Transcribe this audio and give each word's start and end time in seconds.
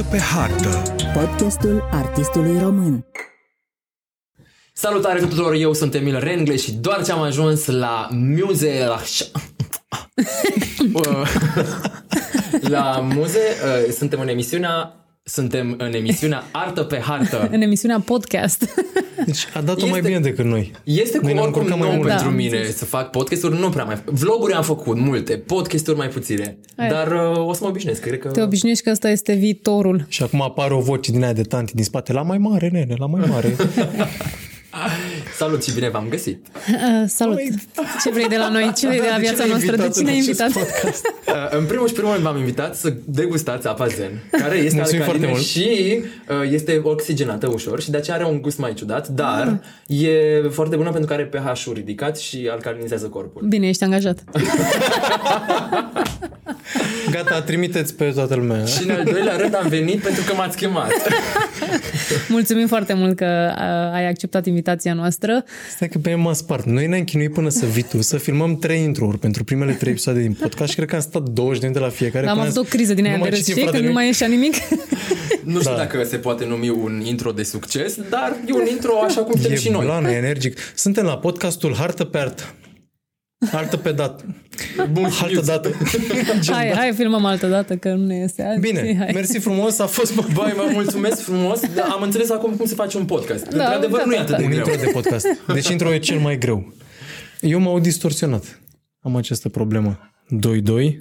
Artă 0.00 0.12
pe 0.12 0.22
hartă. 0.22 0.94
Podcastul 1.14 1.88
artistului 1.90 2.58
român. 2.58 3.06
Salutare 4.72 5.18
tuturor, 5.18 5.54
eu 5.54 5.72
sunt 5.72 5.94
Emil 5.94 6.18
Rengle 6.18 6.56
și 6.56 6.72
doar 6.72 7.04
ce 7.04 7.12
am 7.12 7.20
ajuns 7.20 7.66
la 7.66 8.08
Muze 8.10 8.86
la... 8.86 9.00
la 12.74 13.00
Muze, 13.14 13.38
uh, 13.38 13.92
suntem 13.92 14.20
în 14.20 14.28
emisiunea 14.28 14.99
suntem 15.22 15.74
în 15.78 15.92
emisiunea 15.94 16.44
Artă 16.52 16.82
pe 16.82 16.98
hartă. 17.00 17.48
În 17.52 17.60
emisiunea 17.60 18.00
podcast. 18.00 18.64
Deci 19.26 19.46
a 19.54 19.60
dat-o 19.60 19.86
mai 19.86 19.98
Este- 19.98 20.08
bine 20.08 20.20
decât 20.20 20.44
noi. 20.44 20.72
Este 20.84 21.18
Noi 21.18 21.20
cum 21.22 21.32
ne-am 21.32 21.44
oricum 21.44 21.60
încurcat 21.60 21.78
mai 21.78 21.88
nou 21.88 21.96
mult. 21.96 22.08
pentru 22.08 22.28
Da, 22.28 22.34
mine 22.34 22.56
înțeles. 22.56 22.76
să 22.76 22.84
fac 22.84 23.10
podcasturi, 23.10 23.58
nu 23.58 23.68
prea 23.68 23.84
mai... 23.84 24.02
Vloguri 24.04 24.52
am 24.52 24.62
făcut 24.62 24.96
multe, 24.98 25.36
podcasturi 25.36 25.96
mai 25.96 26.08
puține. 26.08 26.56
Hai. 26.76 26.88
Dar 26.88 27.06
uh, 27.12 27.46
o 27.46 27.52
să 27.52 27.58
mă 27.62 27.68
obișnuiesc, 27.68 28.00
cred 28.00 28.18
că... 28.18 28.28
Te 28.28 28.42
obișnuiești 28.42 28.84
că 28.84 28.90
ăsta 28.90 29.10
este 29.10 29.32
viitorul. 29.34 30.04
Și 30.08 30.22
acum 30.22 30.42
apare 30.42 30.74
o 30.74 30.80
voce 30.80 31.10
din 31.10 31.22
aia 31.22 31.32
de 31.32 31.42
tanti 31.42 31.74
din 31.74 31.84
spate. 31.84 32.12
La 32.12 32.22
mai 32.22 32.38
mare, 32.38 32.68
nene, 32.68 32.94
la 32.98 33.06
mai 33.06 33.24
mare. 33.28 33.56
Salut 35.40 35.64
și 35.64 35.72
bine 35.74 35.88
v-am 35.88 36.06
găsit. 36.08 36.46
Uh, 36.56 37.08
salut! 37.18 37.38
Ce 38.04 38.10
vrei 38.10 38.28
de 38.28 38.36
la 38.36 38.48
noi? 38.48 38.72
Ce 38.76 38.86
vrei 38.86 39.00
de 39.00 39.06
la 39.10 39.18
De 39.18 39.24
ce 39.24 39.32
viața 39.32 39.44
ne-ai 39.44 39.48
noastră? 39.48 39.76
De 39.76 39.82
invitat 39.82 39.96
cine 39.96 40.10
ai 40.10 40.16
în 40.16 40.22
acest 40.22 40.40
invitat? 40.40 40.64
podcast? 40.64 41.04
Uh, 41.30 41.36
în 41.58 41.64
primul 41.64 41.86
și 41.86 41.92
primul 41.92 42.12
rând 42.12 42.24
v-am 42.24 42.36
invitat 42.36 42.76
să 42.76 42.92
degustați 43.04 43.66
apa 43.66 43.86
zen, 43.86 44.22
care 44.30 44.56
este 44.56 44.76
Mulțumim 44.76 45.02
alcalină 45.02 45.04
foarte 45.04 45.26
mult. 45.26 45.42
și 45.42 46.00
uh, 46.28 46.52
este 46.52 46.80
oxigenată 46.82 47.48
ușor 47.52 47.80
și 47.80 47.90
de 47.90 47.96
aceea 47.96 48.16
are 48.16 48.26
un 48.26 48.40
gust 48.40 48.58
mai 48.58 48.74
ciudat, 48.74 49.08
dar 49.08 49.60
e 49.86 50.10
foarte 50.50 50.76
bună 50.76 50.90
pentru 50.90 51.08
că 51.08 51.14
are 51.14 51.24
pH-ul 51.24 51.74
ridicat 51.74 52.18
și 52.18 52.48
alcalinizează 52.50 53.06
corpul. 53.06 53.46
Bine, 53.48 53.68
ești 53.68 53.84
angajat. 53.84 54.24
Gata, 57.10 57.42
trimiteți 57.42 57.94
pe 57.94 58.04
toată 58.14 58.34
lumea. 58.34 58.64
Și 58.64 58.82
în 58.84 58.90
al 58.90 59.04
doilea 59.04 59.36
rând 59.36 59.54
am 59.54 59.68
venit 59.68 60.00
pentru 60.02 60.22
că 60.26 60.34
m-ați 60.34 60.56
chemat. 60.56 60.90
Mulțumim 62.28 62.66
foarte 62.66 62.92
mult 62.92 63.16
că 63.16 63.52
uh, 63.54 63.94
ai 63.94 64.08
acceptat 64.08 64.46
invitația 64.46 64.94
noastră. 64.94 65.29
Stai 65.74 65.88
că 65.88 65.98
pe 65.98 66.10
mine 66.10 66.22
m-a 66.22 66.32
spart. 66.32 66.64
Noi 66.64 66.86
ne-am 66.86 67.04
chinuit 67.04 67.32
până 67.32 67.48
să 67.48 67.66
vii 67.66 67.82
tu, 67.82 68.02
să 68.02 68.16
filmăm 68.18 68.56
trei 68.58 68.82
intro-uri 68.82 69.18
pentru 69.18 69.44
primele 69.44 69.72
trei 69.72 69.92
episoade 69.92 70.20
din 70.20 70.32
podcast 70.32 70.70
și 70.70 70.76
cred 70.76 70.88
că 70.88 70.94
am 70.94 71.00
stat 71.00 71.22
20 71.22 71.60
de 71.60 71.66
minute 71.66 71.84
la 71.84 71.90
fiecare. 71.90 72.26
Am 72.26 72.32
până 72.32 72.44
avut 72.44 72.56
o 72.56 72.60
am 72.60 72.64
zis, 72.66 72.74
criză 72.74 72.94
din 72.94 73.04
aia 73.06 73.16
nu 73.16 73.22
de 73.22 73.28
mai 73.28 73.38
râs, 73.38 73.38
citim, 73.46 73.52
știi? 73.54 73.62
frate, 73.62 73.76
Când 73.76 73.88
nu 73.88 73.94
mai 73.94 74.06
ieșea 74.06 74.26
nimic. 74.28 74.54
Nu 75.44 75.58
știu 75.60 75.70
Da. 75.70 75.76
dacă 75.76 76.04
se 76.04 76.16
poate 76.16 76.44
numi 76.44 76.68
un 76.68 77.02
intro 77.06 77.30
de 77.30 77.42
succes, 77.42 77.94
dar 78.10 78.36
e 78.46 78.52
un 78.52 78.66
intro 78.70 78.92
așa 79.04 79.20
cum 79.20 79.40
suntem 79.40 79.58
și 79.58 79.68
E 79.68 79.70
noi. 79.70 79.84
blană, 79.84 80.10
e 80.10 80.16
energic. 80.16 80.58
Suntem 80.74 81.04
la 81.04 81.18
podcastul 81.18 81.74
Hartă 81.74 82.04
pe 82.04 82.18
Artă. 82.18 82.42
Artă 83.52 83.76
pe 83.76 83.92
dat. 83.92 84.24
Bun 84.90 85.10
și 85.10 85.22
Altă 85.22 85.32
miuț. 85.34 85.46
dată. 85.46 85.70
Hai, 86.52 86.72
hai, 86.74 86.92
filmăm 86.92 87.24
altă 87.24 87.46
dată, 87.46 87.76
că 87.76 87.94
nu 87.94 88.06
ne 88.06 88.14
iese 88.16 88.42
azi. 88.42 88.60
Bine, 88.60 88.96
hai. 88.98 89.10
mersi 89.14 89.38
frumos, 89.38 89.78
a 89.78 89.86
fost 89.86 90.14
Băi, 90.34 90.52
vă 90.56 90.68
mulțumesc 90.72 91.20
frumos, 91.22 91.60
dar 91.74 91.88
am 91.90 92.02
înțeles 92.02 92.30
acum 92.30 92.56
cum 92.56 92.66
se 92.66 92.74
face 92.74 92.96
un 92.96 93.04
podcast. 93.04 93.48
Da, 93.48 93.64
Într-adevăr, 93.64 93.98
da, 93.98 94.04
nu 94.06 94.12
e 94.12 94.16
da, 94.16 94.22
atât 94.22 94.36
de 94.36 94.42
un 94.42 94.50
greu. 94.50 94.64
intro 94.64 94.84
de 94.84 94.90
podcast. 94.92 95.26
Deci 95.54 95.68
intro 95.68 95.92
e 95.94 95.98
cel 95.98 96.18
mai 96.18 96.38
greu. 96.38 96.72
Eu 97.40 97.60
m-au 97.60 97.78
distorsionat. 97.78 98.60
Am 99.00 99.16
această 99.16 99.48
problemă. 99.48 99.98
2-2. 100.82 100.94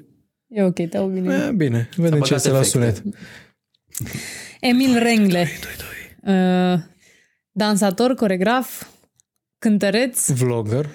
E 0.47 0.63
ok, 0.63 0.89
te-au 0.89 1.07
bine. 1.07 1.45
E, 1.47 1.51
bine, 1.51 1.89
vedem 1.95 2.11
băgat 2.11 2.27
ce 2.27 2.33
este 2.33 2.49
la 2.49 2.59
efecte. 2.59 2.77
sunet. 2.77 3.03
Emil 4.59 4.97
Rengle. 4.97 5.47
Uh, 6.23 6.79
dansator, 7.51 8.13
coregraf, 8.13 8.87
cântăreț, 9.57 10.29
Vlogger 10.29 10.89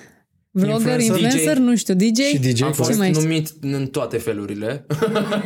vlogger, 0.57 1.01
Influencer. 1.01 1.21
influencer, 1.23 1.57
DJ. 1.57 1.61
nu 1.63 1.77
știu, 1.77 1.95
DJ. 1.95 2.21
și 2.21 2.39
DJ. 2.39 2.63
Am 2.63 2.69
Ce 2.69 2.75
fost 2.75 2.99
mai 2.99 3.11
este? 3.11 3.23
numit 3.23 3.49
în 3.61 3.87
toate 3.87 4.17
felurile. 4.17 4.87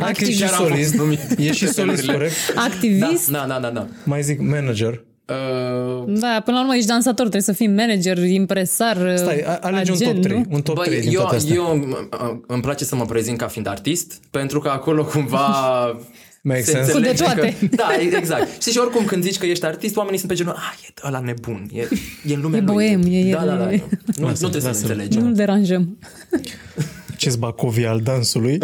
Hai 0.01 0.13
că 0.13 0.25
e 0.25 0.31
și 0.31 0.41
chiar 0.41 0.51
am 0.53 0.57
fost 0.57 0.69
solist. 0.71 0.95
numit 0.95 1.21
E 1.39 1.53
și 1.53 1.65
pe 1.65 1.71
solist, 1.71 1.75
felurile. 1.77 2.13
corect? 2.13 2.35
Activist. 2.57 3.31
Da, 3.31 3.45
da, 3.49 3.59
da, 3.61 3.71
da. 3.71 3.87
Mai 4.05 4.23
zic 4.23 4.41
manager. 4.41 5.05
Uh, 5.31 6.05
Da, 6.21 6.41
până 6.45 6.57
la 6.57 6.61
urmă 6.63 6.75
ești 6.75 6.87
dansator, 6.89 7.21
trebuie 7.29 7.43
să 7.43 7.53
fii 7.53 7.67
manager, 7.69 8.19
impresar, 8.19 9.15
Stai, 9.17 9.41
a- 9.47 9.59
alege 9.63 9.93
agent, 9.93 10.01
un 10.01 10.13
top 10.15 10.23
3. 10.23 10.37
nu? 10.39 10.45
Un 10.55 10.63
top 10.63 10.83
3 10.83 10.95
Băi, 10.97 11.01
din 11.07 11.15
eu, 11.15 11.21
toate 11.21 11.37
astea. 11.37 11.55
eu 11.55 11.79
uh, 12.13 12.39
îmi 12.47 12.63
place 12.63 12.85
să 12.85 12.95
mă 12.97 13.05
prezint 13.05 13.39
ca 13.39 13.47
fiind 13.47 13.67
artist, 13.69 14.21
pentru 14.31 14.59
că 14.61 14.69
acolo 14.69 15.05
cumva 15.05 15.47
Make 16.49 16.63
se 16.63 16.71
sense. 16.71 16.93
înțelege 16.93 17.23
Cu 17.25 17.29
de 17.29 17.35
toate. 17.35 17.57
Că, 17.61 17.77
da, 17.77 17.89
exact. 18.19 18.49
Știi, 18.61 18.73
și 18.73 18.79
oricum 18.79 19.05
când 19.05 19.23
zici 19.23 19.39
că 19.39 19.47
ești 19.47 19.65
artist, 19.65 19.97
oamenii 19.97 20.19
sunt 20.19 20.31
pe 20.31 20.37
genul, 20.37 20.53
ah, 20.57 20.73
e 20.89 20.93
ăla 21.07 21.21
nebun, 21.21 21.69
e, 21.73 21.89
e 22.27 22.35
în 22.35 22.41
lumea 22.41 22.59
E 22.59 22.63
lui. 22.63 22.73
boem, 22.75 23.01
e 23.03 23.31
Da, 23.33 23.41
el, 23.43 23.47
da, 23.47 23.55
da. 23.57 23.73
e- 23.73 23.85
Nu, 23.91 23.97
nu 24.19 24.27
Lasă-l, 24.27 24.37
trebuie 24.37 24.61
să 24.61 24.67
lasă-l. 24.69 24.91
înțelegem. 24.91 25.23
Nu-l 25.23 25.35
deranjăm. 25.35 25.99
Ce 27.17 27.33
Bacovii 27.39 27.87
al 27.87 28.01
dansului. 28.01 28.59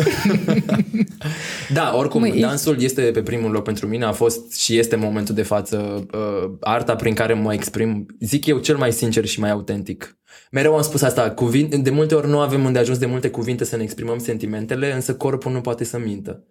Da, 1.73 1.93
oricum, 1.97 2.21
Măi, 2.21 2.41
dansul 2.41 2.83
este 2.83 3.03
pe 3.03 3.23
primul 3.23 3.51
loc 3.51 3.65
pentru 3.65 3.87
mine, 3.87 4.05
a 4.05 4.13
fost 4.13 4.53
și 4.61 4.79
este 4.79 4.95
în 4.95 5.01
momentul 5.01 5.35
de 5.35 5.43
față 5.43 6.07
uh, 6.13 6.51
arta 6.61 6.97
prin 6.97 7.15
care 7.15 7.35
mă 7.35 7.53
exprim, 7.55 8.07
zic 8.21 8.47
eu, 8.47 8.59
cel 8.59 8.77
mai 8.77 8.93
sincer 8.93 9.25
și 9.25 9.41
mai 9.41 9.51
autentic. 9.51 10.19
Mereu 10.51 10.77
am 10.77 10.83
spus 10.83 11.03
asta, 11.03 11.31
cuvinte, 11.31 11.77
de 11.77 11.91
multe 11.91 12.15
ori 12.15 12.29
nu 12.29 12.39
avem 12.41 12.67
îndeajuns 12.67 12.99
de 12.99 13.07
multe 13.07 13.29
cuvinte 13.31 13.65
să 13.65 13.77
ne 13.77 13.83
exprimăm 13.83 14.19
sentimentele, 14.19 14.93
însă 14.95 15.15
corpul 15.15 15.53
nu 15.53 15.61
poate 15.61 15.85
să 15.85 15.99
mintă. 16.05 16.45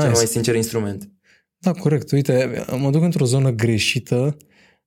Cel 0.00 0.10
mai 0.10 0.18
Nice. 0.20 0.26
sincer 0.32 0.54
instrument. 0.54 1.08
Da, 1.58 1.72
corect. 1.72 2.12
Uite, 2.12 2.64
mă 2.78 2.90
duc 2.90 3.02
într-o 3.02 3.24
zonă 3.24 3.50
greșită, 3.50 4.36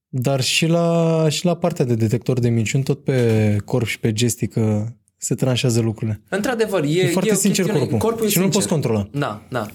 dar 0.07 0.41
și 0.41 0.65
la, 0.67 1.25
și 1.29 1.45
la 1.45 1.55
partea 1.55 1.85
de 1.85 1.95
detector 1.95 2.39
de 2.39 2.49
minciuni, 2.49 2.83
tot 2.83 3.03
pe 3.03 3.55
corp 3.65 3.85
și 3.87 3.99
pe 3.99 4.11
gestică 4.13 4.95
se 5.17 5.35
tranșează 5.35 5.79
lucrurile. 5.81 6.21
Într-adevăr, 6.29 6.83
e, 6.83 6.87
E, 6.87 7.07
foarte 7.07 7.31
o 7.31 7.33
sincer 7.33 7.65
chestiune- 7.65 7.79
corpul. 7.79 7.97
corpul 8.09 8.25
e 8.25 8.29
și 8.29 8.37
nu 8.37 8.41
sincer. 8.43 8.61
poți 8.61 8.73
controla. 8.73 9.09
Da, 9.11 9.47
da. 9.49 9.67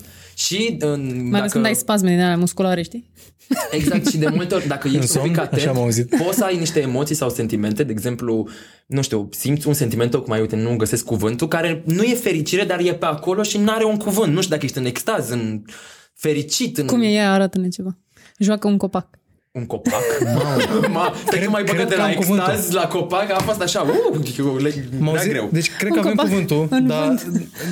Și 0.46 0.76
în, 0.78 1.28
Mai 1.28 1.38
ales 1.38 1.52
când 1.52 1.64
ai 1.64 1.74
spasme 1.74 2.08
din 2.08 2.20
alea 2.20 2.36
musculare, 2.36 2.82
știi? 2.82 3.10
Exact, 3.70 4.06
și 4.06 4.16
de 4.16 4.28
multe 4.28 4.54
ori, 4.54 4.66
dacă 4.66 4.88
În 4.88 4.94
ești 4.94 5.10
un 5.10 5.16
somn, 5.16 5.28
pic 5.28 5.38
așa 5.38 5.48
atent, 5.52 5.66
am 5.66 5.82
auzit. 5.82 6.16
poți 6.24 6.38
să 6.38 6.44
ai 6.44 6.58
niște 6.58 6.80
emoții 6.80 7.14
sau 7.14 7.30
sentimente, 7.30 7.84
de 7.84 7.92
exemplu, 7.92 8.48
nu 8.86 9.02
știu, 9.02 9.28
simți 9.30 9.68
un 9.68 9.74
sentiment 9.74 10.10
tocmai, 10.10 10.40
uite, 10.40 10.56
nu 10.56 10.76
găsesc 10.76 11.04
cuvântul, 11.04 11.48
care 11.48 11.82
nu 11.86 12.02
e 12.02 12.14
fericire, 12.14 12.64
dar 12.64 12.80
e 12.80 12.94
pe 12.94 13.06
acolo 13.06 13.42
și 13.42 13.58
nu 13.58 13.70
are 13.70 13.84
un 13.84 13.96
cuvânt. 13.96 14.32
Nu 14.32 14.40
știu 14.40 14.54
dacă 14.54 14.64
ești 14.64 14.78
în 14.78 14.84
extaz, 14.84 15.30
în 15.30 15.62
fericit, 16.14 16.78
în 16.78 16.86
Cum 16.86 17.02
e 17.02 17.08
ea? 17.08 17.32
Arată-ne 17.32 17.68
ceva. 17.68 17.98
Joacă 18.38 18.66
un 18.68 18.76
copac. 18.76 19.18
Un 19.52 19.66
copac. 19.66 20.02
Ma, 20.92 21.12
stai 21.14 21.22
Cred- 21.26 21.44
că 21.44 21.50
mai 21.50 21.62
băgă 21.62 21.76
cred 21.76 21.88
de 21.88 21.94
că 21.94 22.00
la 22.00 22.06
am 22.06 22.14
cuvântul. 22.14 22.48
extaz 22.52 22.72
la 22.72 22.86
copac, 22.86 23.30
a 23.30 23.38
fost 23.38 23.60
așa, 23.60 23.80
uh, 23.80 24.38
eu 24.38 24.56
le, 24.56 24.88
M-au 24.98 25.12
era 25.12 25.22
zis- 25.22 25.30
greu. 25.32 25.48
Deci 25.52 25.70
cred 25.76 25.90
Un 25.90 25.94
că 25.96 26.00
avem 26.00 26.14
copac 26.16 26.28
cuvântul, 26.30 26.66
în 26.70 26.86
dar 26.86 27.14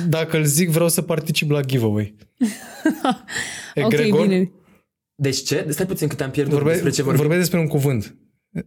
dacă 0.07 0.37
îl 0.37 0.43
zic 0.43 0.69
vreau 0.69 0.89
să 0.89 1.01
particip 1.01 1.49
la 1.51 1.61
giveaway. 1.61 2.15
ok, 3.83 3.95
bine. 4.21 4.51
Deci 5.15 5.43
ce? 5.43 5.65
Stai 5.69 5.85
puțin 5.85 6.07
că 6.07 6.15
te-am 6.15 6.31
pierdut 6.31 6.53
Vorbeai, 6.53 6.73
despre 6.73 6.91
ce 6.93 7.01
vorbim. 7.01 7.19
vorbeai 7.19 7.39
despre 7.39 7.59
un 7.59 7.67
cuvânt. 7.67 8.15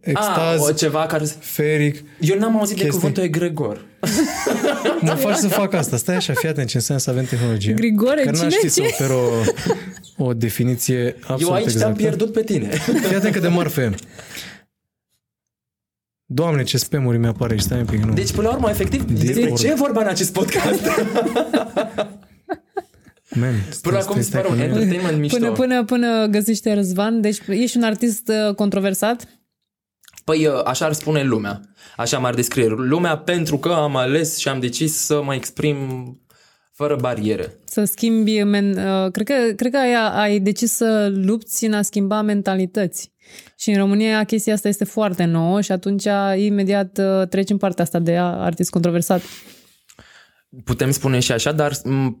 Extaz, 0.01 0.59
Ah, 0.61 0.67
o, 0.69 0.71
ceva 0.71 1.05
care... 1.05 1.25
feric. 1.39 2.03
Eu 2.19 2.37
n-am 2.39 2.57
auzit 2.57 2.75
de 2.75 2.81
Chestii. 2.81 2.99
cuvântul 2.99 3.23
egregor. 3.23 3.85
Mă 5.01 5.09
faci 5.13 5.35
să 5.35 5.47
fac 5.47 5.73
asta. 5.73 5.97
Stai 5.97 6.15
așa, 6.15 6.33
fii 6.33 6.49
atent 6.49 6.67
ce 6.67 6.75
înseamnă 6.77 7.03
să 7.03 7.09
avem 7.09 7.25
tehnologie. 7.25 7.73
Grigore, 7.73 8.21
Că 8.21 8.31
n-am 8.31 8.35
cine 8.35 8.49
ști 8.49 8.61
ce? 8.61 8.69
să 8.69 8.81
ofer 8.81 9.09
o, 9.09 10.23
o 10.25 10.33
definiție 10.33 11.15
absolut 11.19 11.41
Eu 11.41 11.51
aici 11.53 11.63
te-am 11.65 11.75
exactă. 11.75 11.95
pierdut 11.95 12.31
pe 12.31 12.43
tine. 12.43 12.67
Fii 13.07 13.15
atent 13.15 13.33
cât 13.33 13.41
de 13.41 13.47
marfă 13.47 13.81
e. 13.81 13.89
Doamne, 16.25 16.63
ce 16.63 16.77
spamuri 16.77 17.17
mi-apare 17.17 17.51
aici. 17.53 17.61
Stai 17.61 17.79
un 17.79 17.85
pic, 17.85 18.03
nu. 18.03 18.13
Deci, 18.13 18.31
până 18.31 18.47
la 18.47 18.53
urmă, 18.53 18.69
efectiv, 18.69 19.03
despre 19.03 19.41
vorba. 19.41 19.55
ce 19.55 19.67
e 19.67 19.73
vorba 19.73 20.01
în 20.01 20.07
acest 20.07 20.33
podcast? 20.33 20.81
Man, 23.39 23.53
Până 23.81 23.99
stai, 23.99 23.99
acum 23.99 24.21
stai, 24.21 24.23
se 24.23 24.29
pare 24.31 24.47
un 24.47 24.55
stai, 24.55 24.67
că 24.67 24.73
nu- 24.73 24.79
entertainment 24.81 25.19
mișto. 25.21 25.37
Până, 25.37 25.51
până, 25.51 25.83
până 25.85 26.25
găsește 26.27 26.73
Răzvan. 26.73 27.21
Deci 27.21 27.37
ești 27.47 27.77
un 27.77 27.83
artist 27.83 28.27
uh, 28.47 28.55
controversat? 28.55 29.27
Păi 30.25 30.47
așa 30.65 30.85
ar 30.85 30.93
spune 30.93 31.23
lumea. 31.23 31.61
Așa 31.97 32.17
m-ar 32.17 32.33
descrie 32.33 32.67
lumea 32.67 33.17
pentru 33.17 33.57
că 33.57 33.69
am 33.69 33.95
ales 33.95 34.37
și 34.37 34.47
am 34.47 34.59
decis 34.59 34.93
să 34.95 35.21
mă 35.23 35.33
exprim 35.33 35.77
fără 36.71 36.95
bariere. 36.95 37.59
Să 37.65 37.83
schimbi... 37.83 38.43
Men, 38.43 38.77
uh, 38.77 39.11
cred, 39.11 39.25
că, 39.27 39.53
cred 39.55 39.71
că 39.71 39.77
ai, 39.77 39.93
ai 39.93 40.39
decis 40.39 40.71
să 40.71 41.11
lupți 41.13 41.65
în 41.65 41.73
a 41.73 41.81
schimba 41.81 42.21
mentalități. 42.21 43.11
Și 43.57 43.69
în 43.69 43.77
România 43.77 44.23
chestia 44.23 44.53
asta 44.53 44.67
este 44.67 44.83
foarte 44.83 45.23
nouă 45.23 45.61
și 45.61 45.71
atunci 45.71 46.03
imediat 46.35 46.97
uh, 46.97 47.27
treci 47.27 47.49
în 47.49 47.57
partea 47.57 47.83
asta 47.83 47.99
de 47.99 48.17
a- 48.17 48.23
artist 48.43 48.69
controversat. 48.69 49.21
Putem 50.63 50.91
spune 50.91 51.19
și 51.19 51.31
așa, 51.31 51.51
dar 51.51 51.71
m- 51.71 52.17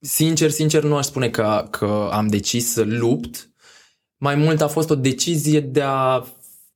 sincer, 0.00 0.50
sincer 0.50 0.82
nu 0.82 0.96
aș 0.96 1.04
spune 1.04 1.28
că, 1.28 1.66
că 1.70 2.08
am 2.12 2.26
decis 2.26 2.72
să 2.72 2.82
lupt. 2.82 3.50
Mai 4.16 4.34
mult 4.34 4.60
a 4.60 4.68
fost 4.68 4.90
o 4.90 4.94
decizie 4.94 5.60
de 5.60 5.82
a 5.82 6.24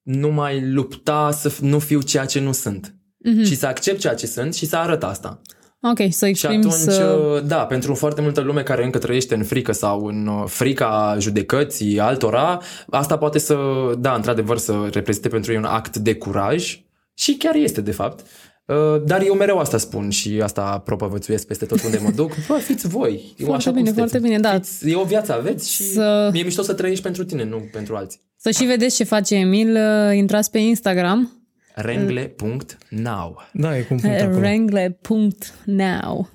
nu 0.03 0.29
mai 0.29 0.71
lupta 0.71 1.31
să 1.33 1.51
f- 1.51 1.59
nu 1.59 1.79
fiu 1.79 2.01
ceea 2.01 2.25
ce 2.25 2.41
nu 2.41 2.53
sunt. 2.53 2.95
Mhm. 3.19 3.43
Și 3.43 3.57
să 3.57 3.67
accept 3.67 4.01
ceea 4.01 4.15
ce 4.15 4.27
sunt 4.27 4.55
și 4.55 4.67
să 4.67 4.77
arăt 4.77 5.03
asta. 5.03 5.41
Ok, 5.83 5.99
să 6.11 6.25
Și 6.25 6.31
exprimi 6.31 6.57
atunci, 6.57 6.73
să... 6.73 7.43
da, 7.47 7.67
pentru 7.67 7.95
foarte 7.95 8.21
multă 8.21 8.41
lume 8.41 8.63
care 8.63 8.85
încă 8.85 8.99
trăiește 8.99 9.35
în 9.35 9.45
frică 9.45 9.73
sau 9.73 10.05
în 10.05 10.27
uh, 10.27 10.45
frica 10.47 11.17
judecății 11.19 12.01
altora, 12.01 12.61
asta 12.91 13.19
poate 13.19 13.39
să, 13.39 13.57
da, 13.99 14.15
într-adevăr, 14.15 14.59
să 14.59 14.89
reprezinte 14.93 15.29
pentru 15.29 15.53
ei 15.53 15.59
un 15.59 15.65
act 15.65 15.97
de 15.97 16.15
curaj 16.15 16.81
și 17.15 17.37
chiar 17.37 17.55
este, 17.55 17.81
de 17.81 17.93
fapt. 17.93 18.27
Uh, 18.71 19.03
Dar 19.05 19.23
eu 19.27 19.35
mereu 19.35 19.59
asta 19.59 19.79
spun 19.79 20.11
și 20.11 20.41
asta 20.43 20.79
propovățuiesc 20.85 21.47
peste 21.47 21.65
tot 21.65 21.83
unde 21.83 21.99
mă 22.03 22.11
duc. 22.11 22.33
Bă, 22.49 22.55
fiți 22.55 22.89
voi. 22.89 23.11
Eu 23.37 23.47
Foarte 23.47 23.53
așa 23.55 23.71
cum 23.71 23.79
bine, 23.83 23.87
sunteți. 23.95 24.11
foarte 24.11 24.19
bine, 24.29 24.39
da. 24.39 24.53
Fiți, 24.53 24.89
e 24.91 24.95
o 24.97 25.05
viață 25.05 25.33
aveți 25.35 25.71
și 25.73 25.83
Să- 25.83 26.29
mi-e 26.33 26.43
mișto 26.43 26.63
să 26.63 26.73
trăiești 26.73 27.03
pentru 27.03 27.25
tine, 27.25 27.45
nu 27.45 27.57
pentru 27.73 27.97
alții. 27.97 28.21
Să 28.37 28.51
și 28.51 28.65
vedeți 28.65 28.97
ce 28.97 29.05
face 29.05 29.35
Emil, 29.35 29.77
uh, 29.77 30.17
intrați 30.17 30.51
pe 30.51 30.59
Instagram, 30.59 31.33
rengle.now 31.75 33.37
Da, 33.53 33.77
e 33.77 33.81
cu 33.81 33.95
un 33.95 34.01
punct 34.01 34.21
acolo. 34.21 34.41
rengle.now. 34.41 36.29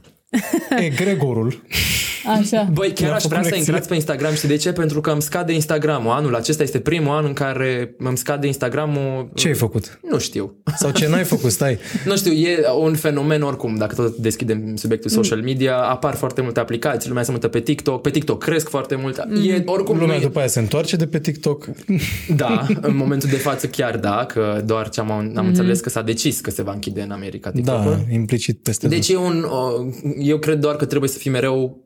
E 0.79 0.89
Gregorul. 0.89 1.61
Așa. 2.27 2.69
Băi, 2.74 2.88
chiar 2.88 3.07
Mi-am 3.07 3.13
aș 3.16 3.24
vrea 3.24 3.30
făcut 3.30 3.30
să 3.30 3.38
lecțiile. 3.38 3.57
intrați 3.57 3.88
pe 3.88 3.95
Instagram. 3.95 4.33
Știi 4.33 4.48
de 4.48 4.56
ce? 4.56 4.72
Pentru 4.72 5.01
că 5.01 5.12
îmi 5.12 5.22
scade 5.22 5.54
Instagramul. 5.54 6.12
Anul 6.12 6.36
acesta 6.36 6.63
este 6.63 6.80
primul 6.80 7.16
an 7.16 7.25
în 7.25 7.33
care 7.33 7.95
îmi 7.98 8.18
scade 8.18 8.48
Instagramul. 8.48 9.30
Ce 9.33 9.48
ai 9.48 9.54
făcut? 9.54 10.00
Nu 10.12 10.19
știu. 10.19 10.56
Sau 10.75 10.92
ce 10.92 11.07
n-ai 11.07 11.24
făcut? 11.24 11.51
Stai. 11.51 11.77
Nu 12.06 12.16
știu, 12.18 12.31
e 12.31 12.57
un 12.80 12.95
fenomen 12.95 13.42
oricum, 13.42 13.75
dacă 13.75 13.95
tot 13.95 14.16
deschidem 14.16 14.75
subiectul 14.75 15.10
social 15.10 15.42
media, 15.42 15.77
apar 15.77 16.16
foarte 16.16 16.42
multe 16.42 16.60
aplicații, 16.60 17.10
lumea 17.10 17.24
se 17.24 17.31
mută 17.31 17.48
pe 17.48 17.60
TikTok, 17.60 18.01
pe 18.01 18.10
TikTok 18.10 18.44
cresc 18.44 18.69
foarte 18.69 18.95
mult. 18.95 19.18
E, 19.18 19.63
oricum, 19.66 19.98
Lumea 19.98 20.16
nu 20.16 20.22
e, 20.22 20.25
după 20.25 20.39
aia 20.39 20.48
se 20.48 20.60
întoarce 20.60 20.95
de 20.95 21.07
pe 21.07 21.19
TikTok. 21.19 21.66
da, 22.36 22.68
în 22.81 22.95
momentul 22.95 23.30
de 23.30 23.36
față 23.36 23.68
chiar 23.68 23.98
da, 23.98 24.25
că 24.25 24.62
doar 24.66 24.89
ce 24.89 25.00
am, 25.00 25.12
am 25.36 25.45
înțeles 25.48 25.80
că 25.80 25.89
s-a 25.89 26.01
decis 26.01 26.39
că 26.39 26.51
se 26.51 26.62
va 26.62 26.72
închide 26.72 27.01
în 27.01 27.12
America 27.12 27.51
TikTok-ul. 27.51 27.92
Da, 28.07 28.13
implicit 28.13 28.60
peste 28.63 28.88
Deci 28.88 29.10
e 29.10 29.18
un, 29.18 29.44
o, 29.50 29.86
eu 30.18 30.38
cred 30.38 30.60
doar 30.60 30.75
că 30.75 30.86
trebuie 30.86 31.10
să 31.10 31.18
fii 31.18 31.31
mereu 31.31 31.63
uh, 31.63 31.84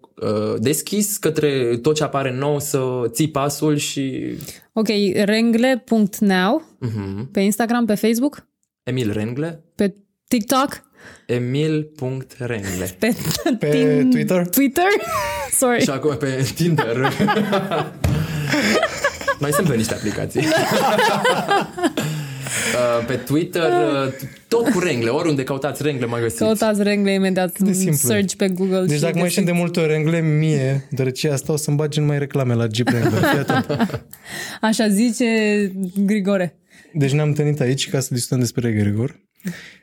deschis 0.57 1.18
către 1.18 1.77
tot 1.77 1.95
ce 1.95 2.04
apare 2.04 2.33
nou, 2.33 2.60
să 2.60 2.80
ții 3.07 3.30
pasul 3.30 3.75
și... 3.77 4.24
Ok, 4.74 4.88
rengle.now 5.24 6.63
Uh-huh. 6.88 7.25
pe 7.31 7.39
Instagram, 7.39 7.86
pe 7.86 7.95
Facebook, 7.95 8.48
Emil 8.83 9.12
Rengle, 9.12 9.63
pe 9.75 9.95
TikTok, 10.27 10.81
emil.rengle. 11.25 12.95
pe, 13.00 13.16
Pe 13.60 14.07
Twitter? 14.12 14.48
Twitter? 14.48 14.83
Sorry. 15.60 15.81
Și 15.81 15.89
acum 15.89 16.18
pe 16.18 16.51
Tinder. 16.56 16.98
Mai 19.39 19.51
sunt 19.51 19.68
pe 19.68 19.75
niște 19.75 19.94
aplicații. 19.94 20.42
Uh, 22.74 23.06
pe 23.06 23.16
Twitter, 23.16 23.63
uh, 23.63 24.13
tot 24.48 24.69
cu 24.69 24.80
rengle, 24.80 25.10
oriunde 25.10 25.44
căutați 25.44 25.83
rengle 25.83 26.06
mă 26.06 26.18
găsiți. 26.18 26.44
Căutați 26.44 26.83
rengle 26.83 27.12
imediat, 27.13 27.60
de 27.60 27.71
simplu. 27.74 27.95
search 27.95 28.33
pe 28.36 28.50
Google 28.50 28.86
Deci 28.86 28.95
și 28.95 29.01
dacă 29.01 29.13
mai 29.13 29.24
ieșim 29.24 29.44
de 29.44 29.51
găsiți. 29.51 29.66
multe 29.66 29.80
ori 29.80 29.94
engle, 29.94 30.21
mie, 30.21 30.88
deoarece 30.92 31.30
asta 31.30 31.54
o 31.54 31.56
să-mi 31.56 31.77
bagi 31.77 32.00
numai 32.00 32.19
reclame 32.19 32.54
la 32.54 32.68
Jeep 32.71 32.88
Wrangler. 32.88 33.24
Fii 33.24 33.39
atent. 33.39 34.06
Așa 34.62 34.88
zice 34.88 35.25
Grigore. 36.06 36.60
Deci 36.94 37.12
ne-am 37.12 37.27
întâlnit 37.27 37.60
aici 37.60 37.89
ca 37.89 38.00
să 38.00 38.13
discutăm 38.13 38.39
despre 38.39 38.68
egregor. 38.68 39.19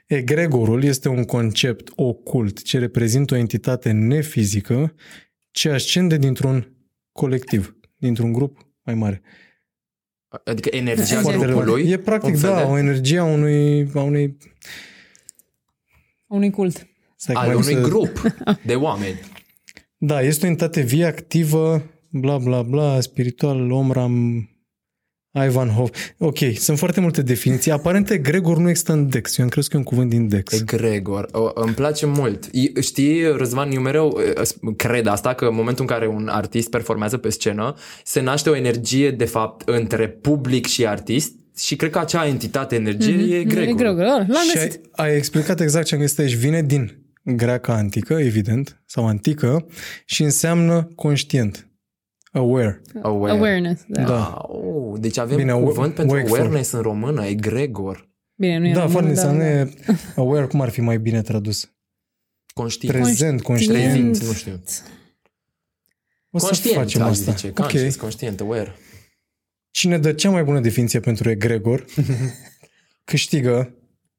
Egregorul 0.07 0.85
este 0.85 1.09
un 1.09 1.25
concept 1.25 1.93
ocult 1.95 2.63
ce 2.63 2.79
reprezintă 2.79 3.35
o 3.35 3.37
entitate 3.37 3.91
nefizică 3.91 4.95
ce 5.51 5.71
ascende 5.71 6.17
dintr-un 6.17 6.77
colectiv, 7.13 7.77
dintr-un 7.97 8.33
grup 8.33 8.67
mai 8.85 8.95
mare. 8.95 9.23
Adică 10.45 10.69
energia 10.73 11.21
Foarte 11.21 11.47
grupului. 11.47 11.91
E 11.91 11.99
practic, 11.99 12.35
un 12.35 12.39
fel 12.41 12.51
da, 12.51 12.57
de- 12.57 12.63
o 12.71 12.79
energie 12.79 13.19
a 13.19 13.25
unui, 13.25 13.91
a 13.95 14.01
unui 14.01 14.37
Unui 16.27 16.51
cult. 16.51 16.87
Stai 17.17 17.35
că 17.35 17.41
al 17.41 17.47
mai 17.47 17.57
unui 17.57 17.73
să- 17.73 17.81
grup 17.81 18.21
de 18.65 18.75
oameni. 18.75 19.21
Da, 19.99 20.21
este 20.23 20.47
o 20.47 20.49
entitate 20.49 20.81
vie, 20.81 21.05
activă, 21.05 21.83
bla 22.11 22.39
bla 22.39 22.63
bla, 22.63 23.01
spiritual, 23.01 23.71
Omram, 23.71 24.49
Ivanhoe. 25.45 25.91
Ok, 26.19 26.37
sunt 26.59 26.79
foarte 26.79 27.01
multe 27.01 27.23
definiții. 27.23 27.71
Aparent 27.71 28.17
Gregor 28.17 28.59
nu 28.59 28.69
există 28.69 28.93
în 28.93 29.09
Dex. 29.09 29.39
Eu 29.39 29.45
am 29.45 29.51
crezut 29.51 29.71
că 29.71 29.77
e 29.77 29.81
un 29.81 29.87
cuvânt 29.87 30.11
din 30.11 30.29
Dex. 30.29 30.53
Egregor. 30.53 31.29
O, 31.33 31.51
îmi 31.55 31.75
place 31.75 32.07
mult. 32.07 32.45
I- 32.53 32.73
Știi, 32.81 33.23
Răzvan, 33.37 33.71
eu 33.73 33.81
mereu 33.81 34.19
e, 34.41 34.45
s- 34.45 34.57
cred 34.77 35.07
asta, 35.07 35.35
că 35.35 35.45
în 35.45 35.55
momentul 35.55 35.85
în 35.89 35.95
care 35.95 36.07
un 36.07 36.29
artist 36.29 36.71
performează 36.71 37.17
pe 37.17 37.31
scenă, 37.31 37.75
se 38.05 38.21
naște 38.21 38.51
o 38.51 38.57
energie, 38.57 39.11
de 39.11 39.25
fapt, 39.25 39.69
între 39.69 40.09
public 40.09 40.67
și 40.67 40.87
artist 40.87 41.33
și 41.59 41.77
cred 41.77 41.91
că 41.91 41.99
acea 41.99 42.27
entitate, 42.27 42.75
energie, 42.75 43.15
mm-hmm. 43.17 43.31
e 43.33 43.37
egregor. 43.39 43.69
E 43.69 43.73
Grigore. 43.73 44.05
L-am 44.29 44.47
Și 44.49 44.55
găsit. 44.55 44.81
ai, 44.93 45.09
ai 45.09 45.17
explicat 45.17 45.61
exact 45.61 45.87
ce 45.87 45.95
am 45.95 46.01
găsit 46.01 46.19
aici. 46.19 46.35
Vine 46.35 46.63
din 46.63 46.99
greaca 47.23 47.73
antică, 47.75 48.15
evident, 48.15 48.83
sau 48.87 49.07
antică, 49.07 49.67
și 50.05 50.23
înseamnă 50.23 50.89
conștient. 50.95 51.69
Aware. 52.37 52.81
Aware. 53.03 53.33
Awareness. 53.33 53.81
Da. 53.89 54.03
Da. 54.03 54.45
Oh, 54.49 54.95
deci 55.01 55.19
avem 55.19 55.37
Bine, 55.37 55.53
Bine, 55.53 55.65
cuvânt 55.65 55.95
pentru 55.95 56.15
wakeful. 56.17 56.39
awareness 56.39 56.71
în 56.73 56.81
română, 56.81 57.25
egregor. 57.27 58.09
Bine, 58.35 58.59
nu 58.59 58.67
e 58.67 58.73
Da, 58.73 58.79
român, 58.85 58.91
foarte 58.93 59.13
da, 59.13 59.29
înseamnă 59.29 59.65
da. 59.87 59.95
aware, 60.17 60.47
cum 60.47 60.61
ar 60.61 60.69
fi 60.69 60.81
mai 60.81 60.99
bine 60.99 61.23
tradus? 61.23 61.71
Conștient. 62.55 62.95
Prezent, 62.97 63.43
conștient. 63.43 63.83
Prezent, 63.83 64.23
nu 64.23 64.33
știu. 64.33 64.63
O 66.31 66.39
să 66.39 66.45
Conștient, 66.47 66.77
facem 66.77 67.03
aș 67.03 67.11
asta. 67.11 67.31
zice. 67.33 67.53
Conscious, 67.53 67.97
conștient, 67.97 68.41
aware. 68.41 68.75
Cine 69.71 69.99
dă 69.99 70.13
cea 70.13 70.31
mai 70.31 70.45
bună 70.45 70.61
definiție 70.61 71.01
pentru 71.01 71.31
egregor, 71.31 71.85
câștigă 73.05 73.75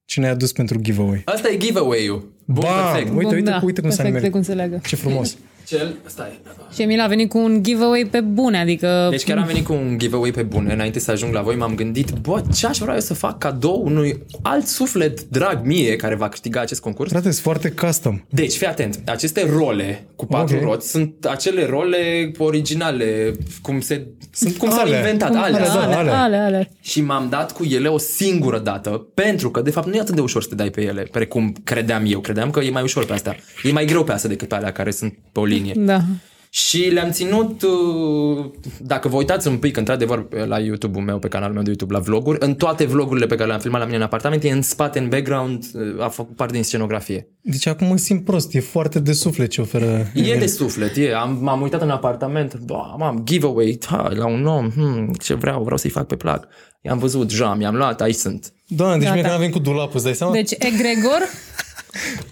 cine 0.05 0.27
a 0.27 0.29
adus 0.29 0.51
pentru 0.51 0.79
giveaway. 0.79 1.21
Asta 1.25 1.49
e 1.49 1.57
giveaway-ul. 1.57 2.35
Bun, 2.45 2.63
Bam! 2.63 2.91
perfect. 2.91 3.09
Uite, 3.09 3.23
Bun, 3.25 3.33
uite, 3.35 3.49
da, 3.49 3.61
uite 3.63 3.81
cum 3.81 3.89
s-a 3.89 3.95
perfect, 4.03 4.13
nimerit. 4.15 4.31
cum 4.31 4.41
se 4.41 4.53
leagă. 4.53 4.81
Ce 4.87 4.95
frumos. 4.95 5.37
Cel, 5.67 5.95
stai. 6.05 6.39
Și 6.73 6.81
Emil 6.81 6.99
a 6.99 7.07
venit 7.07 7.29
cu 7.29 7.37
un 7.37 7.63
giveaway 7.63 8.07
pe 8.11 8.21
bune, 8.21 8.57
adică... 8.59 9.07
Deci 9.09 9.23
chiar 9.23 9.37
am 9.37 9.45
venit 9.45 9.65
cu 9.65 9.73
un 9.73 9.97
giveaway 9.97 10.31
pe 10.31 10.43
bune. 10.43 10.73
Înainte 10.73 10.99
să 10.99 11.11
ajung 11.11 11.33
la 11.33 11.41
voi 11.41 11.55
m-am 11.55 11.75
gândit, 11.75 12.09
bă, 12.11 12.41
ce 12.55 12.67
aș 12.67 12.77
vrea 12.77 12.93
eu 12.93 12.99
să 12.99 13.13
fac 13.13 13.37
cadou 13.37 13.81
unui 13.85 14.25
alt 14.41 14.65
suflet 14.67 15.23
drag 15.23 15.59
mie 15.65 15.95
care 15.95 16.15
va 16.15 16.29
câștiga 16.29 16.61
acest 16.61 16.81
concurs? 16.81 17.09
Frate, 17.09 17.31
sunt 17.31 17.43
foarte 17.43 17.69
custom. 17.69 18.21
Deci, 18.29 18.53
fii 18.53 18.67
atent, 18.67 18.99
aceste 19.05 19.49
role 19.57 20.05
cu 20.15 20.25
patru 20.25 20.55
Ok. 20.55 20.63
roți 20.63 20.89
sunt 20.89 21.25
acele 21.29 21.65
role 21.65 22.31
originale, 22.37 23.35
cum 23.61 23.79
se 23.79 24.07
Sunt 24.31 24.57
cum 24.57 24.69
s-au 24.69 24.79
ale. 24.79 24.95
inventat, 24.95 25.29
Cum- 25.29 25.37
alea. 25.37 25.59
ale, 25.59 25.67
da, 25.67 25.81
ale, 25.83 25.93
ale. 25.95 26.09
ale, 26.11 26.35
ale. 26.37 26.71
Și 26.81 27.01
m-am 27.01 27.27
dat 27.29 27.51
cu 27.51 27.63
ele 27.63 27.87
o 27.87 27.97
singură 27.97 28.59
dată, 28.59 28.89
pentru 29.13 29.51
că, 29.51 29.61
de 29.61 29.69
fapt, 29.71 29.87
nu 29.87 29.95
e 29.95 29.99
atât 29.99 30.15
de 30.15 30.21
ușor 30.21 30.41
să 30.41 30.47
te 30.49 30.55
dai 30.55 30.69
pe 30.69 30.81
ele, 30.81 31.07
precum 31.11 31.53
credeam 31.63 32.03
eu. 32.07 32.19
Credeam 32.19 32.49
că 32.49 32.59
e 32.59 32.69
mai 32.69 32.83
ușor 32.83 33.05
pe 33.05 33.13
astea. 33.13 33.35
E 33.63 33.71
mai 33.71 33.85
greu 33.85 34.03
pe 34.03 34.11
astea 34.11 34.29
decât 34.29 34.47
pe 34.47 34.55
alea 34.55 34.71
care 34.71 34.91
sunt 34.91 35.17
pe 35.31 35.39
o 35.39 35.45
linie. 35.57 35.73
Da. 35.77 36.01
Și 36.49 36.77
le-am 36.77 37.11
ținut, 37.11 37.61
uh, 37.61 38.45
dacă 38.79 39.07
vă 39.07 39.15
uitați 39.15 39.47
un 39.47 39.57
pic, 39.57 39.77
într-adevăr, 39.77 40.27
la 40.47 40.59
YouTube-ul 40.59 41.03
meu, 41.03 41.19
pe 41.19 41.27
canalul 41.27 41.53
meu 41.53 41.63
de 41.63 41.69
YouTube, 41.69 41.93
la 41.93 41.99
vloguri, 41.99 42.37
în 42.41 42.55
toate 42.55 42.85
vlogurile 42.85 43.25
pe 43.25 43.35
care 43.35 43.47
le-am 43.47 43.59
filmat 43.59 43.79
la 43.79 43.85
mine 43.85 43.97
în 43.97 44.03
apartament, 44.03 44.43
e 44.43 44.51
în 44.51 44.61
spate, 44.61 44.99
în 44.99 45.09
background, 45.09 45.65
uh, 45.73 46.03
a 46.03 46.07
făcut 46.07 46.35
parte 46.35 46.53
din 46.53 46.63
scenografie. 46.63 47.27
Deci 47.41 47.67
acum 47.67 47.87
mă 47.87 47.97
simt 47.97 48.25
prost. 48.25 48.53
E 48.53 48.59
foarte 48.59 48.99
de 48.99 49.11
suflet 49.11 49.49
ce 49.49 49.61
oferă. 49.61 50.11
E 50.13 50.35
de 50.37 50.45
suflet, 50.45 50.97
e. 50.97 51.13
Am, 51.15 51.37
m-am 51.41 51.61
uitat 51.61 51.81
în 51.81 51.89
apartament, 51.89 52.59
bă, 52.59 52.81
mam, 52.97 53.21
giveaway, 53.23 53.77
ha, 53.85 54.09
la 54.15 54.27
un 54.27 54.45
om, 54.45 54.69
hmm, 54.69 55.13
ce 55.21 55.33
vreau, 55.33 55.61
vreau 55.63 55.77
să-i 55.77 55.89
fac 55.89 56.07
pe 56.07 56.15
plac. 56.15 56.47
I-am 56.81 56.97
văzut, 56.97 57.31
jam, 57.31 57.61
i-am 57.61 57.75
luat, 57.75 58.01
aici 58.01 58.15
sunt. 58.15 58.53
Doamne, 58.67 58.97
deci 58.97 59.03
Gata. 59.03 59.13
mie 59.13 59.23
că 59.23 59.29
n-am 59.29 59.39
venit 59.39 59.53
cu 59.53 59.59
dulapul, 59.59 59.91
îți 59.93 60.03
dai 60.03 60.13
seama? 60.13 60.33
Deci, 60.33 60.51
egregor, 60.51 61.21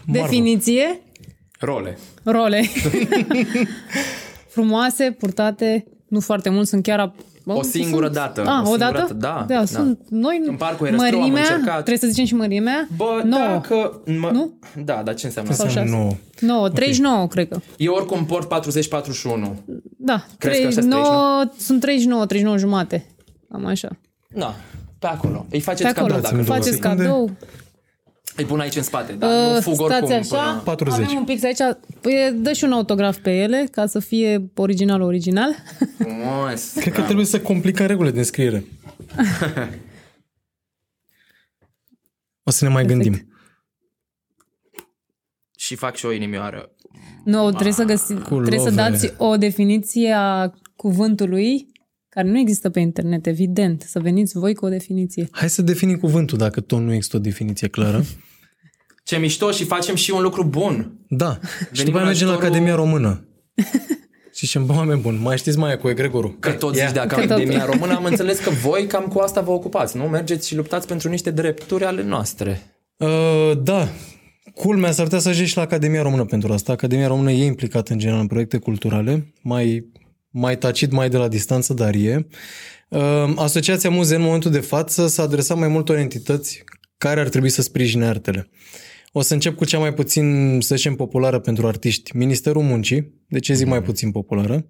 definiție, 0.06 1.00
Role. 1.66 1.98
role. 2.24 2.62
Frumoase, 4.48 5.16
purtate, 5.20 5.86
nu 6.08 6.20
foarte 6.20 6.50
mult, 6.50 6.68
sunt 6.68 6.84
chiar... 6.84 7.00
A... 7.00 7.14
O 7.48 7.62
singură 7.62 8.10
dată. 8.10 8.42
Ah, 8.42 8.48
o 8.48 8.52
o 8.52 8.64
singură 8.66 8.78
dată? 8.78 8.98
dată, 8.98 9.14
da, 9.14 9.46
Da, 9.48 9.56
da. 9.60 9.66
sunt 9.66 10.00
noi... 10.10 10.42
În 10.46 10.56
parcul 10.56 10.86
Herăstrău 10.86 11.12
am 11.14 11.20
mărimea, 11.20 11.42
încercat. 11.42 11.74
trebuie 11.74 11.98
să 11.98 12.08
zicem 12.08 12.26
și 12.26 12.36
mărimea? 12.36 12.88
Bă, 12.96 13.22
Nouă. 13.24 13.44
dacă... 13.52 14.02
Mă, 14.20 14.30
Nu? 14.34 14.54
Da, 14.86 15.02
dar 15.04 15.14
ce 15.16 15.26
înseamnă 15.26 15.54
Sau 15.54 15.66
asta? 15.66 15.80
șase. 15.80 15.92
Nu. 15.96 16.18
9, 16.40 16.70
39, 16.70 17.28
cred 17.28 17.48
că. 17.48 17.60
Eu 17.78 17.94
oricum 17.94 18.26
port 18.26 18.54
40-41. 18.54 19.50
Da, 19.98 20.26
Crezi 20.38 20.62
că 20.62 20.68
așa 20.68 20.82
sunt 20.82 20.90
39, 20.90 21.44
sunt 21.58 21.80
39, 21.82 22.26
39 22.26 22.58
jumate. 22.58 23.06
Cam 23.52 23.66
așa. 23.66 23.90
Da, 24.34 24.56
pe 25.00 25.08
acolo. 25.08 25.38
Îi 25.50 25.58
Pe 25.58 25.60
faceți 25.60 25.90
acolo, 25.90 26.06
cadou 26.06 26.22
dacă 26.22 26.36
Dați-mi 26.36 26.46
două 26.46 26.58
faceți 26.60 26.76
secunde. 26.82 27.04
cadou. 27.04 27.32
Îi 28.38 28.46
pun 28.46 28.60
aici 28.60 28.76
în 28.76 28.84
spate, 28.84 29.14
dar 29.14 29.48
Uh, 29.48 29.54
nu 29.54 29.62
fug 29.62 29.82
oricum 29.82 30.08
stați 30.08 30.34
așa, 30.34 30.50
până... 30.50 30.62
40. 30.64 31.00
avem 31.00 31.18
un 31.18 31.24
pix 31.24 31.44
aici. 31.44 31.58
Păi, 32.02 32.34
dă 32.36 32.54
și 32.54 32.64
un 32.64 32.72
autograf 32.72 33.18
pe 33.18 33.32
ele, 33.38 33.68
ca 33.72 33.86
să 33.86 34.00
fie 34.00 34.52
original 34.56 35.02
original. 35.02 35.56
Frumos. 35.98 36.72
Cred 36.82 36.94
că 36.94 37.02
trebuie 37.02 37.26
să 37.26 37.42
complicăm 37.42 37.86
regulile 37.86 38.14
de 38.14 38.20
înscriere. 38.20 38.64
O 42.48 42.52
să 42.52 42.66
ne 42.66 42.72
mai 42.72 42.86
Perfect. 42.86 43.04
gândim. 43.10 43.30
Și 45.58 45.76
fac 45.76 45.96
și 45.96 46.06
o 46.06 46.12
inimioară. 46.12 46.72
Nu, 47.24 47.50
trebuie 47.50 47.74
să, 47.74 47.84
găsi, 47.84 48.14
trebuie 48.14 48.60
să 48.60 48.70
lovele. 48.70 48.90
dați 48.90 49.14
o 49.18 49.38
definiție 49.38 50.12
a 50.12 50.52
cuvântului 50.76 51.68
care 52.16 52.30
nu 52.30 52.40
există 52.40 52.70
pe 52.70 52.80
internet, 52.80 53.28
evident. 53.28 53.82
Să 53.88 54.00
veniți 54.00 54.38
voi 54.38 54.54
cu 54.54 54.66
o 54.66 54.70
definiție. 54.70 55.28
Hai 55.32 55.50
să 55.50 55.62
definim 55.62 55.98
cuvântul 55.98 56.38
dacă 56.38 56.60
tot 56.62 56.80
nu 56.80 56.94
există 56.94 57.16
o 57.18 57.20
definiție 57.20 57.68
clară. 57.68 58.04
Ce 59.04 59.18
mișto 59.18 59.52
și 59.52 59.64
facem 59.64 59.96
și 59.96 60.12
un 60.12 60.22
lucru 60.22 60.44
bun. 60.44 60.92
Da. 61.10 61.40
și 61.42 61.58
Venim 61.72 61.86
după 61.86 61.96
aia 61.98 62.02
în 62.02 62.06
mergem 62.08 62.28
la 62.28 62.34
ajutorul- 62.34 62.54
Academia 62.56 62.76
Română. 62.76 63.26
și 64.34 64.40
zicem, 64.46 64.66
bă, 64.66 64.74
oameni 64.74 65.02
buni, 65.02 65.18
mai 65.18 65.38
știți 65.38 65.58
mai 65.58 65.78
cu 65.78 65.90
egregorul? 65.90 66.36
Că 66.40 66.52
tot 66.52 66.76
Ia. 66.76 66.86
zici 66.86 66.94
de 66.94 67.00
Că 67.08 67.16
Academia 67.16 67.66
tot. 67.66 67.74
Română, 67.74 67.96
am 67.96 68.04
înțeles 68.06 68.40
că 68.40 68.50
voi 68.50 68.86
cam 68.88 69.06
cu 69.06 69.20
asta 69.20 69.42
vă 69.42 69.52
ocupați, 69.52 69.98
nu? 69.98 70.04
Mergeți 70.04 70.48
și 70.48 70.56
luptați 70.56 70.88
pentru 70.88 71.10
niște 71.10 71.32
drepturi 71.32 71.84
ale 71.86 72.04
noastre. 72.04 72.62
Uh, 72.98 73.52
da, 73.64 73.88
culmea 74.54 74.92
s-ar 74.92 75.04
putea 75.06 75.20
să 75.20 75.30
ajungi 75.30 75.50
și 75.50 75.58
la 75.58 75.64
Academia 75.64 76.02
Română 76.02 76.26
pentru 76.26 76.54
asta. 76.54 76.72
Academia 76.72 77.08
Română 77.08 77.32
e 77.32 77.46
implicată 77.46 77.94
în 77.94 78.00
general 78.00 78.20
în 78.22 78.28
proiecte 78.28 78.58
culturale, 78.58 79.34
mai, 79.42 79.86
mai 80.38 80.58
tacit, 80.58 80.92
mai 80.92 81.10
de 81.10 81.18
la 81.18 81.28
distanță, 81.28 81.74
dar 81.74 81.94
e. 81.94 82.28
Uh, 82.90 83.34
Asociația 83.36 83.90
Muze 83.90 84.16
în 84.16 84.22
momentul 84.22 84.52
de 84.52 84.60
față 84.60 85.08
s-a 85.08 85.24
adresat 85.24 85.58
mai 85.58 85.68
multor 85.68 85.98
entități 85.98 86.64
care 86.98 87.20
ar 87.20 87.30
trebui 87.30 87.50
să 87.50 87.62
sprijine 87.62 88.06
artele. 88.06 88.50
O 89.12 89.22
să 89.22 89.34
încep 89.34 89.56
cu 89.56 89.66
cea 89.66 89.80
mai 89.80 89.94
puțin, 89.94 90.58
să 90.62 90.76
zicem, 90.76 90.96
populară 90.96 91.40
pentru 91.40 91.68
artiști. 91.68 92.18
Ministerul 92.18 92.62
Muncii, 92.62 93.14
de 93.28 93.40
ce 93.40 93.54
zic 93.54 93.68
mai 93.68 93.82
puțin 93.82 94.12
populară? 94.12 94.66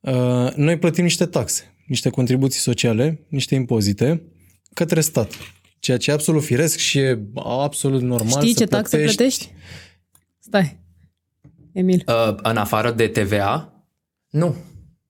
Uh, 0.00 0.52
Noi 0.54 0.78
plătim 0.78 1.04
niște 1.04 1.26
taxe, 1.26 1.74
niște 1.86 2.08
contribuții 2.08 2.60
sociale, 2.60 3.26
niște 3.28 3.54
impozite 3.54 4.22
către 4.74 5.00
stat. 5.00 5.32
Ceea 5.78 5.96
ce 5.96 6.10
e 6.10 6.14
absolut 6.14 6.42
firesc 6.42 6.78
și 6.78 6.98
e 6.98 7.18
absolut 7.34 8.02
normal 8.02 8.42
Știi 8.42 8.52
să 8.52 8.58
ce 8.58 8.66
taxe 8.66 8.98
plătești? 8.98 9.52
Stai. 10.38 10.80
Emil. 11.72 12.04
Uh, 12.06 12.34
în 12.42 12.56
afară 12.56 12.90
de 12.90 13.08
TVA? 13.08 13.84
Nu. 14.30 14.56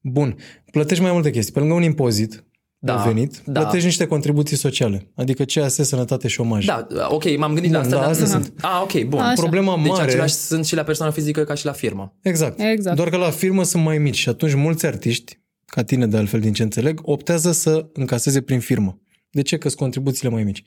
Bun. 0.06 0.36
Plătești 0.70 1.02
mai 1.02 1.12
multe 1.12 1.30
chestii. 1.30 1.52
Pe 1.52 1.58
lângă 1.58 1.74
un 1.74 1.82
impozit 1.82 2.44
Da, 2.78 2.94
da, 2.94 3.02
venit, 3.02 3.42
da. 3.46 3.60
plătești 3.60 3.86
niște 3.86 4.06
contribuții 4.06 4.56
sociale. 4.56 5.10
Adică 5.14 5.44
CAS, 5.44 5.74
sănătate, 5.74 6.28
șomaj. 6.28 6.64
Da, 6.64 6.86
ok, 7.08 7.36
m-am 7.38 7.52
gândit 7.52 7.70
la 7.72 7.80
Bun, 7.80 7.86
asta. 7.86 7.96
da, 7.96 8.00
dar- 8.02 8.10
astea 8.10 8.26
Mhm. 8.38 8.44
sunt. 8.44 8.54
Ah, 8.60 8.80
ok, 8.82 9.02
bun. 9.08 9.20
Așa. 9.20 9.32
Problema 9.42 9.76
Deci 9.76 9.86
mare... 9.86 10.02
același 10.02 10.34
sunt 10.34 10.66
și 10.66 10.74
la 10.74 10.82
persoană 10.82 11.12
fizică 11.12 11.44
ca 11.44 11.54
și 11.54 11.64
la 11.64 11.72
firmă. 11.72 12.16
Exact. 12.22 12.60
Exact. 12.60 12.96
Doar 12.96 13.08
că 13.08 13.16
la 13.16 13.30
firmă 13.30 13.62
sunt 13.62 13.84
mai 13.84 13.98
mici 13.98 14.16
și 14.16 14.28
atunci 14.28 14.54
mulți 14.54 14.86
artiști, 14.86 15.38
ca 15.66 15.82
tine 15.82 16.06
de 16.06 16.16
altfel 16.16 16.40
din 16.40 16.52
ce 16.52 16.62
înțeleg, 16.62 17.00
optează 17.02 17.52
să 17.52 17.86
încaseze 17.92 18.40
prin 18.40 18.60
firmă. 18.60 18.98
De 19.30 19.42
ce? 19.42 19.56
Că 19.58 19.68
sunt 19.68 19.80
contribuțiile 19.80 20.30
mai 20.30 20.42
mici. 20.44 20.62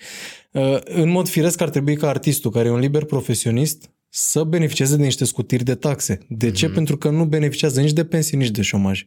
Uh, 0.51 0.77
În 0.83 1.09
mod 1.09 1.27
firesc 1.27 1.61
ar 1.61 1.69
trebui 1.69 1.95
ca 1.95 2.07
artistul, 2.09 2.51
care 2.51 2.67
e 2.67 2.71
un 2.71 2.79
liber 2.79 3.03
profesionist, 3.03 3.89
să 4.19 4.43
beneficieze 4.43 4.95
de 4.95 5.03
niște 5.03 5.25
scutiri 5.25 5.63
de 5.63 5.75
taxe. 5.75 6.17
De 6.29 6.45
Mhm. 6.45 6.55
ce? 6.55 6.69
Pentru 6.69 6.97
că 6.97 7.09
nu 7.09 7.25
beneficiază 7.25 7.81
nici 7.81 7.91
de 7.93 8.05
pensii, 8.05 8.37
nici 8.37 8.49
de 8.49 8.61
șomaj. 8.61 9.03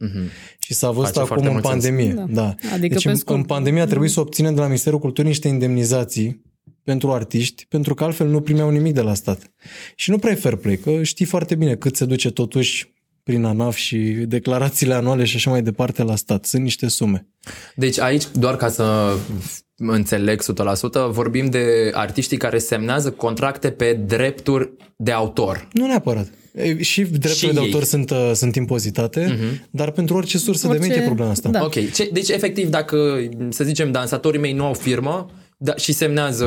Și 0.58 0.74
s-a 0.74 0.90
văzut 0.90 1.04
Face 1.06 1.18
acum 1.18 1.26
foarte 1.28 1.46
în 1.46 1.52
mult 1.52 1.64
sens. 1.64 1.84
pandemie. 1.84 2.12
Da. 2.12 2.26
Da. 2.30 2.54
Adică 2.72 2.94
deci 2.94 3.02
pe 3.02 3.10
în, 3.10 3.16
scurt. 3.16 3.38
în 3.38 3.44
pandemie 3.44 3.80
a 3.80 3.86
trebuit 3.86 4.10
să 4.10 4.20
obținem 4.20 4.54
de 4.54 4.60
la 4.60 4.66
Ministerul 4.66 4.98
Culturii 4.98 5.30
niște 5.30 5.48
indemnizații 5.48 6.42
pentru 6.84 7.12
artiști, 7.12 7.66
pentru 7.68 7.94
că 7.94 8.04
altfel 8.04 8.28
nu 8.28 8.40
primeau 8.40 8.70
nimic 8.70 8.94
de 8.94 9.00
la 9.00 9.14
stat. 9.14 9.52
Și 9.94 10.10
nu 10.10 10.18
prea 10.18 10.32
e 10.32 10.34
fair 10.34 10.54
play, 10.56 10.76
că 10.76 11.02
știi 11.02 11.26
foarte 11.26 11.54
bine 11.54 11.74
cât 11.76 11.96
se 11.96 12.04
duce 12.04 12.30
totuși 12.30 12.92
prin 13.30 13.44
ANAF 13.44 13.76
și 13.76 13.96
declarațiile 14.26 14.94
anuale 14.94 15.24
și 15.24 15.36
așa 15.36 15.50
mai 15.50 15.62
departe 15.62 16.02
la 16.02 16.16
stat. 16.16 16.44
Sunt 16.44 16.62
niște 16.62 16.88
sume. 16.88 17.26
Deci 17.74 17.98
aici, 18.00 18.22
doar 18.32 18.56
ca 18.56 18.68
să 18.68 19.12
înțeleg 19.76 20.42
100%, 20.42 21.10
vorbim 21.10 21.46
de 21.50 21.90
artiștii 21.92 22.36
care 22.36 22.58
semnează 22.58 23.10
contracte 23.10 23.70
pe 23.70 23.92
drepturi 24.06 24.70
de 24.96 25.10
autor. 25.10 25.68
Nu 25.72 25.86
neapărat. 25.86 26.28
E, 26.54 26.82
Și 26.82 27.00
drepturile 27.02 27.34
Și 27.34 27.46
de 27.46 27.60
ei. 27.60 27.64
autor 27.66 27.84
sunt, 27.84 28.10
uh, 28.10 28.30
sunt 28.34 28.54
impozitate, 28.56 29.38
dar 29.70 29.90
pentru 29.90 30.16
orice 30.16 30.38
sursă 30.38 30.66
de 30.66 30.72
Orice- 30.72 30.86
venit 30.88 31.02
e 31.02 31.06
problema 31.06 31.30
asta. 31.30 31.48
da. 31.48 31.64
Ok, 31.64 31.92
ce, 31.92 32.08
deci 32.12 32.28
efectiv 32.28 32.68
dacă, 32.68 33.28
să 33.48 33.64
zicem, 33.64 33.92
dansatorii 33.92 34.40
mei 34.40 34.52
nu 34.52 34.64
au 34.64 34.74
firmă 34.74 35.30
da, 35.62 35.76
și 35.76 35.92
semnează 35.92 36.44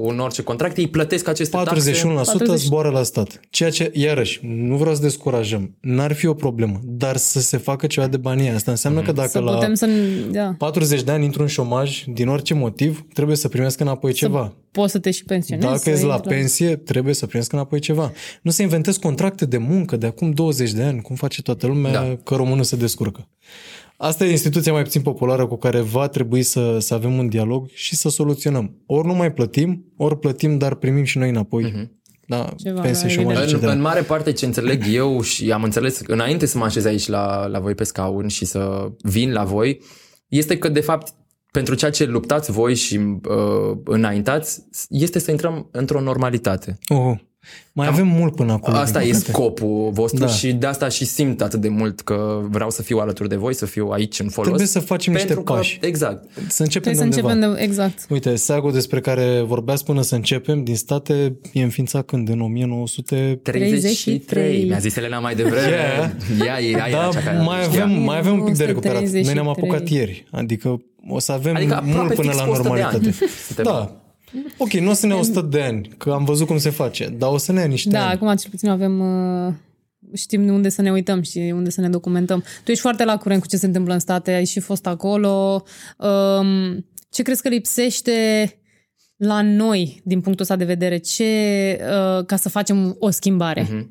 un 0.00 0.18
orice 0.18 0.42
contract, 0.42 0.76
ei 0.76 0.88
plătesc 0.88 1.28
aceste 1.28 1.56
41% 1.56 1.64
taxe. 1.64 1.84
40. 2.24 2.58
zboară 2.58 2.88
la 2.88 3.02
stat. 3.02 3.40
Ceea 3.50 3.70
ce, 3.70 3.90
iarăși, 3.94 4.40
nu 4.42 4.76
vreau 4.76 4.94
să 4.94 5.00
descurajăm, 5.00 5.76
n-ar 5.80 6.12
fi 6.12 6.26
o 6.26 6.34
problemă, 6.34 6.80
dar 6.84 7.16
să 7.16 7.40
se 7.40 7.56
facă 7.56 7.86
ceva 7.86 8.06
de 8.06 8.16
banii 8.16 8.44
ăia. 8.44 8.54
Asta 8.54 8.70
înseamnă 8.70 9.02
că 9.02 9.12
dacă 9.12 9.28
Să 9.28 9.38
la 9.38 9.54
putem 9.54 9.74
să... 9.74 9.88
Da. 10.30 10.54
40 10.58 11.02
de 11.02 11.10
ani 11.10 11.24
intru 11.24 11.42
în 11.42 11.48
șomaj, 11.48 12.04
din 12.06 12.28
orice 12.28 12.54
motiv, 12.54 13.04
trebuie 13.12 13.36
să 13.36 13.48
primesc 13.48 13.80
înapoi 13.80 14.12
ceva. 14.12 14.52
Poți 14.70 14.92
să 14.92 14.98
te 14.98 15.10
și 15.10 15.24
pensionezi. 15.24 15.66
Dacă 15.66 15.78
să 15.78 15.90
ești 15.90 16.04
la 16.04 16.14
intri 16.14 16.28
pensie, 16.34 16.76
trebuie 16.76 17.14
să 17.14 17.26
primesc 17.26 17.52
înapoi 17.52 17.78
ceva. 17.78 18.12
Nu 18.42 18.50
să 18.50 18.62
inventez 18.62 18.96
contracte 18.96 19.44
de 19.46 19.58
muncă 19.58 19.96
de 19.96 20.06
acum 20.06 20.30
20 20.30 20.72
de 20.72 20.82
ani, 20.82 21.00
cum 21.02 21.16
face 21.16 21.42
toată 21.42 21.66
lumea, 21.66 21.92
Da. 21.92 22.00
da. 22.00 22.16
că 22.24 22.34
românul 22.34 22.64
se 22.64 22.76
descurcă. 22.76 23.28
Asta 23.96 24.24
e 24.24 24.30
instituția 24.30 24.72
mai 24.72 24.82
puțin 24.82 25.02
populară 25.02 25.46
cu 25.46 25.56
care 25.56 25.80
va 25.80 26.08
trebui 26.08 26.42
să, 26.42 26.78
să 26.78 26.94
avem 26.94 27.18
un 27.18 27.28
dialog 27.28 27.68
și 27.72 27.96
să 27.96 28.08
soluționăm. 28.08 28.82
Ori 28.86 29.06
nu 29.06 29.14
mai 29.14 29.32
plătim, 29.32 29.92
ori 29.96 30.18
plătim, 30.18 30.58
dar 30.58 30.74
primim 30.74 31.04
și 31.04 31.18
noi 31.18 31.28
înapoi. 31.28 31.62
Mhm. 31.62 32.02
Da, 32.26 32.52
Ceva, 32.56 32.80
pensie, 32.80 33.06
da, 33.06 33.12
șomaj, 33.12 33.36
evident. 33.36 33.54
etc. 33.54 33.68
În, 33.70 33.76
în 33.76 33.80
mare 33.80 34.00
parte 34.02 34.32
ce 34.32 34.44
înțeleg 34.46 34.82
eu 34.90 35.20
și 35.20 35.52
am 35.52 35.62
înțeles 35.62 36.00
înainte 36.06 36.46
să 36.46 36.58
mă 36.58 36.64
așez 36.64 36.84
aici 36.84 37.06
la, 37.06 37.46
la 37.46 37.60
voi 37.60 37.74
pe 37.74 37.84
scaun 37.84 38.28
și 38.28 38.44
să 38.44 38.92
vin 39.02 39.32
la 39.32 39.44
voi, 39.44 39.80
este 40.28 40.58
că 40.58 40.68
de 40.68 40.80
fapt 40.80 41.14
pentru 41.50 41.74
ceea 41.74 41.90
ce 41.90 42.04
luptați 42.04 42.50
voi 42.50 42.74
și 42.74 42.96
uh, 42.96 43.78
înaintați 43.84 44.62
este 44.88 45.18
să 45.18 45.30
intrăm 45.30 45.68
într-o 45.72 46.00
normalitate. 46.00 46.78
Oh, 46.88 47.14
mai 47.72 47.86
avem 47.86 48.06
mult 48.06 48.34
până 48.34 48.52
acolo. 48.52 48.76
Asta 48.76 48.98
din 48.98 49.08
e 49.08 49.12
păcate. 49.12 49.30
scopul 49.30 49.90
vostru 49.92 50.24
Da. 50.24 50.30
și 50.30 50.52
de 50.52 50.66
asta 50.66 50.88
și 50.88 51.04
simt 51.04 51.40
atât 51.42 51.60
de 51.60 51.68
mult 51.68 52.00
că 52.00 52.40
vreau 52.50 52.70
să 52.70 52.82
fiu 52.82 52.98
alături 52.98 53.28
de 53.28 53.36
voi, 53.36 53.54
să 53.54 53.66
fiu 53.66 53.88
aici 53.88 54.20
în 54.20 54.28
folos. 54.28 54.46
Trebuie 54.48 54.66
să 54.66 54.78
facem 54.80 55.12
niște 55.12 55.26
pentru 55.28 55.44
că, 55.44 55.52
pași. 55.52 55.78
Exact. 55.82 56.24
Să 56.48 56.62
începem 56.62 56.92
Trebuie 56.92 57.12
să 57.14 57.20
de 57.20 57.26
undeva. 57.26 57.32
începem 57.46 57.54
de... 57.56 57.62
Exact. 57.62 58.06
Uite, 58.08 58.34
SAGO 58.36 58.70
despre 58.70 59.00
care 59.00 59.42
vorbeați 59.46 59.84
până 59.84 60.02
să 60.02 60.14
începem, 60.14 60.64
din 60.64 60.76
state, 60.76 61.36
e 61.52 61.62
înființat 61.62 62.04
când? 62.04 62.28
În 62.28 62.40
1900... 62.40 63.38
33. 63.42 64.18
33. 64.18 64.64
Mi-a 64.68 64.78
zis 64.78 64.96
Elena 64.96 65.18
mai 65.18 65.34
devreme. 65.34 65.66
Yeah. 65.68 66.10
Ea 66.46 66.60
e, 66.62 66.70
ea 66.70 66.88
e 66.88 66.92
Da, 66.92 67.08
cea 67.12 67.20
care 67.20 67.38
mai 67.38 67.62
știa. 67.62 67.84
avem, 67.84 68.02
mai 68.02 68.18
avem 68.18 68.32
un 68.32 68.44
pic 68.44 68.56
de 68.56 68.64
recuperat. 68.64 69.02
Noi 69.02 69.22
ne-am 69.22 69.46
1933. 69.46 69.64
apucat 69.64 69.88
ieri. 69.88 70.26
Adică 70.30 70.82
o 71.08 71.18
să 71.18 71.32
avem 71.32 71.56
Adică 71.56 71.74
aproape 71.74 71.96
mult 71.98 72.14
până 72.14 72.30
fix 72.30 72.36
la 72.44 72.50
100 72.50 72.62
de 72.62 72.68
normalitate. 72.68 73.04
ani. 73.04 73.14
Suntem- 73.46 73.64
Da. 73.64 73.96
Ok, 74.58 74.72
nu 74.72 74.90
o 74.90 74.92
să 74.92 75.06
ne 75.06 75.14
100 75.14 75.40
de 75.40 75.60
ani, 75.62 75.88
că 75.98 76.10
am 76.10 76.24
văzut 76.24 76.46
cum 76.46 76.58
se 76.58 76.70
face, 76.70 77.14
dar 77.18 77.30
o 77.30 77.36
să 77.38 77.52
ne 77.52 77.60
ia 77.60 77.66
niște 77.66 77.88
Da, 77.90 78.04
ani. 78.04 78.12
acum 78.14 78.34
cel 78.36 78.50
puțin 78.50 78.68
avem... 78.68 79.00
uh, 79.46 79.52
Știm 80.14 80.48
unde 80.48 80.68
să 80.68 80.82
ne 80.82 80.92
uităm 80.92 81.22
și 81.22 81.38
unde 81.38 81.70
să 81.70 81.80
ne 81.80 81.88
documentăm. 81.88 82.44
Tu 82.64 82.70
ești 82.70 82.82
foarte 82.82 83.04
la 83.04 83.16
curent 83.16 83.40
cu 83.40 83.46
ce 83.46 83.56
se 83.56 83.66
întâmplă 83.66 83.92
în 83.92 83.98
state, 83.98 84.30
ai 84.32 84.44
și 84.44 84.60
fost 84.60 84.86
acolo. 84.86 85.62
Um, 85.98 86.86
Ce 87.10 87.22
crezi 87.22 87.42
că 87.42 87.48
lipsește 87.48 88.12
la 89.16 89.42
noi, 89.42 90.00
din 90.04 90.20
punctul 90.20 90.42
ăsta 90.44 90.56
de 90.56 90.64
vedere, 90.64 90.98
ce, 90.98 91.24
uh, 91.80 92.24
ca 92.26 92.36
să 92.36 92.48
facem 92.48 92.96
o 92.98 93.10
schimbare? 93.10 93.62
Mhm. 93.70 93.90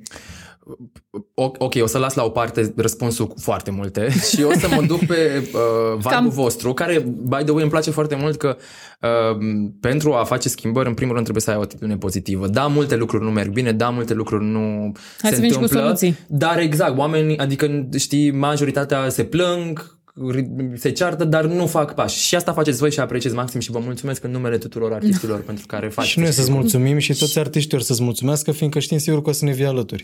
O- 1.34 1.52
Ok, 1.58 1.74
o 1.82 1.86
să 1.86 1.98
las 1.98 2.14
la 2.14 2.24
o 2.24 2.30
parte 2.30 2.74
răspunsul 2.76 3.28
cu 3.28 3.36
foarte 3.40 3.72
multe 3.72 4.10
și 4.36 4.44
o 4.44 4.52
să 4.52 4.68
mă 4.76 4.82
duc 4.88 5.06
pe 5.06 5.50
uh, 5.54 5.98
vibe-ul 5.98 6.32
Cam- 6.32 6.34
vostru, 6.34 6.74
care, 6.74 7.00
by 7.24 7.44
the 7.44 7.52
way, 7.52 7.62
îmi 7.62 7.72
place 7.72 7.92
foarte 7.92 8.16
mult 8.16 8.38
că 8.38 8.58
uh, 9.02 9.38
pentru 9.80 10.14
a 10.14 10.24
face 10.24 10.50
schimbări, 10.50 10.88
în 10.88 10.94
primul 10.94 11.12
rând 11.14 11.24
trebuie 11.26 11.44
să 11.46 11.52
ai 11.52 11.58
o 11.58 11.62
atitudine 11.62 11.98
pozitivă. 11.98 12.48
Da, 12.48 12.68
multe 12.68 12.96
lucruri 12.96 13.24
nu 13.24 13.30
merg 13.32 13.52
bine, 13.52 13.72
da, 13.72 13.90
multe 13.90 14.14
lucruri 14.14 14.46
nu 14.46 14.92
Hai 15.22 15.30
se 15.30 15.36
să 15.36 15.42
veni 15.42 15.52
și 15.52 15.58
cu 15.58 15.64
întâmplă, 15.64 15.80
soluții. 15.86 16.18
dar 16.28 16.60
exact, 16.60 16.98
oamenii, 16.98 17.38
adică 17.38 17.88
știi, 17.98 18.32
majoritatea 18.32 19.10
se 19.10 19.24
plâng, 19.24 19.98
se 20.76 20.90
ceartă, 20.90 21.24
dar 21.24 21.46
nu 21.46 21.66
fac 21.68 21.94
pași. 21.94 22.20
Și 22.20 22.36
asta 22.36 22.54
faceți 22.54 22.78
voi 22.78 22.92
și 22.92 23.00
apreciez 23.00 23.34
maxim 23.34 23.60
și 23.60 23.72
vă 23.72 23.80
mulțumesc 23.80 24.24
în 24.24 24.32
numele 24.32 24.58
tuturor 24.58 24.94
artiștilor 25.00 25.40
pentru 25.42 25.66
care 25.68 25.88
faceți. 25.88 26.12
Și 26.12 26.20
noi 26.20 26.32
să-ți 26.32 26.52
mulțumim 26.52 26.98
și 26.98 27.14
toți 27.14 27.40
artiștii 27.40 27.78
ori 27.78 27.86
să-ți 27.86 28.04
mulțumesc, 28.04 28.52
fiindcă 28.52 28.80
știm 28.80 28.98
sigur 28.98 29.22
că 29.22 29.30
o 29.30 29.34
să 29.34 29.46
ne 29.46 29.52
vii 29.52 29.66
alături. 29.66 30.04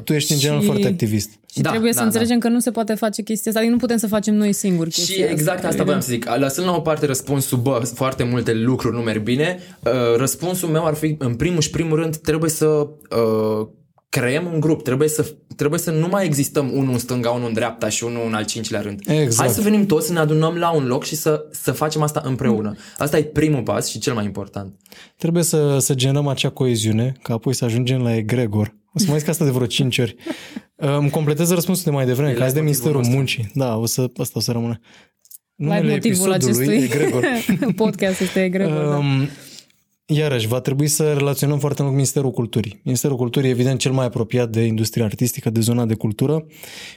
100%. 0.00 0.04
Tu 0.04 0.12
ești 0.12 0.32
în 0.32 0.38
general 0.38 0.60
Și- 0.60 0.66
foarte 0.66 0.86
activist. 0.86 1.30
Și 1.52 1.60
Da, 1.60 1.70
trebuie 1.70 1.90
da, 1.90 1.98
să 1.98 2.04
înțelegem 2.04 2.38
că 2.38 2.48
nu 2.48 2.60
se 2.60 2.70
poate 2.70 2.94
face 2.94 3.22
chestia 3.22 3.50
asta, 3.50 3.58
adică 3.60 3.74
nu 3.74 3.80
putem 3.80 3.96
să 3.96 4.06
facem 4.06 4.34
noi 4.34 4.52
singuri 4.52 4.90
Și 4.90 5.00
chestia 5.00 5.26
exact 5.30 5.64
asta 5.64 5.84
voiam 5.84 6.00
să 6.00 6.08
zic. 6.10 6.26
Lăsând 6.38 6.66
la 6.66 6.74
o 6.74 6.80
parte 6.80 7.06
răspunsul, 7.06 7.58
bă, 7.58 7.90
foarte 7.94 8.22
multe 8.24 8.52
lucruri 8.54 8.94
nu 8.96 9.00
merg 9.00 9.22
bine, 9.22 9.58
uh, 9.84 9.90
răspunsul 10.16 10.68
meu 10.68 10.84
ar 10.86 10.94
fi, 10.94 11.14
în 11.18 11.34
primul 11.34 11.60
și 11.60 11.70
primul 11.70 11.96
rând, 11.98 12.16
trebuie 12.16 12.50
să 12.50 12.66
uh, 12.66 13.66
creăm 14.20 14.50
un 14.52 14.60
grup, 14.60 14.82
trebuie 14.82 15.08
să, 15.08 15.34
trebuie 15.56 15.80
să 15.80 15.90
nu 15.90 16.08
mai 16.08 16.24
existăm 16.24 16.70
unul 16.72 16.92
în 16.92 16.98
stânga, 16.98 17.30
unul 17.30 17.46
în 17.46 17.52
dreapta 17.52 17.88
și 17.88 18.04
unul 18.04 18.26
în 18.26 18.34
al 18.34 18.44
cincilea 18.44 18.80
rând. 18.80 19.00
Exact. 19.06 19.46
Hai 19.46 19.48
să 19.48 19.60
venim 19.60 19.86
toți 19.86 20.06
să 20.06 20.12
ne 20.12 20.18
adunăm 20.18 20.54
la 20.54 20.70
un 20.70 20.86
loc 20.86 21.04
și 21.04 21.14
să, 21.14 21.44
să 21.50 21.72
facem 21.72 22.02
asta 22.02 22.22
împreună. 22.24 22.74
Asta 22.98 23.18
e 23.18 23.22
primul 23.22 23.62
pas 23.62 23.88
și 23.88 23.98
cel 23.98 24.14
mai 24.14 24.24
important. 24.24 24.74
Trebuie 25.16 25.42
să, 25.42 25.78
să 25.78 25.94
generăm 25.94 26.26
acea 26.26 26.48
coeziune, 26.48 27.12
ca 27.22 27.34
apoi 27.34 27.54
să 27.54 27.64
ajungem 27.64 28.02
la 28.02 28.16
egregor. 28.16 28.74
O 28.94 28.98
să 28.98 29.04
mai 29.08 29.18
zic 29.18 29.28
asta 29.28 29.44
de 29.44 29.50
vreo 29.50 29.66
5 29.66 29.98
ori. 29.98 30.16
Îmi 30.98 31.10
completez 31.10 31.50
răspunsul 31.50 31.84
de 31.84 31.90
mai 31.90 32.06
devreme, 32.06 32.30
E 32.30 32.34
că 32.34 32.42
azi 32.42 32.54
de 32.54 32.60
leitmotivul 32.60 32.92
Ministerul 32.92 32.96
nostru. 32.96 33.16
Muncii. 33.16 33.50
Da, 33.54 33.76
o 33.76 33.86
să, 33.86 34.10
asta 34.16 34.38
o 34.38 34.40
să 34.40 34.52
rămână. 34.52 34.80
Live 35.56 35.74
Numele 35.74 35.92
motivul 35.92 36.32
episodului, 36.32 36.74
acestui 36.74 36.98
egregor. 36.98 37.24
podcast 37.84 38.20
este 38.20 38.44
egregor. 38.44 38.84
da. 38.84 39.00
Um, 40.12 40.18
Iarăși, 40.18 40.46
va 40.46 40.60
trebui 40.60 40.86
să 40.86 41.12
relaționăm 41.12 41.58
foarte 41.58 41.82
mult 41.82 41.94
cu 41.94 42.00
Ministerul 42.00 42.30
Culturii. 42.30 42.80
Ministerul 42.82 43.16
Culturii 43.16 43.48
e 43.48 43.52
evident 43.52 43.78
cel 43.78 43.92
mai 43.92 44.06
apropiat 44.06 44.50
de 44.50 44.60
industria 44.62 45.04
artistică, 45.04 45.50
de 45.50 45.60
zona 45.60 45.84
de 45.84 45.94
cultură 45.94 46.46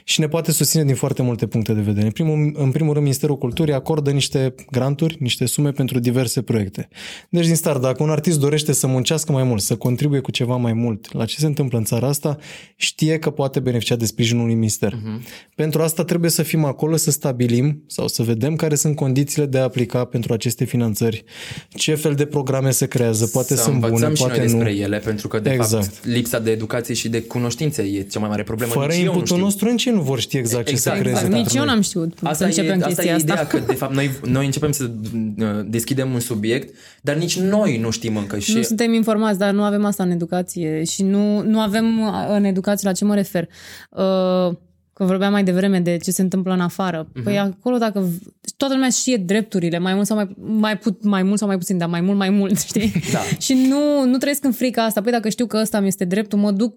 și 0.04 0.20
ne 0.20 0.28
poate 0.28 0.52
susține 0.52 0.84
din 0.84 0.94
foarte 0.94 1.22
multe 1.22 1.46
puncte 1.46 1.72
de 1.72 1.80
vedere. 1.80 2.04
În 2.04 2.12
primul, 2.12 2.54
în 2.54 2.70
primul 2.70 2.92
rând, 2.92 3.04
Ministerul 3.04 3.38
Culturii 3.38 3.74
acordă 3.74 4.10
niște 4.10 4.54
granturi, 4.70 5.16
niște 5.20 5.46
sume 5.46 5.70
pentru 5.70 5.98
diverse 5.98 6.42
proiecte. 6.42 6.88
Deci, 7.30 7.46
din 7.46 7.54
start, 7.54 7.80
dacă 7.80 8.02
un 8.02 8.10
artist 8.10 8.40
dorește 8.40 8.72
să 8.72 8.86
muncească 8.86 9.32
mai 9.32 9.42
mult, 9.42 9.60
să 9.60 9.76
contribuie 9.76 10.20
cu 10.20 10.30
ceva 10.30 10.56
mai 10.56 10.72
mult 10.72 11.12
la 11.12 11.24
ce 11.24 11.36
se 11.38 11.46
întâmplă 11.46 11.78
în 11.78 11.84
țara 11.84 12.08
asta, 12.08 12.36
știe 12.76 13.18
că 13.18 13.30
poate 13.30 13.60
beneficia 13.60 13.96
de 13.96 14.06
sprijinul 14.06 14.42
unui 14.42 14.54
minister. 14.54 14.92
Uh-huh. 14.92 15.44
Pentru 15.54 15.82
asta 15.82 16.04
trebuie 16.04 16.30
să 16.30 16.42
fim 16.42 16.64
acolo, 16.64 16.96
să 16.96 17.10
stabilim 17.10 17.84
sau 17.86 18.08
să 18.08 18.22
vedem 18.22 18.56
care 18.56 18.74
sunt 18.74 18.96
condițiile 18.96 19.46
de 19.46 19.58
a 19.58 19.62
aplica 19.62 20.04
pentru 20.04 20.32
aceste 20.32 20.64
finanțări, 20.64 21.24
ce 21.68 21.94
fel 21.94 22.14
de 22.14 22.26
programe 22.26 22.70
se 22.70 22.86
creează, 22.86 23.04
contează, 23.06 23.26
poate 23.32 23.56
să 23.56 23.62
sunt 23.62 23.74
bune, 23.74 23.86
învățăm 23.86 24.14
și 24.14 24.22
poate 24.22 24.38
noi 24.38 24.46
despre 24.46 24.72
nu. 24.72 24.78
ele, 24.78 24.98
pentru 24.98 25.28
că, 25.28 25.38
de 25.38 25.50
Exact. 25.50 25.84
fapt, 25.84 26.04
lipsa 26.06 26.38
de 26.38 26.50
educație 26.50 26.94
și 26.94 27.08
de 27.08 27.22
cunoștințe 27.22 27.82
e 27.82 28.02
cea 28.02 28.18
mai 28.20 28.28
mare 28.28 28.42
problemă. 28.42 28.72
Fără 28.72 28.86
Nici 28.86 28.96
eu 28.96 29.04
nu 29.04 29.06
inputul 29.10 29.26
știu. 29.26 29.42
nostru, 29.44 29.70
nici 29.70 29.84
ei 29.84 29.92
nu 29.92 30.00
vor 30.00 30.20
ști 30.20 30.36
exact, 30.36 30.64
ce 30.66 30.70
Exact, 30.72 30.96
să 30.96 31.02
creeze 31.02 31.18
exact. 31.24 31.34
Nici 31.34 31.42
pentru 31.42 31.58
eu 31.58 31.64
noi. 31.64 31.72
n-am 31.74 31.82
știut 31.82 32.12
Asta 32.22 32.34
să 32.34 32.44
începem 32.44 32.70
e, 32.70 32.74
asta 32.74 32.86
chestia 32.86 33.10
e 33.10 33.14
asta. 33.14 33.32
ideea, 33.32 33.46
că 33.46 33.58
de 33.66 33.74
fapt 33.74 33.94
noi, 33.94 34.10
noi 34.24 34.44
începem 34.44 34.72
să 34.72 34.90
uh, 35.38 35.46
deschidem 35.66 36.12
un 36.12 36.20
subiect, 36.20 36.74
dar 37.00 37.16
nici 37.16 37.38
noi 37.38 37.78
nu 37.78 37.90
știm 37.90 38.16
încă. 38.16 38.38
Și 38.38 38.54
Nu 38.54 38.62
suntem 38.62 38.92
informați, 38.92 39.38
dar 39.38 39.52
nu 39.52 39.62
avem 39.62 39.84
asta 39.84 40.02
în 40.02 40.10
educație 40.10 40.84
și 40.84 41.02
nu, 41.02 41.42
nu 41.42 41.60
avem 41.60 42.00
uh, 42.00 42.12
în 42.28 42.44
educație 42.44 42.88
la 42.88 42.94
ce 42.94 43.04
mă 43.04 43.14
refer. 43.14 43.48
Uh, 43.90 44.56
că 44.98 45.04
vorbeam 45.04 45.32
mai 45.32 45.44
devreme 45.44 45.80
de 45.80 45.96
ce 45.96 46.10
se 46.10 46.22
întâmplă 46.22 46.52
în 46.52 46.60
afară. 46.60 47.08
Mhm. 47.14 47.22
Păi 47.24 47.38
acolo 47.38 47.76
dacă 47.78 48.00
v- 48.00 48.18
toată 48.56 48.74
lumea 48.74 48.88
știe 48.88 49.16
drepturile, 49.16 49.78
mai 49.78 49.94
mult 49.94 50.06
sau 50.06 50.16
mai, 50.16 50.34
mai, 50.36 50.78
put, 50.78 51.04
mai 51.04 51.22
mult 51.22 51.38
sau 51.38 51.48
mai 51.48 51.58
puțin, 51.58 51.78
dar 51.78 51.88
mai 51.88 52.00
mult, 52.00 52.18
mai 52.18 52.30
mult, 52.30 52.58
știi? 52.70 52.92
Da. 53.12 53.18
și 53.38 53.54
nu, 53.68 54.04
nu 54.04 54.16
trăiesc 54.16 54.44
în 54.44 54.52
frica 54.52 54.84
asta. 54.84 55.00
Păi 55.00 55.12
dacă 55.12 55.28
știu 55.28 55.46
că 55.46 55.56
ăsta 55.60 55.80
mi 55.80 55.86
este 55.86 56.04
dreptul, 56.04 56.38
mă 56.38 56.50
duc 56.50 56.74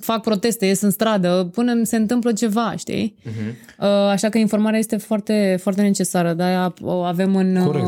fac 0.00 0.22
proteste, 0.22 0.66
ies 0.66 0.80
în 0.80 0.90
stradă, 0.90 1.50
până 1.52 1.82
se 1.82 1.96
întâmplă 1.96 2.32
ceva, 2.32 2.74
știi? 2.76 3.14
Mhm. 3.24 3.56
Uh, 3.80 3.86
Așa 3.86 4.28
că 4.28 4.38
informarea 4.38 4.78
este 4.78 4.96
foarte, 4.96 5.56
foarte 5.62 5.82
necesară, 5.82 6.32
de-aia 6.32 6.74
o 6.82 6.90
avem 7.02 7.36
în... 7.36 7.64
Corect. 7.64 7.86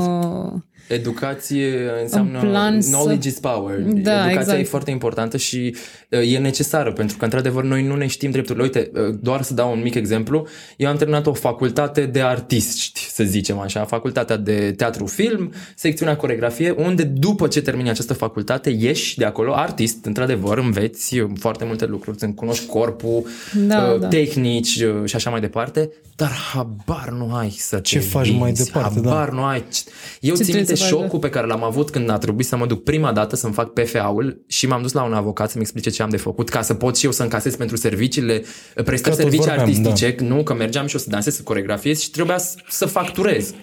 Uh, 0.88 0.96
Educație 0.96 1.90
înseamnă 2.02 2.38
În 2.40 2.48
plan 2.48 2.80
să- 2.80 2.90
knowledge 2.90 3.28
is 3.28 3.38
power. 3.38 3.78
Da, 3.78 3.90
Educația 3.90 4.30
exact. 4.40 4.58
e 4.58 4.62
foarte 4.64 4.90
importantă 4.90 5.36
și 5.36 5.76
uh, 6.08 6.32
e 6.32 6.38
necesară 6.38 6.92
pentru 6.92 7.16
că 7.16 7.24
într-adevăr 7.24 7.64
noi 7.64 7.82
nu 7.86 7.96
ne 7.96 8.06
știm 8.06 8.30
drepturile. 8.30 8.64
Uite, 8.64 8.90
uh, 8.94 9.14
doar 9.20 9.42
să 9.42 9.54
dau 9.54 9.72
un 9.72 9.80
mic 9.82 9.94
exemplu, 9.94 10.46
eu 10.76 10.88
am 10.88 10.96
terminat 10.96 11.26
o 11.26 11.32
facultate 11.32 12.06
de 12.06 12.20
artiști, 12.22 13.00
să 13.12 13.24
zicem 13.24 13.58
așa, 13.58 13.84
facultatea 13.84 14.36
de 14.36 14.72
teatru 14.76 15.06
film, 15.06 15.52
secțiunea 15.74 16.16
coregrafie, 16.16 16.70
unde 16.70 17.02
după 17.02 17.46
ce 17.48 17.62
termini 17.62 17.88
această 17.90 18.14
facultate 18.14 18.70
ieși 18.70 19.18
de 19.18 19.24
acolo 19.24 19.54
artist, 19.54 20.04
într-adevăr 20.04 20.58
înveți 20.58 21.18
uh, 21.18 21.30
foarte 21.38 21.64
multe 21.64 21.86
lucruri, 21.86 22.16
îți 22.20 22.34
cunoști 22.34 22.66
corpul, 22.66 23.26
Da, 23.66 23.90
uh, 23.94 24.00
da. 24.00 24.08
tehnici 24.08 24.76
uh, 24.80 25.04
și 25.04 25.16
așa 25.16 25.30
mai 25.30 25.40
departe, 25.40 25.90
dar 26.16 26.30
habar 26.52 27.08
nu 27.10 27.34
ai 27.34 27.50
să 27.50 27.78
Ce 27.78 27.98
te 27.98 28.04
faci 28.04 28.30
mai 28.30 28.52
vinzi, 28.52 28.64
departe, 28.72 29.00
da. 29.00 29.08
habar 29.10 29.30
nu 29.32 29.42
ai. 29.44 29.64
Eu 30.20 30.34
Ce 30.34 30.42
țin 30.42 30.54
trebuie 30.74 30.76
minte 30.76 30.76
să 30.76 30.82
faci, 30.82 30.92
da? 30.92 31.02
șocul 31.02 31.18
pe 31.18 31.28
care 31.28 31.46
l-am 31.46 31.64
avut 31.64 31.90
când 31.90 32.10
a 32.10 32.18
trebuit 32.18 32.46
să 32.46 32.56
mă 32.56 32.66
duc 32.66 32.82
prima 32.82 33.12
dată 33.12 33.36
să-mi 33.36 33.52
fac 33.52 33.72
PFA-ul 33.72 34.44
și 34.46 34.66
m-am 34.66 34.82
dus 34.82 34.92
la 34.92 35.02
un 35.02 35.12
avocat 35.12 35.50
să-mi 35.50 35.62
explice 35.62 35.90
ce 35.90 36.02
am 36.02 36.08
de 36.08 36.16
făcut 36.16 36.48
ca 36.48 36.62
să 36.62 36.74
pot 36.74 36.96
și 36.96 37.04
eu 37.04 37.12
să 37.12 37.22
încasez 37.22 37.56
pentru 37.56 37.76
serviciile, 37.76 38.44
prestări 38.74 39.02
Că 39.02 39.08
tot 39.08 39.16
servicii 39.16 39.38
vorbeam, 39.38 39.58
artistice, 39.58 40.14
nu, 40.18 40.42
că 40.42 40.54
mergeam 40.54 40.86
și 40.86 40.94
eu 40.94 41.00
să 41.00 41.10
dansez, 41.10 41.34
să 41.34 41.42
coregrafiez 41.42 42.00
și 42.00 42.10
trebuia 42.10 42.38
să, 42.38 42.54
să 42.68 42.86
facturez. 42.86 43.54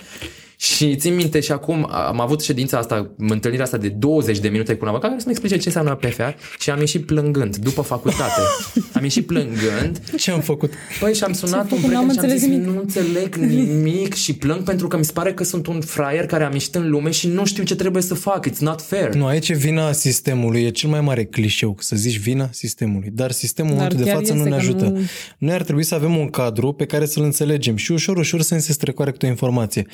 Și 0.62 0.96
țin 0.96 1.16
minte 1.16 1.40
și 1.40 1.52
acum 1.52 1.88
am 1.92 2.20
avut 2.22 2.42
ședința 2.42 2.78
asta, 2.78 3.12
întâlnirea 3.18 3.66
asta 3.66 3.78
de 3.78 3.88
20 3.88 4.40
de 4.40 4.48
minute 4.50 4.74
cu 4.74 4.80
un 4.82 4.88
avocat 4.88 5.08
care 5.10 5.22
să-mi 5.22 5.32
explice 5.34 5.58
ce 5.58 5.68
înseamnă 5.68 5.96
PFA 5.96 6.36
și 6.60 6.70
am 6.70 6.80
ieșit 6.80 7.06
plângând 7.06 7.56
după 7.58 7.82
facultate. 7.82 8.42
am 8.94 9.04
ieșit 9.04 9.26
plângând 9.26 10.00
Ce 10.18 10.32
am 10.32 10.40
făcut? 10.42 10.72
Păi 11.00 11.14
și 11.14 11.24
am 11.24 11.34
sunat 11.34 11.62
un 11.62 11.68
făcut? 11.68 11.84
prieten 11.86 12.00
N-am 12.06 12.12
și 12.12 12.18
am 12.20 12.24
înțeles 12.24 12.40
zis, 12.42 12.50
nimic. 12.50 12.68
nu 12.68 12.80
înțeleg 12.80 13.36
nimic 13.36 14.14
și 14.14 14.34
plâng 14.34 14.64
pentru 14.64 14.88
că 14.88 14.98
mi 14.98 15.06
se 15.06 15.12
pare 15.12 15.34
că 15.34 15.44
sunt 15.44 15.68
un 15.68 15.82
fraier 15.82 16.26
care 16.26 16.44
am 16.44 16.54
ieșit 16.54 16.76
în 16.76 16.90
lume 16.90 17.12
și 17.12 17.28
nu 17.28 17.46
știu 17.46 17.64
ce 17.64 17.76
trebuie 17.76 18.02
să 18.02 18.14
fac. 18.14 18.50
It's 18.50 18.58
not 18.60 18.82
fair. 18.82 19.14
Nu, 19.14 19.26
aici 19.26 19.50
e 19.50 19.54
vina 19.54 19.92
sistemului, 19.92 20.64
e 20.64 20.70
cel 20.70 20.90
mai 20.90 21.02
mare 21.02 21.24
clișeu 21.26 21.76
să 21.80 21.96
zici 21.96 22.18
vina 22.20 22.50
sistemului, 22.52 23.10
dar 23.14 23.32
sistemul 23.32 23.72
în 23.72 23.78
Dar 23.78 23.88
momentul 23.92 24.06
de 24.06 24.12
chiar 24.12 24.22
față 24.22 24.34
nu 24.34 24.40
este 24.40 24.50
ne 24.50 24.56
că 24.56 24.62
ajută. 24.62 24.84
nu- 25.00 25.06
Noi 25.38 25.54
ar 25.54 25.64
trebui 25.64 25.84
să 25.84 25.96
avem 25.96 26.18
un 26.18 26.30
cadru 26.30 26.72
pe 26.72 26.86
care 26.86 27.06
să-l 27.06 27.24
înțelegem 27.24 27.76
și 27.76 27.92
ușor, 27.92 28.18
ușor 28.18 28.42
să 28.42 28.54
ne 28.54 28.60
se 28.60 28.72
strecoare 28.72 29.14
o 29.24 29.28
informație. 29.28 29.86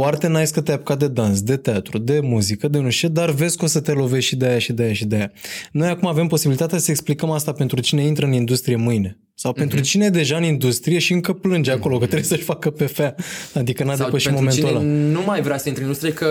Foarte 0.00 0.28
nice 0.28 0.50
că 0.50 0.60
te-ai 0.60 0.76
apucat 0.76 0.98
de 0.98 1.08
dans, 1.08 1.42
de 1.42 1.56
teatru, 1.56 1.98
de 1.98 2.20
muzică, 2.20 2.68
de 2.68 2.78
nu 2.78 2.90
știu, 2.90 3.08
ce, 3.08 3.14
dar 3.14 3.30
vezi 3.30 3.56
că 3.56 3.64
o 3.64 3.68
să 3.68 3.80
te 3.80 3.92
lovești 3.92 4.28
și 4.28 4.36
de 4.36 4.46
aia 4.46 4.58
și 4.58 4.72
de 4.72 4.82
aia 4.82 4.92
și 4.92 5.04
de 5.04 5.16
aia. 5.16 5.32
Noi 5.72 5.88
acum 5.88 6.08
avem 6.08 6.26
posibilitatea 6.26 6.78
să 6.78 6.90
explicăm 6.90 7.30
asta 7.30 7.52
pentru 7.52 7.80
cine 7.80 8.02
intră 8.02 8.26
în 8.26 8.32
industrie 8.32 8.76
mâine. 8.76 9.18
Sau 9.42 9.52
pentru 9.52 9.76
Mhm. 9.76 9.84
cine 9.86 10.04
e 10.04 10.08
deja 10.08 10.36
în 10.36 10.42
industrie 10.42 10.98
și 10.98 11.12
încă 11.12 11.32
plânge 11.32 11.70
acolo 11.70 11.94
că 11.98 12.04
trebuie 12.04 12.26
să-și 12.28 12.42
facă 12.42 12.70
PFA. 12.70 13.14
Adică 13.54 13.84
n-a 13.84 13.94
Sau 13.94 14.04
depășit 14.04 14.28
pentru 14.32 14.44
momentul 14.44 14.68
cine 14.68 14.80
ăla. 14.80 15.18
nu 15.18 15.22
mai 15.26 15.40
vrea 15.42 15.58
să 15.58 15.68
intre 15.68 15.82
în 15.82 15.88
industrie 15.88 16.12
că 16.14 16.24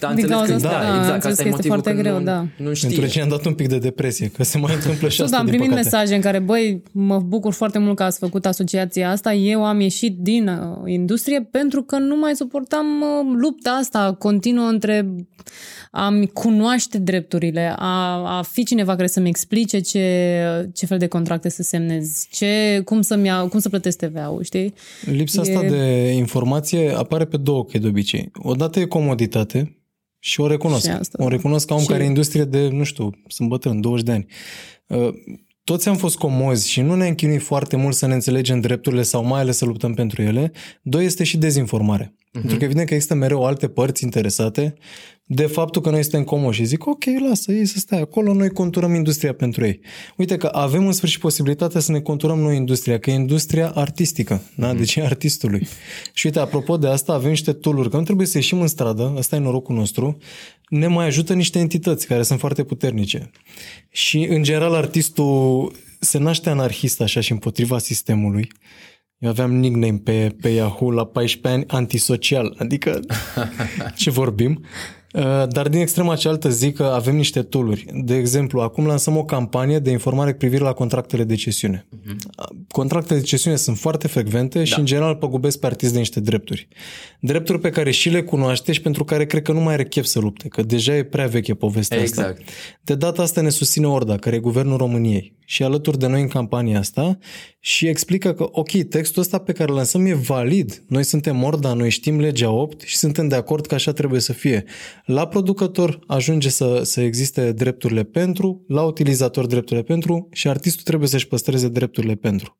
a 0.00 0.08
înțeles 0.10 0.30
cauza 0.30 0.46
că 0.46 0.54
asta, 0.54 0.68
da, 0.68 0.74
da, 0.80 0.90
am 0.92 0.98
exact, 0.98 1.14
înțeles 1.14 1.38
asta 1.38 1.42
că 1.42 1.48
e 1.48 1.52
este 1.52 1.68
motivul 1.68 1.68
foarte 1.68 1.94
că 1.94 2.00
greu, 2.02 2.18
nu, 2.18 2.24
da. 2.24 2.46
nu 2.56 2.74
știe. 2.74 2.88
Pentru 2.88 3.06
cine 3.08 3.22
am 3.22 3.28
dat 3.28 3.44
un 3.44 3.54
pic 3.54 3.68
de 3.68 3.78
depresie, 3.78 4.28
că 4.36 4.42
se 4.44 4.58
mai 4.58 4.74
întâmplă 4.78 5.08
și 5.08 5.16
Tot, 5.16 5.24
asta, 5.24 5.36
am 5.38 5.44
din 5.44 5.52
primit 5.54 5.70
păcate. 5.70 5.88
mesaje 5.90 6.14
în 6.14 6.20
care, 6.20 6.38
băi, 6.38 6.82
mă 6.92 7.18
bucur 7.18 7.52
foarte 7.52 7.78
mult 7.78 7.96
că 7.96 8.02
ați 8.02 8.18
făcut 8.18 8.46
asociația 8.46 9.10
asta, 9.10 9.32
eu 9.34 9.64
am 9.64 9.80
ieșit 9.80 10.16
din 10.18 10.48
uh, 10.48 10.92
industrie 10.92 11.48
pentru 11.50 11.82
că 11.82 11.98
nu 11.98 12.16
mai 12.16 12.36
suportam 12.36 12.86
uh, 13.00 13.34
lupta 13.40 13.70
asta 13.70 14.16
continuă 14.18 14.66
între 14.68 15.06
a-mi 15.96 16.26
cunoaște 16.26 16.98
drepturile, 16.98 17.74
a, 17.76 18.36
a 18.38 18.42
fi 18.42 18.64
cineva 18.64 18.94
care 18.94 19.06
să-mi 19.06 19.28
explice 19.28 19.78
ce, 19.80 20.70
ce 20.74 20.86
fel 20.86 20.98
de 20.98 21.06
contracte 21.06 21.48
să 21.48 21.62
semnez, 21.62 22.26
ce, 22.30 22.82
cum, 22.84 23.00
să-mi 23.00 23.26
iau, 23.26 23.48
cum 23.48 23.58
să 23.58 23.68
plătesc 23.68 23.98
TVA-ul, 23.98 24.42
știi? 24.42 24.74
Lipsa 25.04 25.42
E- 25.44 25.50
asta 25.54 25.66
de 25.68 26.12
informație 26.12 26.94
apare 26.96 27.24
pe 27.24 27.36
două 27.36 27.64
căi 27.64 27.80
de 27.80 27.86
obicei. 27.86 28.30
Odată 28.34 28.80
e 28.80 28.84
comoditate 28.84 29.78
și 30.18 30.40
o 30.40 30.46
recunosc. 30.46 30.84
Și 30.84 30.90
asta, 30.90 31.18
o 31.20 31.28
da. 31.28 31.30
recunosc 31.30 31.66
ca 31.66 31.74
om 31.74 31.80
Și- 31.80 31.86
care 31.86 32.02
e 32.02 32.06
industrie 32.06 32.44
de, 32.44 32.68
nu 32.68 32.84
știu, 32.84 33.10
sunt 33.28 33.48
bătrân, 33.48 33.80
20 33.80 34.04
de 34.04 34.12
ani. 34.12 34.26
Uh, 34.86 35.08
Toți 35.64 35.88
am 35.88 35.96
fost 35.96 36.16
comozi 36.16 36.70
și 36.70 36.80
nu 36.80 36.94
ne-am 36.94 37.14
chinuit 37.14 37.42
foarte 37.42 37.76
mult 37.76 37.94
să 37.94 38.06
ne 38.06 38.14
înțelegem 38.14 38.60
drepturile 38.60 39.02
sau 39.02 39.24
mai 39.24 39.40
ales 39.40 39.56
să 39.56 39.64
luptăm 39.64 39.94
pentru 39.94 40.22
ele. 40.22 40.52
Doi 40.82 41.04
este 41.04 41.24
și 41.24 41.36
dezinformare. 41.36 42.14
Pentru 42.30 42.56
că 42.56 42.64
evident 42.64 42.86
că 42.88 42.94
există 42.94 43.14
mereu 43.14 43.44
alte 43.44 43.68
părți 43.68 44.04
interesate 44.04 44.74
de 45.26 45.46
faptul 45.46 45.82
că 45.82 45.90
noi 45.90 46.02
suntem 46.02 46.24
comoși 46.24 46.60
și 46.60 46.64
zic, 46.64 46.86
ok, 46.86 47.04
lasă 47.28 47.52
ei 47.52 47.66
să 47.66 47.78
stai 47.78 48.00
acolo, 48.00 48.34
noi 48.34 48.50
conturăm 48.50 48.94
industria 48.94 49.34
pentru 49.34 49.64
ei. 49.64 49.80
Uite 50.16 50.36
că 50.36 50.46
avem 50.46 50.86
în 50.86 50.92
sfârșit 50.92 51.20
posibilitatea 51.20 51.80
să 51.80 51.92
ne 51.92 52.00
conturăm 52.00 52.38
noi 52.38 52.56
industria, 52.56 52.98
că 52.98 53.10
e 53.10 53.14
industria 53.14 53.70
artistică, 53.74 54.42
da? 54.56 54.74
deci 54.74 54.96
e 54.96 55.02
artistului. 55.02 55.66
Și 56.12 56.26
uite, 56.26 56.38
apropo 56.38 56.76
de 56.76 56.86
asta, 56.86 57.12
avem 57.12 57.30
niște 57.30 57.52
tool 57.52 57.88
că 57.88 57.96
nu 57.96 58.02
trebuie 58.02 58.26
să 58.26 58.36
ieșim 58.36 58.60
în 58.60 58.66
stradă, 58.66 59.14
ăsta 59.16 59.36
e 59.36 59.38
norocul 59.38 59.74
nostru, 59.74 60.18
ne 60.68 60.86
mai 60.86 61.06
ajută 61.06 61.34
niște 61.34 61.58
entități 61.58 62.06
care 62.06 62.22
sunt 62.22 62.38
foarte 62.38 62.64
puternice. 62.64 63.30
Și, 63.90 64.18
în 64.18 64.42
general, 64.42 64.74
artistul 64.74 65.72
se 66.00 66.18
naște 66.18 66.50
anarhist 66.50 67.00
așa 67.00 67.20
și 67.20 67.32
împotriva 67.32 67.78
sistemului. 67.78 68.48
Eu 69.18 69.30
aveam 69.30 69.56
nickname 69.56 69.98
pe, 70.04 70.36
pe 70.40 70.48
Yahoo 70.48 70.90
la 70.90 71.04
14 71.04 71.48
ani 71.48 71.64
antisocial, 71.68 72.54
adică 72.58 73.00
ce 73.96 74.10
vorbim. 74.10 74.64
Uh, 75.14 75.48
Dar 75.48 75.68
din 75.68 75.80
extrema 75.80 76.16
cealaltă 76.16 76.48
zic 76.48 76.76
că 76.76 76.82
avem 76.82 77.16
niște 77.16 77.42
tooluri. 77.42 77.86
De 77.92 78.16
exemplu, 78.16 78.60
acum 78.60 78.86
lansăm 78.86 79.16
o 79.16 79.24
campanie 79.24 79.78
de 79.78 79.90
informare 79.90 80.30
cu 80.30 80.36
privire 80.36 80.62
la 80.62 80.72
contractele 80.72 81.24
de 81.24 81.34
cesiune. 81.34 81.86
Contractele 82.68 83.18
de 83.18 83.24
cesiune 83.24 83.56
sunt 83.56 83.78
foarte 83.78 84.08
frecvente 84.08 84.64
și 84.64 84.78
în 84.78 84.84
general 84.84 85.14
păgubesc 85.14 85.58
pe 85.58 85.66
artist 85.66 85.92
de 85.92 85.98
niște 85.98 86.20
drepturi. 86.20 86.68
Drepturi 87.20 87.60
pe 87.60 87.70
care 87.70 87.90
și 87.90 88.08
le 88.08 88.22
cunoaște 88.22 88.72
și 88.72 88.80
pentru 88.80 89.04
care 89.04 89.26
cred 89.26 89.42
că 89.42 89.52
nu 89.52 89.60
mai 89.60 89.72
are 89.72 89.84
chef 89.84 90.04
să 90.04 90.18
lupte, 90.18 90.48
că 90.48 90.62
deja 90.62 90.96
e 90.96 91.02
prea 91.02 91.26
veche 91.26 91.54
povestea 91.54 92.02
asta. 92.02 92.20
Exact. 92.20 92.42
De 92.80 92.94
data 92.94 93.22
asta 93.22 93.40
ne 93.40 93.50
susține 93.50 93.86
Orda, 93.86 94.16
care 94.16 94.36
e 94.36 94.38
guvernul 94.38 94.76
României 94.76 95.34
și 95.44 95.62
e 95.62 95.64
alături 95.64 95.98
de 95.98 96.06
noi 96.06 96.20
în 96.20 96.28
campania 96.28 96.78
asta 96.78 97.18
și 97.60 97.86
explică 97.86 98.32
că, 98.32 98.48
ok, 98.50 98.70
textul 98.70 99.22
ăsta 99.22 99.38
pe 99.38 99.52
care 99.52 99.70
îl 99.70 99.76
lansăm 99.76 100.06
e 100.06 100.14
valid. 100.14 100.82
Noi 100.88 101.04
suntem 101.04 101.42
Orda, 101.42 101.72
noi 101.72 101.90
știm 101.90 102.20
legea 102.20 102.50
8 102.50 102.80
și 102.80 102.96
suntem 102.96 103.28
de 103.28 103.34
acord 103.34 103.66
că 103.66 103.74
așa 103.74 103.92
trebuie 103.92 104.20
să 104.20 104.32
fie. 104.32 104.64
La 105.04 105.26
producător 105.26 105.98
ajunge 106.06 106.48
să, 106.48 106.80
să 106.82 107.00
existe 107.00 107.52
drepturile 107.52 108.02
pentru, 108.02 108.64
la 108.68 108.82
utilizator 108.82 109.46
drepturile 109.46 109.84
pentru 109.84 110.28
și 110.32 110.48
artistul 110.48 110.82
trebuie 110.82 111.08
să-și 111.08 111.26
păstreze 111.28 111.68
drepturile 111.68 112.14
pentru. 112.14 112.58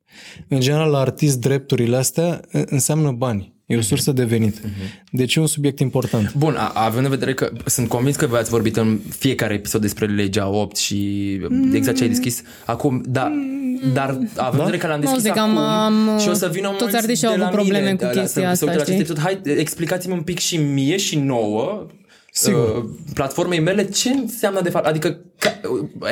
În 0.48 0.60
general, 0.60 0.90
la 0.90 0.98
artist, 0.98 1.38
drepturile 1.40 1.96
astea 1.96 2.40
înseamnă 2.50 3.10
bani. 3.10 3.52
E 3.66 3.76
o 3.76 3.80
sursă 3.80 4.12
de 4.12 4.24
venit. 4.24 4.60
Deci 5.10 5.34
e 5.34 5.40
un 5.40 5.46
subiect 5.46 5.78
important. 5.80 6.34
Bun, 6.34 6.54
a, 6.58 6.72
având 6.74 7.04
în 7.04 7.10
vedere 7.10 7.34
că 7.34 7.52
sunt 7.66 7.88
convins 7.88 8.16
că 8.16 8.26
v-ați 8.26 8.50
vorbit 8.50 8.76
în 8.76 8.98
fiecare 9.18 9.54
episod 9.54 9.80
despre 9.80 10.06
legea 10.06 10.48
8 10.48 10.76
și 10.76 11.30
exact 11.72 11.96
ce 11.96 12.02
ai 12.02 12.08
deschis 12.08 12.42
acum, 12.64 13.02
da, 13.08 13.32
dar 13.92 14.08
având 14.36 14.58
în 14.58 14.64
vedere 14.64 14.76
că 14.76 14.86
l-am 14.86 14.96
Nu, 15.00 15.04
deschis 15.04 15.22
zic, 15.22 15.36
acum 15.36 15.56
am- 15.56 16.08
am- 16.08 16.18
și 16.18 16.28
o 16.28 16.32
să 16.32 16.48
vină 16.52 16.68
toți 16.68 16.80
mulți 16.82 16.96
artiștii 16.96 17.26
au 17.26 17.32
de 17.34 17.38
la 17.40 17.46
avut 17.46 17.58
probleme 17.58 17.84
mine, 17.84 17.96
cu 17.96 18.04
la- 18.04 18.10
chestia 18.10 18.26
să, 18.54 18.56
să 18.56 18.64
asta, 18.64 18.64
uite 18.64 18.76
la 18.76 18.82
acest 18.82 18.98
știi? 18.98 18.98
episod. 18.98 19.18
Hai, 19.18 19.40
explicați-mi 19.60 20.14
un 20.14 20.22
pic 20.22 20.38
și 20.38 20.56
mie 20.56 20.96
și 20.96 21.18
nouă 21.18 21.86
Sigur. 22.36 22.76
uh, 22.76 22.84
platformei 23.14 23.60
mele 23.60 23.84
ce 23.84 24.08
înseamnă 24.10 24.60
de 24.62 24.70
fapt, 24.70 24.86
adică 24.86 25.20
ca, 25.38 25.60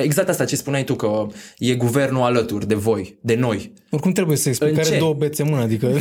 exact 0.02 0.28
asta 0.28 0.44
ce 0.44 0.56
spuneai 0.56 0.84
tu 0.84 0.94
că 0.94 1.26
e 1.58 1.74
guvernul 1.74 2.22
alături 2.22 2.66
de 2.68 2.74
voi, 2.74 3.18
de 3.20 3.34
noi. 3.34 3.72
Oricum 3.90 4.12
trebuie 4.12 4.36
să 4.36 4.48
explic 4.48 4.70
În 4.70 4.76
care 4.76 4.88
ce? 4.88 4.98
două 4.98 5.14
bețe 5.14 5.42
în 5.42 5.48
mână, 5.48 5.62
adică 5.62 5.86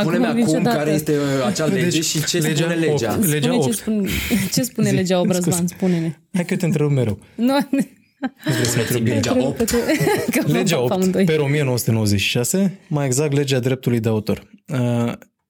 Spune-mi 0.00 0.24
acum 0.26 0.36
niciodată. 0.38 0.76
care 0.76 0.90
este 0.90 1.12
uh, 1.12 1.46
acea 1.46 1.66
lege 1.66 1.88
Deci, 1.88 2.04
și 2.04 2.24
ce 2.24 2.38
legea 2.38 2.62
spune 2.64 2.74
legea. 2.86 3.12
opt. 3.14 3.26
Legea 3.26 3.48
Spune 3.52 3.62
ce 3.62 3.68
8. 3.68 3.76
spune, 3.76 4.08
ce 4.52 4.62
spune 4.62 4.88
Zi, 4.88 4.94
legea 4.94 5.20
Obrăzvan, 5.20 5.52
scuze. 5.52 5.74
spune-ne. 5.76 6.16
Hai 6.32 6.44
că 6.44 6.56
te 6.56 6.64
întreb 6.64 6.90
mereu. 6.90 7.18
Nu, 7.34 7.58
Nu 7.70 8.52
vrei 8.52 8.64
să 8.66 8.72
mă 8.76 8.80
întreb 8.82 9.02
bine. 9.02 9.14
Legea 9.14 9.36
8. 9.46 9.72
Legea 10.46 10.80
8 10.80 11.10
pe 11.24 11.36
1996, 11.36 12.78
mai 12.88 13.06
exact 13.06 13.32
legea 13.32 13.58
dreptului 13.58 14.00
de 14.00 14.08
autor. 14.08 14.48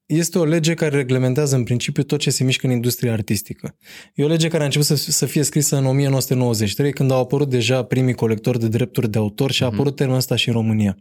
Uh, 0.09 0.17
este 0.17 0.39
o 0.39 0.45
lege 0.45 0.73
care 0.73 0.95
reglementează 0.95 1.55
în 1.55 1.63
principiu 1.63 2.03
tot 2.03 2.19
ce 2.19 2.29
se 2.29 2.43
mișcă 2.43 2.67
în 2.67 2.73
industria 2.73 3.13
artistică. 3.13 3.75
E 4.13 4.23
o 4.23 4.27
lege 4.27 4.47
care 4.47 4.61
a 4.61 4.65
început 4.65 4.87
să, 4.87 4.95
să 4.95 5.25
fie 5.25 5.43
scrisă 5.43 5.75
în 5.77 5.85
1993, 5.85 6.93
când 6.93 7.11
au 7.11 7.19
apărut 7.19 7.49
deja 7.49 7.83
primii 7.83 8.13
colectori 8.13 8.59
de 8.59 8.67
drepturi 8.67 9.11
de 9.11 9.17
autor 9.17 9.51
și 9.51 9.63
a 9.63 9.65
apărut 9.65 9.95
termenul 9.95 10.19
ăsta 10.19 10.35
și 10.35 10.47
în 10.47 10.53
România. 10.53 10.97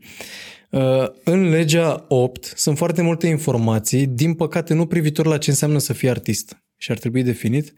Uh, 0.70 1.06
În 1.24 1.48
legea 1.48 2.04
8 2.08 2.52
sunt 2.56 2.76
foarte 2.76 3.02
multe 3.02 3.26
informații, 3.26 4.06
din 4.06 4.34
păcate 4.34 4.74
nu 4.74 4.86
privitor 4.86 5.26
la 5.26 5.38
ce 5.38 5.50
înseamnă 5.50 5.78
să 5.78 5.92
fii 5.92 6.08
artist 6.08 6.56
și 6.76 6.90
ar 6.90 6.98
trebui 6.98 7.22
definit, 7.22 7.72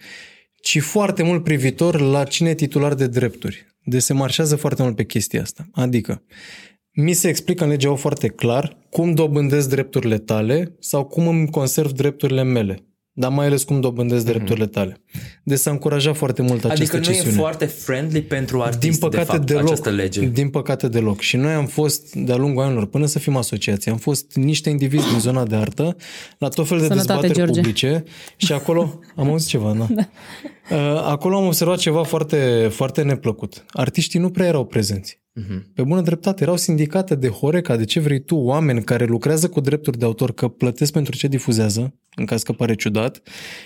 ci 0.63 0.81
foarte 0.81 1.23
mult 1.23 1.45
privitor 1.45 2.01
la 2.01 2.25
cine 2.25 2.49
e 2.49 2.55
titular 2.55 2.95
de 2.95 3.07
drepturi. 3.07 3.67
Deci 3.85 4.03
se 4.03 4.13
marșează 4.13 4.57
foarte 4.57 4.83
mult 4.83 4.97
pe 4.97 5.05
chestia 5.05 5.43
asta. 5.43 5.69
Adică, 5.73 6.23
mi 7.01 7.13
se 7.13 7.29
explică 7.29 7.65
în 7.65 7.71
legea 7.71 7.91
8 7.91 8.01
foarte 8.01 8.29
clar 8.29 8.77
cum 8.91 9.15
dobândesc 9.15 9.69
drepturile 9.69 10.19
tale 10.19 10.77
sau 10.81 11.05
cum 11.05 11.27
îmi 11.29 11.51
conserv 11.51 11.91
drepturile 11.93 12.43
mele. 12.43 12.83
Dar 13.13 13.31
mai 13.31 13.47
ales 13.47 13.63
cum 13.65 13.81
dobândesc 13.81 14.25
drepturile 14.25 14.67
tale. 14.67 15.03
Deci 15.45 15.59
s-a 15.59 15.71
încurajat 15.71 16.17
foarte 16.17 16.43
mult 16.43 16.65
această 16.65 16.83
Adică 16.83 16.97
nu 16.97 17.03
cesiune. 17.03 17.31
e 17.31 17.37
foarte 17.41 17.65
friendly 17.65 18.23
pentru 18.23 18.63
artist, 18.63 18.81
Din 19.01 19.09
păcate 19.09 19.25
de 19.25 19.33
fapt, 19.33 19.47
deloc. 19.47 19.63
această 19.65 19.91
lege. 19.91 20.27
Din 20.27 20.49
păcate 20.49 20.89
deloc. 20.89 21.21
Și 21.21 21.37
noi 21.37 21.53
am 21.53 21.67
fost, 21.67 22.15
de-a 22.15 22.37
lungul 22.37 22.63
anilor, 22.63 22.87
până 22.87 23.07
să 23.07 23.19
fim 23.19 23.37
asociații, 23.37 23.91
am 23.91 23.97
fost 23.97 24.35
niște 24.35 24.71
indivizi 24.71 25.09
din 25.11 25.19
zona 25.21 25.45
de 25.45 25.57
artă, 25.57 25.97
la 26.39 26.49
tot 26.49 26.67
fel 26.69 26.79
de 26.79 26.87
Sănătate, 26.87 27.07
dezbateri 27.09 27.35
George. 27.35 27.61
publice 27.61 28.05
și 28.37 28.53
acolo, 28.53 28.99
am 29.17 29.29
auzit 29.29 29.49
ceva, 29.49 29.73
da? 29.79 29.87
da. 29.95 30.09
Acolo 31.11 31.37
am 31.37 31.47
observat 31.47 31.79
ceva 31.79 32.03
foarte, 32.03 32.69
foarte 32.71 33.03
neplăcut. 33.03 33.65
Artiștii 33.69 34.21
nu 34.21 34.31
prea 34.31 34.47
erau 34.47 34.65
prezenți. 34.65 35.21
Mhm. 35.39 35.73
Pe 35.75 35.83
bună 35.83 36.01
dreptate, 36.01 36.43
erau 36.43 36.57
sindicate 36.57 37.15
de 37.15 37.29
Horeca, 37.29 37.77
de 37.77 37.85
ce 37.85 38.01
vrei 38.01 38.21
tu, 38.21 38.37
oameni 38.37 38.83
care 38.83 39.05
lucrează 39.05 39.49
cu 39.49 39.61
drepturi 39.61 39.99
de 39.99 40.05
autor, 40.05 40.33
că 40.33 40.49
plătesc 40.49 40.93
pentru 40.93 41.17
ce 41.17 41.29
difuzează, 41.29 41.95
în 42.17 42.25
caz 42.25 42.43
că 42.43 42.53
pare 42.53 42.75
ciudat, 42.75 43.23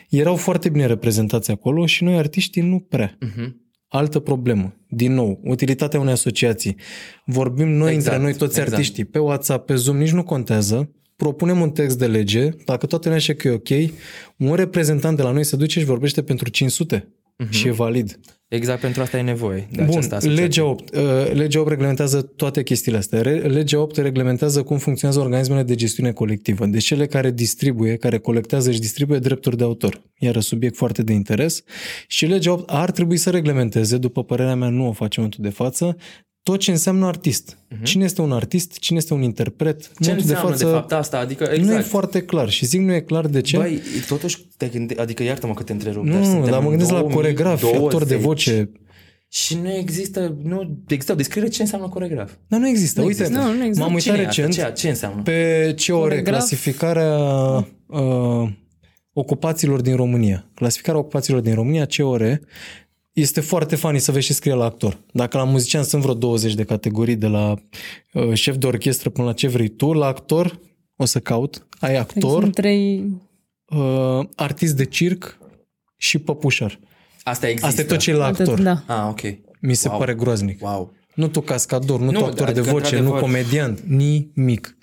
erau 0.08 0.36
foarte 0.36 0.68
bine 0.68 0.86
reprezentați 0.86 1.50
acolo 1.50 1.86
și 1.86 2.04
noi 2.04 2.16
artiștii 2.16 2.62
nu 2.62 2.78
prea. 2.78 3.16
Mhm. 3.20 3.60
Altă 3.88 4.18
problemă. 4.18 4.74
Din 4.88 5.14
nou, 5.14 5.40
utilitatea 5.44 6.00
unei 6.00 6.12
asociații. 6.12 6.76
Vorbim 7.24 7.68
noi 7.68 7.94
Exact, 7.94 8.16
între 8.16 8.22
noi, 8.22 8.38
toți 8.38 8.58
exact. 8.58 8.72
artiștii, 8.72 9.04
pe 9.04 9.18
WhatsApp, 9.18 9.66
pe 9.66 9.74
Zoom, 9.74 9.96
nici 9.96 10.12
nu 10.12 10.22
contează. 10.22 10.90
Propunem 11.16 11.60
un 11.60 11.70
text 11.70 11.98
de 11.98 12.06
lege, 12.06 12.48
dacă 12.64 12.86
toată 12.86 13.04
lumea 13.04 13.18
știe 13.20 13.34
că 13.34 13.48
e 13.48 13.50
ok, 13.50 13.92
un 14.36 14.54
reprezentant 14.54 15.16
de 15.16 15.22
la 15.22 15.30
noi 15.30 15.44
se 15.44 15.56
duce 15.56 15.78
și 15.78 15.84
vorbește 15.84 16.22
pentru 16.22 16.48
500 16.48 17.08
și 17.50 17.66
e 17.66 17.70
valid. 17.70 18.18
Exact 18.48 18.80
pentru 18.80 19.02
asta 19.02 19.18
e 19.18 19.22
nevoie 19.22 19.68
de 19.70 19.82
Bun, 19.82 19.90
această 19.90 20.14
asociație. 20.14 20.42
legea 20.42 20.64
8. 20.64 20.94
Uh, 20.94 21.00
legea 21.32 21.60
8 21.60 21.68
reglementează 21.68 22.22
toate 22.22 22.62
chestiile 22.62 22.98
astea. 22.98 23.22
Re- 23.22 23.38
legea 23.38 23.80
8 23.80 23.96
reglementează 23.96 24.62
cum 24.62 24.78
funcționează 24.78 25.22
organismele 25.22 25.62
de 25.62 25.74
gestiune 25.74 26.12
colectivă. 26.12 26.66
Deci 26.66 26.84
cele 26.84 27.06
care 27.06 27.30
distribuie, 27.30 27.96
care 27.96 28.18
colectează 28.18 28.70
și 28.70 28.80
distribuie 28.80 29.18
drepturi 29.18 29.56
de 29.56 29.64
autor. 29.64 30.02
Iar 30.18 30.40
subiect 30.40 30.76
foarte 30.76 31.02
de 31.02 31.12
interes. 31.12 31.62
Și 32.06 32.26
legea 32.26 32.52
8 32.52 32.70
ar 32.70 32.90
trebui 32.90 33.16
să 33.16 33.30
reglementeze, 33.30 33.96
după 33.96 34.24
părerea 34.24 34.54
mea 34.54 34.68
nu 34.68 34.88
o 34.88 34.92
face 34.92 35.20
în 35.20 35.24
momentul 35.24 35.44
de 35.44 35.56
față, 35.62 35.96
tot 36.42 36.58
ce 36.60 36.70
înseamnă 36.70 37.06
artist. 37.06 37.58
Cine 37.82 38.04
este 38.04 38.20
un 38.20 38.32
artist, 38.32 38.78
cine 38.78 38.98
este 38.98 39.14
un 39.14 39.22
interpret. 39.22 39.76
În 39.84 39.88
Mhm. 39.92 40.02
Ce 40.02 40.08
momentul 40.10 40.30
înseamnă 40.30 40.56
de, 40.56 40.64
fapt 40.64 40.92
asta? 40.92 41.18
Adică, 41.18 41.44
exact. 41.44 41.62
nu 41.68 41.74
e 41.74 41.80
foarte 41.80 42.22
clar. 42.22 42.48
Și 42.50 42.66
zic 42.66 42.80
nu 42.80 42.92
e 42.94 43.00
clar 43.00 43.26
de 43.26 43.40
ce. 43.40 43.56
Băi, 43.56 43.80
totuși, 44.08 44.38
te 44.56 44.66
gânde... 44.68 44.94
adică 44.98 45.22
iartă-mă 45.22 45.54
că 45.54 45.62
te 45.62 45.72
întrerup, 45.72 46.04
dar 46.06 46.18
nu, 46.18 46.24
suntem 46.24 46.50
dar 46.50 46.58
mă 46.58 46.64
în 46.64 46.68
gândesc 46.70 46.90
la 46.90 47.02
coregraf, 47.02 47.60
2020 47.60 47.92
actor 47.94 48.04
de 48.08 48.16
voce. 48.16 48.70
Și 49.28 49.58
nu 49.62 49.72
există, 49.72 50.36
nu 50.42 50.78
există 50.88 51.12
o 51.12 51.14
descriere 51.14 51.48
ce 51.48 51.62
înseamnă 51.62 51.88
coregraf. 51.88 52.32
Dar 52.46 52.60
nu 52.60 52.68
există. 52.68 53.00
Nu 53.00 53.06
Uite, 53.06 53.22
există. 53.22 53.42
Nu, 53.42 53.52
nu 53.52 53.62
există. 53.64 53.80
m-am 53.84 53.94
uitat 53.94 54.14
Cine 54.14 54.22
e 54.24 54.26
asta? 54.28 54.42
recent. 54.42 54.74
Ce, 54.76 54.80
ce 54.82 54.88
înseamnă? 54.88 55.22
Pe 55.22 55.74
COR, 55.86 55.98
Coregraf. 56.00 56.36
clasificarea 56.36 57.16
uh, 57.86 58.48
ocupațiilor 59.12 59.80
din 59.80 59.96
România. 59.96 60.50
Clasificarea 60.54 61.00
ocupațiilor 61.00 61.40
din 61.42 61.54
România, 61.54 61.86
COR, 61.96 62.40
este 63.12 63.40
foarte 63.40 63.76
funny 63.76 63.98
să 63.98 64.12
vezi 64.12 64.26
ce 64.26 64.32
scrie 64.32 64.54
la 64.54 64.64
actor. 64.64 64.98
Dacă 65.12 65.36
la 65.36 65.44
muzician 65.44 65.82
sunt 65.84 66.02
vreo 66.02 66.14
20 66.14 66.54
de 66.54 66.64
categorii, 66.64 67.16
de 67.16 67.26
la 67.26 67.54
uh, 68.12 68.32
șef 68.34 68.56
de 68.56 68.66
orchestră 68.66 69.10
până 69.10 69.26
la 69.26 69.32
ce 69.32 69.48
vrei 69.48 69.68
tu, 69.68 69.92
la 69.92 70.06
actor, 70.06 70.58
o 70.96 71.04
să 71.04 71.18
caut, 71.20 71.66
ai 71.80 71.96
actor, 71.96 72.42
Sunt 72.42 72.54
trei... 72.54 73.04
uh, 73.68 74.20
artist 74.36 74.76
de 74.76 74.84
circ 74.84 75.38
și 75.96 76.18
păpușar. 76.18 76.78
Asta 77.22 77.46
există. 77.46 77.66
Asta 77.68 77.80
e 77.80 77.84
tot 77.84 77.98
ce 77.98 78.10
e 78.10 78.14
la 78.14 78.26
actor. 78.26 78.48
Atât, 78.48 78.64
da. 78.64 78.82
Ah, 78.86 79.08
ok. 79.10 79.20
Mi 79.60 79.74
se 79.74 79.88
Wow. 79.88 79.98
pare 79.98 80.14
groaznic. 80.14 80.62
Wow. 80.62 80.92
Nu 81.14 81.28
tu 81.28 81.40
cascador, 81.40 81.98
nu, 82.00 82.10
Nu, 82.10 82.18
tu 82.18 82.24
actor 82.24 82.46
adică, 82.48 82.64
de 82.64 82.70
voce, 82.70 82.96
nu 82.96 83.00
într-adevăr. 83.00 83.20
comediant, 83.20 83.80
nimic. 84.34 84.76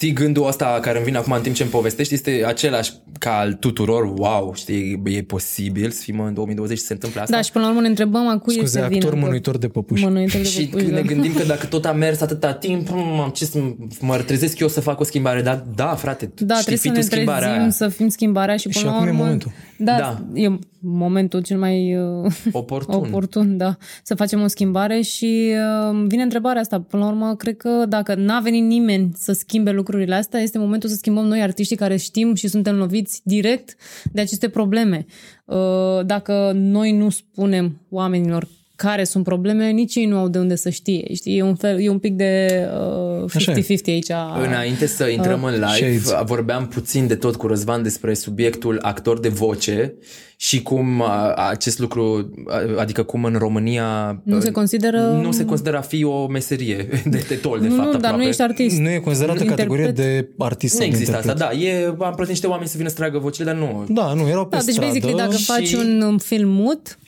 Știi, 0.00 0.12
gândul 0.12 0.46
ăsta 0.46 0.78
care 0.82 0.96
îmi 0.96 1.04
vine 1.06 1.16
acum 1.18 1.32
în 1.32 1.40
timp 1.40 1.54
ce 1.54 1.62
îmi 1.62 1.70
povestești 1.72 2.14
este 2.14 2.42
același 2.46 2.92
ca 3.18 3.38
al 3.38 3.52
tuturor. 3.52 4.12
Wow, 4.16 4.52
știi, 4.54 5.02
e 5.04 5.22
posibil 5.22 5.90
să 5.90 6.00
fim 6.02 6.20
în 6.20 6.34
2020 6.34 6.78
și 6.78 6.84
se 6.84 6.92
întâmplă 6.92 7.20
asta? 7.20 7.36
Da, 7.36 7.42
și 7.42 7.52
până 7.52 7.64
la 7.64 7.70
urmă 7.70 7.82
ne 7.82 7.88
întrebăm 7.88 8.28
a 8.28 8.38
cui 8.38 8.52
Scuze, 8.52 8.78
este 8.78 8.88
vina. 8.88 8.94
actor 9.04 9.10
că- 9.18 9.24
mânuitor 9.24 9.58
de 9.58 9.68
păpuși. 9.68 10.04
Mânuitor 10.04 10.40
de 10.40 10.46
Și 10.46 10.64
păpuși, 10.66 10.84
când 10.84 10.96
ne 10.96 11.00
da. 11.00 11.06
gândim 11.06 11.32
că 11.34 11.44
dacă 11.44 11.66
tot 11.66 11.84
a 11.84 11.92
mers 11.92 12.20
atâta 12.20 12.52
timp, 12.52 12.88
hmm, 12.88 13.20
am 13.20 13.30
ce 13.30 13.44
să 13.44 13.58
mă 14.00 14.16
trezesc 14.16 14.58
eu 14.58 14.68
să 14.68 14.80
fac 14.80 15.00
o 15.00 15.04
schimbare, 15.04 15.42
dar 15.42 15.64
da, 15.74 15.86
frate, 15.86 16.30
Da, 16.36 16.54
știi, 16.54 16.76
trebuie 16.76 16.76
fii 16.76 16.76
să 16.76 16.88
tu 16.88 16.94
ne 16.94 17.00
schimbarea 17.02 17.40
trezim, 17.46 17.60
aia. 17.62 17.70
să 17.70 17.88
fim 17.88 18.08
schimbarea 18.08 18.56
și 18.56 18.68
până 18.68 18.78
Și 18.78 18.84
la 18.84 18.90
acum 18.92 19.06
e 19.06 19.10
urmă... 19.10 19.22
momentul. 19.22 19.50
Da, 19.78 19.96
Da. 19.98 20.22
e 20.34 20.58
momentul 20.82 21.42
cel 21.42 21.58
mai 21.58 21.96
uh, 21.96 22.32
Oportun. 22.52 22.94
oportun, 23.06 23.56
da, 23.56 23.76
să 24.02 24.14
facem 24.14 24.42
o 24.42 24.46
schimbare 24.46 25.00
și 25.00 25.52
uh, 25.90 26.04
vine 26.06 26.22
întrebarea 26.22 26.60
asta. 26.60 26.80
Până 26.80 27.02
la 27.04 27.08
urmă, 27.10 27.34
cred 27.36 27.56
că 27.56 27.84
dacă 27.88 28.14
n-a 28.14 28.40
venit 28.40 28.64
nimeni 28.64 29.10
să 29.16 29.32
schimbe 29.32 29.70
lucrurile 29.70 29.88
astea, 30.12 30.40
este 30.40 30.58
momentul 30.58 30.88
să 30.88 30.94
schimbăm 30.94 31.24
noi 31.26 31.42
artiștii 31.42 31.76
care 31.76 31.96
știm 31.96 32.34
și 32.34 32.48
suntem 32.48 32.76
loviți 32.76 33.20
direct 33.24 33.76
de 34.12 34.20
aceste 34.20 34.48
probleme. 34.48 35.06
Uh, 35.44 36.06
Dacă 36.06 36.52
noi 36.54 36.92
nu 36.92 37.10
spunem 37.10 37.80
oamenilor 37.90 38.48
care 38.88 39.04
sunt 39.04 39.24
probleme, 39.24 39.70
nici 39.70 39.94
ei 39.94 40.04
nu 40.06 40.16
au 40.18 40.28
de 40.28 40.38
unde 40.38 40.54
să 40.56 40.68
știe. 40.70 41.14
Știi? 41.14 41.36
E 41.38 41.42
un, 41.42 41.54
fel, 41.54 41.80
e 41.80 41.88
un 41.88 41.98
pic 41.98 42.14
de 42.14 42.48
uh, 43.20 43.30
Așa 43.34 43.52
e. 43.52 43.60
50-50 43.60 43.66
aici. 43.86 44.10
Înainte 44.46 44.86
să 44.86 45.04
intrăm 45.06 45.44
în 45.44 45.52
live, 45.52 45.98
Shades. 45.98 46.24
vorbeam 46.26 46.66
puțin 46.68 47.06
de 47.06 47.14
tot 47.14 47.36
cu 47.36 47.46
Răzvan 47.46 47.82
despre 47.82 48.14
subiectul 48.14 48.78
actor 48.82 49.20
de 49.20 49.28
voce 49.28 49.94
și 50.36 50.62
cum 50.62 51.02
a, 51.02 51.32
acest 51.34 51.78
lucru, 51.78 52.30
a, 52.48 52.80
adică 52.80 53.02
cum 53.02 53.24
în 53.24 53.34
România 53.38 54.20
Nu 54.24 54.40
se 54.40 54.50
consideră... 54.50 55.00
nu 55.22 55.32
se 55.32 55.44
consideră 55.44 55.76
a 55.76 55.80
fi 55.80 56.04
o 56.04 56.26
meserie 56.26 56.88
de, 57.10 57.24
de 57.28 57.34
tol, 57.34 57.60
de 57.60 57.68
nu, 57.68 57.74
fapt, 57.74 57.86
nu, 57.86 57.90
dar 57.92 58.00
aproape. 58.00 58.22
nu 58.22 58.28
ești 58.28 58.42
artist. 58.42 58.78
Nu 58.78 58.90
e 58.90 58.98
considerată 58.98 59.42
Interpret. 59.42 59.68
categorie 59.68 59.92
de 60.04 60.28
artist 60.38 60.74
Nu 60.74 60.80
sau 60.80 60.88
de 60.88 60.94
există 60.96 61.16
asta, 61.16 61.30
interpret. 61.30 61.58
da. 61.58 61.66
E, 61.66 61.84
am 61.86 62.12
plătit 62.14 62.28
niște 62.28 62.46
oameni 62.46 62.68
să 62.68 62.76
vină 62.76 62.88
să 62.88 62.94
tragă 62.94 63.18
vocile, 63.18 63.44
dar 63.44 63.54
nu. 63.54 63.84
Da, 63.88 64.12
nu, 64.12 64.28
erau 64.28 64.46
pe 64.46 64.56
Da, 64.56 64.62
deci 64.62 64.74
stradă. 64.74 64.90
basically 64.92 65.16
dacă 65.16 65.36
și- 65.36 65.44
faci 65.44 65.72
un 65.72 66.00
um, 66.00 66.18
film 66.18 66.48
mut, 66.48 66.98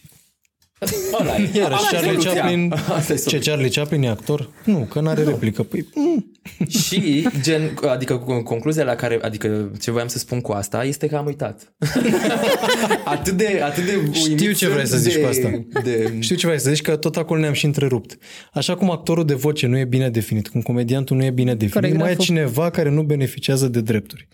Ăla 1.20 1.36
e. 1.36 1.50
Iarăși, 1.54 1.60
Ăla 1.62 1.74
e 1.90 1.92
Charlie 1.92 2.10
soluția. 2.10 2.32
Chaplin, 2.40 2.72
Asta 2.72 3.12
e 3.12 3.16
ce 3.16 3.22
soluția. 3.22 3.52
Charlie 3.52 3.70
Chaplin 3.70 4.02
e 4.02 4.08
actor? 4.08 4.50
Nu, 4.64 4.78
că 4.90 5.00
n-are 5.00 5.22
replică. 5.24 5.62
Păi, 5.62 5.86
mm, 5.94 6.30
Și, 6.68 7.26
gen, 7.40 7.78
adică 7.88 8.16
cu- 8.18 8.42
concluzia 8.42 8.84
la 8.84 8.94
care, 8.94 9.18
adică 9.22 9.70
ce 9.80 9.90
voiam 9.90 10.08
să 10.08 10.18
spun 10.18 10.40
cu 10.40 10.52
asta 10.52 10.84
este 10.84 11.06
că 11.06 11.16
am 11.16 11.26
uitat. 11.26 11.74
atât 13.04 13.32
de, 13.34 13.60
atât 13.64 13.84
de 13.84 14.08
Știu 14.12 14.30
uimit 14.36 14.56
ce 14.56 14.68
vrei 14.68 14.86
sunt 14.86 15.00
să 15.00 15.08
zici 15.08 15.14
de, 15.14 15.20
cu 15.20 15.26
asta. 15.26 15.64
De, 15.82 16.16
știu 16.20 16.36
ce 16.36 16.46
vrei 16.46 16.60
să 16.60 16.70
zici, 16.70 16.82
că 16.82 16.96
tot 16.96 17.16
acolo 17.16 17.40
ne-am 17.40 17.52
și 17.52 17.64
întrerupt. 17.64 18.18
Așa 18.52 18.74
cum 18.74 18.90
actorul 18.90 19.24
de 19.24 19.34
voce 19.34 19.66
nu 19.66 19.78
e 19.78 19.84
bine 19.84 20.10
definit, 20.10 20.48
cum 20.48 20.60
comediantul 20.62 21.16
nu 21.16 21.24
e 21.24 21.30
bine 21.30 21.54
definit, 21.54 21.80
mai 21.82 21.90
e 21.90 21.92
Coregraful. 21.94 22.24
cineva 22.24 22.70
care 22.70 22.90
nu 22.90 23.02
beneficiază 23.02 23.68
de 23.68 23.80
drepturi. 23.80 24.28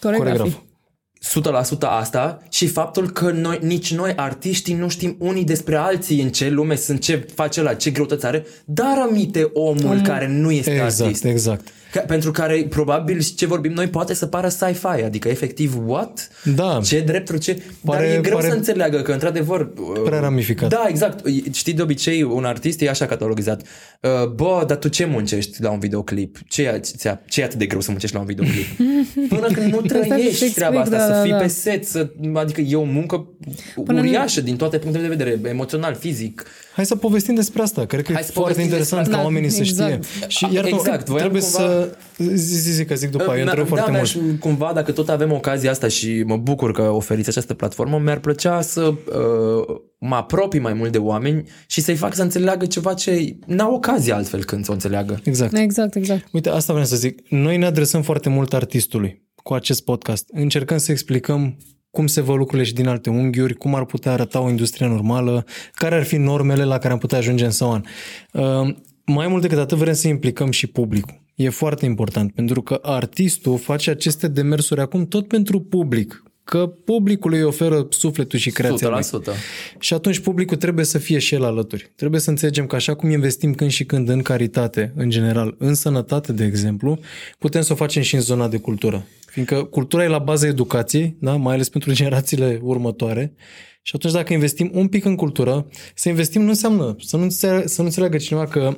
coregrafii. 0.00 0.34
Coregraful. 0.36 0.68
100% 1.28 1.78
asta 1.80 2.38
și 2.50 2.66
faptul 2.66 3.10
că 3.10 3.30
noi, 3.30 3.58
nici 3.62 3.94
noi, 3.94 4.12
artiștii, 4.16 4.74
nu 4.74 4.88
știm 4.88 5.16
unii 5.18 5.44
despre 5.44 5.76
alții 5.76 6.22
în 6.22 6.28
ce 6.28 6.48
lume 6.48 6.76
sunt, 6.76 7.00
ce 7.00 7.26
face 7.34 7.62
la 7.62 7.74
ce 7.74 7.90
greutăți 7.90 8.26
are, 8.26 8.46
dar 8.64 8.98
amite 8.98 9.50
omul 9.52 10.00
care 10.00 10.28
nu 10.28 10.50
este 10.50 10.70
Exact, 10.70 11.00
artist. 11.00 11.24
exact. 11.24 11.68
Ca, 11.92 12.00
pentru 12.00 12.30
care 12.30 12.66
probabil 12.68 13.22
ce 13.36 13.46
vorbim 13.46 13.72
noi 13.72 13.86
poate 13.88 14.14
să 14.14 14.26
pară 14.26 14.48
sci-fi, 14.48 15.02
adică 15.04 15.28
efectiv 15.28 15.76
what? 15.86 16.28
Da. 16.54 16.80
Ce 16.84 17.00
drepturi, 17.00 17.38
ce... 17.38 17.62
Pare- 17.84 18.06
Dar 18.06 18.16
e 18.16 18.20
greu 18.20 18.36
pare 18.36 18.48
să 18.48 18.54
înțeleagă 18.54 19.00
că 19.00 19.12
într-adevăr... 19.12 19.66
Prea 20.04 20.16
uh, 20.16 20.22
ramificat. 20.22 20.68
Da, 20.68 20.86
exact. 20.88 21.26
Știi, 21.52 21.72
de 21.72 21.82
obicei 21.82 22.22
un 22.22 22.44
artist 22.44 22.80
e 22.80 22.88
așa 22.88 23.06
catalogizat. 23.06 23.62
Uh, 24.00 24.26
Bă, 24.28 24.64
dar 24.66 24.76
tu 24.76 24.88
ce 24.88 25.04
muncești 25.04 25.62
la 25.62 25.70
un 25.70 25.78
videoclip? 25.78 26.38
Ce 26.48 26.62
e, 26.62 26.80
ce, 26.98 27.18
ce 27.28 27.40
e 27.40 27.44
atât 27.44 27.58
de 27.58 27.66
greu 27.66 27.80
să 27.80 27.90
muncești 27.90 28.14
la 28.14 28.20
un 28.20 28.26
videoclip? 28.26 28.66
Până 29.34 29.46
când 29.52 29.72
nu 29.72 29.78
Asta 29.82 29.94
să-ți 29.94 30.08
trăiești 30.08 30.28
explic, 30.28 30.54
treaba 30.54 30.80
asta, 30.80 30.96
da, 30.96 31.04
să 31.04 31.10
da, 31.10 31.22
fii 31.22 31.30
da. 31.30 31.36
pe 31.36 31.46
set, 31.46 31.84
să, 31.86 32.10
adică 32.34 32.60
e 32.60 32.76
o 32.76 32.82
muncă 32.82 33.26
Până 33.74 34.00
nu- 34.00 34.06
uriașă 34.06 34.40
din 34.40 34.56
toate 34.56 34.78
punctele 34.78 35.08
de 35.08 35.14
vedere, 35.14 35.48
emoțional, 35.48 35.94
fizic. 35.94 36.44
Hai 36.80 36.88
să 36.88 36.96
povestim 36.96 37.34
despre 37.34 37.62
asta. 37.62 37.84
Cred 37.84 38.04
că 38.04 38.12
Hai 38.12 38.20
e 38.22 38.24
să 38.24 38.32
foarte 38.32 38.50
povestim 38.52 38.64
interesant 38.72 39.00
despre 39.00 39.16
ca 39.16 39.22
asta. 39.22 39.32
oamenii 39.32 39.50
să 39.56 39.62
Exact. 39.62 40.04
știe. 40.04 40.26
Și 40.28 40.44
A, 40.44 40.48
iar 40.52 40.64
exact, 40.64 41.06
voiam 41.08 41.20
trebuie 41.30 41.42
cumva- 41.42 41.56
să... 41.58 41.96
Zi, 42.34 42.54
zi, 42.60 42.70
zi, 42.72 42.84
că 42.84 42.94
zic 42.94 43.10
după 43.10 43.24
aia, 43.30 43.38
eu 43.38 43.42
Mi-a- 43.44 43.50
întreb 43.52 43.66
foarte 43.66 43.90
da, 43.90 43.96
mult. 43.96 44.14
mi-aș- 44.14 44.38
cumva, 44.40 44.70
dacă 44.74 44.92
tot 44.92 45.08
avem 45.08 45.32
ocazia 45.32 45.70
asta 45.70 45.88
și 45.88 46.22
mă 46.26 46.36
bucur 46.36 46.72
că 46.72 46.82
oferiți 46.82 47.28
această 47.28 47.54
platformă, 47.54 47.98
mi-ar 47.98 48.18
plăcea 48.18 48.60
să 48.60 48.80
uh, 48.82 49.76
mă 49.98 50.14
apropii 50.14 50.60
mai 50.60 50.72
mult 50.72 50.92
de 50.92 50.98
oameni 50.98 51.48
și 51.66 51.80
să-i 51.80 51.96
fac 51.96 52.14
să 52.14 52.22
înțeleagă 52.22 52.66
ceva 52.66 52.94
ce 52.94 53.36
n-au 53.46 53.74
ocazie 53.74 54.12
altfel 54.12 54.44
când 54.44 54.64
să 54.64 54.70
o 54.70 54.74
înțeleagă. 54.74 55.20
Exact. 55.24 55.56
Exact, 55.56 55.94
exact. 55.94 56.26
Uite, 56.32 56.48
asta 56.48 56.72
vreau 56.72 56.88
să 56.88 56.96
zic. 56.96 57.28
Noi 57.28 57.56
ne 57.56 57.66
adresăm 57.66 58.02
foarte 58.02 58.28
mult 58.28 58.54
artistului 58.54 59.22
cu 59.42 59.54
acest 59.54 59.84
podcast. 59.84 60.24
Încercăm 60.32 60.78
să 60.78 60.90
explicăm 60.92 61.56
cum 61.90 62.06
se 62.06 62.20
văd 62.20 62.36
lucrurile 62.36 62.66
și 62.66 62.74
din 62.74 62.86
alte 62.86 63.10
unghiuri, 63.10 63.54
cum 63.54 63.74
ar 63.74 63.84
putea 63.84 64.12
arăta 64.12 64.40
o 64.40 64.48
industrie 64.48 64.86
normală, 64.86 65.44
care 65.72 65.94
ar 65.94 66.04
fi 66.04 66.16
normele 66.16 66.64
la 66.64 66.78
care 66.78 66.92
am 66.92 66.98
putea 66.98 67.18
ajunge 67.18 67.44
în 67.44 67.50
sau 67.50 67.72
an. 67.72 67.82
Uh, 68.32 68.74
mai 69.04 69.28
mult 69.28 69.42
decât 69.42 69.58
atât 69.58 69.78
vrem 69.78 69.94
să 69.94 70.08
implicăm 70.08 70.50
și 70.50 70.66
publicul. 70.66 71.20
E 71.34 71.48
foarte 71.48 71.84
important, 71.84 72.32
pentru 72.32 72.62
că 72.62 72.78
artistul 72.82 73.58
face 73.58 73.90
aceste 73.90 74.28
demersuri 74.28 74.80
acum 74.80 75.06
tot 75.06 75.28
pentru 75.28 75.60
public, 75.60 76.22
că 76.44 76.66
publicul 76.66 77.32
îi 77.32 77.42
oferă 77.42 77.86
sufletul 77.90 78.38
și 78.38 78.50
creația 78.50 78.88
lui. 78.88 79.02
100%. 79.02 79.04
Și 79.78 79.94
atunci 79.94 80.18
publicul 80.18 80.56
trebuie 80.56 80.84
să 80.84 80.98
fie 80.98 81.18
și 81.18 81.34
el 81.34 81.44
alături. 81.44 81.92
Trebuie 81.96 82.20
să 82.20 82.30
înțelegem 82.30 82.66
că 82.66 82.74
așa 82.74 82.94
cum 82.94 83.10
investim 83.10 83.54
când 83.54 83.70
și 83.70 83.84
când 83.84 84.08
în 84.08 84.22
caritate, 84.22 84.92
în 84.96 85.10
general, 85.10 85.54
în 85.58 85.74
sănătate, 85.74 86.32
de 86.32 86.44
exemplu, 86.44 86.98
putem 87.38 87.62
să 87.62 87.72
o 87.72 87.76
facem 87.76 88.02
și 88.02 88.14
în 88.14 88.20
zona 88.20 88.48
de 88.48 88.58
cultură. 88.58 89.06
Fiindcă 89.30 89.64
cultura 89.64 90.04
e 90.04 90.08
la 90.08 90.18
baza 90.18 90.46
educației, 90.46 91.16
da? 91.20 91.36
mai 91.36 91.54
ales 91.54 91.68
pentru 91.68 91.92
generațiile 91.92 92.60
următoare. 92.62 93.34
Și 93.82 93.92
atunci 93.94 94.12
dacă 94.12 94.32
investim 94.32 94.70
un 94.74 94.88
pic 94.88 95.04
în 95.04 95.16
cultură, 95.16 95.66
să 95.94 96.08
investim 96.08 96.42
nu 96.42 96.48
înseamnă 96.48 96.96
să 96.98 97.16
nu, 97.16 97.22
înțeleagă, 97.22 97.66
să 97.66 97.80
nu 97.80 97.86
înțeleagă 97.86 98.16
cineva 98.16 98.46
că 98.46 98.76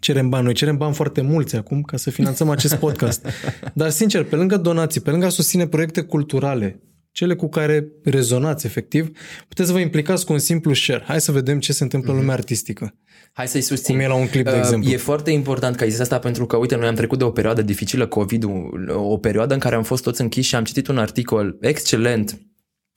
cerem 0.00 0.28
bani. 0.28 0.44
Noi 0.44 0.54
cerem 0.54 0.76
bani 0.76 0.94
foarte 0.94 1.20
mulți 1.20 1.56
acum 1.56 1.82
ca 1.82 1.96
să 1.96 2.10
finanțăm 2.10 2.48
acest 2.50 2.74
podcast. 2.74 3.26
Dar, 3.74 3.90
sincer, 3.90 4.24
pe 4.24 4.36
lângă 4.36 4.56
donații, 4.56 5.00
pe 5.00 5.10
lângă 5.10 5.26
a 5.26 5.28
susține 5.28 5.66
proiecte 5.66 6.02
culturale, 6.02 6.80
cele 7.12 7.34
cu 7.34 7.48
care 7.48 7.86
rezonați 8.04 8.66
efectiv, 8.66 9.10
puteți 9.48 9.68
să 9.68 9.74
vă 9.74 9.80
implicați 9.80 10.26
cu 10.26 10.32
un 10.32 10.38
simplu 10.38 10.74
share. 10.74 11.04
Hai 11.06 11.20
să 11.20 11.32
vedem 11.32 11.60
ce 11.60 11.72
se 11.72 11.82
întâmplă 11.82 12.12
în 12.12 12.18
lumea 12.18 12.34
artistică. 12.34 12.94
Hai 13.32 13.48
să-i 13.48 13.60
susțin. 13.60 13.94
Cum 13.94 14.04
e 14.04 14.08
la 14.08 14.14
un 14.14 14.28
clip, 14.28 14.44
de 14.44 14.50
Uh, 14.50 14.58
exemplu. 14.58 14.90
E 14.90 14.96
foarte 14.96 15.30
important 15.30 15.76
că 15.76 15.82
ai 15.82 15.90
zis 15.90 16.00
asta 16.00 16.18
pentru 16.18 16.46
că, 16.46 16.56
uite, 16.56 16.76
noi 16.76 16.88
am 16.88 16.94
trecut 16.94 17.18
de 17.18 17.24
o 17.24 17.30
perioadă 17.30 17.62
dificilă, 17.62 18.06
covid 18.06 18.44
o 18.88 19.16
perioadă 19.16 19.54
în 19.54 19.60
care 19.60 19.74
am 19.74 19.82
fost 19.82 20.02
toți 20.02 20.20
închiși 20.20 20.48
și 20.48 20.54
am 20.54 20.64
citit 20.64 20.86
un 20.88 20.98
articol 20.98 21.56
excelent 21.60 22.40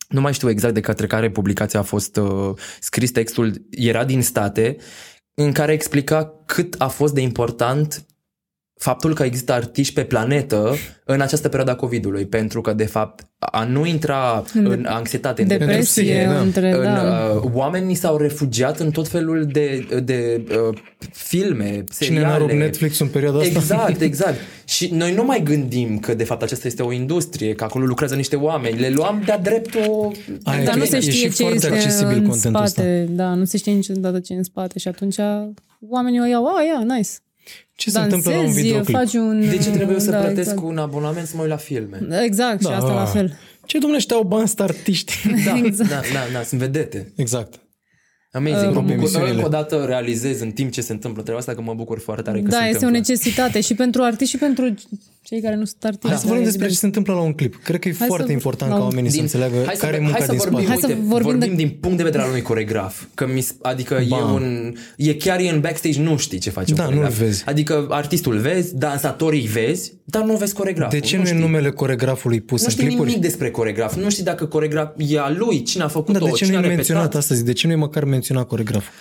nu 0.09 0.21
mai 0.21 0.33
știu 0.33 0.49
exact 0.49 0.73
de 0.73 0.79
către 0.79 1.07
care 1.07 1.29
publicația 1.29 1.79
a 1.79 1.83
fost 1.83 2.17
uh, 2.17 2.53
scris 2.79 3.11
textul, 3.11 3.65
era 3.69 4.05
din 4.05 4.21
state, 4.21 4.77
în 5.33 5.51
care 5.51 5.73
explica 5.73 6.43
cât 6.45 6.75
a 6.77 6.87
fost 6.87 7.13
de 7.13 7.21
important 7.21 8.05
faptul 8.77 9.13
că 9.13 9.23
există 9.23 9.53
artiști 9.53 9.93
pe 9.93 10.03
planetă 10.03 10.75
în 11.05 11.21
această 11.21 11.47
perioadă 11.47 11.71
a 11.71 11.75
COVID-ului, 11.75 12.25
pentru 12.25 12.61
că, 12.61 12.73
de 12.73 12.85
fapt, 12.85 13.27
a 13.39 13.63
nu 13.63 13.85
intra 13.85 14.43
în, 14.53 14.65
în 14.65 14.85
anxietate, 14.85 15.41
în 15.41 15.47
Pentru 15.47 15.67
Depresie, 15.67 16.03
psihe, 16.03 16.25
da. 16.25 16.39
între, 16.39 16.71
în, 16.71 16.83
da. 16.83 17.31
uh, 17.35 17.51
oamenii 17.53 17.95
s-au 17.95 18.17
refugiat 18.17 18.79
în 18.79 18.91
tot 18.91 19.07
felul 19.07 19.45
de, 19.51 19.87
de 20.03 20.43
uh, 20.49 20.77
filme, 21.11 21.65
Cine 21.65 21.79
n-a 21.79 21.83
seriale. 21.91 22.37
rupt 22.37 22.53
Netflix 22.53 22.99
în 22.99 23.07
perioada 23.07 23.37
asta? 23.37 23.59
Exact, 23.59 24.01
exact. 24.11 24.35
Și 24.65 24.89
noi 24.93 25.13
nu 25.13 25.23
mai 25.23 25.43
gândim 25.43 25.99
că 25.99 26.13
de 26.13 26.23
fapt 26.23 26.41
aceasta 26.41 26.67
este 26.67 26.83
o 26.83 26.91
industrie, 26.91 27.53
că 27.53 27.63
acolo 27.63 27.85
lucrează 27.85 28.15
niște 28.15 28.35
oameni. 28.35 28.79
Le 28.79 28.89
luam 28.89 29.21
de-a 29.25 29.39
dreptul... 29.39 30.11
Aia 30.43 30.63
Dar 30.63 30.73
e 30.73 30.77
nu 30.77 30.83
că 30.83 30.89
se 30.89 30.97
e 30.97 30.99
știe 30.99 31.11
și 31.11 31.29
ce 31.29 31.41
foarte 31.43 31.55
este 31.55 31.67
accesibil 31.67 32.17
în 32.17 32.27
contentul 32.27 32.65
spate. 32.65 33.07
Da, 33.09 33.33
nu 33.33 33.45
se 33.45 33.57
știe 33.57 33.73
niciodată 33.73 34.19
ce 34.19 34.33
e 34.33 34.37
în 34.37 34.43
spate 34.43 34.79
și 34.79 34.87
atunci 34.87 35.15
oamenii 35.89 36.19
o 36.19 36.25
iau, 36.25 36.45
a, 36.45 36.63
ia, 36.63 36.95
nice. 36.95 37.09
Ce 37.75 37.89
se 37.89 37.99
întâmplă 37.99 38.31
la 38.31 38.37
un 38.37 38.43
Dansezi, 38.43 38.65
videoclip? 38.65 38.95
faci 38.95 39.13
un... 39.13 39.39
De 39.49 39.57
ce 39.57 39.69
trebuie 39.69 39.93
eu 39.95 39.99
să 40.01 40.11
da, 40.11 40.17
plătesc 40.17 40.39
exact. 40.51 40.61
un 40.61 40.77
abonament 40.77 41.27
să 41.27 41.33
mă 41.35 41.41
uit 41.41 41.49
la 41.51 41.57
filme? 41.57 41.99
Exact, 42.23 42.61
și 42.61 42.67
Da. 42.67 42.75
asta 42.75 42.93
la 42.93 43.05
fel. 43.05 43.37
Ce 43.65 43.77
domnule, 43.77 43.97
ăștia 43.97 44.15
au 44.15 44.23
bani, 44.23 44.47
sunt 44.47 44.59
artiști. 44.59 45.13
Da, 45.45 45.57
Exact. 45.63 45.89
da, 45.89 46.01
da, 46.13 46.19
da, 46.33 46.43
sunt 46.43 46.59
vedete. 46.59 47.13
exact. 47.15 47.59
Amazing. 48.31 48.59
Mă 48.61 48.65
Rup 48.73 48.73
bucur, 48.81 48.91
emisiunile. 48.91 49.31
încă 49.31 49.45
o 49.45 49.49
dată 49.49 49.83
realizez 49.87 50.39
în 50.41 50.51
timp 50.51 50.71
ce 50.71 50.81
se 50.81 50.91
întâmplă 50.91 51.21
treaba 51.21 51.39
asta 51.39 51.53
că 51.55 51.61
mă 51.61 51.73
bucur 51.73 51.99
foarte 51.99 52.21
tare 52.21 52.41
că 52.41 52.47
Da, 52.47 52.57
se 52.57 52.63
este 52.63 52.85
o 52.85 52.87
întâmplă. 52.87 52.97
necesitate 52.97 53.61
și 53.61 53.73
pentru 53.73 54.01
artiști 54.03 54.33
și 54.33 54.39
pentru 54.39 54.73
cei 55.27 55.41
care 55.41 55.55
nu 55.55 55.65
sunt 55.65 55.83
artiști. 55.83 56.07
Hai 56.07 56.17
să 56.17 56.25
vorbim 56.25 56.43
Da, 56.43 56.49
despre 56.49 56.67
ce 56.67 56.73
se 56.75 56.85
întâmplă 56.85 57.13
la 57.13 57.19
un 57.19 57.33
clip. 57.33 57.63
Cred 57.63 57.79
că 57.79 57.87
e 57.87 57.95
Hai 57.97 58.07
foarte 58.07 58.25
să- 58.25 58.31
important 58.31 58.71
la 58.71 58.77
ca 58.77 58.83
un- 58.83 58.89
oamenii 58.89 59.11
să 59.11 59.21
înțeleagă 59.21 59.55
hai 59.65 59.75
care 59.77 59.93
e 59.93 59.95
să, 59.95 60.01
munca 60.01 60.17
hai 60.17 60.25
să 60.25 60.31
din 60.31 60.37
vorbim, 60.39 60.57
spate. 60.65 60.71
Hai 60.71 60.77
să 60.81 60.87
uite, 60.87 60.99
vorbim 61.07 61.29
vorbim 61.31 61.49
de- 61.55 61.63
din 61.63 61.77
punct 61.81 61.97
de 61.97 62.03
vedere 62.03 62.23
al 62.23 62.29
unui 62.29 62.41
coregraf. 62.41 63.03
Că 63.13 63.27
mi, 63.33 63.41
s- 63.41 63.55
adică 63.61 63.93
e 63.93 64.05
Bam. 64.09 64.33
un... 64.33 64.73
E 64.97 65.13
chiar 65.15 65.39
e 65.39 65.49
în 65.49 65.59
backstage, 65.59 66.01
nu 66.01 66.17
știi 66.17 66.37
ce 66.39 66.49
face 66.49 66.73
Da, 66.73 66.81
un 66.83 66.87
coregraf. 66.89 67.17
nu-l 67.19 67.25
vezi. 67.27 67.43
Adică 67.45 67.85
artistul 67.89 68.37
vezi, 68.37 68.75
dansatorii 68.77 69.47
vezi, 69.47 69.93
dar 70.03 70.23
nu 70.23 70.35
vezi 70.35 70.53
coregraful. 70.53 70.99
De 70.99 71.05
ce 71.05 71.15
nu, 71.15 71.21
e 71.21 71.25
știi. 71.25 71.39
numele 71.39 71.69
coregrafului 71.71 72.41
pus 72.41 72.59
Nu 72.59 72.65
în 72.65 72.71
știi 72.73 72.85
clipuri? 72.85 73.07
nimic 73.07 73.21
despre 73.23 73.51
coregraf. 73.51 73.95
Nu 73.95 74.09
știi 74.09 74.23
dacă 74.23 74.45
coregraf 74.45 74.89
e 74.97 75.19
a 75.19 75.29
lui, 75.29 75.63
cine 75.63 75.83
a 75.83 75.85
Da, 75.85 75.91
făcut-o, 75.91 76.25
de 76.25 76.31
ce 76.31 76.35
cine 76.45 76.49
nu 76.49 76.55
a 76.55 76.57
e 76.57 76.61
repetat. 76.61 76.75
menționat 76.75 77.15
astăzi? 77.15 77.45
De 77.45 77.53
ce 77.53 77.67
nu 77.67 77.73
e 77.73 77.75
măcar 77.75 78.03
menționat 78.03 78.47
coregraful? 78.47 78.93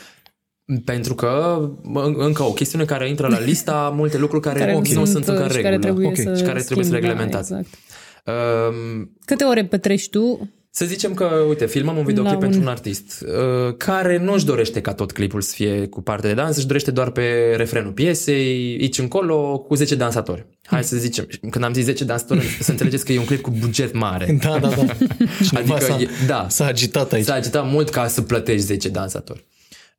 Pentru 0.84 1.14
că 1.14 1.60
în- 1.94 2.14
încă 2.18 2.42
o 2.42 2.52
chestiune 2.52 2.84
care 2.84 3.08
intră 3.08 3.26
la 3.28 3.40
lista 3.40 3.92
multe 3.96 4.18
lucruri 4.18 4.42
care, 4.42 4.58
care 4.58 4.72
nu 4.72 4.84
sunt, 4.84 5.06
sunt 5.06 5.26
încă 5.28 5.42
în 5.42 5.48
și 5.48 5.54
regulă. 5.56 5.62
care 5.62 5.78
trebuie 5.82 6.06
Ok. 6.06 6.16
să 6.16 6.34
Și 6.36 6.42
care 6.42 6.60
trebuie 6.60 6.84
să 6.84 6.90
schimbi, 6.90 7.06
reglementați. 7.06 7.50
Da, 7.50 7.58
exact. 7.58 7.78
Um, 8.26 9.10
Câte 9.24 9.44
ore 9.44 9.64
petreci 9.64 10.08
tu? 10.08 10.50
Să 10.70 10.84
zicem 10.84 11.14
că, 11.14 11.24
uite, 11.48 11.66
filmăm 11.66 11.96
un 11.96 12.04
videoclip 12.04 12.34
La 12.34 12.40
pentru 12.40 12.58
un- 12.58 12.64
un 12.66 12.70
artist 12.72 13.24
uh, 13.26 13.74
care 13.76 14.18
nu 14.18 14.32
își 14.32 14.44
dorește 14.44 14.80
ca 14.80 14.92
tot 14.94 15.12
clipul 15.12 15.40
să 15.40 15.52
fie 15.54 15.86
cu 15.86 16.02
parte 16.02 16.26
de 16.26 16.34
dans, 16.34 16.56
își 16.56 16.66
dorește 16.66 16.90
doar 16.90 17.10
pe 17.10 17.54
refrenul 17.56 17.92
piesei, 17.92 18.76
aici 18.80 18.98
încolo, 18.98 19.58
cu 19.58 19.74
10 19.74 19.94
dansatori. 19.94 20.46
Hai 20.64 20.84
să 20.84 20.96
zicem, 20.96 21.26
când 21.50 21.64
am 21.64 21.72
zis 21.72 21.84
10 21.84 22.04
dansatori, 22.04 22.56
să 22.60 22.70
înțelegeți 22.70 23.04
că 23.04 23.12
e 23.12 23.18
un 23.18 23.24
clip 23.24 23.40
cu 23.40 23.50
buget 23.60 23.94
mare. 23.94 24.38
Da, 24.42 24.58
da, 24.58 24.68
da. 24.68 24.74
Cineva 25.46 25.74
Adică 25.74 25.78
s-a, 25.92 26.00
e- 26.00 26.08
da. 26.26 26.46
s-a 26.48 26.66
agitat 26.66 27.12
aici. 27.12 27.24
S-a 27.24 27.34
agitat 27.34 27.70
mult 27.70 27.88
ca 27.90 28.06
să 28.08 28.22
plătești 28.22 28.66
10 28.66 28.88
dansatori. 28.88 29.44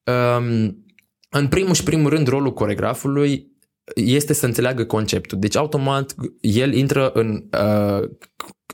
Um, 0.05 0.85
în 1.29 1.47
primul 1.47 1.73
și 1.73 1.83
primul 1.83 2.09
rând, 2.09 2.27
rolul 2.27 2.53
coregrafului 2.53 3.51
este 3.95 4.33
să 4.33 4.45
înțeleagă 4.45 4.85
conceptul. 4.85 5.39
Deci, 5.39 5.55
automat, 5.55 6.15
el 6.41 6.73
intră 6.73 7.11
în, 7.13 7.43
uh, 7.51 8.09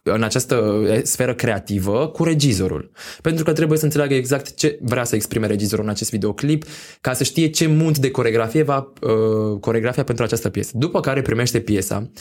în 0.04 0.24
această 0.24 0.84
sferă 1.04 1.34
creativă 1.34 2.08
cu 2.08 2.24
regizorul. 2.24 2.92
Pentru 3.22 3.44
că 3.44 3.54
trebuie 3.54 3.78
să 3.78 3.86
înțeleagă 3.86 4.14
exact 4.14 4.56
ce 4.56 4.80
vrea 4.82 5.04
să 5.04 5.16
exprime 5.16 5.48
regizorul 5.48 5.86
în 5.86 5.92
acest 5.92 6.12
videoclip, 6.12 6.66
ca 7.02 7.14
să 7.14 7.24
știe 7.24 7.50
ce 7.50 7.68
munt 7.68 7.98
de 7.98 8.12
coregrafie 8.12 8.64
va 8.64 8.94
uh, 9.02 9.60
coregrafia 9.60 10.04
pentru 10.04 10.24
această 10.24 10.50
piesă. 10.50 10.72
După 10.74 11.00
care 11.00 11.22
primește 11.22 11.60
piesa, 11.60 12.12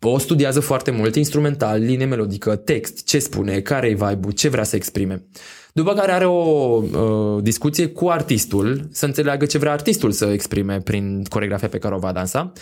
o 0.00 0.18
studiază 0.18 0.60
foarte 0.60 0.90
mult, 0.90 1.14
instrumental, 1.14 1.80
linie 1.80 2.06
melodică, 2.06 2.56
text, 2.56 3.04
ce 3.04 3.18
spune, 3.18 3.60
care 3.60 3.88
e 3.88 3.94
vibe 4.08 4.32
ce 4.32 4.48
vrea 4.48 4.64
să 4.64 4.76
exprime. 4.76 5.26
După 5.76 5.92
care 5.94 6.12
are 6.12 6.26
o 6.26 6.32
uh, 6.82 7.42
discuție 7.42 7.86
cu 7.86 8.08
artistul, 8.08 8.88
să 8.92 9.04
înțeleagă 9.04 9.46
ce 9.46 9.58
vrea 9.58 9.72
artistul 9.72 10.10
să 10.12 10.24
exprime 10.24 10.80
prin 10.80 11.24
coregrafia 11.28 11.68
pe 11.68 11.78
care 11.78 11.94
o 11.94 11.98
va 11.98 12.12
dansa. 12.12 12.52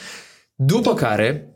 După 0.55 0.94
care, 0.94 1.48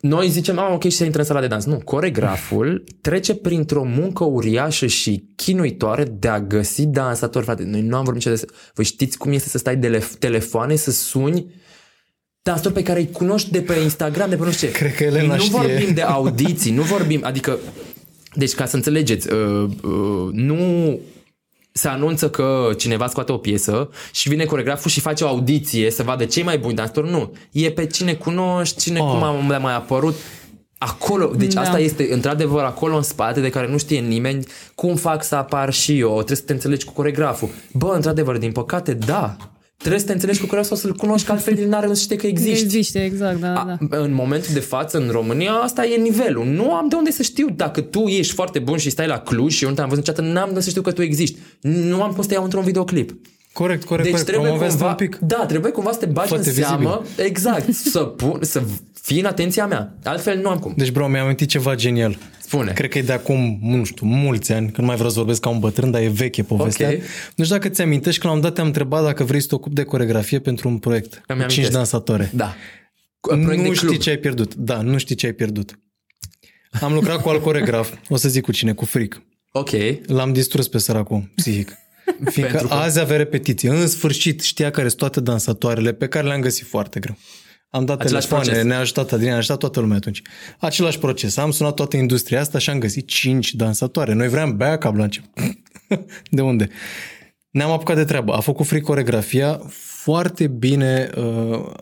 noi 0.00 0.28
zicem, 0.28 0.58
ah, 0.58 0.70
ok, 0.72 0.82
și 0.82 0.90
se 0.90 1.04
intră 1.04 1.20
în 1.20 1.26
sala 1.26 1.40
de 1.40 1.46
dans. 1.46 1.64
Nu, 1.64 1.80
coregraful 1.84 2.84
trece 3.00 3.34
printr-o 3.34 3.84
muncă 3.84 4.24
uriașă 4.24 4.86
și 4.86 5.28
chinuitoare 5.36 6.04
de 6.04 6.28
a 6.28 6.40
găsi 6.40 6.86
dansatori, 6.86 7.44
frate. 7.44 7.62
Noi 7.64 7.80
nu 7.82 7.96
am 7.96 8.04
vorbit 8.04 8.24
niciodată. 8.24 8.52
Voi 8.74 8.84
știți 8.84 9.18
cum 9.18 9.32
este 9.32 9.48
să 9.48 9.58
stai 9.58 9.76
de 9.76 9.88
le- 9.88 10.04
telefoane, 10.18 10.76
să 10.76 10.90
suni 10.90 11.54
dansatori 12.42 12.74
pe 12.74 12.82
care 12.82 12.98
îi 13.00 13.10
cunoști 13.10 13.50
de 13.50 13.60
pe 13.60 13.74
Instagram, 13.74 14.28
de 14.28 14.36
pe 14.36 14.44
nu 14.44 14.50
știu 14.50 14.66
ce. 14.68 14.72
Cred 14.74 14.94
că 14.94 15.04
Elena 15.04 15.34
Nu 15.34 15.40
știe. 15.42 15.58
vorbim 15.58 15.94
de 15.94 16.02
audiții, 16.02 16.72
nu 16.72 16.82
vorbim, 16.82 17.20
adică, 17.24 17.58
deci 18.36 18.54
ca 18.54 18.66
să 18.66 18.76
înțelegeți, 18.76 19.32
uh, 19.32 19.68
uh, 19.82 20.28
nu 20.32 20.98
se 21.72 21.88
anunță 21.88 22.30
că 22.30 22.68
cineva 22.76 23.06
scoate 23.06 23.32
o 23.32 23.36
piesă 23.36 23.90
și 24.12 24.28
vine 24.28 24.44
coregraful 24.44 24.90
și 24.90 25.00
face 25.00 25.24
o 25.24 25.28
audiție 25.28 25.90
să 25.90 26.02
vadă 26.02 26.24
cei 26.24 26.42
mai 26.42 26.58
buni 26.58 26.74
dansatori. 26.74 27.10
Nu. 27.10 27.32
E 27.52 27.70
pe 27.70 27.86
cine 27.86 28.14
cunoști, 28.14 28.80
cine 28.80 29.00
Oh. 29.00 29.10
cum 29.10 29.22
a 29.22 29.46
le-a 29.48 29.58
mai 29.58 29.74
apărut. 29.74 30.14
Acolo, 30.78 31.32
deci 31.36 31.52
Da. 31.52 31.60
asta 31.60 31.78
este 31.78 32.08
într-adevăr 32.10 32.62
acolo 32.62 32.96
în 32.96 33.02
spate 33.02 33.40
de 33.40 33.50
care 33.50 33.68
nu 33.68 33.78
știe 33.78 34.00
nimeni 34.00 34.44
cum 34.74 34.94
fac 34.96 35.24
să 35.24 35.34
apar 35.34 35.72
și 35.72 35.98
eu, 35.98 36.14
trebuie 36.14 36.36
să 36.36 36.42
te 36.42 36.52
înțelegi 36.52 36.84
cu 36.84 36.92
coregraful. 36.92 37.48
Bă, 37.72 37.92
într-adevăr, 37.94 38.36
din 38.38 38.52
păcate, 38.52 38.94
da. 38.94 39.36
Trebuie 39.78 40.00
să 40.00 40.06
te 40.06 40.12
înțelegi 40.12 40.40
cu 40.40 40.46
coregraful 40.46 40.76
sau 40.76 40.86
să-l 40.90 40.98
cunoști, 40.98 41.26
că 41.26 41.32
altfel 41.32 41.58
el 41.58 41.68
n-are 41.68 41.86
să 41.86 42.00
știe 42.00 42.16
că 42.16 42.26
existi. 42.26 42.62
Există, 42.62 42.98
exact, 42.98 43.40
da, 43.40 43.52
da. 43.66 43.96
A, 43.96 44.00
în 44.00 44.14
momentul 44.14 44.50
de 44.52 44.60
față, 44.60 44.98
în 44.98 45.08
România, 45.10 45.52
asta 45.52 45.86
e 45.86 45.96
nivelul. 45.96 46.46
Nu 46.46 46.74
am 46.74 46.88
de 46.88 46.94
unde 46.94 47.10
să 47.10 47.22
știu 47.22 47.50
dacă 47.56 47.80
tu 47.80 48.00
ești 48.00 48.32
foarte 48.34 48.58
bun 48.58 48.78
și 48.78 48.90
stai 48.90 49.06
la 49.06 49.18
Cluj 49.18 49.54
și 49.54 49.62
eu 49.62 49.68
nu 49.68 49.74
te-am 49.74 49.88
văzut 49.88 50.06
niciodată, 50.06 50.32
n-am 50.32 50.44
de 50.44 50.48
unde 50.48 50.60
să 50.60 50.70
știu 50.70 50.82
că 50.82 50.92
tu 50.92 51.02
existi. 51.02 51.40
Nu 51.60 52.02
am 52.02 52.12
cum 52.12 52.22
să 52.22 52.28
te 52.28 52.34
iau 52.34 52.44
într-un 52.44 52.62
videoclip. 52.62 53.12
Corect, 53.56 53.84
corect, 53.84 54.02
Deci 54.02 54.10
corect. 54.12 54.26
trebuie 54.28 54.46
Promovează 54.48 54.76
cumva, 54.76 54.90
un 54.90 54.96
pic. 54.96 55.18
da, 55.20 55.44
trebuie 55.46 55.72
cumva 55.72 55.92
să 55.92 55.98
te 55.98 56.06
bagi 56.06 56.28
Foarte 56.28 56.48
în 56.48 56.54
seamă, 56.54 57.00
vizibil. 57.04 57.24
exact, 57.30 57.72
să, 57.72 57.98
pun, 58.04 58.38
să 58.42 58.62
fii 59.02 59.18
în 59.20 59.24
atenția 59.24 59.66
mea. 59.66 59.94
Altfel 60.04 60.38
nu 60.40 60.48
am 60.48 60.58
cum. 60.58 60.72
Deci, 60.76 60.90
bro, 60.90 61.08
mi-am 61.08 61.24
amintit 61.24 61.48
ceva 61.48 61.74
genial. 61.74 62.16
Spune. 62.40 62.72
Cred 62.72 62.90
că 62.90 62.98
e 62.98 63.02
de 63.02 63.12
acum, 63.12 63.58
nu 63.62 63.84
știu, 63.84 64.06
mulți 64.06 64.52
ani, 64.52 64.70
când 64.70 64.86
mai 64.86 64.96
vreau 64.96 65.10
să 65.10 65.18
vorbesc 65.18 65.40
ca 65.40 65.48
un 65.48 65.58
bătrân, 65.58 65.90
dar 65.90 66.02
e 66.02 66.08
veche 66.08 66.42
povestea. 66.42 66.88
Ok. 66.88 66.94
Nu 67.36 67.44
știu 67.44 67.56
dacă 67.56 67.68
ți-amintești 67.68 68.20
că 68.20 68.26
la 68.26 68.32
un 68.32 68.40
dat 68.40 68.54
te-am 68.54 68.66
întrebat 68.66 69.04
dacă 69.04 69.24
vrei 69.24 69.40
să 69.40 69.46
te 69.46 69.54
ocupi 69.54 69.74
de 69.74 69.82
coregrafie 69.82 70.38
pentru 70.38 70.68
un 70.68 70.78
proiect. 70.78 71.12
Îmi 71.12 71.22
Cu 71.26 71.34
cinci 71.34 71.42
amintesc. 71.52 71.70
dansatoare. 71.72 72.30
Da. 72.34 72.54
Cu- 73.20 73.28
Proiect 73.28 73.62
nu 73.62 73.68
de 73.68 73.74
știi 73.74 73.88
club. 73.88 74.00
ce 74.00 74.10
ai 74.10 74.16
pierdut. 74.16 74.54
Da, 74.54 74.80
nu 74.80 74.98
știi 74.98 75.14
ce 75.14 75.26
ai 75.26 75.32
pierdut. 75.32 75.78
Am 76.80 76.92
lucrat 76.92 77.22
cu 77.22 77.28
alt 77.28 77.42
coregraf, 77.42 77.92
o 78.08 78.16
să 78.16 78.28
zic 78.28 78.42
cu 78.42 78.52
cine, 78.52 78.72
cu 78.72 78.84
fric. 78.84 79.22
Ok. 79.52 79.70
L-am 80.06 80.32
distrus 80.32 80.68
pe 80.68 80.78
săracul, 80.78 81.30
psihic. 81.34 81.72
Fiindcă 82.30 82.56
Pentru 82.56 82.66
că- 82.68 82.74
azi 82.74 83.00
avea 83.00 83.16
repetiție. 83.16 83.70
În 83.70 83.86
sfârșit 83.86 84.40
știa 84.42 84.70
care 84.70 84.86
sunt 84.88 85.00
toate 85.00 85.20
dansatoarele 85.20 85.92
pe 85.92 86.06
care 86.08 86.26
le-am 86.26 86.40
găsit 86.40 86.66
foarte 86.66 87.00
greu. 87.00 87.16
Am 87.70 87.84
dat 87.84 88.00
Același 88.00 88.26
telefoane, 88.26 88.44
proces. 88.50 88.64
ne-a 88.68 88.78
ajutat 88.78 89.12
Adrian, 89.12 89.32
a 89.34 89.36
ajutat 89.36 89.58
toată 89.58 89.80
lumea 89.80 89.96
atunci. 89.96 90.22
Același 90.58 90.98
proces. 90.98 91.36
Am 91.36 91.50
sunat 91.50 91.74
toată 91.74 91.96
industria 91.96 92.40
asta 92.40 92.58
și 92.58 92.70
am 92.70 92.78
găsit 92.78 93.06
cinci 93.08 93.54
dansatoare. 93.54 94.12
Noi 94.12 94.28
vreau 94.28 94.50
backup 94.52 94.96
la 94.96 95.02
început. 95.02 95.30
de 96.30 96.40
unde? 96.42 96.68
Ne-am 97.50 97.70
apucat 97.70 97.96
de 97.96 98.04
treabă. 98.04 98.32
A 98.32 98.40
făcut 98.40 98.66
free 98.66 98.80
coregrafia 98.80 99.60
foarte 100.02 100.46
bine 100.46 101.10
uh, 101.16 101.24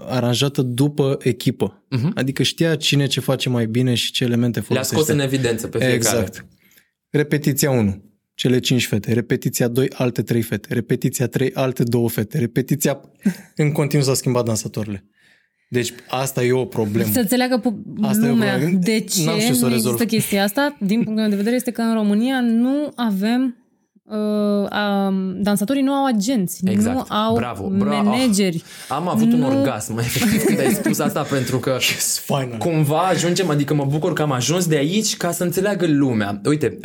aranjată 0.06 0.62
după 0.62 1.16
echipă. 1.22 1.84
Uh-huh. 1.96 2.12
Adică 2.14 2.42
știa 2.42 2.76
cine 2.76 3.06
ce 3.06 3.20
face 3.20 3.48
mai 3.48 3.66
bine 3.66 3.94
și 3.94 4.12
ce 4.12 4.24
elemente 4.24 4.60
Mhm. 4.60 4.72
Le-a 4.72 4.82
folosește. 4.82 5.12
scos 5.12 5.14
în 5.16 5.32
evidență 5.32 5.66
pe 5.66 5.76
fiecare. 5.78 5.96
Exact. 5.96 6.46
Repetiția 7.10 7.70
1, 7.70 8.02
cele 8.34 8.58
5 8.58 8.86
fete. 8.86 9.12
Repetiția 9.12 9.68
2, 9.68 9.88
alte 9.94 10.22
3 10.22 10.42
fete. 10.42 10.74
Repetiția 10.74 11.26
3, 11.26 11.52
alte 11.54 11.82
2 11.82 12.08
fete. 12.08 12.38
Repetiția... 12.38 13.00
În 13.56 13.72
continuu 13.72 14.04
s-au 14.04 14.14
schimbat 14.14 14.44
dansatorile. 14.44 15.04
Deci 15.68 15.92
asta 16.08 16.44
e 16.44 16.52
o 16.52 16.64
problemă. 16.64 17.12
Să 17.12 17.20
înțeleagă 17.20 17.58
pu- 17.58 17.82
Asta 18.02 18.26
e 18.26 18.28
o 18.28 18.32
lumea 18.32 18.52
problemă. 18.56 18.78
de 18.78 18.98
ce 19.00 19.24
N-am 19.24 19.38
știut 19.38 19.56
să 19.56 19.64
o 19.64 19.68
nu 19.68 19.74
rezolv. 19.74 19.94
există 20.00 20.16
chestia 20.16 20.42
asta. 20.42 20.76
Din 20.80 20.94
punctul 20.94 21.14
meu 21.14 21.28
de 21.28 21.36
vedere 21.36 21.54
este 21.56 21.70
că 21.70 21.80
în 21.80 21.94
România 21.94 22.40
nu 22.40 22.92
avem 22.94 23.56
uh, 24.04 24.16
um, 24.16 25.42
dansatorii 25.42 25.82
nu 25.82 25.92
au 25.92 26.04
agenți, 26.04 26.60
Exact. 26.64 26.96
nu 27.10 27.16
au 27.16 27.34
Bravo, 27.34 27.68
bravo. 27.68 28.10
manageri. 28.10 28.62
Am 28.88 29.08
avut 29.08 29.32
un 29.32 29.38
Nu- 29.38 29.58
orgasm 29.58 29.94
mai 29.94 30.04
efectiv 30.04 30.42
când 30.44 30.58
ai 30.58 30.72
spus 30.74 30.98
asta 30.98 31.22
pentru 31.36 31.58
că 31.58 31.70
Yes, 31.80 32.18
final. 32.18 32.56
cumva 32.58 32.98
ajungem, 32.98 33.50
adică 33.50 33.74
mă 33.74 33.84
bucur 33.84 34.12
că 34.12 34.22
am 34.22 34.32
ajuns 34.32 34.66
de 34.66 34.76
aici 34.76 35.16
ca 35.16 35.32
să 35.32 35.42
înțeleagă 35.44 35.86
lumea. 35.86 36.40
Uite, 36.44 36.78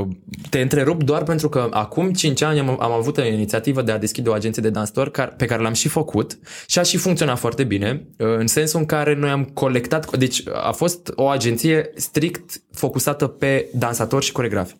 uh, 0.00 0.06
te 0.50 0.60
întrerup 0.60 1.02
doar 1.02 1.22
pentru 1.22 1.48
că 1.48 1.66
acum 1.70 2.12
5 2.12 2.42
ani 2.42 2.58
am, 2.58 2.68
am 2.68 2.92
avut 2.92 3.16
o 3.18 3.24
inițiativă 3.26 3.82
de 3.82 3.92
a 3.92 3.98
deschide 3.98 4.28
o 4.28 4.32
agenție 4.32 4.62
de 4.62 4.70
dansori 4.70 5.10
care, 5.10 5.34
pe 5.36 5.44
care 5.46 5.62
l-am 5.62 5.72
și 5.72 5.88
făcut 5.88 6.38
și 6.66 6.78
a 6.78 6.82
și 6.82 6.96
funcționat 6.96 7.38
foarte 7.38 7.64
bine, 7.64 8.06
uh, 8.18 8.26
în 8.38 8.46
sensul 8.46 8.80
în 8.80 8.86
care 8.86 9.14
noi 9.14 9.30
am 9.30 9.44
colectat, 9.44 10.16
deci 10.16 10.42
a 10.66 10.72
fost 10.72 11.12
o 11.14 11.28
agenție 11.28 11.90
strict 11.94 12.60
focusată 12.72 13.26
pe 13.26 13.68
dansatori 13.74 14.24
și 14.24 14.32
coregrafi. 14.32 14.74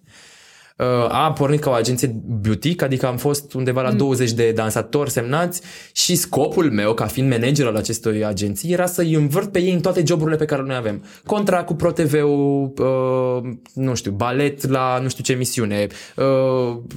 Uh, 0.79 0.87
a 1.09 1.33
pornit 1.33 1.61
ca 1.61 1.71
o 1.71 1.73
agenție 1.73 2.21
boutique, 2.25 2.87
adică 2.87 3.07
am 3.07 3.17
fost 3.17 3.53
undeva 3.53 3.83
la 3.83 3.93
20 3.93 4.33
de 4.33 4.53
dansatori 4.53 5.11
semnați 5.11 5.61
și 5.93 6.15
scopul 6.17 6.71
meu, 6.71 6.95
ca 6.95 7.07
fiind 7.07 7.31
manager 7.31 7.67
al 7.67 7.77
acestei 7.77 8.25
agenții, 8.25 8.73
era 8.73 8.87
să-i 8.87 9.15
învârt 9.15 9.53
pe 9.53 9.59
ei 9.61 9.73
în 9.73 9.81
toate 9.81 10.03
joburile 10.07 10.37
pe 10.37 10.45
care 10.45 10.63
noi 10.63 10.77
avem. 10.77 11.05
Contract 11.27 11.67
cu 11.67 11.75
ProTV-ul, 11.75 12.73
uh, 12.79 13.53
nu 13.75 13.95
știu, 13.95 14.11
balet 14.11 14.69
la 14.69 14.99
nu 15.03 15.09
știu 15.09 15.25
ce 15.25 15.33
emisiune, 15.33 15.87
uh, 16.17 16.25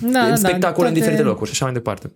Da, 0.01 0.27
da, 0.29 0.35
spectacole 0.35 0.83
da, 0.83 0.87
în 0.87 0.93
diferite 0.93 1.15
toate- 1.15 1.29
locuri 1.29 1.45
și 1.49 1.51
așa 1.55 1.65
mai 1.65 1.73
departe. 1.73 2.15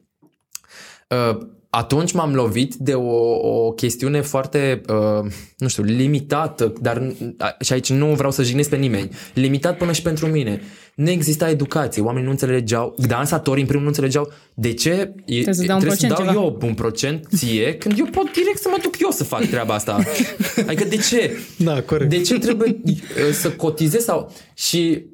Uh, 1.09 1.37
atunci 1.75 2.11
m-am 2.11 2.33
lovit 2.33 2.75
de 2.75 2.93
o, 2.93 3.35
o 3.65 3.71
chestiune 3.71 4.21
foarte, 4.21 4.81
uh, 4.89 5.31
nu 5.57 5.67
știu, 5.67 5.83
limitată, 5.83 6.73
dar 6.81 7.11
a- 7.37 7.55
și 7.59 7.73
aici 7.73 7.89
nu 7.89 8.05
vreau 8.05 8.31
să 8.31 8.43
jignesc 8.43 8.69
pe 8.69 8.75
nimeni, 8.75 9.09
limitat 9.33 9.77
până 9.77 9.91
și 9.91 10.01
pentru 10.01 10.27
mine. 10.27 10.61
Nu 10.95 11.09
exista 11.09 11.49
educație, 11.49 12.01
oamenii 12.01 12.25
nu 12.25 12.31
înțelegeau, 12.31 12.95
dansatorii 13.07 13.61
în 13.61 13.67
primul 13.67 13.83
nu 13.83 13.89
înțelegeau 13.89 14.31
de 14.53 14.73
ce 14.73 14.89
e, 15.25 15.41
Trebuie 15.41 15.53
să 15.53 15.63
dau 15.65 15.75
un 15.75 15.81
trebuie 15.81 15.99
să 15.99 16.05
procent 16.07 16.11
dau 16.11 16.19
ceva. 16.27 16.31
eu 16.61 16.67
un 16.67 16.73
procent 16.73 17.27
ție 17.35 17.73
când 17.73 17.99
eu 17.99 18.05
pot 18.05 18.31
direct 18.33 18.57
să 18.61 18.67
mă 18.71 18.77
duc 18.81 19.01
eu 19.01 19.09
să 19.11 19.23
fac 19.23 19.45
treaba 19.45 19.73
asta. 19.73 19.99
Adică 20.67 20.83
de 20.83 20.97
ce? 20.97 21.37
Da, 21.57 21.81
corect. 21.81 22.09
De 22.09 22.21
ce 22.21 22.39
trebuie 22.39 22.81
uh, 22.85 22.93
să 23.31 23.51
cotizezi 23.51 24.05
sau... 24.05 24.33
Și 24.53 25.03
uh, 25.05 25.11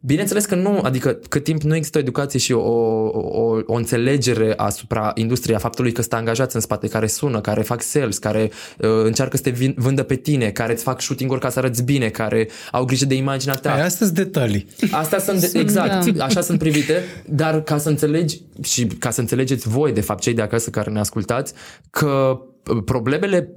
bineînțeles 0.00 0.44
că 0.44 0.54
nu, 0.54 0.80
adică 0.82 1.18
cât 1.28 1.44
timp 1.44 1.62
nu 1.62 1.74
există 1.74 1.98
o 1.98 2.00
educație 2.00 2.38
și 2.38 2.52
o, 2.52 2.60
o, 2.60 3.58
o 3.66 3.74
înțelegere 3.74 4.54
asupra 4.56 5.12
industriei, 5.14 5.56
a 5.56 5.58
faptului 5.58 5.92
că 5.92 6.00
sunt 6.00 6.12
angajați 6.12 6.54
în 6.54 6.60
spate, 6.60 6.88
care 6.88 7.06
sună, 7.06 7.40
care 7.40 7.62
fac 7.62 7.82
sales, 7.82 8.18
care 8.18 8.50
uh, 8.78 8.88
încearcă 9.04 9.36
să 9.36 9.42
te 9.42 9.50
vin, 9.50 9.74
vândă 9.76 10.02
pe 10.02 10.14
tine, 10.14 10.50
care 10.50 10.72
îți 10.72 10.82
fac 10.82 11.00
shooting-uri 11.00 11.40
ca 11.40 11.50
să 11.50 11.58
arăți 11.58 11.82
bine, 11.82 12.08
care 12.08 12.48
au 12.70 12.84
grijă 12.84 13.04
de 13.04 13.14
imaginea 13.14 13.54
ta. 13.54 13.72
Ai, 13.72 13.82
astea 13.82 14.06
sunt 14.06 14.18
detalii. 14.18 14.66
Astea 14.90 15.18
sunt, 15.18 15.40
Sunt, 15.40 15.54
exact, 15.54 16.06
da. 16.06 16.24
așa 16.24 16.40
sunt 16.40 16.58
privite, 16.58 17.02
dar 17.26 17.62
ca 17.62 17.78
să 17.78 17.88
înțelegi 17.88 18.40
și 18.62 18.86
ca 18.86 19.10
să 19.10 19.20
înțelegeți 19.20 19.68
voi, 19.68 19.92
de 19.92 20.00
fapt, 20.00 20.20
cei 20.20 20.34
de 20.34 20.42
acasă 20.42 20.70
care 20.70 20.90
ne 20.90 20.98
ascultați, 20.98 21.52
că 21.90 22.40
problemele, 22.84 23.48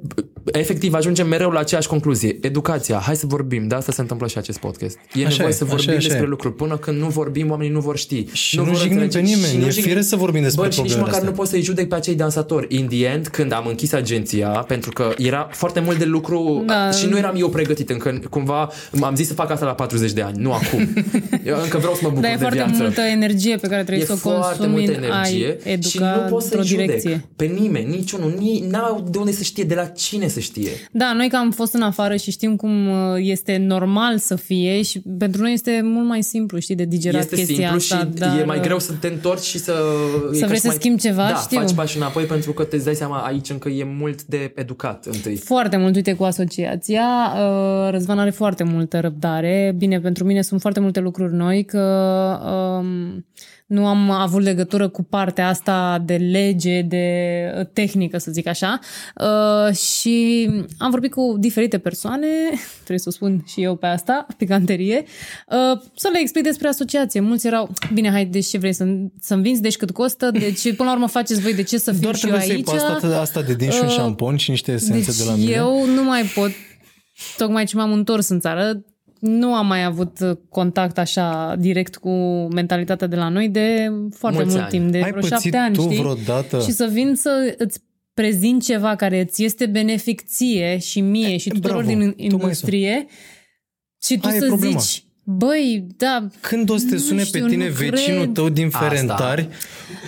efectiv, 0.52 0.94
ajungem 0.94 1.28
mereu 1.28 1.50
la 1.50 1.60
aceeași 1.60 1.88
concluzie. 1.88 2.38
Educația, 2.42 2.98
hai 2.98 3.16
să 3.16 3.26
vorbim, 3.26 3.68
de 3.68 3.76
asta 3.76 3.92
se 3.92 4.02
întâmplă 4.02 4.28
și 4.28 4.38
acest 4.38 4.58
podcast. 4.60 4.98
E 5.14 5.20
Așa 5.26 5.30
nevoie 5.30 5.48
e, 5.50 5.52
să 5.52 5.64
așa 5.64 5.74
vorbim 5.76 5.90
e, 5.94 5.96
așa 5.96 6.08
despre 6.08 6.26
e. 6.26 6.30
lucruri. 6.30 6.56
Până 6.56 6.78
când 6.78 7.00
nu 7.00 7.08
vorbim, 7.08 7.50
oamenii 7.50 7.72
nu 7.74 7.80
vor 7.80 7.98
ști. 7.98 8.26
Și 8.32 8.58
nu 8.58 8.64
vor 8.64 8.76
jignim 8.78 9.02
înțelege. 9.02 9.30
pe 9.32 9.36
nimeni, 9.36 9.52
Și 9.54 9.58
nu 9.60 9.66
e 9.66 9.70
jignim- 9.70 9.84
firesc 9.88 10.08
să 10.10 10.16
vorbim 10.16 10.42
despre 10.42 10.64
Bă, 10.66 10.70
și 10.70 10.80
nici 10.82 10.90
problemele 10.90 11.06
măcar 11.12 11.14
astea. 11.20 11.30
nu 11.30 11.36
poți 11.36 11.50
să-i 11.50 11.62
judec 11.62 11.88
pe 11.88 11.96
acei 11.96 12.16
dansatori. 12.16 12.76
In 12.76 12.88
the 12.88 13.06
end, 13.06 13.28
când 13.28 13.52
am 13.54 13.66
închis 13.68 13.92
agenția, 13.94 14.48
pentru 14.48 14.92
că 14.92 15.14
era 15.18 15.48
foarte 15.52 15.80
mult 15.80 15.98
de 15.98 16.06
lucru 16.06 16.64
Da. 16.66 16.92
și 16.92 17.06
nu 17.06 17.18
eram 17.18 17.36
eu 17.38 17.50
pregătit 17.50 17.90
încă, 17.90 18.20
cumva 18.30 18.70
am 19.02 19.16
zis 19.16 19.28
să 19.28 19.34
fac 19.34 19.50
asta 19.52 19.66
la 19.66 19.74
40 19.74 20.12
de 20.12 20.22
ani, 20.22 20.38
nu 20.42 20.52
acum. 20.54 20.80
Eu 21.46 21.58
încă 21.64 21.78
vreau 21.78 21.94
să 21.94 22.00
mă 22.04 22.08
bucur 22.10 22.22
Dar 22.22 22.32
e 22.32 22.34
de 22.34 22.40
foarte 22.40 22.58
viață. 22.58 22.82
multă 22.82 23.02
energie 23.02 23.56
pe 23.56 23.68
care 23.68 23.82
trebuie 23.84 24.04
E 24.04 24.08
să 24.08 24.14
o 24.14 24.16
foarte 24.16 24.58
consumi 24.58 24.72
multă 24.86 24.98
în 24.98 25.04
energie 25.04 25.46
ai 25.48 25.60
și 25.62 25.70
educa 25.98 26.16
nu 26.24 26.30
poți 26.30 26.46
într-o 26.46 26.62
să-i 26.62 26.68
judec 26.68 26.86
direcție. 26.86 27.26
pe 27.36 27.46
nimeni, 27.46 27.90
niciunul. 27.90 28.34
Ni, 28.40 28.64
n-au 28.70 28.95
de 29.00 29.18
unde 29.18 29.32
să 29.32 29.44
știe, 29.44 29.64
de 29.64 29.76
la 29.76 29.86
cine 29.86 30.28
să 30.28 30.40
știe. 30.40 30.70
Da, 30.92 31.14
noi 31.14 31.30
că 31.30 31.36
am 31.36 31.52
fost 31.52 31.74
în 31.74 31.82
afară 31.82 32.16
și 32.16 32.32
știm 32.32 32.56
cum 32.56 32.88
uh, 32.88 32.96
este 33.18 33.58
normal 33.58 34.18
să 34.18 34.36
fie 34.36 34.82
și 34.82 35.02
pentru 35.18 35.42
noi 35.42 35.54
este 35.54 35.82
mult 35.84 36.08
mai 36.08 36.24
simplu, 36.24 36.60
știi, 36.60 36.76
de 36.76 36.86
digerat 36.86 37.22
este 37.22 37.36
chestia 37.36 37.56
simplu 37.56 37.76
asta. 37.76 37.98
și 37.98 38.20
dar, 38.20 38.40
e 38.40 38.44
mai 38.44 38.58
uh, 38.58 38.64
greu 38.64 38.80
să 38.80 38.92
te 39.00 39.08
întorci 39.08 39.44
și 39.44 39.58
să... 39.58 39.74
e 40.34 40.40
ca 40.40 40.46
vrei 40.46 40.56
și 40.56 40.62
să 40.62 40.68
mai, 40.68 40.76
schimbi 40.80 41.02
ceva, 41.02 41.28
da, 41.28 41.36
știu. 41.36 41.60
faci 41.60 41.74
pași 41.74 41.98
înapoi 41.98 42.24
pentru 42.24 42.54
că 42.54 42.64
te 42.64 42.78
dai 42.78 42.96
seama 42.96 43.18
aici 43.18 43.50
încă 43.50 43.70
e 43.70 43.84
mult 43.84 44.24
de 44.24 44.52
educat 44.56 45.06
întâi. 45.06 45.36
Foarte 45.36 45.78
mult, 45.78 45.96
uite, 45.96 46.14
cu 46.14 46.24
asociația. 46.24 47.04
uh, 47.36 47.90
Răzvan 47.92 48.20
are 48.20 48.30
foarte 48.30 48.64
multă 48.64 49.00
răbdare. 49.00 49.74
Bine, 49.78 50.00
pentru 50.00 50.24
mine 50.24 50.42
sunt 50.42 50.62
foarte 50.62 50.80
multe 50.80 51.00
lucruri 51.00 51.34
noi, 51.34 51.66
că 51.66 51.82
um, 52.80 53.26
nu 53.66 53.88
am 53.88 54.10
avut 54.12 54.42
legătură 54.42 54.88
cu 54.88 55.04
partea 55.04 55.48
asta 55.48 56.02
de 56.06 56.16
lege, 56.16 56.82
de 56.82 57.06
uh, 57.58 57.66
tehnică, 57.74 58.18
să 58.18 58.32
zic 58.32 58.48
așa. 58.48 58.80
Uh, 59.16 59.76
și 59.76 60.48
am 60.78 60.90
vorbit 60.90 61.12
cu 61.12 61.36
diferite 61.40 61.78
persoane, 61.78 62.28
trebuie 62.76 63.00
să 63.00 63.10
o 63.10 63.12
spun 63.12 63.44
și 63.48 63.62
eu 63.62 63.76
pe 63.76 63.86
asta, 63.86 64.26
picanterie, 64.38 65.04
uh, 65.48 65.82
să 65.96 66.10
le 66.14 66.20
explic 66.20 66.44
despre 66.44 66.68
asociație. 66.68 67.20
Mulți 67.20 67.48
erau, 67.48 67.74
bine, 67.94 68.10
hai, 68.12 68.26
deci 68.26 68.46
ce 68.46 68.58
vrei, 68.58 68.74
să, 68.74 68.86
să-mi 69.20 69.42
vinzi, 69.42 69.62
deci 69.62 69.78
cât 69.78 69.92
costă, 69.92 70.32
deci 70.32 70.76
până 70.76 70.90
la 70.90 70.96
urmă 70.96 71.08
faceți 71.08 71.42
voi, 71.42 71.54
de 71.54 71.64
ce 71.64 71.78
să 71.78 71.92
fiu 71.92 72.02
Doar 72.02 72.16
și 72.16 72.26
eu 72.26 72.32
trebuie 72.32 72.48
să 72.48 72.54
aici? 72.56 72.68
iei 72.68 72.80
pe 72.80 72.94
asta, 72.94 73.20
asta 73.20 73.42
de 73.42 73.54
din 73.54 73.70
și 73.70 73.80
un 73.82 73.88
Uh, 73.88 73.94
șampon 73.94 74.38
și 74.38 74.50
niște 74.50 74.72
esențe 74.72 75.12
deci 75.12 75.18
de 75.18 75.24
la 75.24 75.36
mine. 75.36 75.52
eu 75.52 75.86
nu 75.86 76.04
mai 76.04 76.24
pot, 76.24 76.52
tocmai 77.38 77.66
ce 77.66 77.76
m-am 77.76 77.92
întors 77.92 78.30
în 78.30 78.40
țară, 78.40 78.84
nu 79.26 79.54
am 79.54 79.68
mai 79.68 79.84
avut 79.84 80.40
contact 80.50 80.98
așa 80.98 81.56
direct 81.60 81.96
cu 81.96 82.10
mentalitatea 82.54 83.08
de 83.08 83.16
la 83.16 83.30
noi 83.30 83.50
de 83.50 83.92
foarte 84.12 84.38
Mulți 84.38 84.56
mult 84.56 84.68
ani. 84.68 84.80
timp, 84.80 84.92
de 84.92 84.98
Ai 84.98 85.10
vreo 85.10 85.22
pățit 85.22 85.32
șapte 85.32 85.58
ani, 85.58 85.76
tu 85.76 85.82
știi? 85.82 85.98
vreodată? 85.98 86.60
Și 86.60 86.72
să 86.72 86.90
vin 86.92 87.16
să 87.16 87.56
îți 87.58 87.80
prezint 88.14 88.64
ceva 88.64 88.96
care 88.96 89.20
îți 89.20 89.44
este 89.44 89.66
benefic 89.66 90.26
ție 90.26 90.78
și 90.78 91.02
mie 91.02 91.38
și 91.38 91.50
tuturor 91.50 91.84
bravo, 91.84 91.88
din 92.00 92.00
tu 92.00 92.06
mai 92.06 92.16
industrie 92.18 93.06
și 94.04 94.18
tu 94.18 94.28
Aia 94.28 94.36
e 94.36 94.40
să 94.40 94.46
problema. 94.46 94.80
zici, 94.80 95.05
băi, 95.28 95.86
da, 95.98 96.28
Când 96.40 96.70
o 96.70 96.78
să 96.78 96.86
te 96.90 96.94
Nu 96.94 97.00
sune 97.00 97.24
știu, 97.24 97.42
pe 97.44 97.50
tine 97.50 97.68
nu 97.68 97.74
vecinul 97.74 98.22
cred. 98.22 98.34
tău 98.34 98.50
din 98.50 98.66
Asta. 98.66 98.80
Ferentari, 98.80 99.50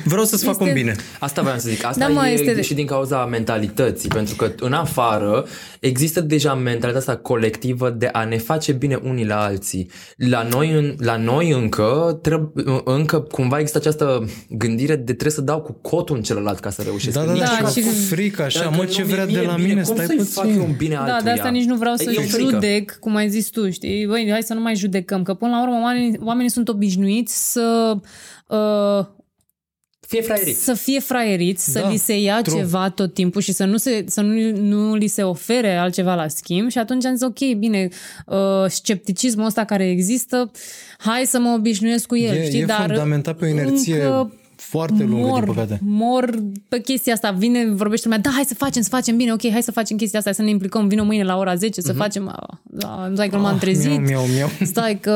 vreau 0.06 0.24
să-ți 0.26 0.44
fac 0.44 0.60
un 0.60 0.68
Este- 0.68 0.80
bine. 0.80 0.96
Asta 1.20 1.42
vreau 1.42 1.58
să 1.58 1.70
zic. 1.70 1.86
Asta 1.86 2.08
Da, 2.08 2.14
mă, 2.14 2.28
e 2.28 2.32
este 2.32 2.54
de- 2.54 2.62
și 2.62 2.74
din 2.74 2.86
cauza 2.86 3.26
mentalității, 3.26 4.10
pentru 4.10 4.36
că 4.36 4.52
în 4.60 4.74
afară 4.74 5.46
există 5.80 6.22
deja 6.22 6.54
mentalitatea 6.54 6.98
asta 7.00 7.16
colectivă 7.16 7.90
de 7.90 8.10
a 8.12 8.24
ne 8.24 8.38
face 8.38 8.72
bine 8.72 9.00
unii 9.04 9.26
la 9.26 9.44
alții. 9.44 9.90
La 10.16 10.48
noi, 10.52 10.72
în, 10.72 10.96
la 11.00 11.18
noi 11.18 11.52
încă, 11.52 12.20
treb, 12.22 12.50
încă 12.84 13.20
cumva 13.20 13.58
există 13.60 13.78
această 13.78 14.30
gândire 14.50 14.96
de 14.96 15.02
trebuie 15.04 15.32
să 15.32 15.42
dau 15.42 15.62
cu 15.62 15.72
cotul 15.82 16.16
în 16.16 16.22
celălalt 16.22 16.60
ca 16.60 16.70
să 16.70 16.82
reușesc. 16.82 17.16
Da, 17.18 17.24
da, 17.26 17.32
Nici 17.32 17.42
da, 17.42 17.46
Da, 17.46 17.52
și 17.56 17.62
măcar- 17.62 17.72
și- 17.74 17.82
cu 17.82 17.90
frică 18.16 18.42
așa, 18.44 18.60
Dacă 18.60 18.76
mă, 18.76 18.84
nu 18.84 18.90
ce 18.90 19.02
mi-e 19.04 19.14
vrea 19.14 19.26
de 19.26 19.42
la 19.42 19.54
bine, 19.54 19.68
mine, 19.68 19.82
cum 19.82 19.94
stai 19.96 20.06
să-i 20.06 20.18
fac 20.18 20.44
eu 20.46 20.52
puțin. 20.52 20.68
un 20.70 20.76
bine 20.78 20.94
Da, 20.94 21.00
altuia? 21.02 21.20
de 21.22 21.30
asta 21.30 21.50
nici 21.50 21.66
nu 21.66 21.76
vreau 21.76 21.96
să 21.96 22.04
E 22.12 22.16
o 22.18 22.22
frică. 22.22 22.50
judec, 22.50 22.98
cum 23.00 23.16
ai 23.16 23.30
zis 23.30 23.48
tu, 23.50 23.70
știi? 23.72 24.06
Băi, 24.06 24.28
hai 24.32 24.44
să 24.44 24.54
nu 24.54 24.60
mai 24.62 24.76
judecăm, 25.08 25.24
că 25.24 25.34
până 25.34 25.52
la 25.52 25.62
urmă 25.62 25.80
oamenii, 25.82 26.20
oamenii 26.24 26.50
sunt 26.52 26.68
obișnuiți 26.70 27.52
să... 27.52 27.98
Uh, 28.48 29.06
Fie 30.08 30.22
fraieriți. 30.22 30.64
să 30.64 30.74
fie 30.74 31.00
fraieriți, 31.00 31.72
să 31.72 31.80
Da, 31.80 31.90
li 31.90 31.98
se 31.98 32.20
ia 32.20 32.42
true. 32.42 32.58
ceva 32.60 32.90
tot 32.90 33.14
timpul 33.14 33.42
și 33.42 33.52
să 33.52 33.66
nu, 33.66 33.78
se, 33.78 34.04
să 34.08 34.22
nu, 34.22 34.58
nu 34.58 34.96
li 34.96 35.08
se 35.08 35.24
ofere 35.24 35.76
altceva 35.78 36.16
la 36.16 36.28
schimb 36.28 36.70
și 36.70 36.78
atunci 36.78 37.06
am 37.06 37.16
zis, 37.16 37.26
ok, 37.28 37.54
bine, 37.58 37.88
uh, 38.26 38.66
scepticismul 38.68 39.46
ăsta 39.46 39.64
care 39.64 39.90
există, 39.90 40.52
hai 40.98 41.26
să 41.26 41.40
mă 41.40 41.54
obișnuiesc 41.58 42.06
cu 42.06 42.18
el, 42.18 42.36
E- 42.36 42.46
știi? 42.46 42.60
e 42.62 42.66
Dar 42.66 42.86
fundamentat 42.86 43.38
pe 43.38 43.46
o 43.46 43.48
inerție 43.48 44.04
încă 44.04 44.34
foarte 44.62 45.04
lungă, 45.04 45.28
mor, 45.28 45.44
din 45.44 45.54
păcate. 45.54 45.80
mor 45.84 46.30
pe 46.70 46.80
chestia 46.82 47.14
asta. 47.14 47.32
Vine, 47.32 47.70
vorbește 47.72 48.08
lumea, 48.08 48.22
da, 48.24 48.30
hai 48.34 48.44
să 48.48 48.54
facem, 48.56 48.82
să 48.82 48.90
facem 48.90 49.18
bine, 49.18 49.32
ok, 49.34 49.50
hai 49.52 49.62
să 49.64 49.72
facem 49.72 49.98
chestia 49.98 50.20
asta, 50.20 50.32
să 50.32 50.42
ne 50.42 50.50
implicăm, 50.50 50.88
vină 50.88 51.04
mâine 51.04 51.24
la 51.24 51.38
ora 51.38 51.56
10 51.56 51.82
să 51.82 51.94
facem, 51.94 52.28
a, 52.28 52.62
da, 52.64 53.12
stai 53.14 53.30
că 53.30 53.36
nu 53.36 53.42
m-am 53.42 53.58
trezit, 53.58 53.90
Miau, 53.90 54.02
miau, 54.06 54.26
miau. 54.34 54.50
stai 54.72 55.00
că, 55.00 55.12